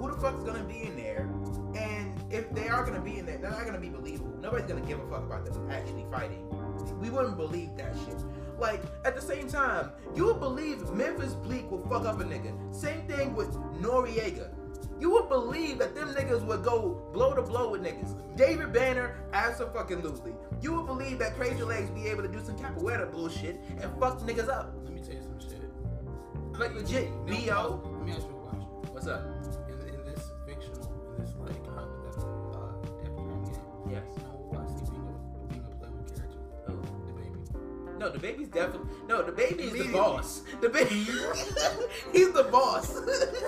who 0.01 0.11
the 0.11 0.17
fuck's 0.17 0.43
gonna 0.43 0.65
be 0.65 0.85
in 0.85 0.97
there? 0.97 1.29
And 1.75 2.15
if 2.31 2.51
they 2.55 2.69
are 2.69 2.85
gonna 2.85 3.03
be 3.03 3.19
in 3.19 3.27
there, 3.27 3.37
they're 3.37 3.51
not 3.51 3.67
gonna 3.67 3.79
be 3.79 3.91
believable. 3.91 4.35
Nobody's 4.41 4.67
gonna 4.67 4.81
give 4.81 4.99
a 4.99 5.07
fuck 5.09 5.25
about 5.25 5.45
them 5.45 5.71
actually 5.71 6.07
fighting. 6.11 6.49
We 6.99 7.11
wouldn't 7.11 7.37
believe 7.37 7.77
that 7.77 7.95
shit. 8.07 8.17
Like, 8.59 8.83
at 9.05 9.15
the 9.15 9.21
same 9.21 9.47
time, 9.47 9.91
you 10.15 10.25
would 10.27 10.41
believe 10.41 10.91
Memphis 10.91 11.35
Bleek 11.35 11.71
will 11.71 11.87
fuck 11.89 12.07
up 12.07 12.19
a 12.19 12.25
nigga. 12.25 12.53
Same 12.75 13.07
thing 13.07 13.35
with 13.35 13.53
Noreaga. 13.83 14.49
You 14.99 15.11
would 15.11 15.29
believe 15.29 15.79
that 15.79 15.95
them 15.95 16.15
niggas 16.15 16.45
would 16.47 16.63
go 16.63 17.03
blow 17.13 17.35
to 17.35 17.43
blow 17.43 17.71
with 17.71 17.83
niggas. 17.83 18.17
David 18.37 18.73
Banner, 18.73 19.17
as 19.35 19.61
a 19.61 19.67
fucking 19.67 19.99
absolutely. 19.99 20.33
You 20.63 20.75
would 20.75 20.87
believe 20.87 21.19
that 21.19 21.37
Crazy 21.37 21.63
Legs 21.63 21.91
be 21.91 22.07
able 22.09 22.23
to 22.23 22.29
do 22.29 22.43
some 22.43 22.57
capoeira 22.57 23.11
bullshit 23.11 23.61
and 23.81 23.91
fuck 24.01 24.19
the 24.19 24.33
niggas 24.33 24.49
up. 24.49 24.75
Let 24.85 24.95
me 24.95 25.01
tell 25.01 25.15
you 25.15 25.23
some 25.23 25.41
shit. 25.41 26.59
Like 26.59 26.75
legit, 26.75 27.11
B.O. 27.27 27.83
Let 27.85 28.07
me 28.07 28.13
ask 28.13 28.23
you 28.23 28.29
a 28.29 28.49
question. 28.49 28.67
What's 28.93 29.07
up? 29.07 29.40
Yes. 33.91 34.05
I 34.53 34.67
see 34.67 34.91
being 34.91 35.07
a, 35.07 35.49
being 35.49 35.65
a 35.65 35.75
playable 35.79 36.05
character? 36.15 36.39
Who? 36.67 36.73
The 37.07 37.13
baby. 37.13 37.99
No, 37.99 38.09
the 38.11 38.19
baby's 38.19 38.49
definitely 38.49 38.91
no. 39.09 39.23
The 39.23 39.33
baby 39.33 39.65
is 39.65 39.73
the 39.73 39.93
boss. 39.93 40.43
The 40.61 40.69
baby, 40.69 40.95
he's 42.13 42.33
the 42.33 42.45
boss. 42.51 42.93
The 42.95 43.01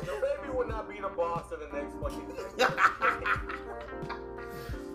baby 0.02 0.52
would 0.54 0.68
not 0.68 0.88
be 0.88 1.00
the 1.00 1.08
boss 1.08 1.50
of 1.52 1.60
the 1.60 1.68
next 1.76 1.94
fucking 2.02 2.26
thing. 2.26 2.68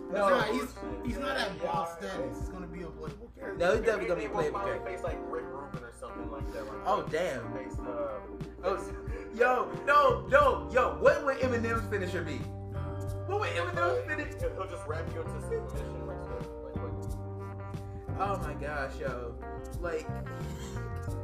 No. 0.10 0.40
He's, 0.54 0.74
he's 1.06 1.18
not 1.20 1.36
at 1.38 1.62
boss 1.62 1.98
status. 1.98 2.40
He's 2.40 2.50
gonna 2.50 2.66
be 2.68 2.82
a 2.84 2.88
playable 2.88 3.30
character. 3.38 3.58
no, 3.60 3.72
he's 3.76 3.82
definitely 3.82 4.08
gonna 4.08 4.20
be 4.22 4.26
a 4.26 4.30
playable 4.30 4.60
character. 4.62 4.90
face 4.90 5.04
like 5.04 5.18
Rick 5.30 5.44
Rubin 5.48 5.84
or 5.84 5.92
something 6.00 6.32
like 6.32 6.52
that. 6.54 6.64
Oh 6.86 7.06
damn. 7.12 7.52
Face, 7.54 7.78
uh, 7.80 8.20
Oh, 8.64 8.80
yo, 9.36 9.70
no, 9.86 10.26
no, 10.30 10.70
yo. 10.74 10.98
What 11.02 11.26
would 11.26 11.38
Eminem's 11.40 11.88
finisher 11.90 12.24
be? 12.24 12.40
What 13.28 13.40
would 13.42 13.50
Eminem's 13.50 14.08
finish? 14.08 14.34
He'll 14.40 14.54
he'll 14.54 14.68
just 14.68 14.88
wrap 14.88 15.04
you 15.14 15.22
into 15.22 15.42
submission, 15.42 16.08
like, 16.08 16.24
so, 16.24 16.38
like, 16.64 16.76
like 16.84 18.20
Oh 18.20 18.38
my 18.40 18.54
gosh, 18.54 18.94
yo. 19.00 19.36
Like, 19.82 20.08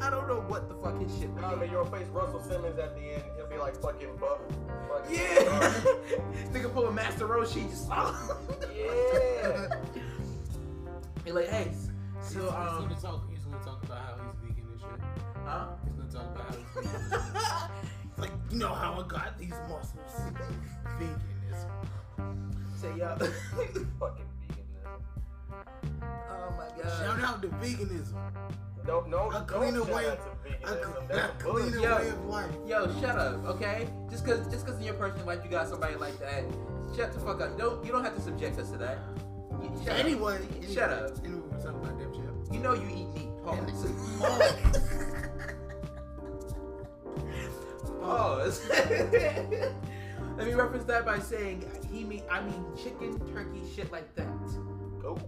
I 0.01 0.09
don't 0.09 0.27
know 0.27 0.41
what 0.47 0.67
the 0.69 0.75
fuck 0.75 1.01
his 1.01 1.11
shit 1.17 1.29
would 1.31 1.41
Nah, 1.41 1.53
be. 1.55 1.61
man, 1.61 1.71
you'll 1.71 1.85
face 1.85 2.07
Russell 2.09 2.41
Simmons 2.41 2.77
at 2.77 2.93
the 2.95 3.01
end. 3.01 3.23
He'll 3.37 3.47
be 3.47 3.57
like 3.57 3.75
fucking 3.81 4.15
buff. 4.19 4.39
Fucking 4.89 5.15
Yeah. 5.15 5.73
Nigga 6.53 6.71
pull 6.73 6.87
a 6.87 6.91
Master 6.91 7.27
Roshi 7.27 7.67
just. 7.69 7.89
Yeah. 8.77 9.67
You're 11.25 11.35
like, 11.35 11.47
hey, 11.47 11.69
He's, 11.69 11.89
so 12.21 12.39
he's 12.41 12.49
um, 12.51 12.83
gonna 12.89 12.95
talk. 13.01 13.29
He's 13.31 13.43
gonna 13.45 13.63
talk 13.63 13.83
about 13.83 13.97
how 13.97 14.15
he's 14.15 14.49
vegan 14.49 14.65
and 14.71 14.79
shit. 14.79 14.89
huh? 15.45 15.65
He's 15.85 15.93
gonna 15.95 16.11
talk 16.11 16.35
about 16.35 16.47
how 16.49 16.81
he's 16.81 16.91
vegan. 17.11 17.71
Like 18.17 18.31
you 18.51 18.57
know 18.59 18.73
how 18.73 18.93
I 19.01 19.07
got 19.07 19.37
these 19.39 19.53
muscles. 19.69 20.33
Veganism. 20.99 21.19
Say 22.83 22.91
yo. 22.97 23.15
fucking 23.99 24.27
veganism. 24.41 24.99
oh 26.29 26.49
my 26.57 26.67
god. 26.83 26.99
Shout 26.99 27.19
out 27.23 27.41
to 27.41 27.47
veganism. 27.47 28.17
No, 28.85 28.99
no, 29.07 29.29
A 29.29 29.31
no 29.39 29.45
cleaner 29.45 29.85
shout 29.85 29.93
way- 29.95 30.09
out 30.09 30.19
to 30.19 30.27
A, 30.49 30.51
veganism. 30.75 31.09
a 31.09 31.13
That's 31.13 31.43
cleaner. 31.43 31.79
Yo. 31.79 31.95
way 31.95 32.09
of 32.09 32.25
life. 32.25 32.51
Yo, 32.67 32.87
shut 32.99 33.17
up, 33.17 33.45
okay? 33.45 33.87
Just 34.09 34.25
cause 34.25 34.45
just 34.51 34.65
cause 34.65 34.75
in 34.79 34.83
your 34.83 34.95
personal 34.95 35.25
life 35.25 35.39
you 35.45 35.49
got 35.49 35.69
somebody 35.69 35.95
like 35.95 36.19
that, 36.19 36.43
shut 36.93 37.13
the 37.13 37.19
fuck 37.21 37.39
up. 37.39 37.57
Don't 37.57 37.85
you 37.85 37.93
don't 37.93 38.03
have 38.03 38.15
to 38.15 38.21
subject 38.21 38.59
us 38.59 38.69
to 38.71 38.77
that. 38.79 38.97
You, 39.61 39.71
shut 39.85 39.93
up. 39.93 39.99
Anyway, 39.99 40.39
Shut 40.73 40.89
up. 40.89 41.11
Anyway, 41.23 41.39
we're 41.51 41.61
talking 41.61 41.79
about 41.79 41.97
Def 41.97 42.11
Jam. 42.13 42.35
You 42.51 42.59
know 42.59 42.73
you 42.73 42.89
eat 42.89 43.07
meat. 43.15 43.29
And- 43.47 43.67
Pause. 48.01 48.01
Pause. 48.01 48.59
Let 50.37 50.47
me 50.47 50.53
reference 50.53 50.85
that 50.85 51.05
by 51.05 51.19
saying 51.19 51.63
he 51.91 52.03
mean 52.03 52.23
I 52.29 52.41
mean 52.41 52.65
chicken, 52.75 53.19
turkey, 53.33 53.61
shit 53.75 53.91
like 53.91 54.13
that. 54.15 54.27
Cool. 55.01 55.19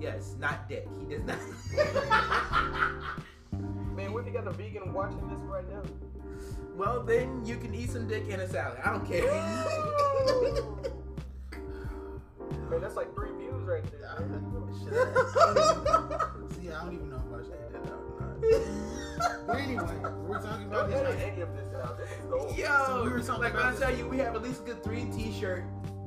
Yes, 0.00 0.34
not 0.38 0.68
dick. 0.68 0.86
He 0.98 1.06
does 1.14 1.24
not. 1.24 1.38
Man, 3.96 4.12
what 4.12 4.20
if 4.22 4.26
you 4.26 4.32
got 4.32 4.46
a 4.48 4.52
vegan 4.52 4.92
watching 4.92 5.28
this 5.28 5.38
right 5.40 5.68
now? 5.70 5.82
well, 6.76 7.02
then 7.02 7.44
you 7.46 7.56
can 7.56 7.74
eat 7.74 7.90
some 7.90 8.06
dick 8.08 8.26
in 8.28 8.40
a 8.40 8.48
salad. 8.48 8.78
I 8.84 8.90
don't 8.90 9.06
care. 9.06 9.22
Man, 12.70 12.80
that's 12.80 12.96
like 12.96 13.14
three 13.14 13.30
views 13.38 13.62
right 13.64 13.84
there. 13.92 14.18
man. 14.20 14.74
See, 16.50 16.70
I 16.70 16.84
don't 16.84 16.94
even 16.94 17.10
know 17.10 17.16
if 17.16 17.22
I 17.22 17.23
should 17.23 17.23
that 17.23 17.23
out 19.84 19.94
or 19.94 20.00
not. 20.00 20.02
But 20.02 20.08
anyway, 20.10 20.28
we're 20.28 20.40
talking 20.42 20.66
about 20.66 20.90
Don't 20.90 21.04
this. 21.04 21.14
edit 21.16 21.32
any 21.32 21.40
of 21.42 21.56
this 21.56 21.74
out. 21.74 21.98
This 21.98 22.10
is 22.10 22.24
gold. 22.30 22.56
Yo, 22.58 22.84
So 22.86 23.04
we 23.04 23.10
were 23.10 23.20
talking 23.20 23.42
like 23.42 23.52
when 23.54 23.62
about 23.62 23.64
I 23.64 23.70
this- 23.72 23.80
tell 23.80 23.94
you, 23.96 24.08
we 24.08 24.18
have 24.18 24.34
at 24.34 24.42
least 24.42 24.60
a 24.62 24.64
good 24.64 24.82
three 24.84 25.04
t-shirt, 25.06 25.64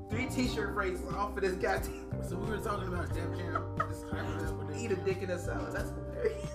three 0.09 0.25
t-shirt 0.27 0.73
phrases 0.73 1.05
off 1.13 1.35
of 1.35 1.41
this 1.43 1.53
goddamn. 1.53 2.03
So 2.27 2.35
we 2.35 2.49
were 2.49 2.57
talking 2.57 2.87
about 2.87 3.13
Def 3.13 3.37
Jam. 3.37 3.63
This 3.87 4.03
hypothetical 4.11 4.63
Def 4.67 4.77
Eat 4.81 4.91
a 4.91 4.95
Jam. 4.95 5.05
dick 5.05 5.21
in 5.21 5.29
a 5.29 5.39
salad. 5.39 5.71
That's 5.73 5.91
hilarious. 5.91 6.51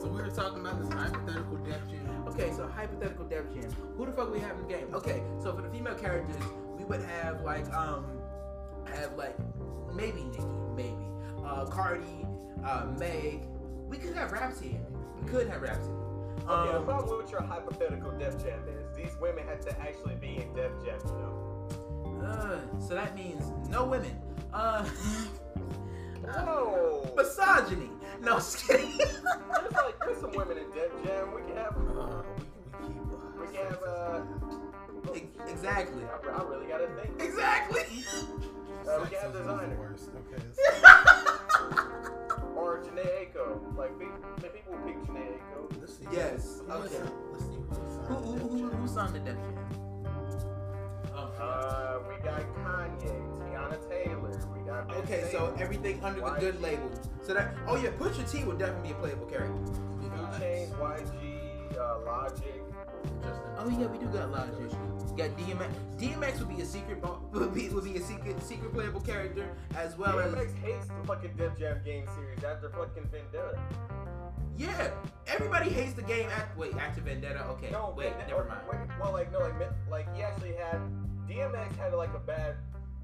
So 0.00 0.08
we 0.08 0.20
were 0.22 0.28
talking 0.30 0.60
about 0.60 0.80
this 0.82 0.92
hypothetical 0.92 1.56
Def 1.58 1.88
Jam. 1.88 2.24
Okay, 2.28 2.50
so 2.52 2.66
hypothetical 2.66 3.24
Def 3.26 3.44
Jam. 3.52 3.70
Who 3.96 4.06
the 4.06 4.12
fuck 4.12 4.32
we 4.32 4.40
have 4.40 4.52
in 4.58 4.62
the 4.66 4.68
game? 4.74 4.88
Okay, 4.94 5.22
so 5.42 5.54
for 5.54 5.62
the 5.62 5.68
female 5.68 5.94
characters, 5.94 6.36
we 6.78 6.84
would 6.84 7.02
have 7.02 7.42
like 7.42 7.70
um, 7.72 8.06
have 8.92 9.14
like 9.16 9.36
maybe 9.94 10.24
Nicki, 10.24 10.42
maybe 10.74 10.96
uh, 11.44 11.66
Cardi, 11.66 12.26
uh, 12.64 12.86
Meg. 12.98 13.40
We 13.88 13.98
could 13.98 14.14
have 14.14 14.32
Rapsody 14.32 14.70
in 14.70 14.76
it. 14.76 14.92
Could 15.28 15.48
have 15.48 15.62
Rapsody. 15.62 15.92
Okay, 16.46 16.72
the 16.72 16.78
Um, 16.78 16.84
problem 16.84 17.18
with 17.18 17.30
your 17.32 17.42
hypothetical 17.42 18.10
Def 18.12 18.42
Jam 18.44 18.60
is 18.68 18.94
these 18.96 19.16
women 19.20 19.46
had 19.46 19.62
to 19.62 19.80
actually 19.80 20.14
be 20.16 20.36
in 20.42 20.52
Def 20.54 20.72
Jam, 20.84 20.98
you 21.04 21.12
know? 21.12 22.26
uh, 22.26 22.80
so 22.80 22.94
that 22.94 23.14
means 23.16 23.50
no 23.70 23.84
women. 23.86 24.16
Uh, 24.52 24.84
Whoa! 26.24 27.12
misogyny. 27.16 27.90
No, 28.20 28.34
just 28.36 28.66
kidding. 28.66 28.96
there's 28.98 29.22
like 29.72 29.98
there's 30.04 30.20
some 30.20 30.32
women 30.32 30.58
in 30.58 30.70
Def 30.70 30.90
Jam. 31.04 31.34
We 31.34 31.42
can 31.42 31.56
have 31.56 31.76
Uh, 31.76 32.22
we. 32.80 32.86
Uh, 32.86 33.40
We 33.40 33.46
can 33.48 33.66
have, 33.66 33.82
uh, 33.82 34.22
exactly. 35.50 36.02
I, 36.04 36.28
I 36.38 36.42
really 36.44 36.66
gotta 36.66 36.88
think. 37.00 37.20
Exactly. 37.22 38.04
Uh, 38.86 38.98
we 39.02 39.08
sex 39.08 39.10
can 39.10 39.20
have 39.20 39.34
is 39.34 39.38
the 39.46 39.52
Desiigner 39.52 39.78
worst. 39.78 40.08
Okay. 40.20 40.42
or 42.56 42.70
Jhené 42.84 43.04
Aiko. 43.20 43.44
Like 43.76 43.92
pe- 43.98 44.20
pe- 44.42 44.48
people 44.50 44.76
pick 44.86 44.96
Jhené 45.04 45.24
Aiko. 45.38 45.58
Let's 45.80 45.94
see. 45.98 46.06
Yes, 46.12 46.42
okay. 46.68 47.02
Let's 47.32 47.44
see. 47.44 47.60
Who 48.08 48.14
who 48.14 48.32
who, 48.38 48.48
who 48.68 48.88
signed 48.88 49.14
the 49.14 49.18
Def 49.20 49.36
Jam? 49.36 49.54
Oh, 51.16 51.30
Uh, 51.40 51.98
we 52.08 52.14
got 52.24 52.42
Kanye, 52.64 53.14
Teyana 53.38 53.78
Taylor. 53.88 54.34
We 54.54 54.60
got 54.66 54.80
Ben 54.88 54.96
Okay, 54.98 55.22
so 55.30 55.38
everything 55.58 56.02
under 56.04 56.20
the 56.20 56.30
good 56.40 56.60
label. 56.60 56.90
So 57.22 57.34
that 57.34 57.54
oh 57.66 57.76
yeah, 57.76 57.90
Pusha 57.92 58.24
T 58.30 58.44
would 58.44 58.58
definitely 58.58 58.88
be 58.88 58.94
a 58.94 58.98
playable 58.98 59.26
character. 59.26 59.54
Two 60.02 60.10
Chainz, 60.38 60.70
YG, 60.76 61.12
uh, 61.78 61.80
Logic. 62.04 62.60
Oh 63.58 63.68
yeah, 63.68 63.86
we 63.86 63.98
do 63.98 64.06
got 64.06 64.30
Logic. 64.30 64.54
We 65.10 65.16
got 65.22 65.30
DMX. 65.38 65.70
DMX 65.98 66.38
would 66.40 66.48
be 66.54 66.62
a 66.62 66.66
secret 66.66 67.00
bo- 67.00 67.20
would 67.32 67.54
be 67.54 67.68
would 67.70 67.84
be 67.84 67.96
a 67.96 68.00
secret 68.00 68.42
secret 68.42 68.72
playable 68.74 69.00
character 69.00 69.46
as 69.76 69.96
well 69.96 70.18
as 70.18 70.32
DMX 70.34 70.58
hates 70.58 70.86
the 70.86 71.06
fucking 71.06 71.32
Def 71.36 71.58
Jam 71.58 71.80
game 71.84 72.06
series 72.16 72.42
after 72.44 72.68
fucking 72.70 73.08
Vendetta. 73.10 73.58
yeah. 74.58 74.90
Everybody 75.26 75.70
hates 75.70 75.94
the 75.94 76.02
game. 76.02 76.28
Act 76.30 76.56
wait, 76.58 76.74
after 76.76 77.00
Vendetta. 77.00 77.44
Okay, 77.52 77.70
No, 77.70 77.94
wait, 77.96 78.10
Vendetta- 78.10 78.30
never 78.30 78.44
mind. 78.44 78.60
Wait, 78.70 78.80
well, 79.00 79.12
like 79.12 79.32
no, 79.32 79.38
like 79.38 79.54
like 79.90 80.14
he 80.16 80.22
actually 80.22 80.54
had 80.54 80.80
DMX 81.28 81.76
had 81.76 81.94
like 81.94 82.12
a 82.14 82.18
bad 82.18 82.56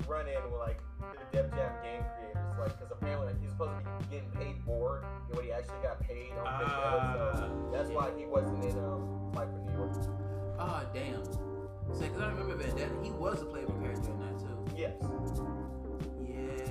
run 0.09 0.27
in 0.28 0.43
with 0.51 0.59
like 0.60 0.78
the 1.01 1.36
Def 1.36 1.51
Jam 1.52 1.72
game 1.82 2.02
creators, 2.16 2.59
like 2.59 2.72
because 2.78 2.90
apparently 2.93 3.35
he's 3.40 3.51
supposed 3.51 3.72
to 3.72 4.06
be 4.09 4.16
getting 4.16 4.31
paid 4.31 4.64
more 4.66 5.05
than 5.28 5.36
what 5.36 5.44
he 5.44 5.52
actually 5.52 5.81
got 5.82 6.01
paid 6.01 6.32
on 6.39 6.44
Vendetta. 6.59 7.35
So 7.36 7.44
Ah, 7.44 7.72
that's 7.72 7.90
why 7.90 8.10
he 8.16 8.27
wasn't 8.27 8.64
in 8.64 8.78
um 8.78 9.32
Life 9.32 9.48
in 9.55 9.66
New 9.66 9.72
York. 9.78 9.93
Oh 10.59 10.82
damn. 10.93 11.24
So, 11.24 12.06
cause 12.06 12.20
I 12.20 12.28
remember 12.28 12.55
Vendetta, 12.56 12.90
he 13.02 13.10
was 13.10 13.43
a 13.43 13.44
playable 13.47 13.74
character 13.74 14.10
in 14.10 14.20
that 14.20 14.39
too. 14.39 14.77
Yes. 14.77 14.94
Yeah, 16.27 16.64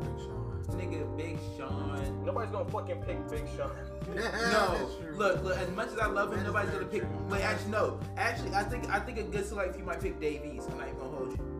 Big 0.00 0.18
Sean. 0.18 0.64
nigga, 0.70 1.16
Big 1.16 1.38
Sean. 1.56 2.24
nobody's 2.24 2.50
gonna 2.50 2.68
fucking 2.70 3.02
pick 3.02 3.28
Big 3.30 3.44
Sean. 3.56 3.70
no, 4.14 4.88
look, 5.16 5.42
look. 5.44 5.58
As 5.58 5.70
much 5.72 5.88
as 5.88 5.98
I 5.98 6.06
love 6.06 6.32
him, 6.32 6.42
nobody's 6.42 6.70
gonna 6.70 6.86
pick. 6.86 7.04
Wait, 7.28 7.42
actually, 7.42 7.70
no. 7.72 8.00
Actually, 8.16 8.54
I 8.54 8.62
think 8.64 8.88
I 8.90 8.98
think 9.00 9.18
a 9.18 9.22
good 9.22 9.46
select 9.46 9.74
few 9.76 9.84
might 9.84 10.00
pick 10.00 10.18
Dave 10.20 10.44
East. 10.44 10.68
I'm 10.70 10.78
not 10.78 10.88
even 10.88 10.98
gonna 10.98 11.16
hold 11.16 11.32
you. 11.32 11.57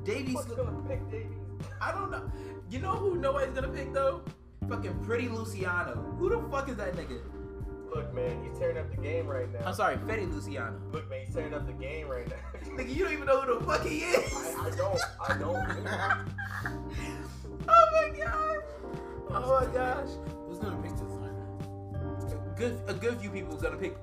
Of 0.00 0.06
course. 0.06 0.16
Dave 0.16 0.28
East. 0.28 0.44
Who's 0.44 0.56
gonna 0.56 0.88
pick 0.88 1.10
Dave 1.10 1.26
East? 1.30 1.70
I 1.80 1.92
don't 1.92 2.10
know. 2.10 2.30
You 2.70 2.78
know 2.78 2.92
who 2.92 3.16
nobody's 3.16 3.54
gonna 3.54 3.68
pick 3.68 3.92
though? 3.92 4.22
Fucking 4.68 5.02
Pretty 5.04 5.28
Luciano. 5.28 5.94
Who 6.18 6.28
the 6.28 6.38
fuck 6.50 6.68
is 6.68 6.76
that 6.76 6.94
nigga? 6.94 7.20
Look, 7.94 8.14
man, 8.14 8.44
he's 8.44 8.56
tearing 8.56 8.78
up 8.78 8.88
the 8.90 8.98
game 8.98 9.26
right 9.26 9.52
now. 9.52 9.66
I'm 9.66 9.74
sorry, 9.74 9.96
Fetty 9.96 10.32
Luciano. 10.32 10.78
Look, 10.92 11.10
man, 11.10 11.22
he's 11.24 11.34
tearing 11.34 11.54
up 11.54 11.66
the 11.66 11.72
game 11.72 12.06
right 12.06 12.28
now. 12.28 12.36
Nigga, 12.76 12.94
you 12.94 13.02
don't 13.04 13.12
even 13.12 13.26
know 13.26 13.40
who 13.40 13.58
the 13.58 13.64
fuck 13.66 13.84
he 13.84 13.98
is. 13.98 14.32
I, 14.32 14.66
I 14.66 14.70
don't. 14.76 15.00
I 15.28 15.38
don't. 15.38 15.56
oh 17.68 17.86
my 17.92 18.16
god. 18.16 18.58
Oh 19.30 19.60
my 19.60 19.66
gosh. 19.74 20.08
Who's 20.46 20.58
gonna 20.58 20.80
pick 20.82 20.92
Desiigner? 20.92 22.56
Good, 22.56 22.80
a 22.86 22.94
good 22.94 23.18
few 23.20 23.30
people 23.30 23.56
gonna 23.56 23.76
pick 23.76 23.96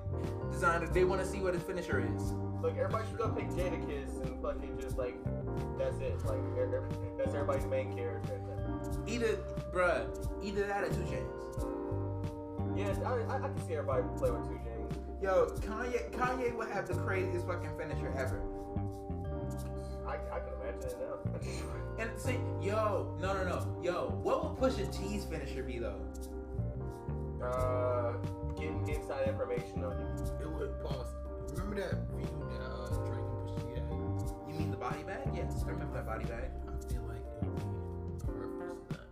Desiigner. 0.52 0.92
They 0.92 1.06
want 1.06 1.22
to 1.22 1.28
see 1.28 1.40
what 1.40 1.54
his 1.54 1.64
finisher 1.64 2.00
is. 2.14 2.34
Look, 2.62 2.76
everybody's 2.78 3.10
gonna 3.12 3.34
pick 3.34 3.50
Jadakiss 3.52 4.22
and 4.26 4.42
fucking 4.42 4.80
just 4.82 4.98
like 4.98 5.16
that's 5.78 6.00
it. 6.00 6.24
Like 6.26 6.40
they're- 6.56 6.68
they're- 6.68 6.90
that's 7.18 7.34
everybody's 7.34 7.66
main 7.66 7.94
character. 7.96 8.40
Either, 9.08 9.38
bruh, 9.74 10.06
either 10.44 10.68
that 10.68 10.84
or 10.84 10.90
Two 10.90 11.02
Chainz. 11.04 12.78
Yes, 12.78 12.98
I, 13.06 13.14
I, 13.34 13.36
I 13.38 13.40
can 13.40 13.58
see 13.68 13.74
everybody 13.76 14.04
play 14.18 14.30
with 14.32 14.44
two 14.48 14.56
Chainz. 14.56 14.94
Yo, 15.22 15.48
Kanye, 15.62 16.12
Kanye 16.12 16.56
would 16.56 16.70
have 16.70 16.88
the 16.88 16.94
craziest 16.96 17.48
fucking 17.48 17.72
finisher 17.78 18.14
ever. 18.18 18.42
I, 20.08 20.14
I 20.32 20.40
can 20.40 20.54
imagine 20.62 20.90
it 20.90 20.98
now. 21.00 21.18
And 22.00 22.12
see, 22.20 22.38
yo, 22.62 23.18
no, 23.20 23.34
no, 23.34 23.44
no, 23.44 23.76
yo, 23.82 24.10
what 24.22 24.60
would 24.62 24.72
Pusha 24.72 24.86
T's 24.96 25.26
finisher 25.26 25.64
be 25.64 25.80
though? 25.80 26.00
uh, 27.44 28.14
getting 28.56 28.88
inside 28.88 29.28
information 29.28 29.84
on 29.84 29.98
you. 30.00 30.24
It 30.42 30.52
would 30.60 30.80
pause. 30.84 31.08
Remember 31.54 31.76
that 31.82 31.96
view 32.16 32.28
that 32.52 32.64
uh, 32.64 32.94
body 34.90 35.04
bag? 35.04 35.30
Yes, 35.36 35.64
I 35.66 35.72
remember 35.72 35.94
that 35.96 36.06
body 36.06 36.26
bag. 36.26 36.50
I 36.68 36.92
feel 36.92 37.04
like 37.04 37.18
it 37.42 37.48
would 37.48 37.56
be 37.58 37.64
a 38.28 38.32
reference 38.32 38.82
to 38.88 38.94
that. 38.94 39.08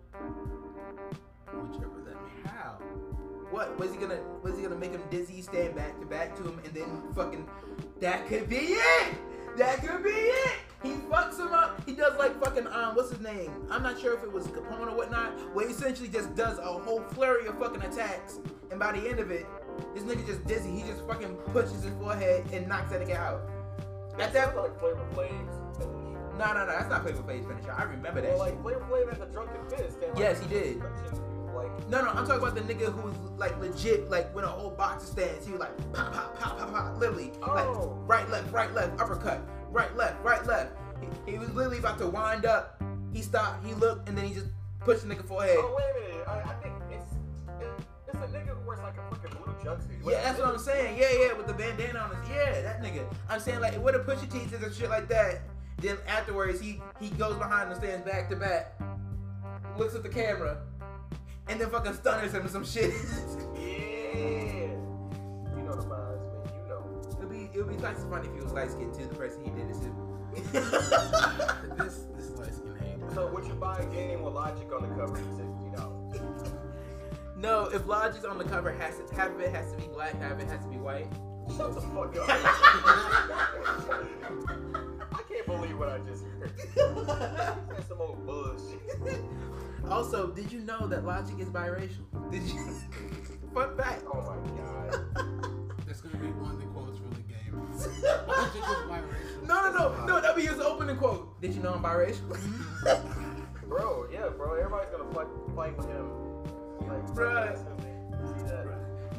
Whichever 1.54 2.02
that 2.06 2.16
may. 2.16 2.50
How? 2.50 2.78
What 3.52 3.78
was 3.78 3.92
he 3.92 3.98
gonna? 3.98 4.20
Was 4.42 4.56
he 4.56 4.64
gonna 4.64 4.76
make 4.76 4.92
him 4.92 5.04
dizzy, 5.10 5.42
stand 5.42 5.76
back 5.76 6.00
to 6.00 6.06
back 6.06 6.36
to 6.38 6.44
him, 6.44 6.60
and 6.64 6.74
then 6.74 7.02
fucking? 7.14 7.48
That 8.00 8.28
could 8.28 8.50
be 8.50 8.58
it. 8.58 9.16
That 9.58 9.82
could 9.82 10.04
be 10.04 10.10
it. 10.10 10.60
He 10.84 10.92
fucks 10.92 11.40
him 11.40 11.52
up. 11.52 11.82
He 11.86 11.94
does 11.94 12.18
like 12.18 12.40
fucking 12.44 12.68
um, 12.68 12.96
what's 12.96 13.10
his 13.10 13.22
name? 13.22 13.52
I'm 13.70 13.84
not 13.84 14.00
sure 14.00 14.16
if 14.16 14.24
it 14.24 14.32
was 14.32 14.48
Capone 14.48 14.92
or 14.92 14.96
whatnot. 14.96 15.32
Where 15.54 15.68
he 15.68 15.74
essentially 15.74 16.10
just 16.10 16.36
does 16.36 16.58
a 16.60 16.64
whole 16.64 17.02
flurry 17.02 17.48
of 17.48 17.58
fucking 17.60 17.82
attacks, 17.82 18.40
and 18.72 18.80
by 18.80 18.92
the 18.94 19.10
end 19.10 19.20
of 19.20 19.32
it, 19.32 19.46
this 19.94 20.04
nigga 20.04 20.26
just 20.26 20.46
dizzy. 20.46 20.72
He 20.72 20.84
just 20.84 21.06
fucking 21.08 21.36
pushes 21.52 21.84
his 21.84 21.94
forehead 21.96 22.46
and 22.54 22.68
knocks 22.68 22.92
that 22.92 23.02
nigga 23.02 23.16
out. 23.16 23.50
At 24.20 24.32
that 24.34 24.56
like 24.56 24.80
Flavor 24.80 25.06
finish. 25.14 25.65
No, 26.38 26.54
no, 26.54 26.66
no, 26.66 26.66
that's 26.68 26.90
not 26.90 27.04
Flavor 27.04 27.24
Flav's 27.24 27.46
finisher. 27.48 27.72
I 27.72 27.84
remember 27.84 28.22
that 28.22 28.30
Well, 28.32 28.40
like 28.40 28.62
Flavor 28.62 28.86
Flav 28.90 29.10
had 29.10 29.22
the 29.22 29.26
drunken 29.28 29.70
fist. 29.70 29.98
And, 30.02 30.10
like, 30.14 30.20
Yes, 30.20 30.40
he 30.42 30.48
did. 30.48 30.82
Like, 31.56 31.90
No, 31.90 32.02
no, 32.02 32.10
I'm 32.10 32.26
talking 32.28 32.44
about 32.48 32.56
the 32.56 32.62
nigga 32.62 32.92
who 32.92 33.02
was 33.10 33.16
like 33.38 33.58
legit, 33.60 34.10
like 34.10 34.34
when 34.36 34.44
a 34.44 34.48
whole 34.48 34.72
boxer 34.72 35.08
stands, 35.08 35.46
he 35.46 35.52
was 35.52 35.62
like 35.62 35.76
pop, 35.94 36.12
pop, 36.14 36.38
pop, 36.40 36.58
pop, 36.60 36.72
pop, 36.74 36.98
literally, 37.00 37.32
Oh. 37.44 37.54
like 37.54 38.10
right, 38.10 38.30
left, 38.30 38.52
right, 38.52 38.74
left, 38.74 39.00
uppercut, 39.00 39.42
right, 39.72 39.96
left, 39.96 40.22
right, 40.24 40.46
left. 40.46 40.74
He, 41.26 41.32
he 41.34 41.38
was 41.38 41.50
literally 41.54 41.78
about 41.80 41.98
to 42.00 42.08
wind 42.08 42.46
up. 42.46 42.82
He 43.14 43.22
stopped, 43.22 43.66
he 43.66 43.74
looked, 43.74 44.10
and 44.10 44.18
then 44.18 44.26
he 44.26 44.34
just 44.34 44.48
pushed 44.82 45.08
the 45.08 45.14
nigga 45.16 45.26
forehead. 45.26 45.56
oh 45.58 45.76
wait 45.78 45.86
a 46.06 46.10
minute. 46.12 46.28
I, 46.28 46.40
I 46.52 46.54
think 46.62 46.76
it's 46.92 47.12
it, 47.62 47.68
it's 48.08 48.18
a 48.18 48.28
nigga 48.38 48.50
who 48.60 48.68
wears 48.68 48.82
like 48.82 48.96
a 48.98 49.16
fucking 49.16 49.38
blue 49.42 49.54
jumpsuit. 49.64 50.12
Yeah, 50.12 50.22
that's 50.24 50.38
what 50.40 50.50
I'm 50.50 50.60
saying. 50.60 50.98
Yeah, 51.00 51.08
yeah, 51.28 51.34
with 51.34 51.48
the 51.48 51.54
bandana 51.54 52.00
on 52.00 52.10
his, 52.22 52.30
yeah, 52.30 52.62
that 52.62 52.82
nigga. 52.84 53.06
I'm 53.30 53.40
saying 53.40 53.62
like, 53.62 53.82
what 53.82 53.96
a 53.96 54.00
Pusha 54.00 54.30
T 54.30 54.40
did 54.50 54.62
and 54.62 54.74
shit 54.74 54.90
like 54.90 55.08
that. 55.08 55.40
Then 55.78 55.98
afterwards, 56.08 56.60
he 56.60 56.82
he 57.00 57.10
goes 57.10 57.36
behind 57.38 57.70
and 57.70 57.78
stands 57.78 58.06
back 58.06 58.30
to 58.30 58.36
back, 58.36 58.80
looks 59.78 59.96
at 59.96 60.04
the 60.04 60.10
camera, 60.10 60.58
and 61.48 61.60
then 61.60 61.70
fucking 61.70 61.94
stunners 61.94 62.34
him 62.34 62.46
or 62.46 62.50
some 62.50 62.66
shit. 62.66 62.94
Yeah. 63.56 64.72
You 65.56 65.64
know 65.64 65.76
the 65.76 65.84
vibes, 65.84 66.24
man. 66.24 66.54
You 66.56 66.68
know. 66.70 66.82
It'll 67.18 67.30
be 67.30 67.50
it'd 67.54 67.68
be 67.68 67.76
nice 67.78 68.00
and 68.00 68.10
funny 68.10 68.28
if 68.28 68.34
he 68.34 68.40
was 68.42 68.54
light 68.54 68.72
skinned 68.72 68.94
too. 68.94 69.06
The 69.08 69.16
person 69.16 69.44
he 69.44 69.50
did 69.52 69.70
it 69.70 69.76
to. 69.82 69.92
this 71.84 72.06
this 72.16 72.30
light 72.38 72.54
skin 72.54 72.76
hate. 72.80 73.00
So 73.14 73.28
would 73.34 73.46
you 73.46 73.54
buy 73.54 73.80
a 73.80 73.86
game 73.88 74.22
with 74.24 74.34
Logic 74.34 74.68
on 74.74 74.82
the 74.84 74.96
cover 74.96 75.16
for 75.16 75.36
sixty 75.36 75.70
dollars? 75.76 76.54
no, 77.38 77.66
if 77.66 77.86
Logic's 77.86 78.26
on 78.26 78.38
the 78.38 78.44
cover, 78.46 78.72
has 78.72 78.98
to, 78.98 79.16
half 79.16 79.32
of 79.32 79.40
it 79.42 79.54
has 79.54 79.72
to 79.72 79.78
be 79.78 79.88
black, 79.88 80.20
half 80.22 80.32
of 80.34 80.40
it 80.40 80.48
has 80.48 80.62
to 80.64 80.70
be 80.70 80.78
white. 80.78 81.08
Shut 81.58 81.76
the 81.76 81.82
fuck 81.82 82.16
up. 82.18 82.28
I 85.16 85.22
can't 85.30 85.46
believe 85.46 85.78
what 85.80 85.88
I 85.88 86.00
just 86.00 86.26
heard. 86.26 86.52
That's 87.70 87.88
some 87.88 88.02
old 88.02 88.26
bullshit. 88.26 89.22
also, 89.90 90.28
did 90.32 90.52
you 90.52 90.60
know 90.60 90.88
that 90.88 91.06
Logic 91.06 91.40
is 91.40 91.48
biracial? 91.50 92.04
Did 92.32 92.44
you? 92.44 92.60
Fun 93.54 93.78
fact. 93.78 94.04
Oh 94.14 94.22
my 94.22 94.36
god. 94.58 95.06
That's 95.88 96.02
gonna 96.02 96.18
be 96.18 96.28
one 96.28 96.52
of 96.56 96.60
the 96.60 96.66
quotes 96.68 96.98
for 96.98 97.08
the 97.16 97.22
game. 97.22 98.28
Logic 98.28 98.62
is 98.62 98.84
biracial. 98.90 99.48
No, 99.48 99.62
no, 99.64 99.72
no, 99.72 100.06
no. 100.06 100.22
That'd 100.22 100.36
be 100.36 100.48
his 100.48 100.60
opening 100.60 100.98
quote. 100.98 101.40
Did 101.42 101.54
you 101.54 101.62
know 101.62 101.74
I'm 101.76 101.82
biracial? 101.84 102.28
Bro, 103.68 104.08
yeah, 104.12 104.28
bro. 104.36 104.56
Everybody's 104.56 104.90
gonna 104.90 105.14
fight, 105.14 105.28
fight 105.56 105.78
with 105.78 105.88
him. 105.88 106.10
Like, 106.88 107.06
Bruh. 107.16 107.56
See 107.56 108.44
that? 108.48 108.75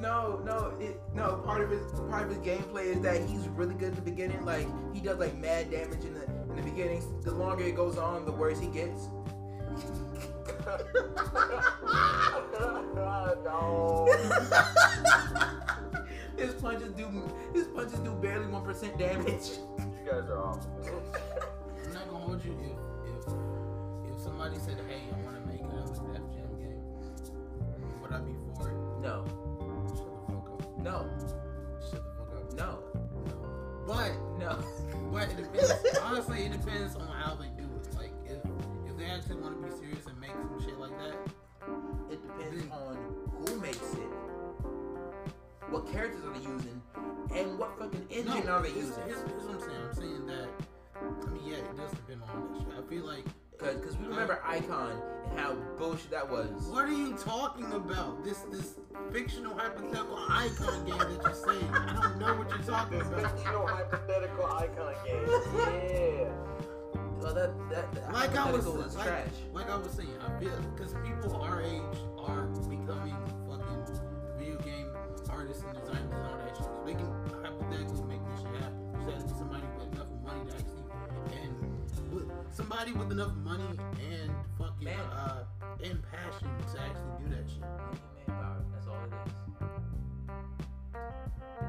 No, 0.07 0.41
no, 0.45 0.73
it, 0.79 1.01
no. 1.13 1.43
Part 1.45 1.63
of 1.63 1.71
his 1.71 1.83
part 2.09 2.23
of 2.23 2.29
his 2.29 2.39
gameplay 2.39 2.95
is 2.95 3.01
that 3.01 3.23
he's 3.23 3.49
really 3.49 3.75
good 3.75 3.89
in 3.89 3.97
the 3.97 4.01
beginning. 4.01 4.45
Like 4.45 4.69
he 4.95 5.01
does 5.01 5.19
like 5.19 5.37
mad 5.37 5.73
damage 5.73 6.05
in 6.05 6.15
the 6.15 6.23
in 6.51 6.55
the 6.55 6.63
beginning. 6.63 7.03
The 7.23 7.33
longer 7.33 7.65
it 7.65 7.75
goes 7.75 7.99
on, 7.99 8.25
the 8.25 8.31
worse 8.31 8.61
he 8.61 8.69
gets. 8.69 9.09
no. 13.45 14.07
his 16.37 16.55
punches 16.55 16.93
do 16.93 17.09
his 17.53 17.67
punches 17.67 17.99
do 17.99 18.13
barely 18.13 18.47
one 18.47 18.63
percent 18.63 18.97
damage. 18.97 19.59
You 19.77 20.09
guys 20.09 20.31
are 20.31 20.39
awful. 20.39 20.71
I'm 21.85 21.93
not 21.93 22.09
gonna 22.09 22.25
hold 22.25 22.45
you 22.45 22.57
if 22.63 22.79
if 23.13 23.27
if 24.15 24.21
somebody 24.23 24.57
said, 24.61 24.79
"Hey, 24.89 25.03
I 25.13 25.17
want 25.25 25.37
to 25.43 25.49
make 25.53 25.63
another 25.63 25.95
Def 26.13 26.23
Jam 26.31 26.49
game," 26.61 26.81
would 28.01 28.13
I 28.13 28.21
be 28.21 28.37
for 28.55 28.71
it? 28.71 28.77
No, 29.03 29.25
no, 30.87 31.11
Shut 31.91 32.03
the 32.05 32.13
fuck 32.17 32.31
up. 32.37 32.53
no, 32.55 32.79
No. 33.27 33.37
But 33.87 34.13
no. 34.39 34.59
but 35.13 35.29
it 35.31 35.37
depends. 35.37 35.73
Honestly, 36.03 36.45
it 36.47 36.53
depends 36.53 36.97
on 36.97 37.07
how 37.09 37.35
they 37.35 37.49
do 37.61 37.65
it. 37.65 37.95
Like 37.97 38.13
if 38.25 38.39
if 38.89 38.97
they 38.97 39.07
actually 39.07 39.37
want 39.37 39.61
to 39.61 39.67
be 39.69 39.71
serious 39.77 40.07
and 40.07 40.19
make 40.21 40.31
some 40.31 40.61
shit 40.65 40.79
like 40.79 40.97
that, 40.99 41.17
It 42.11 42.21
depends 42.23 42.71
on 42.73 42.97
who 43.47 43.61
makes 43.61 43.93
it, 43.95 44.11
what 45.71 45.91
characters 45.93 46.25
are 46.25 46.33
they 46.39 46.45
using, 46.47 46.81
and 47.35 47.59
what 47.59 47.77
fucking 47.79 48.07
engine 48.11 48.49
are 48.49 48.63
they 48.63 48.69
using. 48.71 49.03
Here's, 49.07 49.23
here's 49.27 49.43
what 49.45 49.55
I'm 49.55 49.61
saying. 49.61 49.83
I'm 49.89 49.95
saying 49.95 50.27
that. 50.27 50.49
I 50.97 51.31
mean, 51.31 51.43
yeah, 51.47 51.57
it 51.57 51.77
does 51.77 51.91
depend 51.91 52.23
on 52.23 52.29
that 52.55 52.61
shit. 52.63 52.73
I 52.79 52.89
feel 52.89 53.05
like. 53.05 53.25
Cause, 53.59 53.77
cause 53.83 53.97
we 53.97 54.07
remember 54.07 54.41
Icon 54.45 55.01
and 55.31 55.39
how 55.39 55.55
bullshit 55.79 56.11
that 56.11 56.31
was. 56.31 56.49
What 56.71 56.85
are 56.85 56.93
you 56.93 57.15
talking 57.17 57.73
about? 57.73 58.23
This 58.25 58.41
this 58.53 58.75
fictional 59.13 59.57
hypothetical 59.57 60.19
icon 60.29 60.85
game 60.85 60.99
that 60.99 61.21
you're 61.23 61.33
saying. 61.33 61.69
I 61.73 62.01
don't 62.03 62.19
know 62.19 62.35
what 62.35 62.51
you're 62.51 62.59
talking 62.59 62.99
This 62.99 63.09
about. 63.09 63.33
fictional 63.39 63.67
hypothetical 63.67 64.45
icon 64.47 64.95
game. 65.05 65.27
Yeah. 65.27 66.29
Well, 67.21 67.35
that 67.35 67.51
that, 67.71 67.93
that 67.95 68.13
Like 68.13 68.37
I 68.37 68.51
was, 68.53 68.65
hypothetical 68.67 68.83
is 68.83 68.95
like, 68.97 69.07
trash. 69.07 69.29
like 69.55 69.71
I 69.71 69.77
was 69.77 69.91
saying, 69.93 70.11
I 70.21 70.39
feel 70.39 70.53
because 70.77 70.95
people 71.05 71.37
our 71.41 71.63
age 71.63 71.81
are 72.19 72.45
becoming 72.69 73.17
fucking 73.49 73.99
video 74.39 74.59
game 74.59 74.91
artists 75.31 75.65
and 75.67 75.79
designers 75.81 75.96
somebody 82.87 83.05
with 83.05 83.13
enough 83.19 83.35
money 83.37 83.65
and 84.13 84.31
fucking 84.59 84.85
Man. 84.85 84.99
uh 85.01 85.45
and 85.83 86.03
passion 86.11 86.49
to 86.73 86.81
actually 86.81 87.25
do 87.25 87.35
that 87.35 87.49
shit. 87.49 87.61
Manpower, 88.27 88.65
that's 88.73 88.87
all 88.87 88.97
it 89.05 89.13
is. 89.27 89.33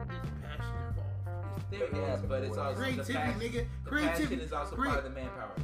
There's 0.07 0.30
passion 0.41 0.76
involved. 0.88 1.72
There 1.72 1.89
Yeah, 1.94 2.18
but 2.27 2.44
it's 2.44 2.56
boy. 2.56 2.61
also 2.64 2.80
Creativity, 2.80 3.14
the 3.14 3.19
passion. 3.19 3.39
nigga. 3.41 3.65
The 3.84 3.89
Creativity. 3.89 4.23
passion 4.35 4.39
is 4.41 4.53
also 4.53 4.76
Crea- 4.76 4.88
part 4.89 4.99
of 4.99 5.03
the 5.06 5.10
manpower. 5.19 5.56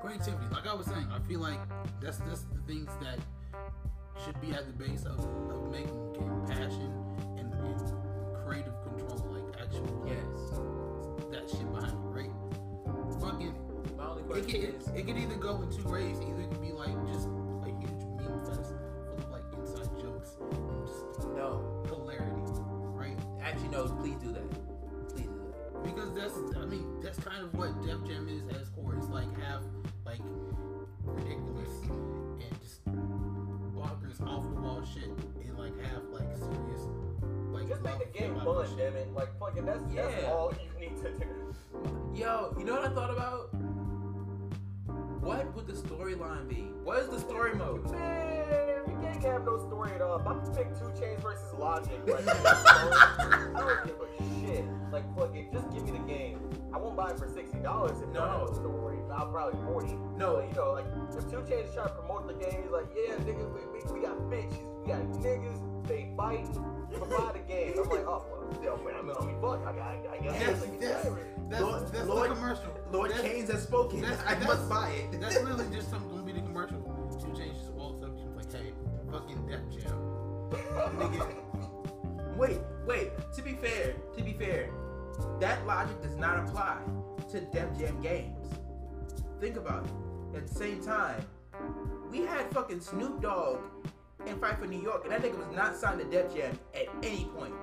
creativity. 0.00 0.46
Like 0.52 0.66
I 0.66 0.74
was 0.74 0.86
saying, 0.86 1.06
I 1.12 1.18
feel 1.28 1.40
like 1.40 1.58
that's 2.00 2.18
that's 2.18 2.42
the 2.42 2.60
things 2.66 2.88
that 3.02 3.18
should 4.24 4.40
be 4.40 4.52
at 4.52 4.66
the 4.66 4.72
base 4.72 5.04
of, 5.04 5.18
of 5.18 5.70
making 5.70 6.12
game. 6.14 6.24
Passion 6.48 6.90
and, 7.36 7.52
and 7.52 7.92
creative 8.46 8.72
control, 8.82 9.26
like 9.30 9.60
actual 9.60 10.04
Yes. 10.06 10.58
that 11.30 11.50
shit 11.50 11.70
behind 11.72 11.92
it, 11.92 12.16
right? 12.16 12.30
Fucking 13.20 13.54
it, 14.30 14.46
could 14.46 14.54
it, 14.96 15.06
could 15.06 15.16
either 15.16 15.34
go 15.36 15.62
in 15.62 15.70
two 15.70 15.88
ways. 15.88 16.20
Either 16.20 16.42
it 16.42 16.50
could 16.50 16.62
be 16.62 16.72
like 16.72 16.94
just 17.12 17.26
a 17.26 17.66
huge 17.66 18.04
meme 18.16 18.44
fest 18.44 18.72
full 19.04 19.16
of 19.16 19.30
like 19.30 19.42
inside 19.56 19.88
jokes, 20.00 20.36
just 20.86 21.28
no 21.34 21.82
hilarity, 21.86 22.52
right? 22.94 23.18
Actually, 23.42 23.68
no. 23.68 23.88
Please 24.00 24.16
do 24.22 24.32
that. 24.32 24.50
Please 25.10 25.26
do 25.26 25.52
that. 25.52 25.82
Because 25.82 26.12
that's 26.14 26.36
I 26.56 26.66
mean 26.66 27.00
that's 27.02 27.18
kind 27.18 27.42
of 27.42 27.54
what 27.54 27.82
Def 27.82 28.04
Jam 28.06 28.28
is 28.28 28.44
as 28.56 28.68
core. 28.70 28.94
It's 28.96 29.08
like 29.08 29.28
have 29.40 29.62
like 30.04 30.20
ridiculous 31.02 31.70
and 31.88 32.60
just 32.60 32.84
bonkers 33.74 34.20
off 34.26 34.44
the 34.44 34.60
wall 34.60 34.84
shit, 34.84 35.04
and 35.04 35.58
like 35.58 35.76
have 35.82 36.04
like 36.12 36.36
serious. 36.36 36.82
Like, 37.50 37.68
just 37.68 37.82
make 37.82 37.98
the 37.98 38.18
game 38.18 38.34
fun, 38.40 38.68
damn 38.76 38.94
it! 38.94 39.12
Like 39.14 39.36
fucking, 39.40 39.64
that's 39.64 39.82
yeah. 39.92 40.02
that's 40.02 40.24
all 40.26 40.52
you 40.52 40.80
need 40.80 40.96
to 41.02 41.10
do. 41.10 41.54
Yo, 42.14 42.54
you 42.58 42.64
know 42.64 42.74
what 42.74 42.84
I 42.84 42.94
thought 42.94 43.10
about? 43.10 43.50
What 45.28 45.54
would 45.54 45.66
the 45.66 45.74
storyline 45.74 46.48
be? 46.48 46.72
What 46.84 47.00
is 47.00 47.10
the 47.10 47.20
story 47.20 47.54
mode? 47.54 47.84
Man, 47.90 48.80
you 48.88 48.96
can't 49.02 49.22
have 49.22 49.44
no 49.44 49.58
story 49.58 49.92
at 49.92 50.00
all. 50.00 50.22
I'm 50.26 50.40
pick 50.56 50.72
two 50.78 50.86
Chainz 50.96 51.20
versus 51.20 51.52
logic, 51.58 52.00
like, 52.06 52.24
I 52.26 53.52
don't 53.54 53.84
give 53.84 54.00
a 54.00 54.08
shit. 54.40 54.64
Like, 54.90 55.04
fuck 55.14 55.36
it, 55.36 55.52
just 55.52 55.70
give 55.70 55.84
me 55.84 55.90
the 55.90 55.98
game. 56.08 56.40
I 56.72 56.78
won't 56.78 56.96
buy 56.96 57.10
it 57.10 57.18
for 57.18 57.28
sixty 57.28 57.58
dollars 57.58 58.00
if 58.00 58.08
No. 58.08 58.24
no. 58.24 58.38
have 58.38 58.48
a 58.48 58.54
story. 58.54 58.96
I'll 59.12 59.26
probably 59.26 59.60
forty. 59.66 59.92
No. 60.16 60.36
But, 60.36 60.48
you 60.48 60.54
know, 60.54 60.72
like 60.72 60.86
if 61.12 61.30
two 61.30 61.44
Chainz 61.44 61.74
trying 61.74 61.88
to 61.88 61.94
promote 62.00 62.26
the 62.26 62.32
game, 62.32 62.62
he's 62.62 62.72
like, 62.72 62.88
yeah, 62.96 63.16
nigga, 63.16 63.44
we, 63.52 63.60
we, 63.68 64.00
we 64.00 64.06
got 64.06 64.16
bitches, 64.32 64.64
we 64.80 64.88
got 64.88 65.02
niggas, 65.20 65.60
they 65.86 66.08
fight, 66.16 66.48
provide 66.96 67.34
the 67.34 67.44
game. 67.46 67.74
I'm 67.76 67.86
like, 67.90 68.08
oh, 68.08 68.24
well, 68.32 68.64
yo, 68.64 68.76
man, 68.82 68.94
I 68.96 69.02
mean, 69.02 69.12
I 69.12 69.40
fuck, 69.44 69.60
I 69.60 69.76
got, 69.76 69.92
I 69.92 70.24
got, 70.24 70.34
I 70.34 70.48
got 70.48 71.12
like, 71.12 71.37
that's, 71.48 71.62
whatever. 71.62 71.64
Lord- 71.64 71.88
that's 71.92 72.06
Lord- 72.08 72.30
the 72.30 72.34
commercial. 72.34 72.74
Lord 72.92 73.10
That's- 73.10 73.26
Chainz 73.32 73.50
has 73.52 73.62
spoken. 73.62 74.00
that's- 74.02 74.20
I 74.26 74.34
that's- 74.34 74.46
must 74.48 74.68
buy 74.68 74.88
it. 74.90 75.20
That's 75.20 75.40
literally 75.42 75.74
just 75.74 75.90
something 75.90 76.10
gonna 76.10 76.22
be 76.22 76.32
the 76.32 76.40
commercial. 76.40 76.78
Two 77.20 77.26
Chainz 77.28 77.58
just 77.58 77.72
walks 77.72 78.02
up, 78.02 78.10
she's 78.16 78.28
like, 78.36 78.52
"Hey, 78.52 78.72
fucking 79.10 79.46
Def 79.46 79.60
Jam." 79.70 79.98
Nigga, 80.98 82.36
Wait, 82.36 82.60
wait. 82.86 83.10
To 83.34 83.42
be 83.42 83.54
fair, 83.54 83.94
to 84.16 84.22
be 84.22 84.32
fair, 84.32 84.70
that 85.40 85.66
logic 85.66 86.00
does 86.02 86.16
not 86.16 86.38
apply 86.48 86.78
to 87.32 87.40
Def 87.40 87.76
Jam 87.78 88.00
games. 88.00 88.46
Think 89.40 89.56
about 89.56 89.84
it. 89.84 90.36
At 90.36 90.46
the 90.46 90.54
same 90.54 90.80
time, 90.82 91.20
we 92.10 92.20
had 92.20 92.50
fucking 92.52 92.80
Snoop 92.80 93.20
Dogg 93.20 93.58
in 94.26 94.38
Fight 94.38 94.58
for 94.58 94.66
New 94.66 94.80
York, 94.80 95.02
and 95.04 95.12
that 95.12 95.22
nigga 95.22 95.36
was 95.38 95.54
not 95.56 95.76
signed 95.76 95.98
to 96.00 96.04
Def 96.06 96.32
Jam 96.34 96.56
at 96.74 96.86
any 97.02 97.24
point. 97.36 97.54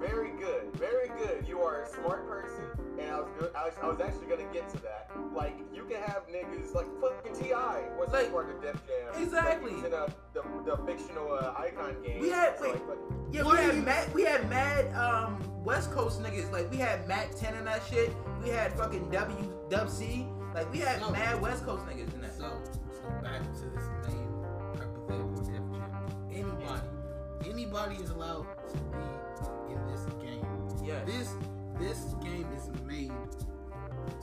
Very 0.00 0.32
good, 0.32 0.72
very 0.74 1.08
good. 1.18 1.46
You 1.46 1.60
are 1.62 1.82
a 1.82 1.86
smart 1.88 2.26
person, 2.28 2.64
and 2.98 3.10
I 3.10 3.20
was 3.20 3.28
good. 3.38 3.50
I 3.54 3.64
was, 3.66 3.74
I 3.82 3.86
was 3.88 4.00
actually 4.00 4.26
gonna 4.26 4.52
get 4.52 4.68
to 4.70 4.78
that. 4.78 5.10
Like, 5.34 5.56
you 5.74 5.84
can 5.84 6.00
have 6.02 6.22
niggas 6.28 6.74
like 6.74 6.86
fucking 7.00 7.34
T.I. 7.34 7.82
was 7.98 8.10
Like- 8.12 8.30
part 8.32 8.50
of 8.50 8.60
Def 8.62 8.74
Jam. 8.86 9.22
Exactly. 9.22 9.72
Like, 9.72 9.76
he's 9.76 9.84
in 9.86 9.92
a, 9.92 10.06
the 10.32 10.42
the 10.64 10.76
fictional 10.86 11.32
uh, 11.32 11.54
icon 11.58 11.96
game. 12.04 12.20
We 12.20 12.30
had- 12.30 12.58
So, 12.58 12.70
wait. 12.72 12.86
like, 12.88 12.98
Yeah, 13.32 13.42
we 13.42 13.56
had 13.56 13.74
you- 13.76 13.82
mad, 13.82 14.14
we 14.14 14.22
had 14.24 14.48
mad 14.48 14.92
um 14.94 15.38
West 15.64 15.90
Coast 15.92 16.22
niggas. 16.22 16.50
Like 16.52 16.70
we 16.70 16.76
had 16.76 17.06
Mack 17.08 17.34
10 17.34 17.54
and 17.54 17.66
that 17.66 17.82
shit. 17.90 18.12
We 18.42 18.50
had 18.50 18.72
fucking 18.74 19.10
W 19.10 19.52
Dub 19.70 19.88
C. 19.88 20.26
Like 20.54 20.70
we 20.72 20.78
had 20.78 21.00
No. 21.00 21.10
mad 21.10 21.40
West 21.40 21.64
Coast 21.64 21.84
niggas 21.86 22.12
in 22.14 22.20
that. 22.22 22.34
so 22.36 22.50
so 22.92 23.08
back 23.22 23.40
to 23.42 23.64
this 23.74 23.84
main 24.06 24.28
hypothetical 24.76 25.36
Def 25.38 25.46
Jam. 25.46 26.06
Anybody, 26.30 27.50
anybody 27.50 27.96
is 27.96 28.10
allowed 28.10 28.46
to 28.68 28.76
be 28.76 29.72
in 29.72 29.86
this 29.88 30.04
game. 30.22 30.44
Yeah. 30.84 31.02
This 31.04 31.30
this 31.78 32.14
game 32.22 32.46
is 32.56 32.70
made 32.86 33.12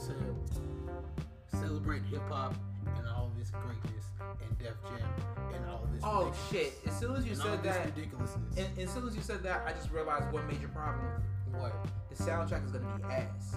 to 0.07 1.57
celebrate 1.57 2.03
hip 2.03 2.21
hop 2.29 2.55
and 2.97 3.07
all 3.07 3.31
of 3.33 3.39
its 3.39 3.51
greatness 3.51 4.05
and 4.41 4.57
Def 4.57 4.75
Jam 4.83 5.53
and 5.53 5.69
all 5.69 5.87
this. 5.93 6.01
Oh 6.03 6.33
shit! 6.49 6.73
As 6.85 6.97
soon 6.97 7.15
as 7.15 7.25
you 7.25 7.33
and 7.33 7.41
all 7.41 7.47
said 7.47 7.63
this 7.63 7.75
that, 7.75 7.85
ridiculousness. 7.85 8.57
and, 8.57 8.67
and 8.77 8.87
as 8.87 8.93
soon 8.93 9.07
as 9.07 9.15
you 9.15 9.21
said 9.21 9.43
that, 9.43 9.63
I 9.65 9.73
just 9.73 9.91
realized 9.91 10.31
one 10.31 10.47
major 10.47 10.67
problem. 10.69 11.05
what? 11.51 11.73
The 12.09 12.23
soundtrack 12.23 12.65
is 12.65 12.71
gonna 12.71 12.97
be 12.97 13.03
ass. 13.03 13.55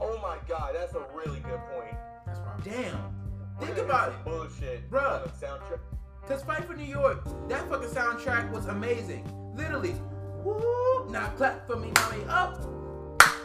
oh 0.00 0.18
my 0.22 0.36
god, 0.48 0.74
that's 0.74 0.94
a 0.94 1.04
really 1.14 1.40
good 1.40 1.60
point. 1.74 1.96
That's 2.26 2.38
probably. 2.40 2.70
Damn. 2.70 3.22
Think 3.60 3.76
gonna 3.76 3.88
about 3.88 4.08
it. 4.12 4.24
Bullshit. 4.24 4.82
Uh, 4.92 4.96
Bruh. 4.96 5.24
the 5.40 5.46
Soundtrack. 5.46 5.78
Cause 6.26 6.42
Fight 6.44 6.64
for 6.64 6.74
New 6.74 6.84
York, 6.84 7.24
that 7.48 7.68
fucking 7.68 7.88
soundtrack 7.88 8.50
was 8.52 8.66
amazing. 8.66 9.28
Literally. 9.56 9.94
Woo! 10.44 11.08
Now 11.10 11.28
clap 11.36 11.66
for 11.66 11.76
me, 11.76 11.92
mommy. 11.96 12.24
Up. 12.28 12.81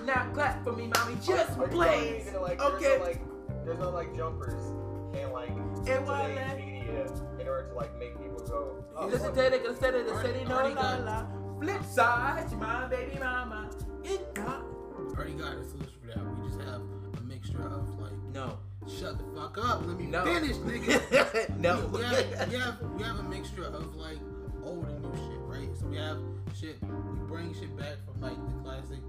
Now 0.07 0.25
clap 0.33 0.63
for 0.63 0.71
me, 0.71 0.87
mommy. 0.87 1.15
Just 1.15 1.29
Are 1.29 1.35
you 1.35 1.45
telling 1.45 1.69
me 1.69 1.75
blaze. 1.75 2.33
like, 2.41 2.61
Okay. 2.61 2.97
There's 2.97 2.99
no, 2.99 3.03
like, 3.03 3.65
there's 3.65 3.79
no 3.79 3.89
like 3.89 4.15
jumpers 4.15 4.63
and 5.13 5.33
like 5.33 5.49
And 5.49 6.07
why 6.07 6.27
today's 6.29 6.57
media 6.65 7.11
in 7.41 7.47
order 7.49 7.67
to 7.67 7.73
like 7.75 7.99
make 7.99 8.13
people 8.17 8.39
go. 8.47 8.85
Oh, 8.95 9.07
Listen 9.07 9.25
fuck. 9.27 9.35
to 9.35 9.53
it, 9.53 9.63
gonna 9.65 9.75
say 9.77 9.89
it, 9.89 10.07
Already- 10.07 10.29
say 10.33 10.41
it, 10.41 10.47
no 10.47 10.55
already 10.55 10.75
la 10.75 10.81
got- 10.81 11.03
la. 11.03 11.25
Flip 11.59 11.83
side, 11.83 12.51
my 12.57 12.87
baby 12.87 13.19
mama. 13.19 13.69
It 14.05 14.33
got. 14.33 14.63
Already 15.17 15.33
got 15.33 15.57
a 15.57 15.65
solution 15.65 15.91
for 16.01 16.07
that. 16.07 16.39
We 16.39 16.47
just 16.47 16.61
have 16.61 16.81
a 17.17 17.21
mixture 17.23 17.67
of 17.67 17.99
like, 17.99 18.13
No. 18.31 18.59
shut 18.87 19.17
the 19.17 19.25
fuck 19.37 19.57
up, 19.57 19.85
let 19.87 19.97
me 19.99 20.05
No. 20.05 20.23
finish, 20.23 20.55
nigga. 20.69 21.57
no. 21.59 21.85
We, 21.91 21.97
we, 21.99 22.03
have, 22.05 22.49
we 22.49 22.55
have 22.57 22.81
we 22.95 23.03
have 23.03 23.19
a 23.19 23.23
mixture 23.23 23.65
of 23.65 23.93
like 23.97 24.19
old 24.63 24.85
and 24.87 25.01
new 25.01 25.13
shit, 25.17 25.39
right? 25.41 25.69
So 25.77 25.85
we 25.87 25.97
have 25.97 26.19
shit. 26.57 26.77
We 26.81 27.27
bring 27.27 27.53
shit 27.53 27.75
back 27.75 27.97
from 28.05 28.21
like 28.21 28.37
the 28.47 28.63
classic. 28.63 28.99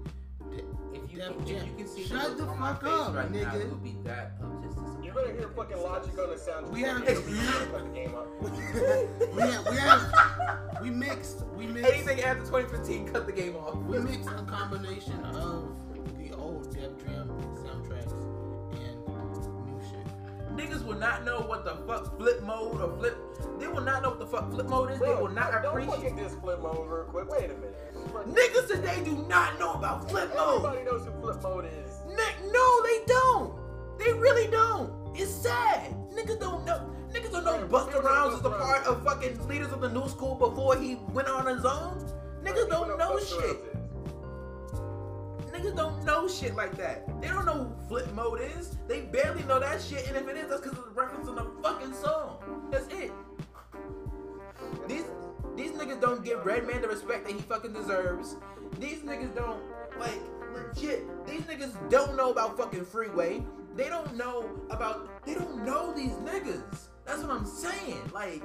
De- 0.51 0.97
If 0.97 1.11
you, 1.11 1.17
Def 1.19 1.27
can, 1.37 1.47
if 1.55 1.65
you 1.67 1.73
can 1.77 1.87
see 1.87 2.03
Shut 2.05 2.29
the 2.31 2.35
the 2.35 2.41
look 2.43 2.49
on 2.51 2.59
my 2.59 2.73
fuck 2.73 2.83
up, 2.85 3.15
right 3.15 3.31
now, 3.31 3.39
nigga. 3.51 3.61
it 3.61 3.69
would 3.69 3.83
be 3.83 3.95
that 4.03 4.31
of 4.41 4.61
just 4.63 4.75
disappointment. 4.75 5.05
You're 5.05 5.13
gonna 5.13 5.33
hear 5.33 5.49
fucking 5.49 5.81
logic 5.81 6.19
on 6.19 6.29
the 6.29 6.35
soundtrack. 6.35 6.69
We 6.71 6.81
have- 6.81 7.03
Fuck 7.05 7.83
the 7.83 7.89
game 7.93 8.15
up. 8.15 8.27
we 8.41 9.41
have 9.41 9.69
we 9.69 9.77
have 9.77 10.81
we 10.81 10.89
mixed 10.89 11.45
we 11.55 11.67
mixed 11.67 11.91
Anything 11.93 12.21
after 12.21 12.43
2015, 12.45 13.07
cut 13.11 13.25
the 13.25 13.31
game 13.31 13.55
off. 13.55 13.75
we 13.83 13.99
mixed 13.99 14.29
a 14.29 14.43
combination 14.43 15.23
of 15.25 15.75
the 16.17 16.33
old 16.35 16.73
Def 16.73 16.97
Jam 17.05 17.29
soundtracks 17.63 18.13
and 18.73 19.65
new 19.65 19.81
shit. 19.89 20.05
Niggas 20.55 20.85
will 20.85 20.97
not 20.97 21.23
know 21.25 21.41
what 21.41 21.63
the 21.65 21.75
fuck 21.87 22.17
flip 22.17 22.41
mode 22.43 22.79
or 22.81 22.95
flip. 22.97 23.17
They 23.59 23.67
will 23.67 23.81
not 23.81 24.01
know 24.03 24.09
what 24.09 24.19
the 24.19 24.27
fuck 24.27 24.51
flip 24.51 24.67
mode 24.69 24.91
is. 24.91 24.99
they 24.99 25.07
will 25.15 25.27
not 25.29 25.51
don't 25.63 25.65
appreciate. 25.71 25.95
fucking 25.95 26.15
diss 26.17 26.35
flip 26.35 26.61
mode 26.61 26.87
real 26.89 27.03
quick. 27.05 27.29
Wait 27.29 27.45
a 27.51 27.53
minute. 27.55 27.88
Niggas 28.27 28.67
today 28.67 29.01
do 29.03 29.25
not 29.27 29.59
know 29.59 29.73
about 29.73 30.09
flip 30.09 30.29
mode. 30.35 30.65
Everybody 30.65 30.83
knows 30.85 31.05
who 31.05 31.11
flip 31.21 31.41
mode 31.41 31.65
is. 31.65 31.99
Nick, 32.07 32.35
no, 32.51 32.83
they 32.83 32.99
don't. 33.07 33.59
They 33.97 34.13
really 34.13 34.49
don't. 34.49 34.91
It's 35.15 35.31
sad. 35.31 35.93
Niggas 36.11 36.39
don't 36.39 36.65
know. 36.65 36.89
Niggas 37.11 37.31
don't 37.31 37.43
know 37.43 37.67
Busta 37.67 38.03
Rhymes 38.03 38.35
was 38.35 38.45
a 38.45 38.49
part 38.49 38.85
of 38.85 39.03
fucking 39.03 39.47
leaders 39.47 39.71
of 39.71 39.81
the 39.81 39.89
new 39.89 40.07
school 40.07 40.35
before 40.35 40.77
he 40.77 40.95
went 41.13 41.27
on 41.27 41.45
his 41.47 41.65
own. 41.65 42.05
Niggas 42.43 42.69
don't 42.69 42.97
know 42.97 43.19
shit. 43.19 43.75
Niggas 45.51 45.75
don't 45.75 46.05
know 46.05 46.27
shit 46.27 46.55
like 46.55 46.77
that. 46.77 47.21
They 47.21 47.27
don't 47.27 47.45
know 47.45 47.65
who 47.65 47.87
flip 47.87 48.13
mode 48.13 48.41
is. 48.41 48.77
They 48.87 49.01
barely 49.01 49.43
know 49.43 49.59
that 49.59 49.81
shit, 49.81 50.07
and 50.07 50.15
if 50.15 50.27
it 50.27 50.37
is, 50.37 50.49
that's 50.49 50.61
because 50.61 50.77
it's 50.77 50.87
referencing 50.95 51.35
the 51.35 51.61
fucking 51.61 51.93
song. 51.93 52.67
That's 52.71 52.87
it. 52.93 53.11
These 54.87 55.05
these 55.59 55.71
niggas 55.71 55.99
don't 55.99 56.23
give 56.23 56.45
Redman 56.45 56.81
the 56.81 56.87
respect 56.87 57.27
that 57.27 57.33
he 57.33 57.41
fucking 57.41 57.73
deserves. 57.73 58.37
These 58.79 58.99
niggas 58.99 59.35
don't 59.35 59.61
like 59.99 60.21
legit. 60.53 61.03
These 61.27 61.41
niggas 61.41 61.89
don't 61.89 62.15
know 62.15 62.31
about 62.31 62.55
fucking 62.55 62.85
Freeway. 62.85 63.43
They 63.75 63.89
don't 63.89 64.15
know 64.15 64.49
about. 64.69 65.25
They 65.25 65.33
don't 65.33 65.65
know 65.65 65.93
these 65.93 66.13
niggas. 66.13 66.87
That's 67.05 67.21
what 67.23 67.31
I'm 67.31 67.45
saying. 67.45 68.09
Like, 68.13 68.41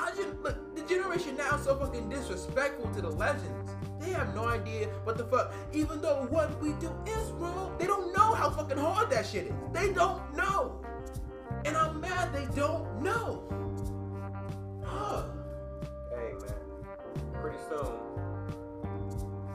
I 0.00 0.10
just 0.16 0.36
look. 0.42 0.74
The 0.74 0.82
generation 0.82 1.36
now 1.36 1.54
is 1.54 1.62
so 1.62 1.76
fucking 1.76 2.08
disrespectful 2.08 2.92
to 2.94 3.00
the 3.00 3.10
legends. 3.10 3.70
They 4.00 4.10
have 4.10 4.34
no 4.34 4.46
idea 4.46 4.88
what 5.04 5.16
the 5.16 5.24
fuck. 5.24 5.54
Even 5.72 6.02
though 6.02 6.26
what 6.30 6.60
we 6.60 6.72
do 6.80 6.92
is 7.06 7.30
wrong, 7.32 7.76
they 7.78 7.86
don't 7.86 8.12
know 8.12 8.34
how 8.34 8.50
fucking 8.50 8.78
hard 8.78 9.08
that 9.10 9.24
shit 9.24 9.46
is. 9.46 9.54
They 9.72 9.92
don't 9.92 10.36
know. 10.36 10.84
And 11.64 11.76
I'm 11.76 12.00
mad 12.00 12.32
they 12.34 12.46
don't 12.56 13.00
know. 13.00 13.44
Huh. 14.84 15.26
Pretty 17.42 17.58
soon, 17.68 17.98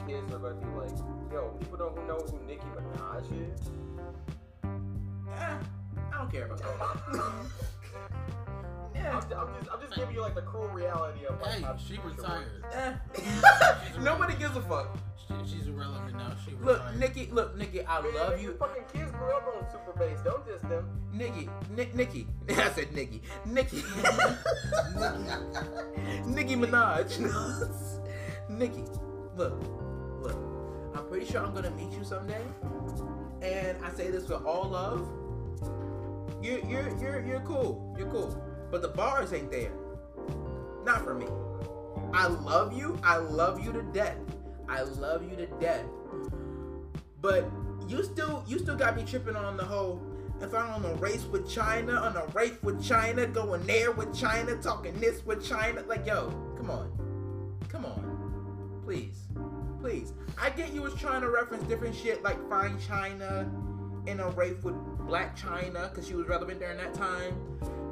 kids 0.06 0.30
are 0.34 0.38
gonna 0.38 0.54
be 0.56 0.66
like, 0.78 0.90
"Yo, 1.32 1.48
people 1.58 1.78
don't 1.78 2.06
know 2.06 2.18
who 2.18 2.38
Nicki 2.46 2.66
Minaj 2.76 3.24
is." 3.32 3.70
Eh, 4.62 5.56
I 6.12 6.18
don't 6.18 6.30
care 6.30 6.44
about 6.44 6.58
that. 6.58 7.46
I'm. 8.96 9.04
I'm 9.04 9.20
just, 9.22 9.70
I'm 9.72 9.80
just 9.80 9.94
giving 9.94 10.14
you 10.14 10.20
like 10.20 10.34
the 10.34 10.42
cruel 10.42 10.68
reality 10.68 11.24
of 11.26 11.40
like, 11.40 11.50
Hey, 11.52 11.62
how 11.62 11.76
she 11.76 11.98
retired. 12.04 12.64
Eh. 12.72 12.92
Nobody 14.00 14.34
gives 14.36 14.56
a 14.56 14.62
fuck. 14.62 14.96
She, 15.16 15.34
she's 15.56 15.66
irrelevant 15.68 16.16
now. 16.16 16.34
She 16.44 16.52
Look, 16.62 16.78
retired. 16.78 17.00
Nikki. 17.00 17.28
Look, 17.32 17.56
Nikki. 17.56 17.84
I 17.84 18.00
work. 18.00 18.14
love 18.14 18.40
you, 18.40 18.54
Fucking 18.58 18.84
kids 18.92 19.10
grew 19.12 19.30
up 19.36 19.46
on 19.56 19.70
Super 19.70 19.92
Bass. 19.98 20.20
Don't 20.24 20.44
diss 20.46 20.62
them. 20.62 20.88
Nikki. 21.12 21.48
Nick, 21.74 21.94
Nikki. 21.94 22.26
I 22.48 22.70
said 22.70 22.92
Nikki. 22.92 23.22
Nikki. 23.46 23.76
Nicki 26.26 26.56
Minaj. 26.56 27.18
Nikki. 28.48 28.84
Look, 29.36 29.54
look. 30.20 30.36
I'm 30.96 31.06
pretty 31.06 31.26
sure 31.26 31.44
I'm 31.44 31.54
gonna 31.54 31.70
meet 31.70 31.92
you 31.92 32.02
someday, 32.04 32.42
and 33.42 33.78
I 33.84 33.90
say 33.94 34.10
this 34.10 34.28
with 34.28 34.42
all 34.44 34.68
love. 34.70 35.06
You're 36.42 36.58
you're 36.60 36.88
you're 36.98 37.24
you're 37.24 37.40
cool. 37.40 37.94
You're 37.98 38.08
cool, 38.10 38.34
but 38.70 38.82
the 38.82 38.88
bars 38.88 39.32
ain't 39.32 39.50
there. 39.50 39.72
Not 40.84 41.04
for 41.04 41.14
me. 41.14 41.26
I 42.12 42.26
love 42.26 42.76
you. 42.76 42.98
I 43.02 43.16
love 43.18 43.64
you 43.64 43.72
to 43.72 43.82
death. 43.82 44.16
I 44.68 44.82
love 44.82 45.28
you 45.28 45.36
to 45.36 45.46
death. 45.60 45.84
But 47.20 47.50
you 47.88 48.02
still 48.04 48.44
you 48.46 48.58
still 48.58 48.76
got 48.76 48.96
me 48.96 49.04
tripping 49.04 49.36
on 49.36 49.56
the 49.56 49.64
whole 49.64 50.02
if 50.40 50.54
I'm 50.54 50.84
on 50.84 50.84
a 50.84 50.94
race 50.94 51.24
with 51.24 51.50
China, 51.50 51.94
on 51.94 52.16
a 52.16 52.26
race 52.26 52.54
with 52.62 52.82
China, 52.82 53.26
going 53.26 53.66
there 53.66 53.90
with 53.90 54.16
China, 54.16 54.56
talking 54.56 54.98
this 55.00 55.24
with 55.26 55.44
China. 55.44 55.82
Like, 55.86 56.06
yo, 56.06 56.30
come 56.56 56.70
on. 56.70 56.92
Come 57.68 57.84
on. 57.84 58.80
Please. 58.84 59.26
Please. 59.80 60.12
I 60.40 60.50
get 60.50 60.72
you 60.72 60.82
was 60.82 60.94
trying 60.94 61.22
to 61.22 61.30
reference 61.30 61.64
different 61.64 61.94
shit 61.94 62.22
like 62.22 62.36
Fine 62.48 62.78
China 62.86 63.50
in 64.06 64.20
a 64.20 64.30
race 64.30 64.62
with 64.62 64.74
Blac 64.98 65.38
Chyna 65.38 65.90
because 65.90 66.06
she 66.06 66.14
was 66.14 66.28
relevant 66.28 66.60
during 66.60 66.78
that 66.78 66.94
time. 66.94 67.34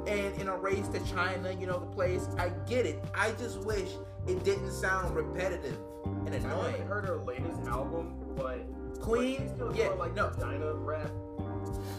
And 0.07 0.39
in 0.39 0.47
a 0.47 0.57
race 0.57 0.87
to 0.89 0.99
China, 1.05 1.51
you 1.51 1.67
know, 1.67 1.79
the 1.79 1.87
place. 1.87 2.27
I 2.37 2.49
get 2.67 2.85
it. 2.85 3.03
I 3.13 3.31
just 3.31 3.59
wish 3.59 3.89
it 4.25 4.43
didn't 4.43 4.71
sound 4.71 5.15
repetitive 5.15 5.77
and 6.25 6.33
annoying. 6.33 6.53
I 6.59 6.71
haven't 6.71 6.87
heard 6.87 7.05
her 7.05 7.17
latest 7.17 7.61
album, 7.67 8.15
but 8.35 8.65
Queen, 9.01 9.51
but 9.57 9.75
yeah, 9.75 9.89
like 9.89 10.15
no, 10.15 10.31
China 10.39 10.73
rap. 10.73 11.11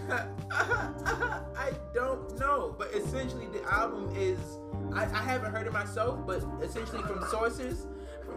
I 0.11 1.73
don't 1.95 2.39
know, 2.39 2.75
but 2.79 2.89
essentially 2.95 3.47
the 3.47 3.63
album 3.73 4.13
is. 4.17 4.39
I, 4.93 5.05
I 5.05 5.23
haven't 5.23 5.53
heard 5.53 5.67
it 5.67 5.73
myself, 5.73 6.27
but 6.27 6.43
essentially 6.63 7.03
from 7.03 7.23
sources, 7.29 7.87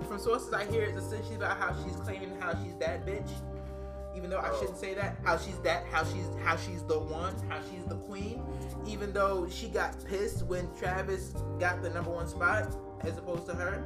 from 0.07 0.19
sources 0.19 0.53
I 0.53 0.65
hear 0.65 0.84
it's 0.84 0.98
essentially 0.98 1.35
about 1.35 1.57
how 1.57 1.76
she's 1.84 1.95
claiming 1.98 2.35
how 2.39 2.52
she's 2.64 2.76
that 2.80 3.06
bitch, 3.06 3.30
even 4.22 4.30
though 4.30 4.39
I 4.39 4.56
shouldn't 4.60 4.77
say 4.77 4.93
that. 4.93 5.18
How 5.23 5.35
she's 5.35 5.57
that, 5.60 5.84
how 5.91 6.03
she's 6.03 6.27
how 6.43 6.56
she's 6.56 6.84
the 6.84 6.99
one, 6.99 7.34
how 7.49 7.60
she's 7.72 7.84
the 7.85 7.95
queen, 7.95 8.43
even 8.85 9.11
though 9.11 9.49
she 9.49 9.68
got 9.68 9.95
pissed 10.06 10.45
when 10.45 10.69
Travis 10.77 11.34
got 11.60 11.81
the 11.81 11.89
number 11.89 12.11
one 12.11 12.27
spot 12.27 12.72
as 13.02 13.18
opposed 13.18 13.48
to 13.48 13.56
her. 13.56 13.84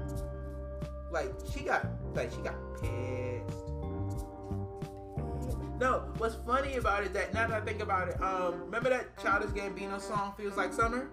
Like 1.10 1.32
she 1.54 1.62
got 1.62 1.88
like 2.14 2.32
she 2.32 2.40
got 2.42 2.56
pissed. 2.82 3.66
No, 5.80 6.04
what's 6.18 6.36
funny 6.46 6.76
about 6.76 7.04
it 7.06 7.14
that 7.14 7.34
now 7.34 7.48
that 7.48 7.62
I 7.62 7.66
think 7.66 7.82
about 7.82 8.10
it, 8.10 8.22
um, 8.22 8.60
remember 8.66 8.90
that 8.90 9.18
Childish 9.22 9.52
Gambino 9.52 10.02
song 10.02 10.34
"Feels 10.36 10.58
Like 10.58 10.74
Summer"? 10.74 11.08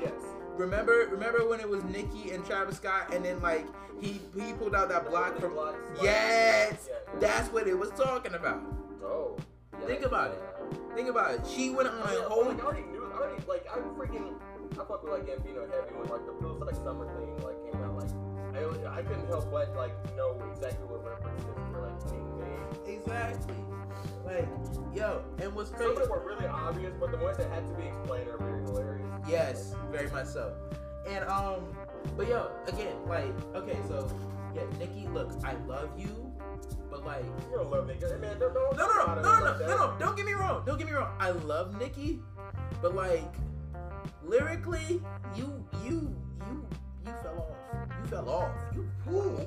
Yes. 0.00 0.12
Remember, 0.58 1.06
remember 1.10 1.48
when 1.48 1.60
it 1.60 1.68
was 1.68 1.84
Nicki 1.84 2.32
and 2.32 2.44
Travis 2.44 2.76
Scott, 2.76 3.14
and 3.14 3.24
then 3.24 3.40
like 3.40 3.66
he 4.00 4.20
he 4.34 4.52
pulled 4.54 4.74
out 4.74 4.88
that 4.88 5.08
block 5.08 5.38
from. 5.38 5.56
Yes, 6.02 6.88
that's 7.20 7.48
what 7.52 7.68
it 7.68 7.78
was 7.78 7.90
talking 7.90 8.34
about. 8.34 8.62
Oh. 9.02 9.36
Think 9.86 10.02
about 10.02 10.32
it. 10.32 10.42
Think 10.94 11.08
about 11.08 11.34
it. 11.34 11.40
She 11.48 11.70
went 11.70 11.88
on 11.88 12.00
a 12.00 12.28
whole. 12.28 12.46
Like, 12.46 12.60
I 12.60 12.66
already 12.66 12.82
knew. 12.88 13.04
I 13.04 13.16
already 13.16 13.42
like. 13.46 13.66
I'm 13.72 13.84
freaking. 13.94 14.34
I 14.72 14.84
fuck 14.84 15.02
with 15.02 15.12
like 15.12 15.26
Gambino 15.26 15.64
heavy 15.70 15.94
when 15.94 16.08
like 16.08 16.26
the 16.26 16.34
feels 16.40 16.60
like 16.60 16.74
summer 16.74 17.06
thing 17.16 17.36
like 17.46 17.56
came 17.64 17.80
out. 17.82 17.94
Like 17.94 18.10
I, 18.54 18.98
I 18.98 19.02
couldn't 19.02 19.26
help 19.28 19.50
but 19.50 19.74
like 19.76 19.94
know 20.16 20.36
exactly 20.50 20.86
what 20.88 21.06
references 21.06 21.46
were 21.72 21.86
like 21.86 21.98
being 22.10 22.38
made. 22.38 22.98
Exactly. 22.98 23.54
Like, 24.24 24.48
yo, 24.94 25.22
and 25.40 25.54
what's 25.54 25.70
crazy? 25.70 25.94
Some 25.94 26.02
of 26.02 26.08
them 26.08 26.10
were 26.10 26.26
really 26.26 26.46
obvious, 26.46 26.92
but 27.00 27.10
the 27.12 27.18
ones 27.18 27.38
that 27.38 27.50
had 27.50 27.66
to 27.66 27.74
be 27.74 27.84
explained 27.86 28.28
are 28.28 28.38
very 28.38 28.62
hilarious. 28.62 28.87
Yes, 29.28 29.74
very 29.90 30.10
much 30.10 30.26
so. 30.26 30.54
And 31.06 31.24
um, 31.28 31.76
but 32.16 32.28
yo, 32.28 32.50
again, 32.66 32.96
like, 33.06 33.32
okay, 33.54 33.78
so 33.86 34.08
yeah, 34.54 34.62
Nicki, 34.78 35.06
look, 35.08 35.30
I 35.44 35.54
love 35.66 35.90
you, 35.98 36.32
but 36.90 37.04
like, 37.04 37.24
you 37.50 37.56
don't 37.56 37.70
love 37.70 37.86
Nicki, 37.86 38.04
man. 38.20 38.38
Don't, 38.38 38.54
don't 38.54 38.76
no, 38.76 38.86
no, 38.86 39.06
no, 39.06 39.14
no, 39.14 39.22
no, 39.22 39.38
no, 39.40 39.58
no, 39.58 39.66
no, 39.66 39.96
don't 39.98 40.16
get 40.16 40.26
me 40.26 40.32
wrong, 40.32 40.62
don't 40.66 40.78
get 40.78 40.86
me 40.86 40.92
wrong. 40.92 41.14
I 41.20 41.30
love 41.30 41.78
Nicki, 41.78 42.20
but 42.80 42.94
like, 42.94 43.34
lyrically, 44.22 45.02
you, 45.34 45.64
you, 45.84 46.14
you, 46.46 46.66
you 47.06 47.12
fell 47.22 47.38
off. 47.38 47.88
You 48.02 48.08
fell 48.08 48.28
off. 48.28 48.50
You, 48.74 48.90
woo, 49.06 49.46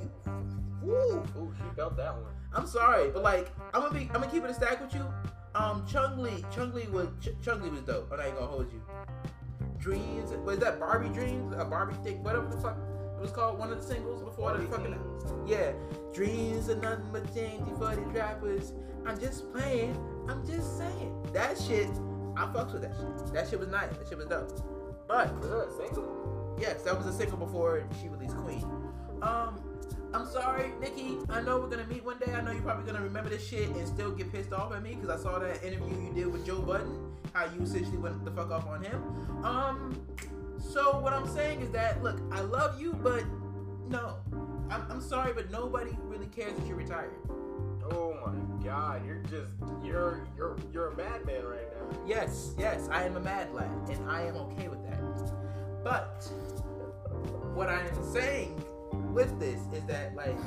woo. 0.81 1.23
Ooh, 1.37 1.53
she 1.57 1.75
felt 1.75 1.97
that 1.97 2.13
one. 2.13 2.33
I'm 2.53 2.67
sorry, 2.67 3.09
but 3.11 3.23
like, 3.23 3.51
I'm 3.73 3.81
gonna 3.81 3.93
be, 3.93 4.09
I'm 4.13 4.21
gonna 4.21 4.27
keep 4.27 4.43
it 4.43 4.49
a 4.49 4.53
stack 4.53 4.81
with 4.81 4.93
you. 4.93 5.05
Um, 5.53 5.85
Chun-Li, 5.85 6.45
Chung 6.53 6.73
Lee 6.73 6.87
was, 6.87 7.07
Ch- 7.19 7.35
Chun-Li 7.43 7.69
was 7.69 7.81
dope. 7.81 8.09
I'm 8.11 8.17
not 8.17 8.27
even 8.27 8.39
gonna 8.39 8.47
hold 8.47 8.71
you. 8.71 8.81
Dreams. 9.81 10.31
Was 10.45 10.59
that 10.59 10.79
Barbie 10.79 11.09
Dreams? 11.09 11.53
A 11.57 11.65
Barbie 11.65 11.95
thing? 12.03 12.23
Whatever 12.23 12.47
the 12.47 12.57
fuck 12.57 12.77
it 13.17 13.21
was 13.21 13.31
called. 13.31 13.59
One 13.59 13.71
of 13.71 13.81
the 13.81 13.93
singles 13.93 14.21
before 14.21 14.51
Barbie 14.51 14.65
the 14.65 14.71
fucking. 14.71 14.91
Dreams. 14.91 15.49
Yeah. 15.49 15.71
Dreams 16.13 16.69
are 16.69 16.75
nothing 16.75 17.09
but 17.11 17.33
dainty 17.33 17.71
for 17.77 17.95
the 17.95 18.01
rappers. 18.01 18.73
I'm 19.05 19.19
just 19.19 19.51
playing. 19.51 19.97
I'm 20.29 20.45
just 20.45 20.77
saying. 20.77 21.27
That 21.33 21.57
shit. 21.57 21.89
I 22.37 22.45
fucks 22.45 22.73
with 22.73 22.83
that 22.83 22.93
shit. 22.95 23.33
That 23.33 23.49
shit 23.49 23.59
was 23.59 23.69
nice. 23.69 23.89
That 23.97 24.07
shit 24.07 24.17
was 24.17 24.27
dope. 24.27 25.07
But. 25.07 25.35
Was 25.39 25.49
that 25.49 25.57
a 25.57 25.87
single? 25.87 26.57
Yes, 26.59 26.83
that 26.83 26.95
was 26.95 27.07
a 27.07 27.13
single 27.13 27.37
before 27.37 27.83
she 27.99 28.07
released 28.07 28.37
Queen. 28.37 28.63
Um, 29.21 29.59
I'm 30.13 30.27
sorry, 30.27 30.71
Nikki. 30.79 31.17
I 31.29 31.41
know 31.41 31.59
we're 31.59 31.69
gonna 31.69 31.87
meet 31.87 32.03
one 32.03 32.17
day. 32.19 32.33
I 32.33 32.41
know 32.41 32.51
you're 32.51 32.61
probably 32.61 32.85
gonna 32.85 33.03
remember 33.03 33.29
this 33.29 33.47
shit 33.47 33.69
and 33.69 33.87
still 33.87 34.11
get 34.11 34.31
pissed 34.31 34.51
off 34.51 34.73
at 34.73 34.83
me 34.83 34.95
because 34.95 35.09
I 35.09 35.21
saw 35.21 35.39
that 35.39 35.63
interview 35.63 36.01
you 36.01 36.11
did 36.13 36.27
with 36.27 36.45
Joe 36.45 36.59
Budden. 36.59 37.10
How 37.33 37.45
you 37.45 37.61
essentially 37.61 37.97
went 37.97 38.23
the 38.25 38.31
fuck 38.31 38.51
off 38.51 38.67
on 38.67 38.83
him. 38.83 39.01
Um, 39.43 39.99
so 40.57 40.99
what 40.99 41.13
I'm 41.13 41.27
saying 41.27 41.61
is 41.61 41.71
that 41.71 42.03
look, 42.03 42.19
I 42.31 42.41
love 42.41 42.79
you, 42.79 42.93
but 42.93 43.23
no, 43.89 44.17
I'm, 44.69 44.85
I'm 44.89 45.01
sorry, 45.01 45.33
but 45.33 45.49
nobody 45.51 45.91
really 46.03 46.27
cares 46.27 46.53
that 46.55 46.67
you're 46.67 46.77
retired. 46.77 47.15
Oh 47.91 48.15
my 48.25 48.63
god, 48.63 49.05
you're 49.05 49.23
just 49.23 49.47
you're 49.83 50.27
you're 50.37 50.57
you're 50.71 50.87
a 50.89 50.95
madman 50.95 51.43
right 51.45 51.67
now. 51.73 51.97
Yes, 52.05 52.53
yes, 52.57 52.87
I 52.91 53.03
am 53.03 53.17
a 53.17 53.19
mad 53.19 53.53
lad, 53.53 53.69
and 53.89 54.09
I 54.09 54.23
am 54.23 54.35
okay 54.37 54.67
with 54.67 54.83
that. 54.89 54.99
But 55.83 56.23
what 57.55 57.69
I 57.69 57.81
am 57.81 58.13
saying 58.13 58.63
with 59.13 59.39
this 59.39 59.59
is 59.73 59.83
that 59.85 60.15
like, 60.15 60.37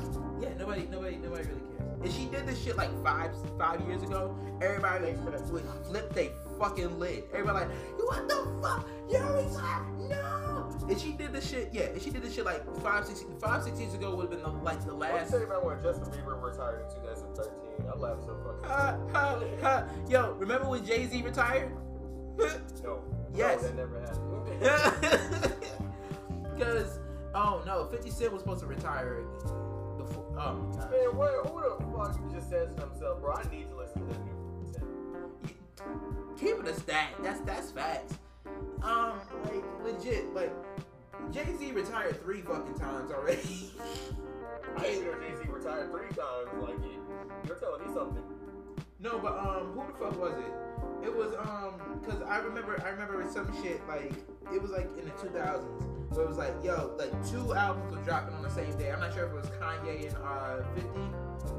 yeah, 0.41 0.51
nobody, 0.59 0.87
nobody, 0.91 1.17
nobody 1.17 1.45
really 1.49 1.61
cares. 1.77 1.99
If 2.05 2.15
she 2.15 2.27
did 2.27 2.47
this 2.47 2.63
shit 2.63 2.77
like 2.77 2.91
five, 3.03 3.31
five 3.59 3.81
years 3.83 4.03
ago. 4.03 4.37
Everybody 4.63 5.13
would 5.51 5.65
flip 5.87 6.15
they 6.15 6.31
fucking 6.59 6.99
lid. 6.99 7.25
Everybody 7.33 7.67
like, 7.67 7.77
you 7.99 8.07
what 8.07 8.29
the 8.29 8.59
fuck? 8.63 8.89
You're 9.11 9.43
retired? 9.43 9.87
No. 10.09 10.69
And 10.89 11.01
she 11.01 11.13
did 11.13 11.33
this 11.33 11.49
shit, 11.49 11.71
yeah. 11.73 11.85
And 11.85 12.01
she 12.01 12.11
did 12.11 12.23
this 12.23 12.35
shit 12.35 12.45
like 12.45 12.65
five, 12.83 13.05
six, 13.07 13.25
five, 13.41 13.63
six 13.63 13.79
years 13.81 13.95
ago 13.95 14.15
would 14.15 14.23
have 14.23 14.31
been 14.31 14.43
the, 14.43 14.63
like 14.63 14.85
the 14.85 14.95
last. 14.95 15.33
What 15.33 15.43
about 15.43 15.65
when 15.65 15.83
Justin 15.83 16.07
Bieber 16.13 16.41
retired 16.43 16.85
in 16.89 17.03
2013? 17.03 17.53
I 17.89 17.99
laughed 17.99 18.25
so 18.25 18.37
fucking. 18.45 18.69
Ha, 18.69 18.99
ha, 19.13 19.41
ha. 19.61 19.85
Yo, 20.09 20.33
remember 20.35 20.69
when 20.69 20.85
Jay 20.85 21.07
Z 21.07 21.23
retired? 21.23 21.71
no. 22.83 23.03
Yes. 23.35 23.63
No, 23.63 23.69
that 23.69 23.77
never 23.77 24.01
happened. 24.01 25.53
Because 26.55 27.01
Oh 27.35 27.63
no, 27.67 27.85
50 27.87 28.11
Cent 28.11 28.33
was 28.33 28.43
supposed 28.43 28.61
to 28.61 28.67
retire 28.67 29.23
before. 29.99 30.25
Oh 30.39 30.55
my 30.55 30.77
god. 30.77 30.91
Man, 30.91 31.17
what, 31.17 31.47
who 31.47 31.61
the 31.61 31.75
fuck 31.91 32.33
just 32.33 32.49
says 32.49 32.71
to 32.77 32.87
himself, 32.87 33.21
bro? 33.21 33.35
I 33.35 33.43
need 33.51 33.69
to 33.71 33.77
listen 33.77 34.07
to 34.07 34.15
the 34.15 34.21
new 34.21 34.31
50 34.31 34.34
Keep 36.39 36.61
it 36.61 36.69
a 36.69 36.75
stat. 36.75 37.11
That's 37.23 37.41
that's 37.41 37.71
facts. 37.71 38.19
Um, 38.83 39.21
like 39.45 39.65
legit, 39.83 40.35
like 40.35 40.53
Jay 41.31 41.47
Z 41.59 41.73
retired 41.73 42.21
three 42.23 42.43
fucking 42.43 42.75
times 42.75 43.11
already. 43.11 43.73
I 44.77 44.83
didn't 44.83 45.05
know 45.05 45.21
Jay 45.21 45.35
Z 45.37 45.49
retired 45.49 45.91
three 45.91 46.09
times. 46.09 46.49
Like, 46.61 46.77
you're 47.47 47.57
telling 47.57 47.87
me 47.87 47.95
something. 47.95 48.23
No, 49.01 49.19
but 49.19 49.39
um, 49.39 49.73
who 49.73 49.87
the 49.87 49.99
fuck 49.99 50.19
was 50.19 50.35
it? 50.39 51.07
It 51.07 51.15
was 51.15 51.35
um, 51.35 52.01
cause 52.07 52.23
I 52.27 52.39
remember 52.39 52.83
I 52.85 52.89
remember 52.89 53.25
some 53.31 53.53
shit 53.63 53.87
like 53.87 54.13
it 54.53 54.61
was 54.61 54.71
like 54.71 54.89
in 54.99 55.05
the 55.05 55.11
2000s 55.13 55.94
so 56.15 56.23
it 56.23 56.29
was 56.29 56.39
like, 56.39 56.55
yo, 56.63 56.93
like 56.97 57.11
two 57.29 57.55
albums 57.55 57.93
were 57.93 58.03
dropping 58.03 58.35
on 58.35 58.43
the 58.43 58.51
same 58.51 58.77
day. 58.79 58.93
I'm 58.93 59.01
not 59.01 59.13
sure 59.13 59.25
if 59.25 59.33
it 59.33 59.37
was 59.37 59.47
Kanye 59.61 60.07
and 60.07 60.17
uh, 60.25 60.63
50 60.75 60.89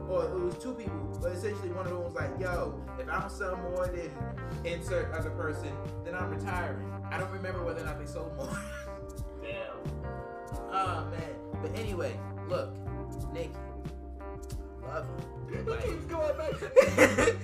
or 0.09 0.23
it 0.25 0.33
was 0.33 0.57
two 0.57 0.73
people, 0.73 1.19
but 1.21 1.33
essentially 1.33 1.71
one 1.71 1.85
of 1.85 1.91
them 1.91 2.03
was 2.03 2.13
like, 2.13 2.31
yo, 2.39 2.79
if 2.97 3.09
I 3.09 3.19
don't 3.19 3.31
sell 3.31 3.57
more 3.57 3.87
than 3.87 4.09
insert 4.63 5.11
other 5.13 5.31
person, 5.31 5.71
then 6.03 6.15
I'm 6.15 6.29
retiring. 6.29 6.89
I 7.11 7.17
don't 7.17 7.31
remember 7.31 7.63
whether 7.63 7.81
or 7.81 7.85
not 7.85 7.99
they 7.99 8.05
sold 8.05 8.35
more. 8.37 8.57
Damn. 9.41 9.75
Oh 10.71 11.07
man. 11.11 11.35
But 11.61 11.77
anyway, 11.77 12.17
look, 12.47 12.73
Nicki, 13.33 13.49
love 14.83 15.05
you. 15.49 15.63
Like, 15.63 15.83
keeps 15.83 16.05
going 16.05 16.37
back 16.37 16.51
to 16.59 17.35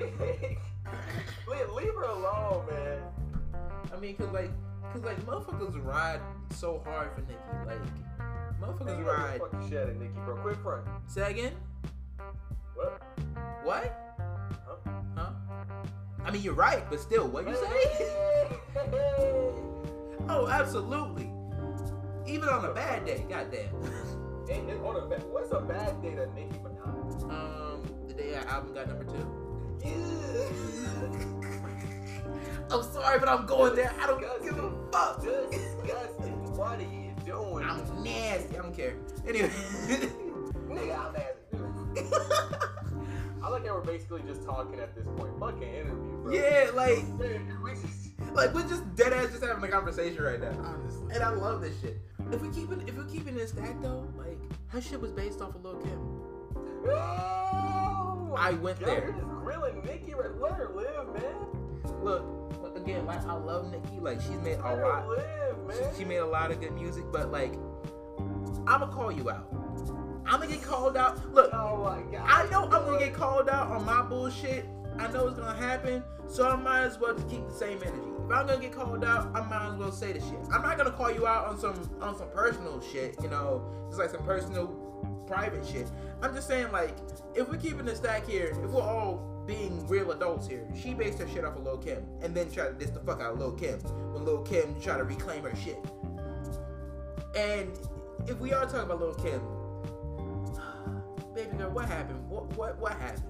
leave, 1.48 1.68
leave 1.74 1.94
her 1.94 2.04
alone, 2.04 2.66
man. 2.70 3.02
I 3.92 3.96
mean, 3.98 4.16
cause 4.16 4.32
like 4.32 4.50
Cause 4.92 5.02
like 5.02 5.20
motherfuckers 5.26 5.84
ride 5.84 6.20
so 6.50 6.82
hard 6.84 7.10
for 7.14 7.20
Nicki. 7.22 7.34
Like 7.66 7.80
motherfuckers 8.60 8.96
man, 8.96 9.04
ride. 9.04 9.40
Fucking 9.40 9.68
shit 9.68 9.88
at 9.88 9.96
Nicki, 9.98 10.14
bro. 10.24 10.36
Quick 10.36 10.58
front. 10.58 10.86
Say 11.06 11.30
again. 11.30 11.52
What? 12.74 13.02
What? 13.62 14.16
Huh? 14.66 14.90
Huh? 15.16 15.30
I 16.24 16.30
mean, 16.30 16.42
you're 16.42 16.54
right, 16.54 16.88
but 16.88 17.00
still, 17.00 17.28
what 17.28 17.46
you 17.46 17.54
say? 17.54 17.62
oh, 20.28 20.48
absolutely. 20.50 21.30
Even 22.26 22.48
on 22.48 22.64
a 22.64 22.72
bad 22.72 23.04
day, 23.04 23.24
goddamn. 23.28 23.74
And, 24.50 24.70
on 24.84 24.96
a 24.96 25.06
bad, 25.06 25.24
what's 25.32 25.50
a 25.52 25.60
bad 25.60 26.02
day 26.02 26.14
to 26.16 26.26
Nicki 26.34 26.58
Minaj? 26.58 27.22
Um, 27.30 27.82
the 28.06 28.12
day 28.12 28.34
our 28.34 28.46
album 28.46 28.74
got 28.74 28.88
number 28.88 29.04
two. 29.04 29.26
I'm 32.70 32.82
sorry, 32.82 33.18
but 33.18 33.28
I'm 33.28 33.46
going 33.46 33.74
there. 33.76 33.92
I 34.00 34.06
don't 34.06 34.20
give 34.42 34.56
a 34.58 34.90
fuck. 34.92 35.22
Disgusting. 35.22 36.56
Why 36.56 36.76
do 36.76 36.84
you? 36.84 37.00
doing? 37.24 37.64
I'm 37.64 38.02
nasty. 38.02 38.58
I 38.58 38.62
don't 38.62 38.76
care. 38.76 38.94
Anyway. 39.26 39.48
Nigga, 40.68 40.98
I'm 40.98 41.12
nasty. 41.14 42.14
I 43.42 43.48
like 43.48 43.66
how 43.66 43.74
we're 43.74 43.80
basically 43.82 44.22
just 44.26 44.42
talking 44.44 44.78
at 44.80 44.94
this 44.94 45.06
point. 45.16 45.38
Fucking 45.38 45.62
interview, 45.62 46.22
bro. 46.22 46.32
yeah, 46.32 46.70
like, 46.74 46.98
We 47.62 47.72
just- 47.72 48.10
like 48.34 48.52
we're 48.54 48.66
just 48.68 48.94
dead 48.96 49.12
ass 49.12 49.30
just 49.30 49.42
having 49.44 49.62
a 49.64 49.68
conversation 49.68 50.22
right 50.22 50.40
now. 50.40 50.52
Honestly. 50.64 51.14
And 51.14 51.22
I 51.22 51.30
love 51.30 51.60
this 51.60 51.78
shit. 51.80 51.98
If 52.32 52.40
we 52.42 52.48
keep 52.48 52.70
it, 52.72 52.80
if 52.88 52.96
we're 52.96 53.04
keeping 53.04 53.34
this 53.34 53.50
stack 53.50 53.80
though, 53.82 54.06
like 54.16 54.38
her 54.68 54.80
shit 54.80 55.00
was 55.00 55.12
based 55.12 55.40
off 55.40 55.54
of 55.54 55.62
Lil 55.64 55.76
Kim. 55.76 56.20
Oh, 56.88 58.34
I 58.38 58.52
went 58.60 58.80
yo, 58.80 58.86
there. 58.86 59.04
You're 59.04 59.12
just 59.12 59.26
grilling 59.26 59.82
Nikki. 59.84 60.14
right- 60.14 60.34
Let 60.40 60.52
her 60.54 60.70
live, 60.74 61.12
man. 61.14 61.34
Look, 62.02 62.24
again, 62.76 63.06
like 63.06 63.24
I 63.26 63.34
love 63.34 63.70
Nicki. 63.70 64.00
Like 64.00 64.20
she's 64.20 64.40
made 64.40 64.58
a 64.58 64.76
lot. 64.76 65.08
live. 65.08 65.56
She, 65.92 65.98
she 65.98 66.04
made 66.04 66.18
a 66.18 66.26
lot 66.26 66.50
of 66.50 66.60
good 66.60 66.74
music, 66.74 67.04
but 67.12 67.30
like, 67.30 67.54
I'ma 68.66 68.86
call 68.86 69.10
you 69.12 69.30
out. 69.30 69.48
I'ma 70.26 70.46
get 70.46 70.62
called 70.62 70.96
out. 70.96 71.32
Look, 71.32 71.50
Oh 71.52 71.82
my 71.84 72.02
god. 72.16 72.26
I 72.28 72.48
know 72.50 72.64
I'm 72.64 72.70
gonna 72.70 72.98
get 72.98 73.14
called 73.14 73.48
out 73.48 73.68
on 73.68 73.84
my 73.84 74.02
bullshit. 74.02 74.66
I 74.98 75.10
know 75.10 75.26
it's 75.28 75.38
gonna 75.38 75.58
happen, 75.58 76.02
so 76.28 76.48
I 76.48 76.56
might 76.56 76.84
as 76.84 76.98
well 76.98 77.14
just 77.14 77.28
keep 77.28 77.46
the 77.46 77.54
same 77.54 77.78
energy. 77.82 77.98
If 78.24 78.30
I'm 78.30 78.46
gonna 78.46 78.60
get 78.60 78.72
called 78.72 79.04
out, 79.04 79.30
I 79.34 79.40
might 79.42 79.72
as 79.72 79.78
well 79.78 79.92
say 79.92 80.12
the 80.12 80.20
shit. 80.20 80.38
I'm 80.52 80.62
not 80.62 80.76
gonna 80.78 80.92
call 80.92 81.10
you 81.10 81.26
out 81.26 81.46
on 81.46 81.58
some 81.58 81.90
on 82.00 82.16
some 82.16 82.28
personal 82.30 82.80
shit, 82.80 83.16
you 83.22 83.28
know, 83.28 83.64
just 83.88 83.98
like 83.98 84.10
some 84.10 84.24
personal 84.24 84.68
private 85.26 85.66
shit. 85.66 85.88
I'm 86.22 86.34
just 86.34 86.46
saying 86.48 86.70
like 86.72 86.96
if 87.34 87.48
we're 87.48 87.58
keeping 87.58 87.84
the 87.84 87.96
stack 87.96 88.26
here, 88.26 88.56
if 88.62 88.70
we're 88.70 88.82
all 88.82 89.33
being 89.46 89.86
real 89.86 90.12
adults 90.12 90.46
here, 90.48 90.66
she 90.80 90.94
based 90.94 91.18
her 91.18 91.28
shit 91.28 91.44
off 91.44 91.56
of 91.56 91.62
Lil 91.64 91.78
Kim 91.78 92.04
and 92.22 92.34
then 92.34 92.50
tried 92.50 92.68
to 92.68 92.74
diss 92.74 92.90
the 92.90 93.00
fuck 93.00 93.20
out 93.20 93.34
of 93.34 93.38
Lil 93.38 93.52
Kim 93.52 93.78
when 94.12 94.24
Lil 94.24 94.42
Kim 94.42 94.80
tried 94.80 94.98
to 94.98 95.04
reclaim 95.04 95.42
her 95.44 95.54
shit. 95.56 95.78
And 97.36 97.70
if 98.26 98.38
we 98.38 98.52
are 98.52 98.64
talking 98.64 98.80
about 98.90 99.00
Lil 99.00 99.14
Kim, 99.14 99.40
baby 101.34 101.56
girl, 101.56 101.70
what 101.70 101.86
happened? 101.86 102.28
What 102.28 102.44
what 102.56 102.78
what 102.78 102.92
happened? 102.92 103.24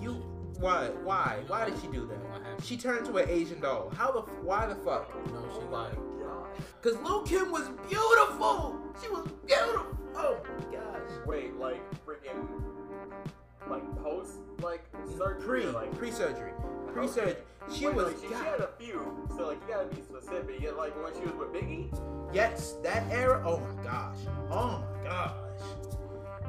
You 0.00 0.12
why 0.58 0.88
why 1.02 1.40
why 1.48 1.64
did 1.68 1.74
she 1.80 1.88
do 1.88 2.06
What 2.06 2.10
that? 2.10 2.42
happened? 2.42 2.64
She 2.64 2.76
turned 2.76 3.04
to 3.06 3.16
an 3.18 3.28
Asian 3.28 3.60
doll. 3.60 3.90
How 3.96 4.12
the 4.12 4.20
why 4.20 4.66
the 4.66 4.74
fuck? 4.76 5.12
No, 5.32 5.42
she 5.54 5.66
lied. 5.68 5.96
god. 6.22 6.46
Cause 6.82 6.96
Lil 7.02 7.22
Kim 7.22 7.50
was 7.50 7.68
beautiful. 7.88 8.78
She 9.02 9.08
was 9.08 9.26
beautiful. 9.46 9.86
Oh 10.14 10.36
my 10.44 10.64
gosh. 10.76 11.26
Wait, 11.26 11.56
like 11.56 11.80
freaking, 12.06 12.46
like 13.72 14.02
post, 14.02 14.32
like 14.62 14.84
surgery, 15.16 15.62
pre, 15.62 15.66
like 15.66 15.98
pre-surgery, 15.98 16.52
pre 16.92 17.08
surgery. 17.08 17.36
She 17.72 17.86
Wait, 17.86 17.94
was 17.94 18.06
Like, 18.06 18.16
she, 18.20 18.28
she 18.28 18.34
had 18.34 18.60
a 18.60 18.68
few, 18.78 19.28
so 19.36 19.46
like 19.48 19.60
you 19.66 19.74
gotta 19.74 19.86
be 19.86 20.02
specific. 20.02 20.60
Yeah, 20.60 20.72
like 20.72 20.94
when 21.02 21.14
she 21.14 21.20
was 21.20 21.34
with 21.34 21.52
Biggie. 21.52 21.88
yes 22.34 22.74
that 22.82 23.04
era. 23.10 23.42
Oh 23.46 23.60
my 23.60 23.82
gosh. 23.82 24.16
Oh 24.50 24.84
my 24.84 25.08
gosh. 25.08 25.32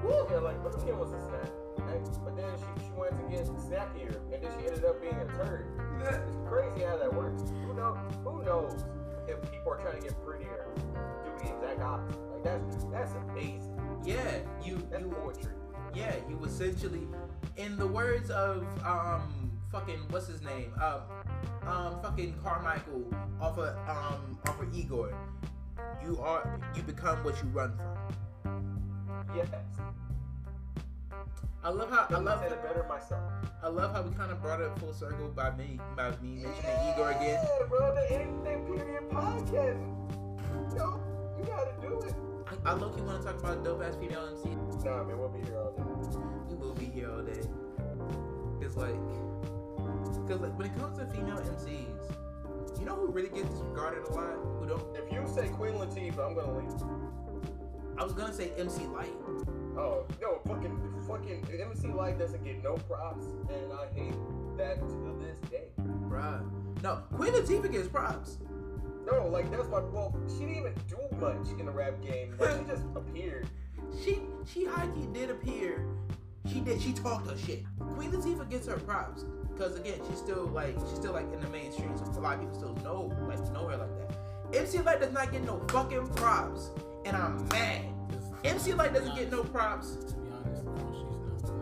Woo. 0.04 0.28
Yeah, 0.30 0.40
like 0.40 0.62
Lil 0.64 0.74
Kim 0.84 1.00
was 1.00 1.14
a 1.14 1.22
snack. 1.28 1.50
But 2.26 2.36
then 2.36 2.50
she, 2.58 2.86
she 2.86 2.92
went 2.98 3.12
to 3.12 3.24
get 3.36 3.46
snackier, 3.46 4.16
and 4.34 4.44
then 4.44 4.52
she 4.60 4.68
ended 4.68 4.84
up 4.84 5.00
being 5.02 5.16
a 5.16 5.26
turd. 5.38 5.68
It's 6.02 6.38
crazy 6.50 6.84
how 6.84 6.98
that 6.98 7.14
works. 7.14 7.44
Who 7.66 7.74
knows? 7.74 7.98
Who 8.26 8.44
knows 8.44 8.84
if 9.28 9.40
people 9.52 9.72
are 9.72 9.78
trying 9.78 10.02
to 10.02 10.02
get 10.02 10.26
prettier, 10.26 10.66
do 11.24 11.46
the 11.46 11.56
exact 11.56 11.82
opposite? 11.82 12.20
Like 12.34 12.44
that's 12.44 12.84
that's 12.92 13.14
amazing. 13.30 13.78
Yeah, 14.04 14.40
you 14.66 14.78
That's 14.92 15.04
you 15.04 15.10
poetry. 15.10 15.54
Yeah 15.96 16.16
you 16.30 16.40
essentially, 16.46 17.08
in 17.58 17.78
the 17.78 17.88
words 17.88 18.30
of 18.30 18.66
um 18.86 19.52
fucking 19.72 20.00
what's 20.10 20.28
his 20.28 20.42
name 20.42 20.72
um 20.82 21.02
um 21.68 22.02
fucking 22.02 22.36
Carmichael 22.44 23.04
off 23.42 23.58
of 23.58 23.76
um 23.90 24.38
off 24.48 24.62
of 24.62 24.76
Igor, 24.76 25.14
you 26.06 26.20
are 26.20 26.60
you 26.76 26.84
become 26.84 27.24
what 27.24 27.36
you 27.44 27.50
run 27.50 27.74
from. 27.78 29.36
Yes. 29.36 29.48
I 31.64 31.70
love 31.70 31.90
how 31.90 32.08
I 32.10 32.20
love 32.20 32.44
it 32.44 32.62
better 32.62 32.86
myself. 32.90 33.24
I 33.64 33.70
love 33.70 33.94
how 33.96 34.02
we 34.02 34.14
kind 34.16 34.32
of 34.32 34.42
brought 34.42 34.60
it 34.60 34.70
full 34.80 34.94
circle 34.94 35.30
by 35.30 35.52
me 35.56 35.80
by 35.96 36.10
me 36.22 36.44
mentioning 36.44 36.94
Igor 36.94 37.12
again. 37.12 37.40
Yeah, 37.42 37.66
bro, 37.70 37.96
the 37.96 38.14
anything 38.14 38.66
period 38.66 39.10
podcast. 39.10 39.80
You 40.72 40.78
know, 40.78 41.00
you 41.38 41.46
gotta 41.46 41.74
do 41.82 42.02
it. 42.02 42.33
I, 42.66 42.74
low 42.74 42.90
key 42.90 43.02
want 43.02 43.22
to 43.22 43.28
talk 43.28 43.40
about 43.40 43.64
dope 43.64 43.84
ass 43.84 43.96
female 43.96 44.28
MC. 44.28 44.50
Nah, 44.86 45.04
man, 45.04 45.18
we'll 45.18 45.30
be 45.30 45.44
here 45.46 45.58
all 45.58 45.72
day. 45.72 45.84
We 46.50 46.56
will 46.56 46.74
be 46.74 46.86
here 46.86 47.12
all 47.12 47.22
day. 47.22 47.42
Cause 48.62 48.78
like, 48.78 48.96
cause 50.28 50.40
like 50.40 50.58
when 50.58 50.68
it 50.68 50.78
comes 50.78 50.98
to 50.98 51.06
female 51.08 51.38
MCs, 51.38 52.80
you 52.80 52.86
know 52.86 52.96
who 52.96 53.08
really 53.08 53.30
gets 53.30 53.50
disregarded 53.50 54.04
a 54.08 54.14
lot? 54.14 54.38
Who 54.60 54.68
don't? 54.68 54.98
If 54.98 55.12
you 55.12 55.24
say 55.34 55.50
Queen 55.50 55.74
Latifah, 55.74 56.28
I'm 56.28 56.36
gonna 56.36 56.58
leave. 56.58 56.72
I 57.98 58.04
was 58.04 58.14
gonna 58.14 58.34
say 58.34 58.52
MC 58.58 58.86
Lyte. 58.88 59.14
Oh 59.78 60.06
no, 60.22 60.40
fucking 60.48 60.78
fucking 61.08 61.46
MC 61.50 61.88
Lyte 61.90 62.20
doesn't 62.20 62.44
get 62.44 62.64
no 62.64 62.76
props, 62.76 63.26
and 63.50 63.74
I 63.74 63.88
hate 63.94 64.16
that 64.58 64.80
to 64.80 65.20
this 65.22 65.38
day. 65.50 65.64
Bruh. 66.10 66.44
No, 66.82 67.04
Queen 67.14 67.32
Latifah 67.32 67.72
gets 67.72 67.88
props. 67.88 68.38
No, 69.06 69.28
like 69.28 69.52
that's 69.52 69.68
my 69.70 69.80
well, 69.80 70.16
she 70.28 70.46
didn't 70.46 70.58
even 70.58 70.74
do 70.88 70.98
much 71.18 71.60
in 71.60 71.66
the 71.66 71.72
rap 71.72 72.02
game. 72.02 72.36
Like 72.40 72.60
she 72.60 72.66
just 72.66 72.84
appeared. 72.96 73.48
She 74.04 74.20
she 74.46 74.66
high 74.66 74.88
key 74.88 75.08
did 75.14 75.30
appear. 75.30 75.86
She 76.52 76.60
did 76.60 76.82
she 76.82 76.94
talked 76.94 77.30
her 77.30 77.38
shit. 77.38 77.64
Queen 77.96 78.12
Latifah 78.12 78.50
gets 78.50 78.68
her 78.68 78.78
props. 78.78 79.26
Cause 79.58 79.78
again, 79.78 80.00
she's 80.10 80.18
still 80.18 80.46
like 80.48 80.76
she's 80.90 80.98
still 80.98 81.14
like 81.14 81.32
in 81.32 81.40
the 81.40 81.50
mainstream, 81.50 81.96
so 81.98 82.06
a 82.06 82.20
lot 82.20 82.36
of 82.36 82.42
people 82.42 82.56
still 82.56 82.76
know 82.84 83.14
like 83.28 83.40
know 83.52 83.68
her 83.68 83.78
like 83.78 83.98
that. 84.00 84.58
MC 84.58 84.80
Lyte 84.80 85.00
does 85.00 85.12
not 85.12 85.32
get 85.32 85.44
no 85.44 85.60
fucking 85.70 86.08
props, 86.10 86.72
and 87.06 87.16
I'm 87.16 87.48
mad. 87.50 87.86
MC 88.44 88.74
Lyte 88.74 88.94
doesn't 88.94 89.16
get 89.16 89.32
no 89.32 89.44
props. 89.44 89.96
To 89.96 90.16
be 90.16 90.30
honest, 90.32 90.64
no, 90.66 90.72
she's 90.92 91.10
known 91.14 91.40
for 91.40 91.56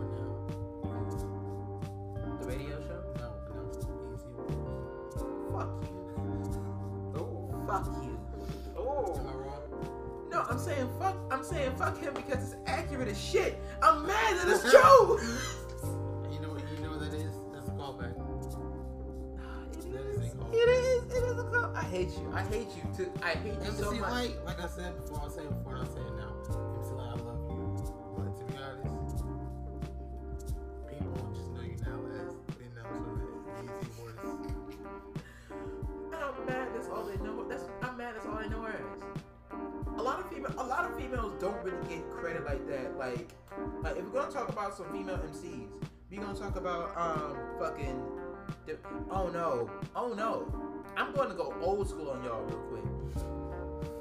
now. 2.18 2.38
The 2.40 2.46
radio 2.46 2.80
show? 2.80 3.02
No, 3.18 3.28
no, 3.54 3.60
easy. 3.70 4.26
Fuck 5.52 5.70
you. 5.84 5.91
Fuck 7.72 7.86
you. 8.02 8.20
Oh. 8.76 9.16
Am 9.18 9.28
I 9.28 9.32
wrong? 9.32 10.28
No, 10.30 10.42
I'm 10.42 10.58
saying 10.58 10.90
fuck. 10.98 11.16
I'm 11.30 11.42
saying 11.42 11.74
fuck 11.78 11.98
him 11.98 12.12
because 12.12 12.52
it's 12.52 12.56
accurate 12.66 13.08
as 13.08 13.18
shit. 13.18 13.58
I'm 13.82 14.06
mad 14.06 14.36
that 14.36 14.48
it's 14.48 14.60
true. 14.70 15.18
You 16.30 16.40
know, 16.42 16.54
you 16.76 16.82
know 16.84 16.90
what 16.90 17.00
that 17.00 17.14
is? 17.14 17.32
That's 17.54 17.68
a 17.68 17.70
callback. 17.70 18.12
It 19.72 19.90
that 19.90 20.04
is. 20.04 20.18
Is 20.18 20.34
it 20.52 20.68
is. 20.68 21.14
It 21.14 21.24
is 21.24 21.38
a 21.38 21.44
call. 21.44 21.74
I 21.74 21.84
hate 21.84 22.10
you. 22.10 22.30
I 22.34 22.42
hate 22.42 22.68
you 22.76 22.82
too. 22.94 23.10
I 23.22 23.30
hate 23.30 23.54
you 23.54 23.60
MC 23.60 23.78
so 23.78 23.92
much. 23.92 24.10
Light, 24.10 24.44
like 24.44 24.60
I 24.62 24.68
said 24.68 24.94
before, 24.96 25.20
I'll 25.22 25.30
say 25.30 25.44
it 25.44 25.64
before 25.64 25.78
I'll 25.78 25.86
say 25.86 26.00
it 26.02 26.16
now. 26.18 26.31
I'm 36.22 36.46
mad. 36.46 36.68
That's 36.74 36.88
all 36.88 37.04
they 37.04 37.16
know. 37.16 37.44
That's 37.48 37.64
I'm 37.82 37.96
mad. 37.96 38.14
That's 38.14 38.26
all 38.26 38.36
they 38.36 38.48
know 38.48 38.62
her 38.62 38.72
as. 38.72 39.98
A 39.98 40.02
lot 40.02 40.20
of 40.20 40.30
female. 40.30 40.52
A 40.58 40.64
lot 40.64 40.90
of 40.90 40.96
females 40.96 41.34
don't 41.40 41.62
really 41.62 41.86
get 41.88 42.08
credit 42.10 42.44
like 42.44 42.66
that. 42.68 42.96
Like, 42.96 43.30
like 43.82 43.96
if 43.96 44.04
we're 44.04 44.20
gonna 44.20 44.32
talk 44.32 44.48
about 44.48 44.76
some 44.76 44.90
female 44.92 45.18
MCs, 45.18 45.68
we're 46.10 46.20
gonna 46.20 46.38
talk 46.38 46.56
about 46.56 46.96
um 46.96 47.36
fucking. 47.58 48.02
The, 48.66 48.76
oh 49.10 49.28
no. 49.28 49.70
Oh 49.94 50.14
no. 50.14 50.46
I'm 50.96 51.12
going 51.14 51.30
to 51.30 51.34
go 51.34 51.54
old 51.62 51.88
school 51.88 52.10
on 52.10 52.22
y'all 52.22 52.42
real 52.42 52.58
quick. 52.68 52.84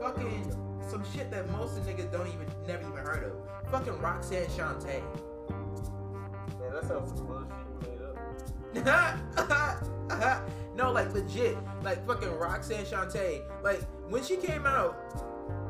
Fucking 0.01 0.55
some 0.89 1.03
shit 1.13 1.31
that 1.31 1.49
most 1.51 1.77
of 1.77 1.85
niggas 1.85 2.11
don't 2.11 2.27
even 2.27 2.47
never 2.67 2.81
even 2.81 2.97
heard 2.97 3.23
of. 3.23 3.71
Fucking 3.71 3.97
Roxanne 3.99 4.47
Shante. 4.47 5.01
Man, 6.59 6.73
that 6.73 6.85
sounds 6.85 7.17
some 7.17 7.27
bullshit 7.27 7.47
you 8.73 8.73
made 8.73 8.91
up. 8.91 10.47
no, 10.75 10.91
like 10.91 11.13
legit, 11.13 11.57
like 11.83 12.05
fucking 12.05 12.31
Roxanne 12.37 12.85
Shante. 12.85 13.41
Like 13.63 13.81
when 14.09 14.23
she 14.23 14.37
came 14.37 14.65
out, 14.65 14.97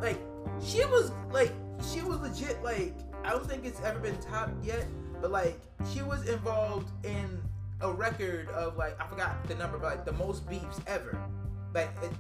like 0.02 0.20
she 0.64 0.86
was 0.86 1.12
like 1.32 1.52
she 1.92 2.02
was 2.02 2.20
legit. 2.20 2.62
Like 2.64 2.94
I 3.24 3.32
don't 3.32 3.48
think 3.48 3.66
it's 3.66 3.82
ever 3.82 4.00
been 4.00 4.18
topped 4.18 4.64
yet, 4.64 4.86
but 5.22 5.32
like 5.32 5.60
she 5.94 6.02
was 6.02 6.28
involved 6.28 6.92
in 7.04 7.42
a 7.82 7.92
record 7.92 8.50
of 8.50 8.78
like 8.78 9.00
I 9.02 9.08
forgot 9.08 9.44
the 9.48 9.56
number, 9.56 9.78
but 9.78 9.98
like 9.98 10.06
the 10.06 10.14
most 10.14 10.48
beeps 10.48 10.80
ever. 10.88 11.18
Like 11.74 11.90
it, 12.04 12.12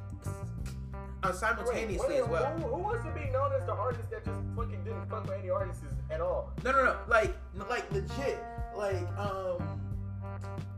uh, 1.24 1.32
simultaneously 1.32 2.16
wait, 2.16 2.22
as 2.22 2.28
well. 2.28 2.46
Who, 2.58 2.68
who 2.68 2.82
wants 2.82 3.06
to 3.06 3.12
be 3.12 3.30
known 3.30 3.52
as 3.54 3.66
the 3.66 3.74
artist 3.74 4.10
that 4.10 4.26
just 4.26 4.40
fucking 4.56 4.84
didn't 4.84 5.08
fuck 5.08 5.28
with 5.28 5.38
any 5.38 5.50
artists 5.50 5.84
at 6.10 6.20
all? 6.20 6.52
No, 6.64 6.72
no, 6.72 6.84
no. 6.84 6.98
Like, 7.08 7.36
like 7.70 7.92
legit. 7.92 8.40
Like, 8.76 9.08
um, 9.20 9.62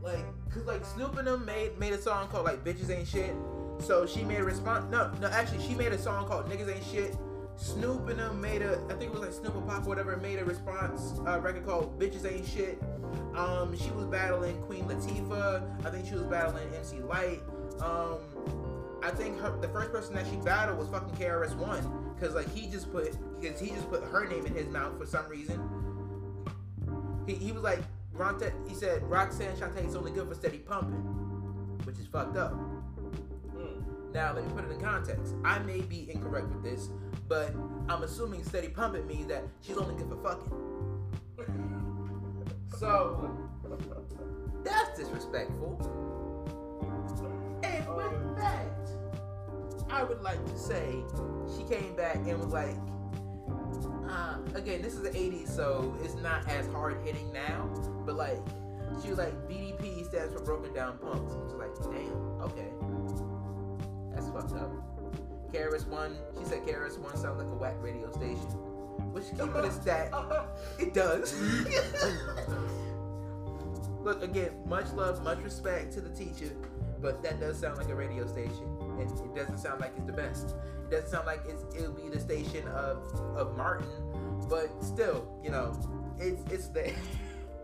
like, 0.01 0.25
cause 0.51 0.65
like 0.65 0.85
Snoop 0.85 1.17
and 1.17 1.27
them 1.27 1.45
made 1.45 1.77
made 1.79 1.93
a 1.93 2.01
song 2.01 2.27
called 2.27 2.45
like 2.45 2.63
"Bitches 2.63 2.89
Ain't 2.89 3.07
Shit." 3.07 3.35
So 3.79 4.05
she 4.05 4.23
made 4.23 4.39
a 4.39 4.43
response. 4.43 4.85
No, 4.91 5.11
no, 5.19 5.27
actually, 5.27 5.65
she 5.65 5.75
made 5.75 5.91
a 5.91 5.97
song 5.97 6.27
called 6.27 6.49
"Niggas 6.49 6.73
Ain't 6.73 6.85
Shit." 6.85 7.15
Snoop 7.55 8.09
and 8.09 8.19
them 8.19 8.41
made 8.41 8.61
a, 8.61 8.81
I 8.89 8.93
think 8.93 9.03
it 9.03 9.11
was 9.11 9.21
like 9.21 9.31
Snoop 9.31 9.55
or 9.55 9.61
Pop 9.61 9.85
or 9.85 9.89
whatever, 9.89 10.17
made 10.17 10.39
a 10.39 10.45
response 10.45 11.19
uh, 11.27 11.39
record 11.39 11.65
called 11.65 11.99
"Bitches 11.99 12.31
Ain't 12.31 12.47
Shit." 12.47 12.81
Um, 13.35 13.77
she 13.77 13.91
was 13.91 14.05
battling 14.05 14.59
Queen 14.63 14.85
Latifah. 14.85 15.85
I 15.85 15.89
think 15.89 16.07
she 16.07 16.15
was 16.15 16.23
battling 16.23 16.67
MC 16.73 16.99
Lyte. 17.01 17.41
Um, 17.79 18.17
I 19.03 19.11
think 19.11 19.39
her 19.39 19.57
the 19.59 19.67
first 19.69 19.91
person 19.91 20.15
that 20.15 20.25
she 20.27 20.37
battled 20.37 20.79
was 20.79 20.87
fucking 20.87 21.15
KRS 21.15 21.55
One, 21.55 22.15
cause 22.19 22.33
like 22.33 22.49
he 22.53 22.67
just 22.67 22.91
put 22.91 23.15
because 23.39 23.59
he 23.59 23.69
just 23.69 23.89
put 23.89 24.03
her 24.03 24.27
name 24.27 24.45
in 24.45 24.53
his 24.53 24.67
mouth 24.67 24.97
for 24.97 25.05
some 25.05 25.27
reason. 25.27 25.61
He, 27.27 27.35
he 27.35 27.51
was 27.51 27.63
like 27.63 27.79
Ronte, 28.13 28.51
he 28.67 28.75
said 28.75 29.03
Roxanne 29.03 29.55
is 29.85 29.95
only 29.95 30.11
good 30.11 30.27
for 30.27 30.35
steady 30.35 30.59
pumping, 30.59 31.01
which 31.83 31.97
is 31.97 32.05
fucked 32.05 32.37
up. 32.37 32.53
Mm. 33.55 33.83
Now 34.13 34.33
let 34.33 34.45
me 34.45 34.53
put 34.53 34.65
it 34.65 34.71
in 34.71 34.79
context. 34.79 35.33
I 35.43 35.59
may 35.59 35.81
be 35.81 36.09
incorrect 36.11 36.47
with 36.49 36.63
this, 36.63 36.89
but 37.27 37.53
I'm 37.89 38.03
assuming 38.03 38.43
steady 38.43 38.67
pumping 38.67 39.07
means 39.07 39.27
that 39.27 39.43
she's 39.61 39.77
only 39.77 39.95
good 39.95 40.09
for 40.09 40.17
fucking. 40.17 40.51
So 42.79 43.29
that's 44.63 44.97
disrespectful. 44.99 45.79
And 47.63 47.95
with 47.95 48.37
that, 48.37 48.89
I 49.89 50.03
would 50.03 50.21
like 50.21 50.43
to 50.45 50.57
say 50.57 51.03
she 51.55 51.63
came 51.63 51.95
back 51.95 52.15
and 52.15 52.37
was 52.39 52.47
like, 52.47 52.75
uh, 54.09 54.37
again, 54.55 54.81
this 54.81 54.93
is 54.93 55.01
the 55.01 55.09
80s, 55.09 55.49
so 55.49 55.95
it's 56.03 56.15
not 56.15 56.47
as 56.47 56.67
hard 56.67 56.97
hitting 57.05 57.31
now, 57.31 57.69
but 58.05 58.15
like, 58.15 58.39
she 59.01 59.09
was 59.09 59.17
like, 59.17 59.33
BDP 59.47 60.05
stands 60.05 60.33
for 60.33 60.41
Broken 60.41 60.73
Down 60.73 60.97
Punks. 60.99 61.33
Which 61.33 61.51
is 61.51 61.55
like, 61.55 61.73
damn, 61.91 62.15
okay. 62.41 62.69
That's 64.13 64.29
fucked 64.29 64.53
up. 64.53 64.71
KRS 65.51 65.87
One, 65.87 66.17
she 66.39 66.45
said 66.45 66.65
KRS 66.65 66.97
One 66.99 67.15
sounds 67.17 67.37
like 67.37 67.47
a 67.47 67.55
whack 67.55 67.75
radio 67.81 68.11
station. 68.11 68.37
Which 69.11 69.25
keep 69.31 69.55
it 69.55 69.65
a 69.65 69.71
stat. 69.71 70.11
It 70.79 70.93
does. 70.93 71.33
Look, 74.03 74.21
again, 74.23 74.51
much 74.65 74.91
love, 74.93 75.23
much 75.23 75.39
respect 75.39 75.93
to 75.93 76.01
the 76.01 76.09
teacher, 76.09 76.51
but 77.01 77.23
that 77.23 77.39
does 77.39 77.57
sound 77.59 77.77
like 77.77 77.89
a 77.89 77.95
radio 77.95 78.27
station. 78.27 78.72
And 78.99 79.11
it 79.11 79.35
doesn't 79.35 79.57
sound 79.57 79.81
like 79.81 79.93
it's 79.97 80.05
the 80.05 80.13
best. 80.13 80.55
It 80.85 80.91
doesn't 80.91 81.09
sound 81.09 81.25
like 81.25 81.41
it's 81.47 81.63
it'll 81.75 81.93
be 81.93 82.09
the 82.09 82.19
station 82.19 82.67
of 82.69 82.97
of 83.35 83.57
Martin, 83.57 83.87
but 84.49 84.69
still, 84.83 85.27
you 85.43 85.51
know, 85.51 85.73
it's 86.19 86.41
it's 86.51 86.67
there. 86.69 86.93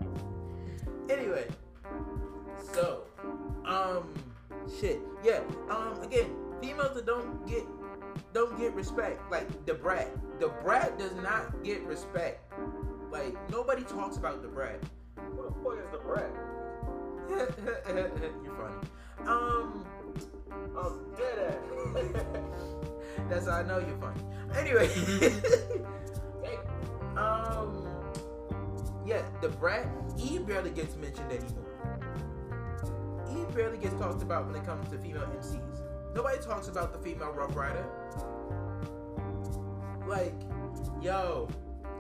anyway, 1.10 1.47
so 2.73 3.03
um 3.65 4.14
shit. 4.80 4.99
Yeah, 5.23 5.41
um 5.69 6.01
again, 6.01 6.31
females 6.61 6.95
that 6.95 7.06
don't 7.06 7.47
get 7.47 7.65
don't 8.34 8.57
get 8.57 8.73
respect. 8.73 9.19
Like 9.31 9.65
Da 9.65 9.73
Brat. 9.73 10.10
Da 10.39 10.49
Brat 10.64 10.97
does 10.97 11.15
not 11.15 11.64
get 11.64 11.84
respect. 11.84 12.51
Like 13.11 13.35
nobody 13.51 13.84
talks 13.84 14.18
about 14.18 14.41
Da 14.41 14.49
Brat. 14.49 14.81
What 15.35 15.47
the 15.47 15.64
fuck 15.64 15.80
is 15.80 15.91
Da 15.91 15.99
Brat? 15.99 16.31
You're 18.43 18.56
funny. 18.56 19.27
Um, 19.27 19.85
I'm 20.51 21.05
dead 21.15 21.39
ass. 21.47 21.57
that's 23.30 23.45
how 23.47 23.53
I 23.53 23.63
know 23.63 23.80
you're 23.80 23.97
funny. 23.97 24.21
Anyway, 24.57 24.88
um, 27.17 27.88
yeah, 29.05 29.21
Da 29.41 29.49
Brat. 29.49 29.88
He 30.17 30.39
barely 30.39 30.71
gets 30.71 30.95
mentioned 30.95 31.31
anymore. 31.31 31.65
He 33.30 33.45
barely 33.55 33.77
gets 33.77 33.93
talked 33.95 34.21
about 34.21 34.47
when 34.47 34.55
it 34.55 34.65
comes 34.65 34.89
to 34.89 34.97
female 34.97 35.27
MCs. 35.39 35.81
Nobody 36.15 36.39
talks 36.41 36.67
about 36.67 36.91
the 36.93 36.99
female 36.99 37.31
Ruff 37.31 37.55
Ryder. 37.55 37.85
Like, 40.07 40.34
yo, 41.01 41.47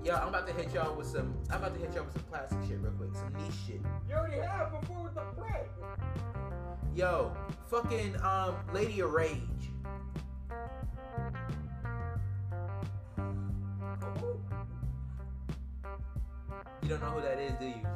yo, 0.03 0.15
I'm 0.15 0.29
about 0.29 0.47
to 0.47 0.53
hit 0.53 0.73
y'all 0.73 0.95
with 0.95 1.07
some. 1.07 1.35
I'm 1.51 1.57
about 1.57 1.75
to 1.75 1.79
hit 1.79 1.93
y'all 1.93 2.05
with 2.05 2.13
some 2.13 2.23
classic 2.23 2.57
shit 2.67 2.79
real 2.79 2.91
quick, 2.93 3.13
some 3.13 3.31
niche 3.33 3.53
shit. 3.67 3.81
you 4.09 4.15
already 4.15 4.41
have 4.41 4.79
before 4.81 5.03
with 5.03 5.13
Da 5.15 5.31
Brat. 5.33 5.67
Yo, 6.99 7.31
fucking 7.69 8.13
um, 8.23 8.57
Lady 8.73 8.99
of 8.99 9.13
Rage. 9.13 9.31
You 16.83 16.89
don't 16.89 16.99
know 16.99 17.11
who 17.11 17.21
that 17.21 17.39
is, 17.39 17.53
do 17.57 17.67
you? 17.67 17.87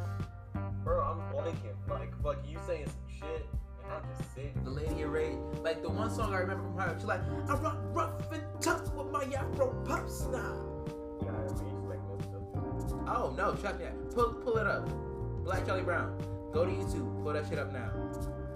Bro, 0.86 1.02
I'm 1.02 1.36
blanking. 1.36 1.76
Like, 1.90 2.18
fuck, 2.24 2.38
you 2.48 2.58
saying 2.66 2.86
some 2.86 2.96
shit, 3.20 3.46
and 3.84 3.92
I'm 3.92 4.04
just 4.18 4.34
sitting. 4.34 4.58
The 4.64 4.70
Lady 4.70 5.02
of 5.02 5.12
Rage. 5.12 5.36
Like 5.62 5.82
the 5.82 5.90
one 5.90 6.10
song 6.10 6.34
I 6.34 6.38
remember 6.38 6.64
from 6.64 6.78
her, 6.78 6.96
she's 6.98 7.04
like, 7.04 7.20
I 7.50 7.56
rock 7.56 7.80
rough 7.88 8.32
and 8.32 8.42
tough 8.62 8.94
with 8.94 9.08
my 9.08 9.26
Afro 9.26 9.74
Puffs 9.84 10.28
now. 10.32 10.86
Yeah, 11.22 11.32
I 11.32 11.62
mean, 11.62 11.76
you 11.76 11.90
making 11.90 12.10
up 12.10 12.22
stuff. 12.80 13.00
Oh 13.10 13.34
no, 13.36 13.54
check 13.56 13.80
that. 13.80 14.16
Pull 14.16 14.36
pull 14.36 14.56
it 14.56 14.66
up. 14.66 14.88
Black 15.44 15.66
Charlie 15.66 15.84
Brown. 15.84 16.18
Go 16.54 16.64
to 16.64 16.72
YouTube. 16.72 17.22
Pull 17.22 17.34
that 17.34 17.50
shit 17.50 17.60
up 17.60 17.74
now. 17.74 17.92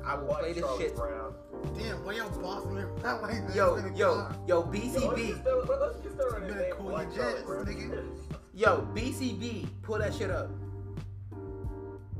I 0.07 0.15
will 0.15 0.33
play 0.35 0.53
this 0.53 0.63
Charlie 0.63 0.83
shit. 0.85 0.95
Brown. 0.95 1.33
Damn, 1.77 2.05
why 2.05 2.13
y'all 2.13 2.29
bossing 2.41 2.77
it 2.77 2.87
out 3.05 3.21
like 3.23 3.45
that? 3.47 3.55
Yo, 3.55 3.75
It's 3.75 3.99
yo, 3.99 4.15
while. 4.15 4.31
yo, 4.47 4.49
Yo, 4.55 4.59
let's 4.61 4.77
BCB. 4.79 5.27
just 5.27 5.45
let- 5.45 5.81
let's 5.81 5.99
just 5.99 6.15
throw 6.15 6.35
in 6.37 6.43
his 6.43 6.51
Better 6.53 6.65
name, 6.65 6.73
call 6.75 6.89
White 6.91 7.13
your 7.13 7.23
Charlie 7.43 7.65
jets, 7.65 7.83
nigga. 7.83 8.01
Yo, 8.53 8.87
BCB. 8.95 9.67
Pull 9.83 9.97
that 9.99 10.13
shit 10.13 10.31
up. 10.31 10.49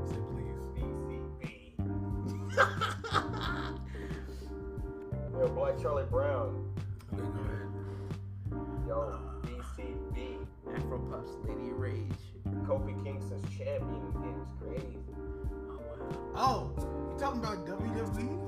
Say 0.05 0.19
please. 0.31 0.59
BCB. 0.75 1.41
Yo, 5.39 5.47
Black 5.49 5.77
Charlie 5.81 6.05
Brown. 6.09 6.65
Okay, 7.13 7.21
go 7.21 7.43
ahead. 7.43 7.69
Yo, 8.87 8.97
BCB. 9.43 10.17
Afro 10.75 10.97
Puffs, 11.09 11.31
Lady 11.47 11.67
of 11.71 11.77
Rage. 11.79 12.23
Kofi 12.65 12.93
Kingston's 13.03 13.47
champion 13.57 14.01
is 14.25 14.47
crazy. 14.59 14.97
Oh, 16.35 16.71
you 16.77 17.19
talking 17.19 17.39
about 17.39 17.65
WWE? 17.65 18.47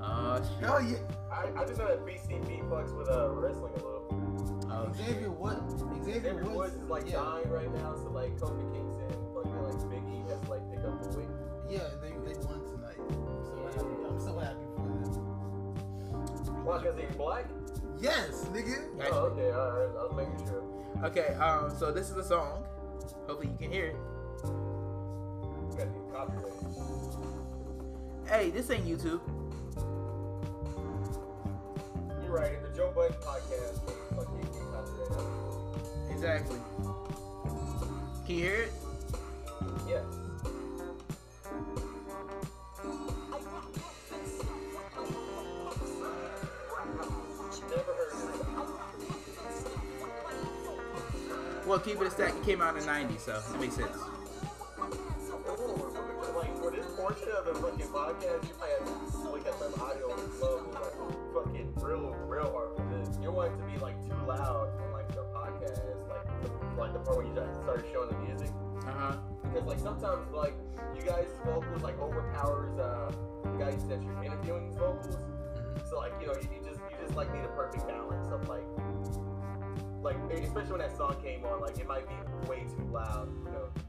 Oh 0.00 0.42
shit. 0.42 0.64
Hell 0.64 0.82
yeah. 0.82 0.98
I, 1.30 1.62
I 1.62 1.64
just 1.66 1.78
know 1.78 1.86
that 1.86 2.06
BCB 2.06 2.68
fucks 2.70 2.96
with 2.96 3.08
uh, 3.10 3.30
wrestling 3.30 3.72
a 3.72 3.76
little. 3.76 4.66
Oh 4.70 4.92
Xavier 4.96 5.20
shit. 5.20 5.30
what? 5.30 5.60
Xavier 6.04 6.22
Xavier 6.22 6.34
Woods 6.44 6.56
Woods 6.56 6.74
is 6.76 6.88
like 6.88 7.06
yeah. 7.06 7.16
dying 7.16 7.50
right 7.50 7.74
now, 7.74 7.94
so 7.96 8.10
like 8.10 8.36
Kofi 8.38 8.64
Kingston, 8.72 9.08
fucking 9.34 9.62
like 9.62 9.90
Big 9.90 10.02
E 10.08 10.22
has 10.30 10.40
to 10.40 10.50
like 10.50 10.64
pick 10.70 10.84
up 10.84 11.02
the 11.02 11.18
weight. 11.18 11.28
Yeah, 11.68 11.88
they, 12.00 12.10
they 12.24 12.38
won 12.46 12.62
tonight. 12.64 13.00
I'm 13.00 13.42
so 13.44 13.56
happy. 13.74 13.96
I'm 14.08 14.20
so 14.20 14.38
happy 14.38 14.66
for 14.76 14.86
them. 14.86 16.64
Why? 16.64 16.78
Because 16.78 16.98
he's 16.98 17.16
black? 17.16 17.44
Yes, 18.00 18.46
nigga. 18.52 18.86
Oh, 19.10 19.32
okay, 19.32 19.50
alright, 19.52 19.90
I 19.98 20.02
was 20.04 20.14
making 20.16 20.46
sure. 20.46 20.62
Okay, 21.04 21.34
um, 21.34 21.70
so 21.76 21.92
this 21.92 22.10
is 22.10 22.16
a 22.16 22.24
song. 22.24 22.64
Hopefully 23.26 23.48
you 23.48 23.58
can 23.58 23.70
hear 23.70 23.86
it. 23.86 23.96
Hey, 28.28 28.50
this 28.50 28.70
ain't 28.70 28.84
YouTube. 28.86 29.20
You're 32.22 32.32
right, 32.32 32.60
the 32.62 32.76
Joe 32.76 32.92
Budden 32.94 33.16
podcast. 33.22 33.80
but 33.86 33.94
Fuck 34.16 34.28
you, 34.34 34.44
you. 36.08 36.12
Exactly. 36.12 36.58
Can 38.26 38.34
you 38.34 38.42
hear 38.42 38.62
it? 38.62 38.72
Yeah. 39.88 40.00
Never 47.68 47.92
heard 47.92 48.12
of 48.12 48.18
it. 51.60 51.66
Well, 51.66 51.78
keep 51.80 52.00
it 52.00 52.06
a 52.06 52.10
stack. 52.10 52.34
It 52.34 52.44
came 52.44 52.60
out 52.62 52.76
in 52.76 52.80
the 52.84 52.90
90s, 52.90 53.20
so 53.20 53.40
it 53.54 53.60
makes 53.60 53.76
sense. 53.76 53.96
Of 57.36 57.44
the 57.44 57.54
fucking 57.54 57.86
podcast, 57.88 58.48
you 58.48 58.54
might 58.58 58.70
have 58.78 59.12
to 59.12 59.18
look 59.28 59.46
at 59.46 59.58
the 59.58 59.68
audio 59.80 60.08
level 60.08 60.72
like 60.72 60.96
fucking 61.34 61.72
real, 61.76 62.14
real 62.26 62.50
hard 62.50 62.76
for 62.76 62.84
this. 62.96 63.18
You 63.20 63.30
want 63.30 63.52
it 63.52 63.56
to 63.58 63.64
be 63.64 63.78
like 63.78 64.00
too 64.06 64.16
loud 64.26 64.72
on 64.80 64.92
like 64.92 65.08
the 65.08 65.24
podcast, 65.36 66.08
like 66.08 66.78
like 66.78 66.92
the 66.94 66.98
part 67.00 67.18
where 67.18 67.26
you 67.26 67.34
just 67.34 67.62
started 67.62 67.84
showing 67.92 68.08
the 68.08 68.18
music. 68.24 68.50
Uh 68.86 68.92
huh. 68.92 69.16
Because 69.42 69.66
like 69.66 69.80
sometimes 69.80 70.32
like 70.32 70.54
you 70.94 71.02
guys' 71.02 71.28
vocals 71.44 71.82
like 71.82 71.98
overpowers 72.00 72.78
uh 72.78 73.12
the 73.44 73.58
guys 73.58 73.86
that 73.88 74.02
you're 74.02 74.24
interviewing's 74.24 74.76
vocals. 74.76 75.18
So 75.90 75.98
like 75.98 76.12
you 76.20 76.28
know 76.28 76.34
you, 76.40 76.48
you 76.56 76.64
just 76.64 76.80
you 76.90 76.96
just 77.04 77.16
like 77.16 77.32
need 77.34 77.44
a 77.44 77.52
perfect 77.52 77.86
balance 77.86 78.28
of 78.28 78.48
like 78.48 78.64
like 80.00 80.16
especially 80.32 80.72
when 80.72 80.80
that 80.80 80.96
song 80.96 81.16
came 81.22 81.44
on 81.44 81.60
like 81.60 81.78
it 81.78 81.86
might 81.86 82.08
be 82.08 82.48
way 82.48 82.64
too 82.64 82.88
loud. 82.90 83.28
You 83.44 83.52
know. 83.52 83.85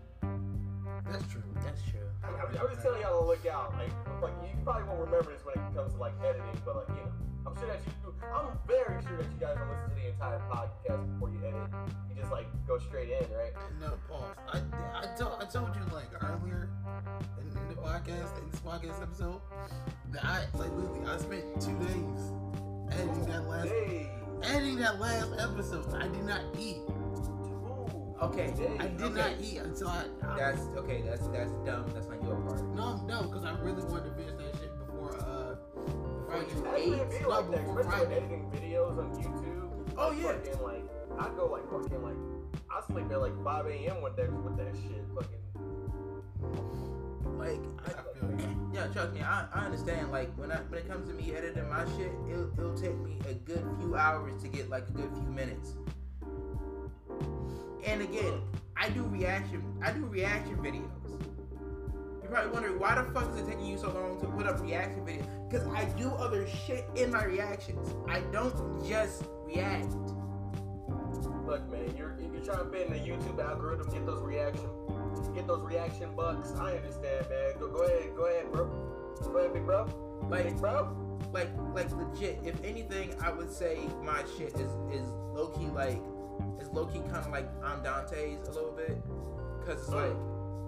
That's 1.11 1.23
mm-hmm. 1.23 1.31
true. 1.31 1.63
That's 1.63 1.81
true. 1.89 2.07
I'm, 2.23 2.35
I'm 2.57 2.67
just 2.69 2.81
telling 2.81 3.01
y'all 3.01 3.21
to 3.21 3.27
look 3.27 3.45
out. 3.45 3.73
Like, 3.75 3.93
like 4.21 4.33
you 4.43 4.57
probably 4.63 4.83
won't 4.83 4.99
remember 4.99 5.31
this 5.31 5.43
when 5.45 5.55
it 5.55 5.75
comes 5.75 5.93
to 5.93 5.99
like 5.99 6.13
editing, 6.23 6.61
but 6.65 6.75
like 6.75 6.89
you 6.89 7.03
know, 7.05 7.11
I'm 7.47 7.55
sure 7.55 7.67
that 7.67 7.79
you. 7.85 7.91
I'm 8.35 8.57
very 8.67 9.01
sure 9.03 9.17
that 9.17 9.27
you 9.31 9.39
guys 9.39 9.55
don't 9.55 9.69
listen 9.69 9.89
to 9.89 9.95
the 9.95 10.07
entire 10.09 10.41
podcast 10.51 11.13
before 11.13 11.29
you 11.29 11.39
edit. 11.47 11.69
You 12.09 12.15
just 12.19 12.31
like 12.31 12.47
go 12.67 12.77
straight 12.77 13.09
in, 13.09 13.25
right? 13.35 13.53
No, 13.79 13.93
pause. 14.09 14.35
I, 14.51 14.59
I, 14.93 15.05
told, 15.15 15.41
I 15.41 15.45
told 15.45 15.75
you 15.75 15.81
like 15.93 16.09
earlier 16.21 16.69
in, 17.39 17.47
in 17.47 17.67
the 17.69 17.75
podcast, 17.75 18.37
in 18.37 18.49
this 18.51 18.59
podcast 18.59 19.01
episode, 19.01 19.41
that 20.11 20.25
I 20.25 20.45
like 20.57 20.71
literally 20.75 21.07
I 21.07 21.17
spent 21.17 21.43
two 21.61 21.77
days 21.79 22.33
editing 22.91 23.25
that 23.27 23.47
last 23.47 23.69
Hey, 23.69 24.09
editing 24.43 24.77
that 24.79 24.99
last 24.99 25.31
episode. 25.39 25.93
I 25.95 26.07
did 26.07 26.25
not 26.25 26.41
eat. 26.59 26.77
Okay. 28.21 28.51
Hey, 28.57 28.75
I 28.79 28.87
did 28.87 29.01
Okay. 29.01 29.15
not 29.15 29.31
eat 29.41 29.57
until 29.57 29.87
I. 29.89 30.05
I 30.23 30.37
That's 30.37 30.61
okay. 30.77 31.01
That's 31.05 31.27
that's 31.27 31.51
dumb. 31.65 31.85
That's 31.93 32.07
not 32.07 32.23
your 32.23 32.35
part. 32.37 32.63
no, 32.75 32.83
I'm 32.83 33.07
no, 33.07 33.21
because 33.23 33.45
I 33.45 33.51
really 33.59 33.83
wanted 33.83 34.05
to 34.09 34.15
finish 34.15 34.33
that 34.37 34.59
shit 34.59 34.71
before 34.79 35.15
uh 35.19 35.55
before 35.85 36.33
I 36.33 36.37
you 36.37 36.43
Actually, 36.45 36.81
ate. 36.81 36.93
it'd 36.93 37.09
be 37.11 37.19
No, 37.21 37.29
like 37.29 37.51
that, 37.51 37.59
before 37.65 37.79
especially 37.81 37.99
when 37.99 38.09
Friday. 38.09 38.15
editing 38.17 38.51
videos 38.51 38.97
on 38.97 39.15
YouTube. 39.21 39.93
Oh, 39.97 40.07
like, 40.09 40.17
yeah. 40.17 40.31
Fucking, 40.33 40.63
like, 40.63 40.83
I 41.19 41.29
go 41.35 41.45
like 41.45 41.69
fucking 41.69 42.01
like, 42.03 42.17
I 42.71 42.81
sleep 42.91 43.11
at 43.11 43.21
like 43.21 43.43
5 43.43 43.65
a.m. 43.67 44.01
with 44.01 44.15
that 44.17 44.33
with 44.33 44.57
that 44.57 44.75
shit. 44.75 45.03
Fucking. 45.13 45.43
Like, 47.37 47.61
I 47.85 47.91
I, 47.91 48.03
feel 48.19 48.31
you. 48.31 48.71
yeah, 48.73 48.87
trust 48.87 49.13
me, 49.13 49.21
I, 49.21 49.45
I 49.53 49.65
understand. 49.65 50.11
Like 50.11 50.33
when 50.37 50.51
I 50.51 50.57
when 50.69 50.79
it 50.79 50.87
comes 50.89 51.07
to 51.07 51.13
me 51.13 51.35
editing 51.35 51.69
my 51.69 51.85
shit, 51.97 52.11
it'll, 52.29 52.51
it'll 52.57 52.73
take 52.77 52.97
me 52.97 53.19
a 53.29 53.33
good 53.35 53.63
few 53.79 53.95
hours 53.95 54.41
to 54.41 54.47
get 54.49 54.69
like 54.71 54.87
a 54.89 54.91
good 54.91 55.11
few 55.13 55.29
minutes. 55.29 55.75
And 57.85 58.01
again, 58.01 58.41
I 58.75 58.89
do 58.89 59.03
reaction 59.03 59.63
I 59.81 59.91
do 59.91 60.05
reaction 60.05 60.57
videos. 60.57 60.91
You're 62.21 62.31
probably 62.31 62.51
wondering 62.51 62.79
why 62.79 62.95
the 62.95 63.03
fuck 63.11 63.31
is 63.33 63.39
it 63.39 63.47
taking 63.47 63.65
you 63.65 63.77
so 63.77 63.89
long 63.91 64.19
to 64.19 64.27
put 64.27 64.45
up 64.47 64.59
reaction 64.61 65.05
videos? 65.05 65.25
Because 65.49 65.65
I 65.67 65.85
do 65.97 66.09
other 66.09 66.45
shit 66.47 66.85
in 66.95 67.11
my 67.11 67.23
reactions. 67.23 67.93
I 68.09 68.19
don't 68.31 68.53
just 68.87 69.23
react. 69.45 69.93
Look, 71.45 71.71
man, 71.71 71.95
you're 71.97 72.17
you're 72.19 72.43
trying 72.43 72.65
to 72.65 72.69
fit 72.69 72.87
in 72.87 72.93
the 72.93 72.99
YouTube 72.99 73.39
algorithm, 73.43 73.89
get 73.89 74.05
those 74.05 74.21
reaction, 74.21 74.69
get 75.33 75.47
those 75.47 75.63
reaction 75.63 76.13
bucks. 76.15 76.51
I 76.59 76.73
understand, 76.73 77.25
man. 77.29 77.53
Go 77.59 77.69
go 77.69 77.83
ahead, 77.83 78.09
go 78.15 78.25
ahead, 78.25 78.51
bro. 78.51 78.65
Go 79.23 79.37
ahead, 79.37 79.53
big 79.53 79.65
bro. 79.65 79.85
Like 80.29 80.43
Big 80.43 80.57
bro. 80.57 81.19
like 81.31 81.49
like 81.73 81.89
legit 81.91 82.39
if 82.43 82.61
anything 82.63 83.13
i 83.21 83.31
would 83.31 83.51
say 83.51 83.79
my 84.03 84.23
shit 84.37 84.53
is 84.55 84.71
is 84.91 85.07
low-key 85.33 85.67
like 85.67 86.01
is 86.59 86.69
low-key 86.69 86.99
kind 86.99 87.17
of 87.17 87.29
like 87.29 87.47
i'm 87.63 87.81
dante's 87.83 88.47
a 88.47 88.51
little 88.51 88.71
bit 88.71 88.97
because 89.59 89.79
it's 89.79 89.89
like 89.89 90.15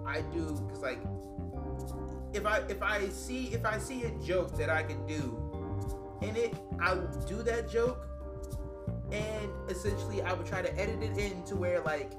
i 0.06 0.22
do 0.34 0.54
because 0.68 0.82
like 0.82 1.00
if 2.34 2.46
i 2.46 2.60
if 2.70 2.82
i 2.82 3.08
see 3.10 3.48
if 3.48 3.66
i 3.66 3.78
see 3.78 4.04
a 4.04 4.12
joke 4.20 4.56
that 4.58 4.70
i 4.70 4.84
can 4.84 5.06
do 5.06 5.38
in 6.22 6.36
it 6.36 6.54
i 6.80 6.94
will 6.94 7.08
do 7.28 7.42
that 7.42 7.70
joke 7.70 8.08
and 9.12 9.50
essentially 9.70 10.22
i 10.22 10.34
would 10.34 10.46
try 10.46 10.62
to 10.62 10.80
edit 10.80 11.02
it 11.02 11.18
in 11.18 11.44
to 11.44 11.56
where 11.56 11.82
like 11.82 12.12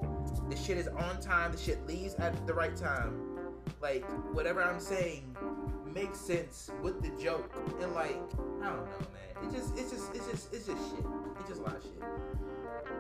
the 0.49 0.57
shit 0.57 0.77
is 0.77 0.89
on 0.89 1.21
time 1.21 1.53
the 1.53 1.59
shit 1.59 1.85
leaves 1.87 2.15
at 2.17 2.47
the 2.47 2.55
right 2.55 2.77
time 2.77 3.39
like 3.81 4.05
whatever 4.35 4.63
i'm 4.63 4.81
saying 4.81 5.37
makes 5.95 6.19
sense 6.19 6.71
with 6.83 7.01
the 7.03 7.23
joke 7.23 7.53
and 7.81 7.93
like 7.95 8.17
I 8.63 8.67
don't 8.67 8.85
know, 8.85 9.07
man. 9.13 9.45
It 9.45 9.57
just 9.57 9.77
it's 9.77 9.91
just 9.91 10.15
it's 10.15 10.27
just 10.27 10.55
it's 10.55 10.67
just 10.67 10.91
shit. 10.91 11.05
It's 11.39 11.49
just 11.49 11.61
a 11.61 11.65
lot 11.65 11.77
of 11.77 11.83
shit. 11.83 12.03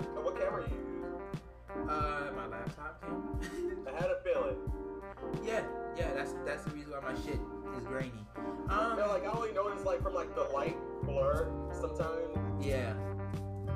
Uh, 0.00 0.20
What 0.22 0.38
camera 0.38 0.64
you 0.68 0.76
use? 0.76 1.88
Uh, 1.88 2.30
my 2.36 2.46
laptop 2.46 3.00
cam. 3.02 3.40
I 3.86 3.92
had 4.00 4.10
a 4.10 4.18
feeling. 4.24 4.56
yeah, 5.44 5.62
yeah. 5.96 6.12
That's 6.14 6.34
that's 6.44 6.64
the 6.64 6.70
reason 6.70 6.92
why 6.92 7.12
my 7.12 7.18
shit 7.20 7.38
is 7.78 7.84
grainy. 7.86 8.26
I 8.68 8.74
Um, 8.74 8.96
feel 8.96 9.08
like 9.08 9.24
I 9.26 9.30
only 9.32 9.52
notice 9.52 9.84
like 9.84 10.02
from 10.02 10.14
like 10.14 10.34
the 10.34 10.44
light 10.54 10.76
blur 11.04 11.48
sometimes, 11.72 12.36
yeah, 12.60 12.92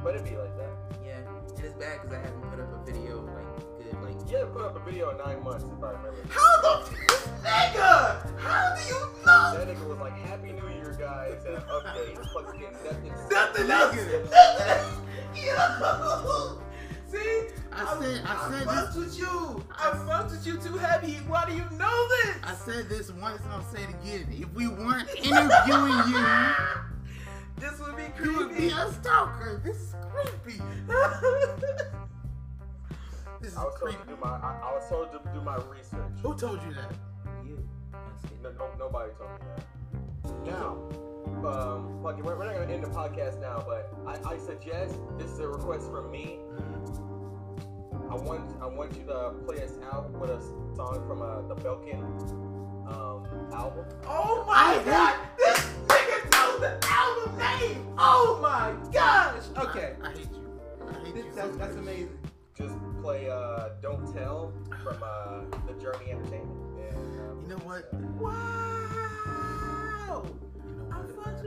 but 0.02 0.14
it'd 0.14 0.28
be 0.28 0.36
like 0.36 0.56
that. 0.58 0.72
yeah. 1.04 1.18
And 1.56 1.64
it's 1.64 1.74
bad 1.74 2.00
because 2.02 2.12
I 2.16 2.20
haven't 2.20 2.42
put 2.50 2.60
up 2.60 2.72
a 2.72 2.84
video 2.90 3.22
like 3.22 3.56
good 3.78 4.02
like. 4.02 4.30
You 4.30 4.36
had 4.38 4.52
put 4.52 4.62
up 4.62 4.76
a 4.76 4.80
video 4.90 5.10
in 5.10 5.18
nine 5.18 5.42
months 5.44 5.64
if 5.64 5.82
I 5.84 5.90
remember. 5.92 6.22
How 6.28 6.60
the 6.62 6.90
this 6.90 7.28
nigga? 7.44 8.38
How 8.40 8.74
do 8.74 8.82
you 8.82 9.00
know? 9.24 9.54
That 9.56 9.68
nigga 9.68 9.86
was 9.88 9.98
like, 9.98 10.16
Happy 10.26 10.52
New 10.52 10.68
Year, 10.68 10.96
guys, 10.98 11.44
and 11.46 11.56
updates. 11.58 12.26
Fucking 12.34 12.60
nothing. 12.84 13.12
Nothing 13.30 13.70
else. 13.70 13.94
Nothing 13.96 14.30
else. 14.68 15.00
Yo. 15.34 16.60
See, 17.10 17.48
I 17.72 17.98
said- 18.00 18.22
I 18.26 18.50
said 18.50 18.64
fucked 18.66 18.96
with 18.96 19.18
you. 19.18 19.64
I 19.76 19.90
fucked 20.06 20.30
with 20.32 20.46
you 20.46 20.56
too 20.58 20.76
heavy. 20.78 21.14
Why 21.26 21.44
do 21.46 21.52
you 21.54 21.64
know 21.78 22.08
this? 22.08 22.36
I 22.42 22.54
said 22.54 22.88
this 22.88 23.10
once 23.12 23.40
and 23.42 23.52
I'll 23.52 23.62
say 23.64 23.82
it 23.82 23.90
again. 23.90 24.28
If 24.32 24.52
we 24.54 24.68
weren't 24.68 25.08
interviewing 25.16 26.08
you, 26.08 26.26
This 27.56 27.78
would 27.80 27.96
be 27.96 28.02
creepy. 28.16 28.30
you 28.30 28.36
would 28.38 28.48
be 28.50 28.54
creepy. 28.54 28.72
a 28.74 28.92
stalker. 28.92 29.60
This 29.64 29.76
is 29.76 29.94
creepy. 30.42 30.60
This 33.40 33.52
is 33.52 33.58
I 33.58 33.64
was 33.64 33.74
told 33.78 33.90
creepy. 33.92 33.98
to 34.04 34.08
do 34.08 34.16
my. 34.22 34.30
I, 34.30 34.58
I 34.64 34.72
was 34.74 34.88
told 34.88 35.12
to 35.12 35.18
do 35.34 35.40
my 35.42 35.56
research. 35.56 36.00
Who 36.22 36.34
told 36.36 36.60
you 36.62 36.72
that? 36.74 36.92
you. 37.44 37.58
No, 38.42 38.50
no, 38.52 38.68
nobody 38.78 39.12
told 39.18 39.30
me 39.32 39.46
that. 39.54 40.46
Now, 40.46 40.78
um, 41.46 42.00
fuck 42.02 42.18
it, 42.18 42.24
we're, 42.24 42.36
we're 42.36 42.46
not 42.46 42.54
gonna 42.54 42.72
end 42.72 42.84
the 42.84 42.88
podcast 42.88 43.40
now, 43.40 43.64
but 43.66 43.92
I, 44.06 44.34
I 44.34 44.38
suggest 44.38 44.96
this 45.18 45.30
is 45.30 45.38
a 45.40 45.48
request 45.48 45.90
from 45.90 46.10
me. 46.10 46.38
I 48.10 48.16
want 48.16 48.54
I 48.62 48.66
want 48.66 48.96
you 48.96 49.04
to 49.06 49.32
play 49.46 49.62
us 49.62 49.72
out 49.92 50.10
with 50.12 50.30
a 50.30 50.40
song 50.76 51.04
from 51.06 51.22
uh, 51.22 51.42
the 51.48 51.54
Belkin 51.56 52.02
um, 52.86 53.26
album. 53.52 53.86
Oh 54.06 54.44
my 54.46 54.80
I 54.80 54.84
god! 54.84 55.14
This 55.38 55.58
nigga 55.88 56.30
knows 56.32 56.60
the 56.60 56.78
album 56.88 57.38
name! 57.38 57.86
Oh 57.98 58.38
my 58.42 58.74
gosh! 58.92 59.42
Okay. 59.56 59.94
I, 60.02 60.08
I 60.08 60.12
hate 60.12 60.28
you. 60.32 60.60
I 60.86 60.92
hate 61.04 61.14
This, 61.14 61.24
you. 61.24 61.32
that's, 61.34 61.50
so 61.52 61.56
that's 61.56 61.76
amazing. 61.76 62.18
Just 62.56 62.74
play 63.00 63.28
uh, 63.30 63.70
"Don't 63.82 64.12
Tell" 64.14 64.52
from 64.82 65.02
uh, 65.02 65.40
the 65.66 65.72
Journey 65.82 66.10
Entertainment. 66.12 66.60
And, 66.78 67.20
um, 67.20 67.40
You 67.42 67.48
know 67.48 67.56
what? 67.64 67.92
Wow! 68.20 68.83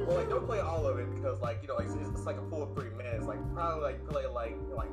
Well, 0.05 0.17
like, 0.17 0.29
don't 0.29 0.45
play 0.45 0.59
all 0.59 0.85
of 0.85 0.99
it 0.99 1.13
because, 1.15 1.41
like, 1.41 1.59
you 1.61 1.67
know, 1.67 1.75
like, 1.75 1.87
it's, 1.87 2.09
it's 2.09 2.25
like 2.25 2.37
a 2.37 2.49
full 2.49 2.67
three 2.75 2.91
minutes. 2.91 3.25
Like, 3.25 3.39
probably 3.53 3.83
like 3.83 4.07
play 4.07 4.25
like 4.27 4.55
like 4.75 4.91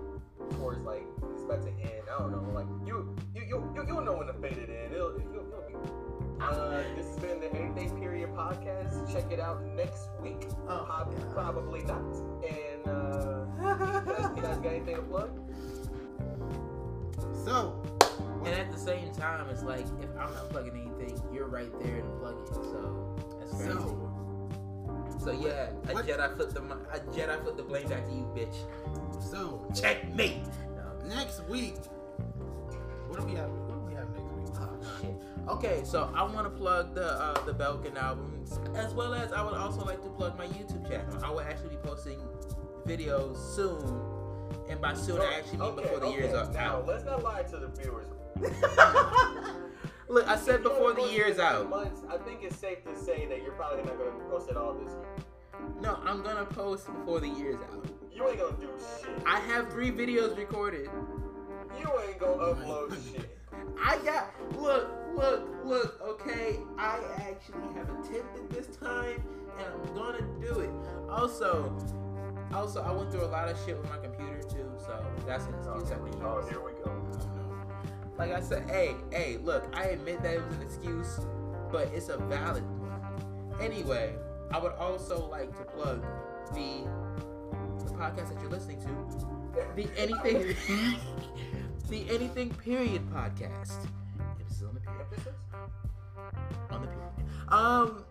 towards 0.53 0.81
like 0.83 1.05
it's 1.33 1.43
about 1.43 1.63
to 1.63 1.69
end. 1.69 2.03
I 2.13 2.19
don't 2.19 2.33
know. 2.33 2.51
Like, 2.53 2.67
you 2.87 3.15
you 3.35 3.43
you 3.43 3.73
you 3.75 3.85
you'll 3.87 4.03
know 4.03 4.17
when 4.17 4.27
to 4.29 4.33
fade 4.35 4.59
it 4.59 4.71
in. 4.71 4.93
It'll 4.93 5.13
you'll, 5.13 5.33
you'll 5.33 5.65
be. 5.69 5.75
Uh, 6.41 6.83
this 6.97 7.07
has 7.07 7.19
been 7.21 7.41
the 7.41 7.55
Anything 7.55 7.99
Period 7.99 8.31
podcast. 8.35 9.13
Check 9.13 9.31
it 9.31 9.41
out 9.41 9.65
next 9.77 10.09
week. 10.23 10.49
Oh, 10.69 10.85
Prob- 10.85 11.15
God. 11.15 11.33
Probably 11.33 11.83
not. 11.83 12.01
And 12.45 12.87
uh, 12.87 13.47
you, 13.61 14.13
guys, 14.17 14.37
you 14.37 14.43
guys 14.43 14.57
got 14.59 14.67
anything 14.73 14.97
to 14.97 15.03
plug? 15.03 15.31
So, 17.45 17.83
And 18.45 18.55
at 18.55 18.73
the 18.73 18.79
same 18.79 19.13
time, 19.15 19.49
it's 19.51 19.63
like 19.63 19.87
if 20.03 20.11
I'm 20.19 20.33
not 20.33 20.51
plugging 20.51 20.73
anything, 20.99 21.21
you're 21.33 21.47
right 21.47 21.71
there 21.83 22.01
to 22.03 22.09
plug 22.19 22.37
it. 22.43 22.55
So 22.55 23.17
that's 23.39 23.53
crazy. 23.55 23.73
so, 23.73 24.14
So 25.23 25.31
yeah, 25.33 25.71
a 25.89 25.95
What- 25.95 26.07
Jedi 26.07 26.37
flipped 26.37 26.55
the 26.55 26.61
a 26.63 27.01
Jedi 27.15 27.43
flipped 27.43 27.57
the 27.57 27.63
blame 27.63 27.89
back 27.89 28.05
to 28.07 28.13
you, 28.13 28.25
bitch. 28.37 28.57
so 29.23 29.67
Checkmate. 29.75 30.45
No. 30.77 31.09
next 31.17 31.43
week, 31.49 31.77
what 33.09 33.21
do 33.21 33.27
we 33.27 33.35
have? 33.35 33.51
What 33.51 33.75
do 33.75 33.87
we 33.89 33.95
have 33.95 34.09
next 34.11 34.33
week? 34.33 34.55
Oh 34.61 35.01
shit. 35.01 35.15
Okay, 35.49 35.83
so 35.85 36.11
I 36.15 36.23
want 36.25 36.47
to 36.47 36.51
plug 36.51 36.95
the 36.95 37.07
uh, 37.07 37.45
the 37.45 37.53
Belkin 37.55 37.97
albums, 37.97 38.59
as 38.75 38.93
well 38.95 39.15
as 39.15 39.33
I 39.33 39.43
would 39.43 39.55
also 39.55 39.85
like 39.85 40.03
to 40.03 40.09
plug 40.11 40.37
my 40.39 40.47
YouTube 40.47 40.89
channel. 40.89 41.23
I 41.25 41.31
will 41.31 41.41
actually 41.41 41.71
be 41.71 41.77
posting 41.77 42.21
videos 42.87 43.37
soon, 43.55 44.01
and 44.69 44.81
by 44.81 44.95
soon 44.95 45.21
I 45.21 45.35
actually 45.39 45.59
mean 45.59 45.69
okay, 45.69 45.83
before 45.83 46.01
the 46.01 46.07
okay. 46.07 46.17
year's 46.19 46.35
are 46.35 46.53
Now, 46.53 46.83
let's 46.87 47.05
not 47.05 47.23
lie 47.23 47.43
to 47.45 47.57
the 47.59 47.69
viewers. 47.69 48.07
Look, 50.09 50.29
I 50.29 50.37
said 50.37 50.63
before 50.63 50.93
the 50.93 51.03
year's 51.03 51.39
out. 51.39 51.69
Months, 51.71 52.03
I 52.11 52.19
think 52.19 52.43
it's 52.43 52.57
safe 52.57 52.85
to 52.85 52.97
say 52.97 53.27
that 53.27 53.43
you're 53.43 53.53
probably 53.53 53.85
not 53.85 53.97
going 53.97 54.13
to 54.13 54.25
post 54.27 54.51
it 54.51 54.57
all 54.57 54.75
this 54.75 54.93
year. 54.93 55.25
No, 55.81 55.99
I'm 56.05 56.23
gonna 56.23 56.45
post 56.45 56.87
before 56.87 57.21
the 57.21 57.29
year's 57.29 57.61
out. 57.73 57.87
You 58.13 58.29
ain't 58.29 58.39
gonna 58.39 58.57
do 58.57 58.69
shit. 59.01 59.11
I 59.27 59.41
have 59.41 59.71
three 59.71 59.91
videos 59.91 60.37
recorded. 60.37 60.89
You 61.79 61.91
ain't 62.07 62.19
gonna 62.19 62.55
upload 62.55 62.97
shit. 63.13 63.37
I 63.85 63.99
got 63.99 64.33
look, 64.61 64.89
look, 65.15 65.49
look. 65.65 66.01
Okay, 66.01 66.61
I 66.79 66.99
actually 67.19 67.73
have 67.75 67.89
attempted 67.91 68.51
this 68.51 68.77
time, 68.77 69.23
and 69.59 69.67
I'm 69.67 69.95
gonna 69.95 70.27
do 70.41 70.61
it. 70.61 70.71
Also, 71.11 71.77
also, 72.53 72.83
I 72.83 72.93
went 72.93 73.11
through 73.11 73.25
a 73.25 73.27
lot 73.27 73.49
of 73.49 73.59
shit 73.65 73.77
with 73.77 73.91
my 73.91 73.99
computer 73.99 74.41
too, 74.43 74.71
so 74.79 75.05
that's 75.27 75.45
an 75.47 75.55
excuse 75.55 75.91
Oh, 75.93 76.07
use. 76.07 76.17
Oh, 76.23 76.47
here 76.49 76.61
we 76.61 76.73
go. 76.85 77.04
Like 78.19 78.33
I 78.33 78.41
said, 78.41 78.71
hey, 78.71 78.95
hey, 79.11 79.39
look, 79.43 79.65
I 79.75 79.87
admit 79.87 80.23
that 80.23 80.35
it 80.35 80.47
was 80.47 80.57
an 80.57 80.63
excuse, 80.63 81.21
but 81.73 81.89
it's 81.93 82.09
a 82.09 82.19
valid 82.19 82.63
one. 82.79 83.61
Anyway, 83.61 84.15
I 84.53 84.59
would 84.59 84.73
also 84.73 85.27
like 85.29 85.57
to 85.59 85.65
plug 85.65 86.05
the 86.53 86.87
the 87.85 87.91
podcast 87.95 88.33
that 88.33 88.41
you're 88.41 88.51
listening 88.51 88.81
to, 88.81 88.89
the 89.75 89.89
anything, 89.97 90.57
the 91.89 92.09
anything 92.09 92.51
period 92.55 93.03
podcast. 93.11 93.87
Emphasis 94.21 94.63
on 94.63 94.75
the 94.75 94.81
period. 94.81 95.07
On 96.71 96.81
the 96.81 96.87
period. 96.87 97.05
Um, 97.49 98.05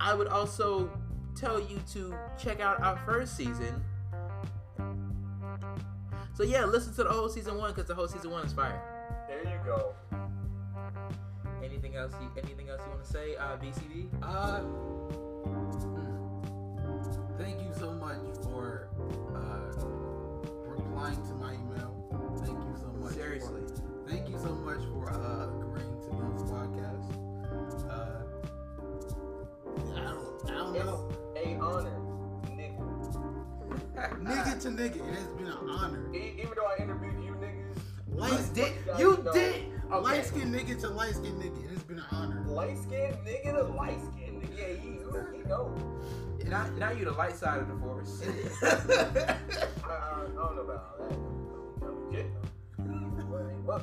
I 0.00 0.14
would 0.14 0.28
also 0.28 0.90
tell 1.34 1.58
you 1.60 1.80
to 1.92 2.14
check 2.38 2.60
out 2.60 2.82
our 2.82 2.98
first 3.06 3.36
season. 3.36 3.82
So 6.34 6.42
yeah, 6.42 6.64
listen 6.64 6.94
to 6.94 7.04
the 7.04 7.10
whole 7.10 7.28
season 7.28 7.56
one 7.56 7.70
because 7.70 7.86
the 7.86 7.94
whole 7.94 8.08
season 8.08 8.30
one 8.30 8.44
is 8.44 8.52
fire. 8.52 8.99
There 9.30 9.44
you 9.44 9.58
go. 9.64 9.94
Anything 11.64 11.94
else? 11.96 12.12
You, 12.20 12.28
anything 12.42 12.68
else 12.68 12.80
you 12.84 12.90
want 12.90 13.04
to 13.04 13.10
say, 13.10 13.36
uh, 13.36 13.56
BCB? 13.56 14.08
Uh, 14.22 14.62
thank 17.38 17.60
you 17.62 17.72
so 17.78 17.92
much 17.92 18.18
for 18.44 18.88
uh, 19.34 19.70
replying 20.66 21.22
to 21.28 21.34
my 21.34 21.52
email. 21.54 21.94
Thank 22.44 22.58
you 22.58 22.74
so 22.76 22.86
much. 22.98 23.12
for- 23.12 23.18
Seriously. 23.20 23.62
thank 24.08 24.28
you 24.28 24.38
so 24.38 24.52
much 24.54 24.80
for 24.92 25.10
uh, 25.12 25.46
agreeing 25.62 26.00
to 26.02 26.08
be 26.10 26.16
on 26.16 26.32
this 26.34 26.50
podcast. 26.50 27.08
Uh, 27.88 28.24
I 29.96 30.02
don't, 30.02 30.50
I 30.50 30.54
don't 30.54 30.72
know. 30.74 31.08
It's 31.36 31.44
a 31.46 31.90
nigga 32.56 32.78
nigga 34.22 34.60
to 34.62 34.68
nigga, 34.68 34.96
it 34.96 35.14
has 35.14 35.26
been 35.36 35.46
an 35.46 35.70
honor. 35.70 36.14
Even 36.14 36.50
though 36.56 36.66
I 36.66 36.82
interviewed 36.82 37.14
you 37.24 37.32
niggas, 37.32 37.78
You 38.08 38.16
Light, 38.16 38.50
did. 38.54 38.72
guys 38.86 38.98
You 39.20 39.24
know- 39.24 39.32
did. 39.32 39.66
Okay. 39.90 40.02
light 40.02 40.24
skinned 40.24 40.54
nigga 40.54 40.80
to 40.82 40.88
light 40.88 41.14
skinned 41.14 41.42
nigga, 41.42 41.64
it 41.64 41.70
has 41.70 41.82
been 41.82 41.98
an 41.98 42.04
honor. 42.12 42.44
light 42.46 42.78
skinned 42.78 43.16
nigga 43.26 43.56
to 43.56 43.62
light 43.64 43.98
skinned 44.00 44.42
nigga. 44.42 44.58
Yeah, 44.58 44.68
you, 44.84 45.36
you 45.36 45.44
know. 45.48 45.74
Now, 46.46 46.66
now 46.78 46.90
you're 46.92 47.06
the 47.06 47.12
light 47.18 47.36
side 47.36 47.58
of 47.60 47.68
the 47.68 47.74
force. 47.76 48.22
I, 48.22 48.66
I, 49.84 49.92
I 49.92 50.20
don't 50.36 50.56
know 50.56 50.62
about 50.62 50.96
all 51.00 51.06
that. 51.08 51.86
I'm 51.86 52.06
legit. 52.06 52.26
But, 53.30 53.64
well, 53.64 53.82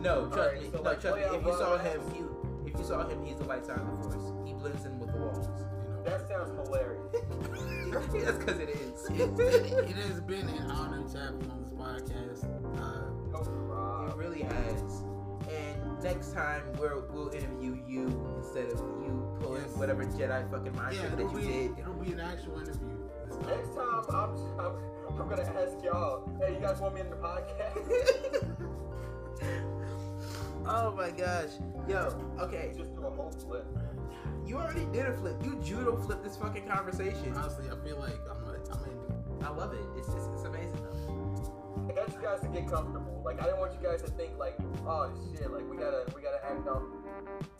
no, 0.00 0.26
trust 0.26 0.38
Alright, 0.38 0.62
me. 0.62 0.68
so, 0.70 0.76
no, 0.78 0.82
like, 0.82 1.00
trust 1.00 1.16
me. 1.16 1.22
If 1.38 1.44
you 1.44 1.52
saw 1.52 1.76
him, 1.78 2.00
X. 2.00 2.16
you 2.16 2.62
if 2.66 2.78
you 2.78 2.84
saw 2.84 3.08
him, 3.08 3.24
he's 3.24 3.36
the 3.36 3.44
light 3.44 3.64
side 3.66 3.78
of 3.78 3.86
the 4.02 4.08
force. 4.10 4.32
He 4.46 4.54
blends 4.54 4.84
in 4.84 4.98
with 4.98 5.12
the 5.12 5.18
walls. 5.18 5.48
You 5.48 5.90
know, 5.94 6.02
that 6.04 6.28
sounds 6.28 6.50
hilarious. 6.66 7.02
That's 8.24 8.38
because 8.38 8.58
it 8.60 8.68
is. 8.70 9.06
it, 9.10 9.88
it 9.90 9.96
has 9.96 10.20
been 10.20 10.48
an 10.48 10.70
honor 10.70 11.02
to 11.08 11.18
have 11.18 11.34
you 11.42 11.50
on 11.50 11.62
this 11.62 11.72
podcast. 11.72 12.44
Uh, 12.80 13.10
Oh, 13.34 14.06
It 14.10 14.16
really 14.16 14.42
has. 14.42 15.02
And 15.50 16.02
next 16.02 16.32
time 16.32 16.62
we'll 16.78 17.04
we'll 17.12 17.28
interview 17.30 17.82
you 17.86 18.06
instead 18.38 18.66
of 18.66 18.78
you 18.78 19.36
pulling 19.40 19.62
Yes. 19.62 19.76
whatever 19.76 20.04
Jedi 20.04 20.50
fucking 20.50 20.74
mind 20.76 20.96
yeah, 20.96 21.08
that 21.08 21.20
you 21.20 21.36
be 21.38 21.46
did. 21.46 21.78
it'll 21.78 21.94
be 21.94 22.12
an 22.12 22.20
actual 22.20 22.58
interview. 22.60 22.98
Next 23.46 23.74
time, 23.74 24.04
I'm, 24.10 24.36
I'm, 24.58 25.20
I'm 25.20 25.28
gonna 25.28 25.42
ask 25.42 25.82
y'all, 25.84 26.30
hey, 26.40 26.54
you 26.54 26.60
guys 26.60 26.80
want 26.80 26.94
me 26.94 27.00
in 27.02 27.10
the 27.10 27.16
podcast? 27.16 28.46
oh 30.66 30.92
my 30.96 31.10
gosh. 31.10 31.50
Yo, 31.88 32.14
okay. 32.40 32.72
Just 32.76 32.94
do 32.94 33.04
a 33.06 33.10
whole 33.10 33.30
flip. 33.32 33.66
You 34.46 34.56
already 34.58 34.86
did 34.92 35.06
a 35.06 35.12
flip. 35.16 35.36
You 35.42 35.58
judo 35.64 35.96
flipped 35.96 36.22
this 36.22 36.36
fucking 36.36 36.66
conversation. 36.68 37.34
Honestly, 37.36 37.66
I 37.70 37.86
feel 37.86 37.98
like 37.98 38.18
I'm 38.30 38.44
a, 38.44 38.52
I'm 38.72 38.84
in. 38.84 39.44
I 39.44 39.50
love 39.50 39.72
it. 39.72 39.80
It's 39.96 40.08
just 40.12 40.30
it's 40.34 40.44
amazing. 40.44 40.83
I 41.88 41.92
got 41.92 42.12
you 42.12 42.20
guys 42.22 42.40
to 42.40 42.48
get 42.48 42.68
comfortable. 42.68 43.22
Like, 43.24 43.40
I 43.40 43.44
didn't 43.44 43.58
want 43.60 43.72
you 43.74 43.86
guys 43.86 44.02
to 44.02 44.10
think, 44.12 44.38
like, 44.38 44.56
oh 44.86 45.10
shit, 45.36 45.50
like, 45.50 45.68
we 45.70 45.76
gotta, 45.76 46.04
we 46.14 46.22
gotta 46.22 46.44
act 46.44 46.66
all 46.68 46.82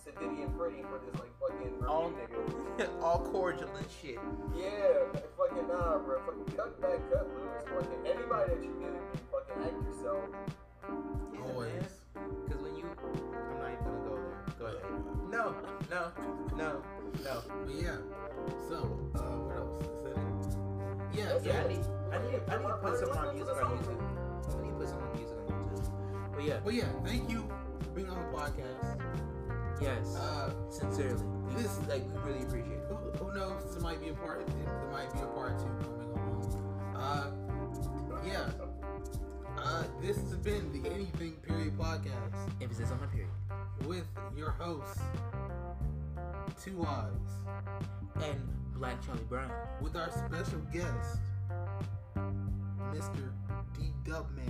sedity 0.05 0.43
and 0.45 0.57
pretty 0.59 0.83
for 0.83 1.01
this, 1.05 1.15
like, 1.21 1.33
fucking 1.41 1.85
All- 1.87 2.11
nigga. 2.11 2.89
All 3.03 3.21
cordial 3.21 3.69
and 3.77 3.87
shit. 4.03 4.19
Yeah, 4.57 5.21
fucking 5.39 5.69
nah, 5.69 5.99
bro. 5.99 6.21
Fucking 6.27 6.57
cut 6.57 6.81
back, 6.81 6.99
cut 7.13 7.29
loose. 7.35 7.63
Fucking 7.69 8.07
anybody 8.07 8.55
that 8.55 8.63
you 8.65 8.73
interview, 8.81 9.21
fucking 9.31 9.63
act 9.63 9.83
yourself. 9.85 10.25
Always. 11.47 11.73
Because 12.45 12.63
when 12.63 12.77
you, 12.77 12.85
I'm 13.05 13.59
not 13.61 13.73
even 13.73 13.85
gonna 13.85 14.09
go 14.09 14.15
there. 14.17 14.55
Go 14.59 14.65
ahead. 14.67 14.83
No, 15.31 15.55
no, 15.91 16.11
no, 16.57 16.83
no. 17.23 17.43
But 17.67 17.75
yeah. 17.75 17.97
So, 18.69 18.99
uh, 19.15 19.19
what 19.45 19.57
else? 19.57 20.04
Is? 21.15 21.19
Yeah. 21.19 21.25
That's 21.33 21.47
Yeah, 21.47 21.63
I 21.65 21.69
need, 21.69 21.81
I 22.13 22.19
need, 22.19 22.41
I 22.49 22.57
need 22.59 22.67
to 22.69 22.79
put 22.83 22.99
some 22.99 23.13
more 23.15 23.33
music 23.33 23.55
on 23.57 23.71
YouTube. 23.79 24.01
I 24.59 24.63
need 24.63 24.71
to 24.71 24.77
put 24.77 24.89
some 24.89 24.99
more 25.01 25.15
music 25.15 25.37
on 25.39 25.45
YouTube. 25.47 26.35
But 26.35 26.45
yeah, 26.45 26.61
But 26.65 26.75
yeah, 26.75 26.85
thank 27.05 27.31
you 27.31 27.49
for 27.81 27.91
being 27.91 28.09
on 28.11 28.17
the 28.19 28.37
podcast. 28.37 29.01
yes, 29.81 30.17
Uh, 30.17 30.51
sincerely, 30.71 31.23
we, 31.25 31.55
this- 31.63 31.79
like 31.89 32.03
we 32.13 32.31
really 32.33 32.43
appreciate 32.45 32.79
it. 32.79 32.87
who, 32.89 33.25
who 33.25 33.35
knows? 33.39 33.63
There 33.73 33.83
might 33.83 34.01
be 34.01 34.09
a 34.09 34.15
part. 34.15 34.47
There 34.47 34.91
might 34.93 35.13
be 35.13 35.21
a 35.21 35.27
part 35.27 35.59
two 35.59 35.67
coming 35.85 36.11
along. 36.11 36.95
Uh, 36.97 37.31
yeah. 38.27 38.51
Uh, 39.57 39.85
this 40.03 40.17
has 40.17 40.37
been 40.37 40.71
the 40.73 40.91
Anything 40.91 41.33
Period 41.43 41.77
podcast 41.79 42.35
Emphasis 42.61 42.91
on 42.91 43.01
the 43.01 43.07
period. 43.09 43.31
with 43.87 44.07
your 44.37 44.51
host, 44.51 44.99
Two 46.63 46.85
Eyes, 46.87 47.11
And 48.23 48.41
Black 48.77 49.01
Charlie 49.05 49.23
Brown. 49.29 49.51
with 49.81 49.97
our 49.97 50.11
special 50.11 50.59
guest, 50.73 51.21
Mr. 52.93 53.31
D 53.79 53.93
Dub 54.05 54.27
Man. 54.35 54.45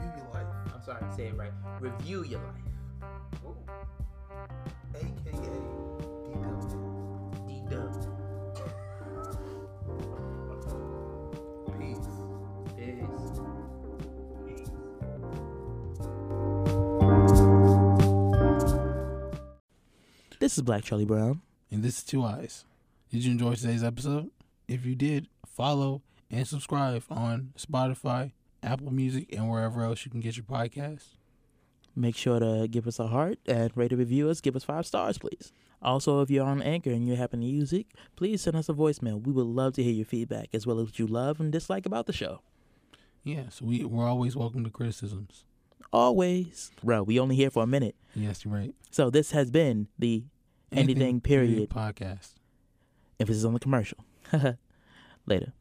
Review 0.00 0.12
your 0.16 0.30
life, 0.34 0.46
I'm 0.74 0.82
sorry, 0.82 1.00
to 1.00 1.14
say 1.14 1.26
it 1.28 1.36
right. 1.36 1.52
Review 1.80 2.24
your 2.24 2.40
life. 2.40 3.08
Ooh. 3.46 3.56
aka 4.94 5.12
D 6.24 6.32
Dubman. 6.42 7.46
D 7.46 7.62
Dub. 7.70 7.92
Peace. 11.78 11.98
Peace. 12.76 13.06
Peace. 14.46 14.66
This 20.40 20.58
is 20.58 20.62
Black 20.62 20.84
Charlie 20.84 21.04
Brown. 21.04 21.40
And 21.70 21.82
this 21.82 21.98
is 21.98 22.04
Two 22.04 22.22
Eyes. 22.22 22.64
Did 23.10 23.24
you 23.24 23.32
enjoy 23.32 23.54
today's 23.54 23.82
episode? 23.82 24.30
If 24.68 24.86
you 24.86 24.94
did, 24.94 25.26
follow 25.46 26.02
and 26.30 26.46
subscribe 26.46 27.02
on 27.10 27.52
Spotify, 27.58 28.32
Apple 28.62 28.92
Music, 28.92 29.34
and 29.34 29.50
wherever 29.50 29.82
else 29.82 30.04
you 30.04 30.10
can 30.10 30.20
get 30.20 30.36
your 30.36 30.44
podcasts. 30.44 31.16
Make 31.96 32.16
sure 32.16 32.38
to 32.38 32.68
give 32.70 32.86
us 32.86 33.00
a 33.00 33.08
heart 33.08 33.38
and 33.46 33.72
rate 33.74 33.90
and 33.90 33.98
review 33.98 34.28
us. 34.28 34.40
Give 34.40 34.54
us 34.54 34.62
five 34.62 34.86
stars, 34.86 35.18
please. 35.18 35.52
Also, 35.82 36.20
if 36.20 36.30
you're 36.30 36.46
on 36.46 36.62
Anchor 36.62 36.90
and 36.90 37.06
you 37.06 37.16
happen 37.16 37.40
to 37.40 37.46
use 37.46 37.72
it, 37.72 37.86
please 38.14 38.42
send 38.42 38.56
us 38.56 38.68
a 38.68 38.72
voicemail. 38.72 39.24
We 39.24 39.32
would 39.32 39.46
love 39.46 39.72
to 39.74 39.82
hear 39.82 39.92
your 39.92 40.06
feedback 40.06 40.48
as 40.52 40.66
well 40.66 40.78
as 40.78 40.86
what 40.86 40.98
you 41.00 41.06
love 41.06 41.40
and 41.40 41.50
dislike 41.50 41.84
about 41.84 42.06
the 42.06 42.12
show. 42.12 42.42
Yeah, 43.24 43.48
so 43.50 43.64
we, 43.64 43.84
we're 43.84 44.06
always 44.06 44.36
welcome 44.36 44.62
to 44.62 44.70
criticisms. 44.70 45.44
Always. 45.92 46.70
Bro, 46.84 47.04
we 47.04 47.18
only 47.18 47.34
here 47.34 47.50
for 47.50 47.64
a 47.64 47.66
minute. 47.66 47.96
Yes, 48.14 48.44
you're 48.44 48.54
right. 48.54 48.74
So 48.92 49.10
this 49.10 49.32
has 49.32 49.50
been 49.50 49.88
the 49.98 50.24
Anything, 50.76 51.20
period. 51.20 51.70
podcast. 51.70 52.34
emphasis 53.18 53.44
on 53.44 53.54
the 53.54 53.60
commercial. 53.60 53.98
Later. 55.26 55.52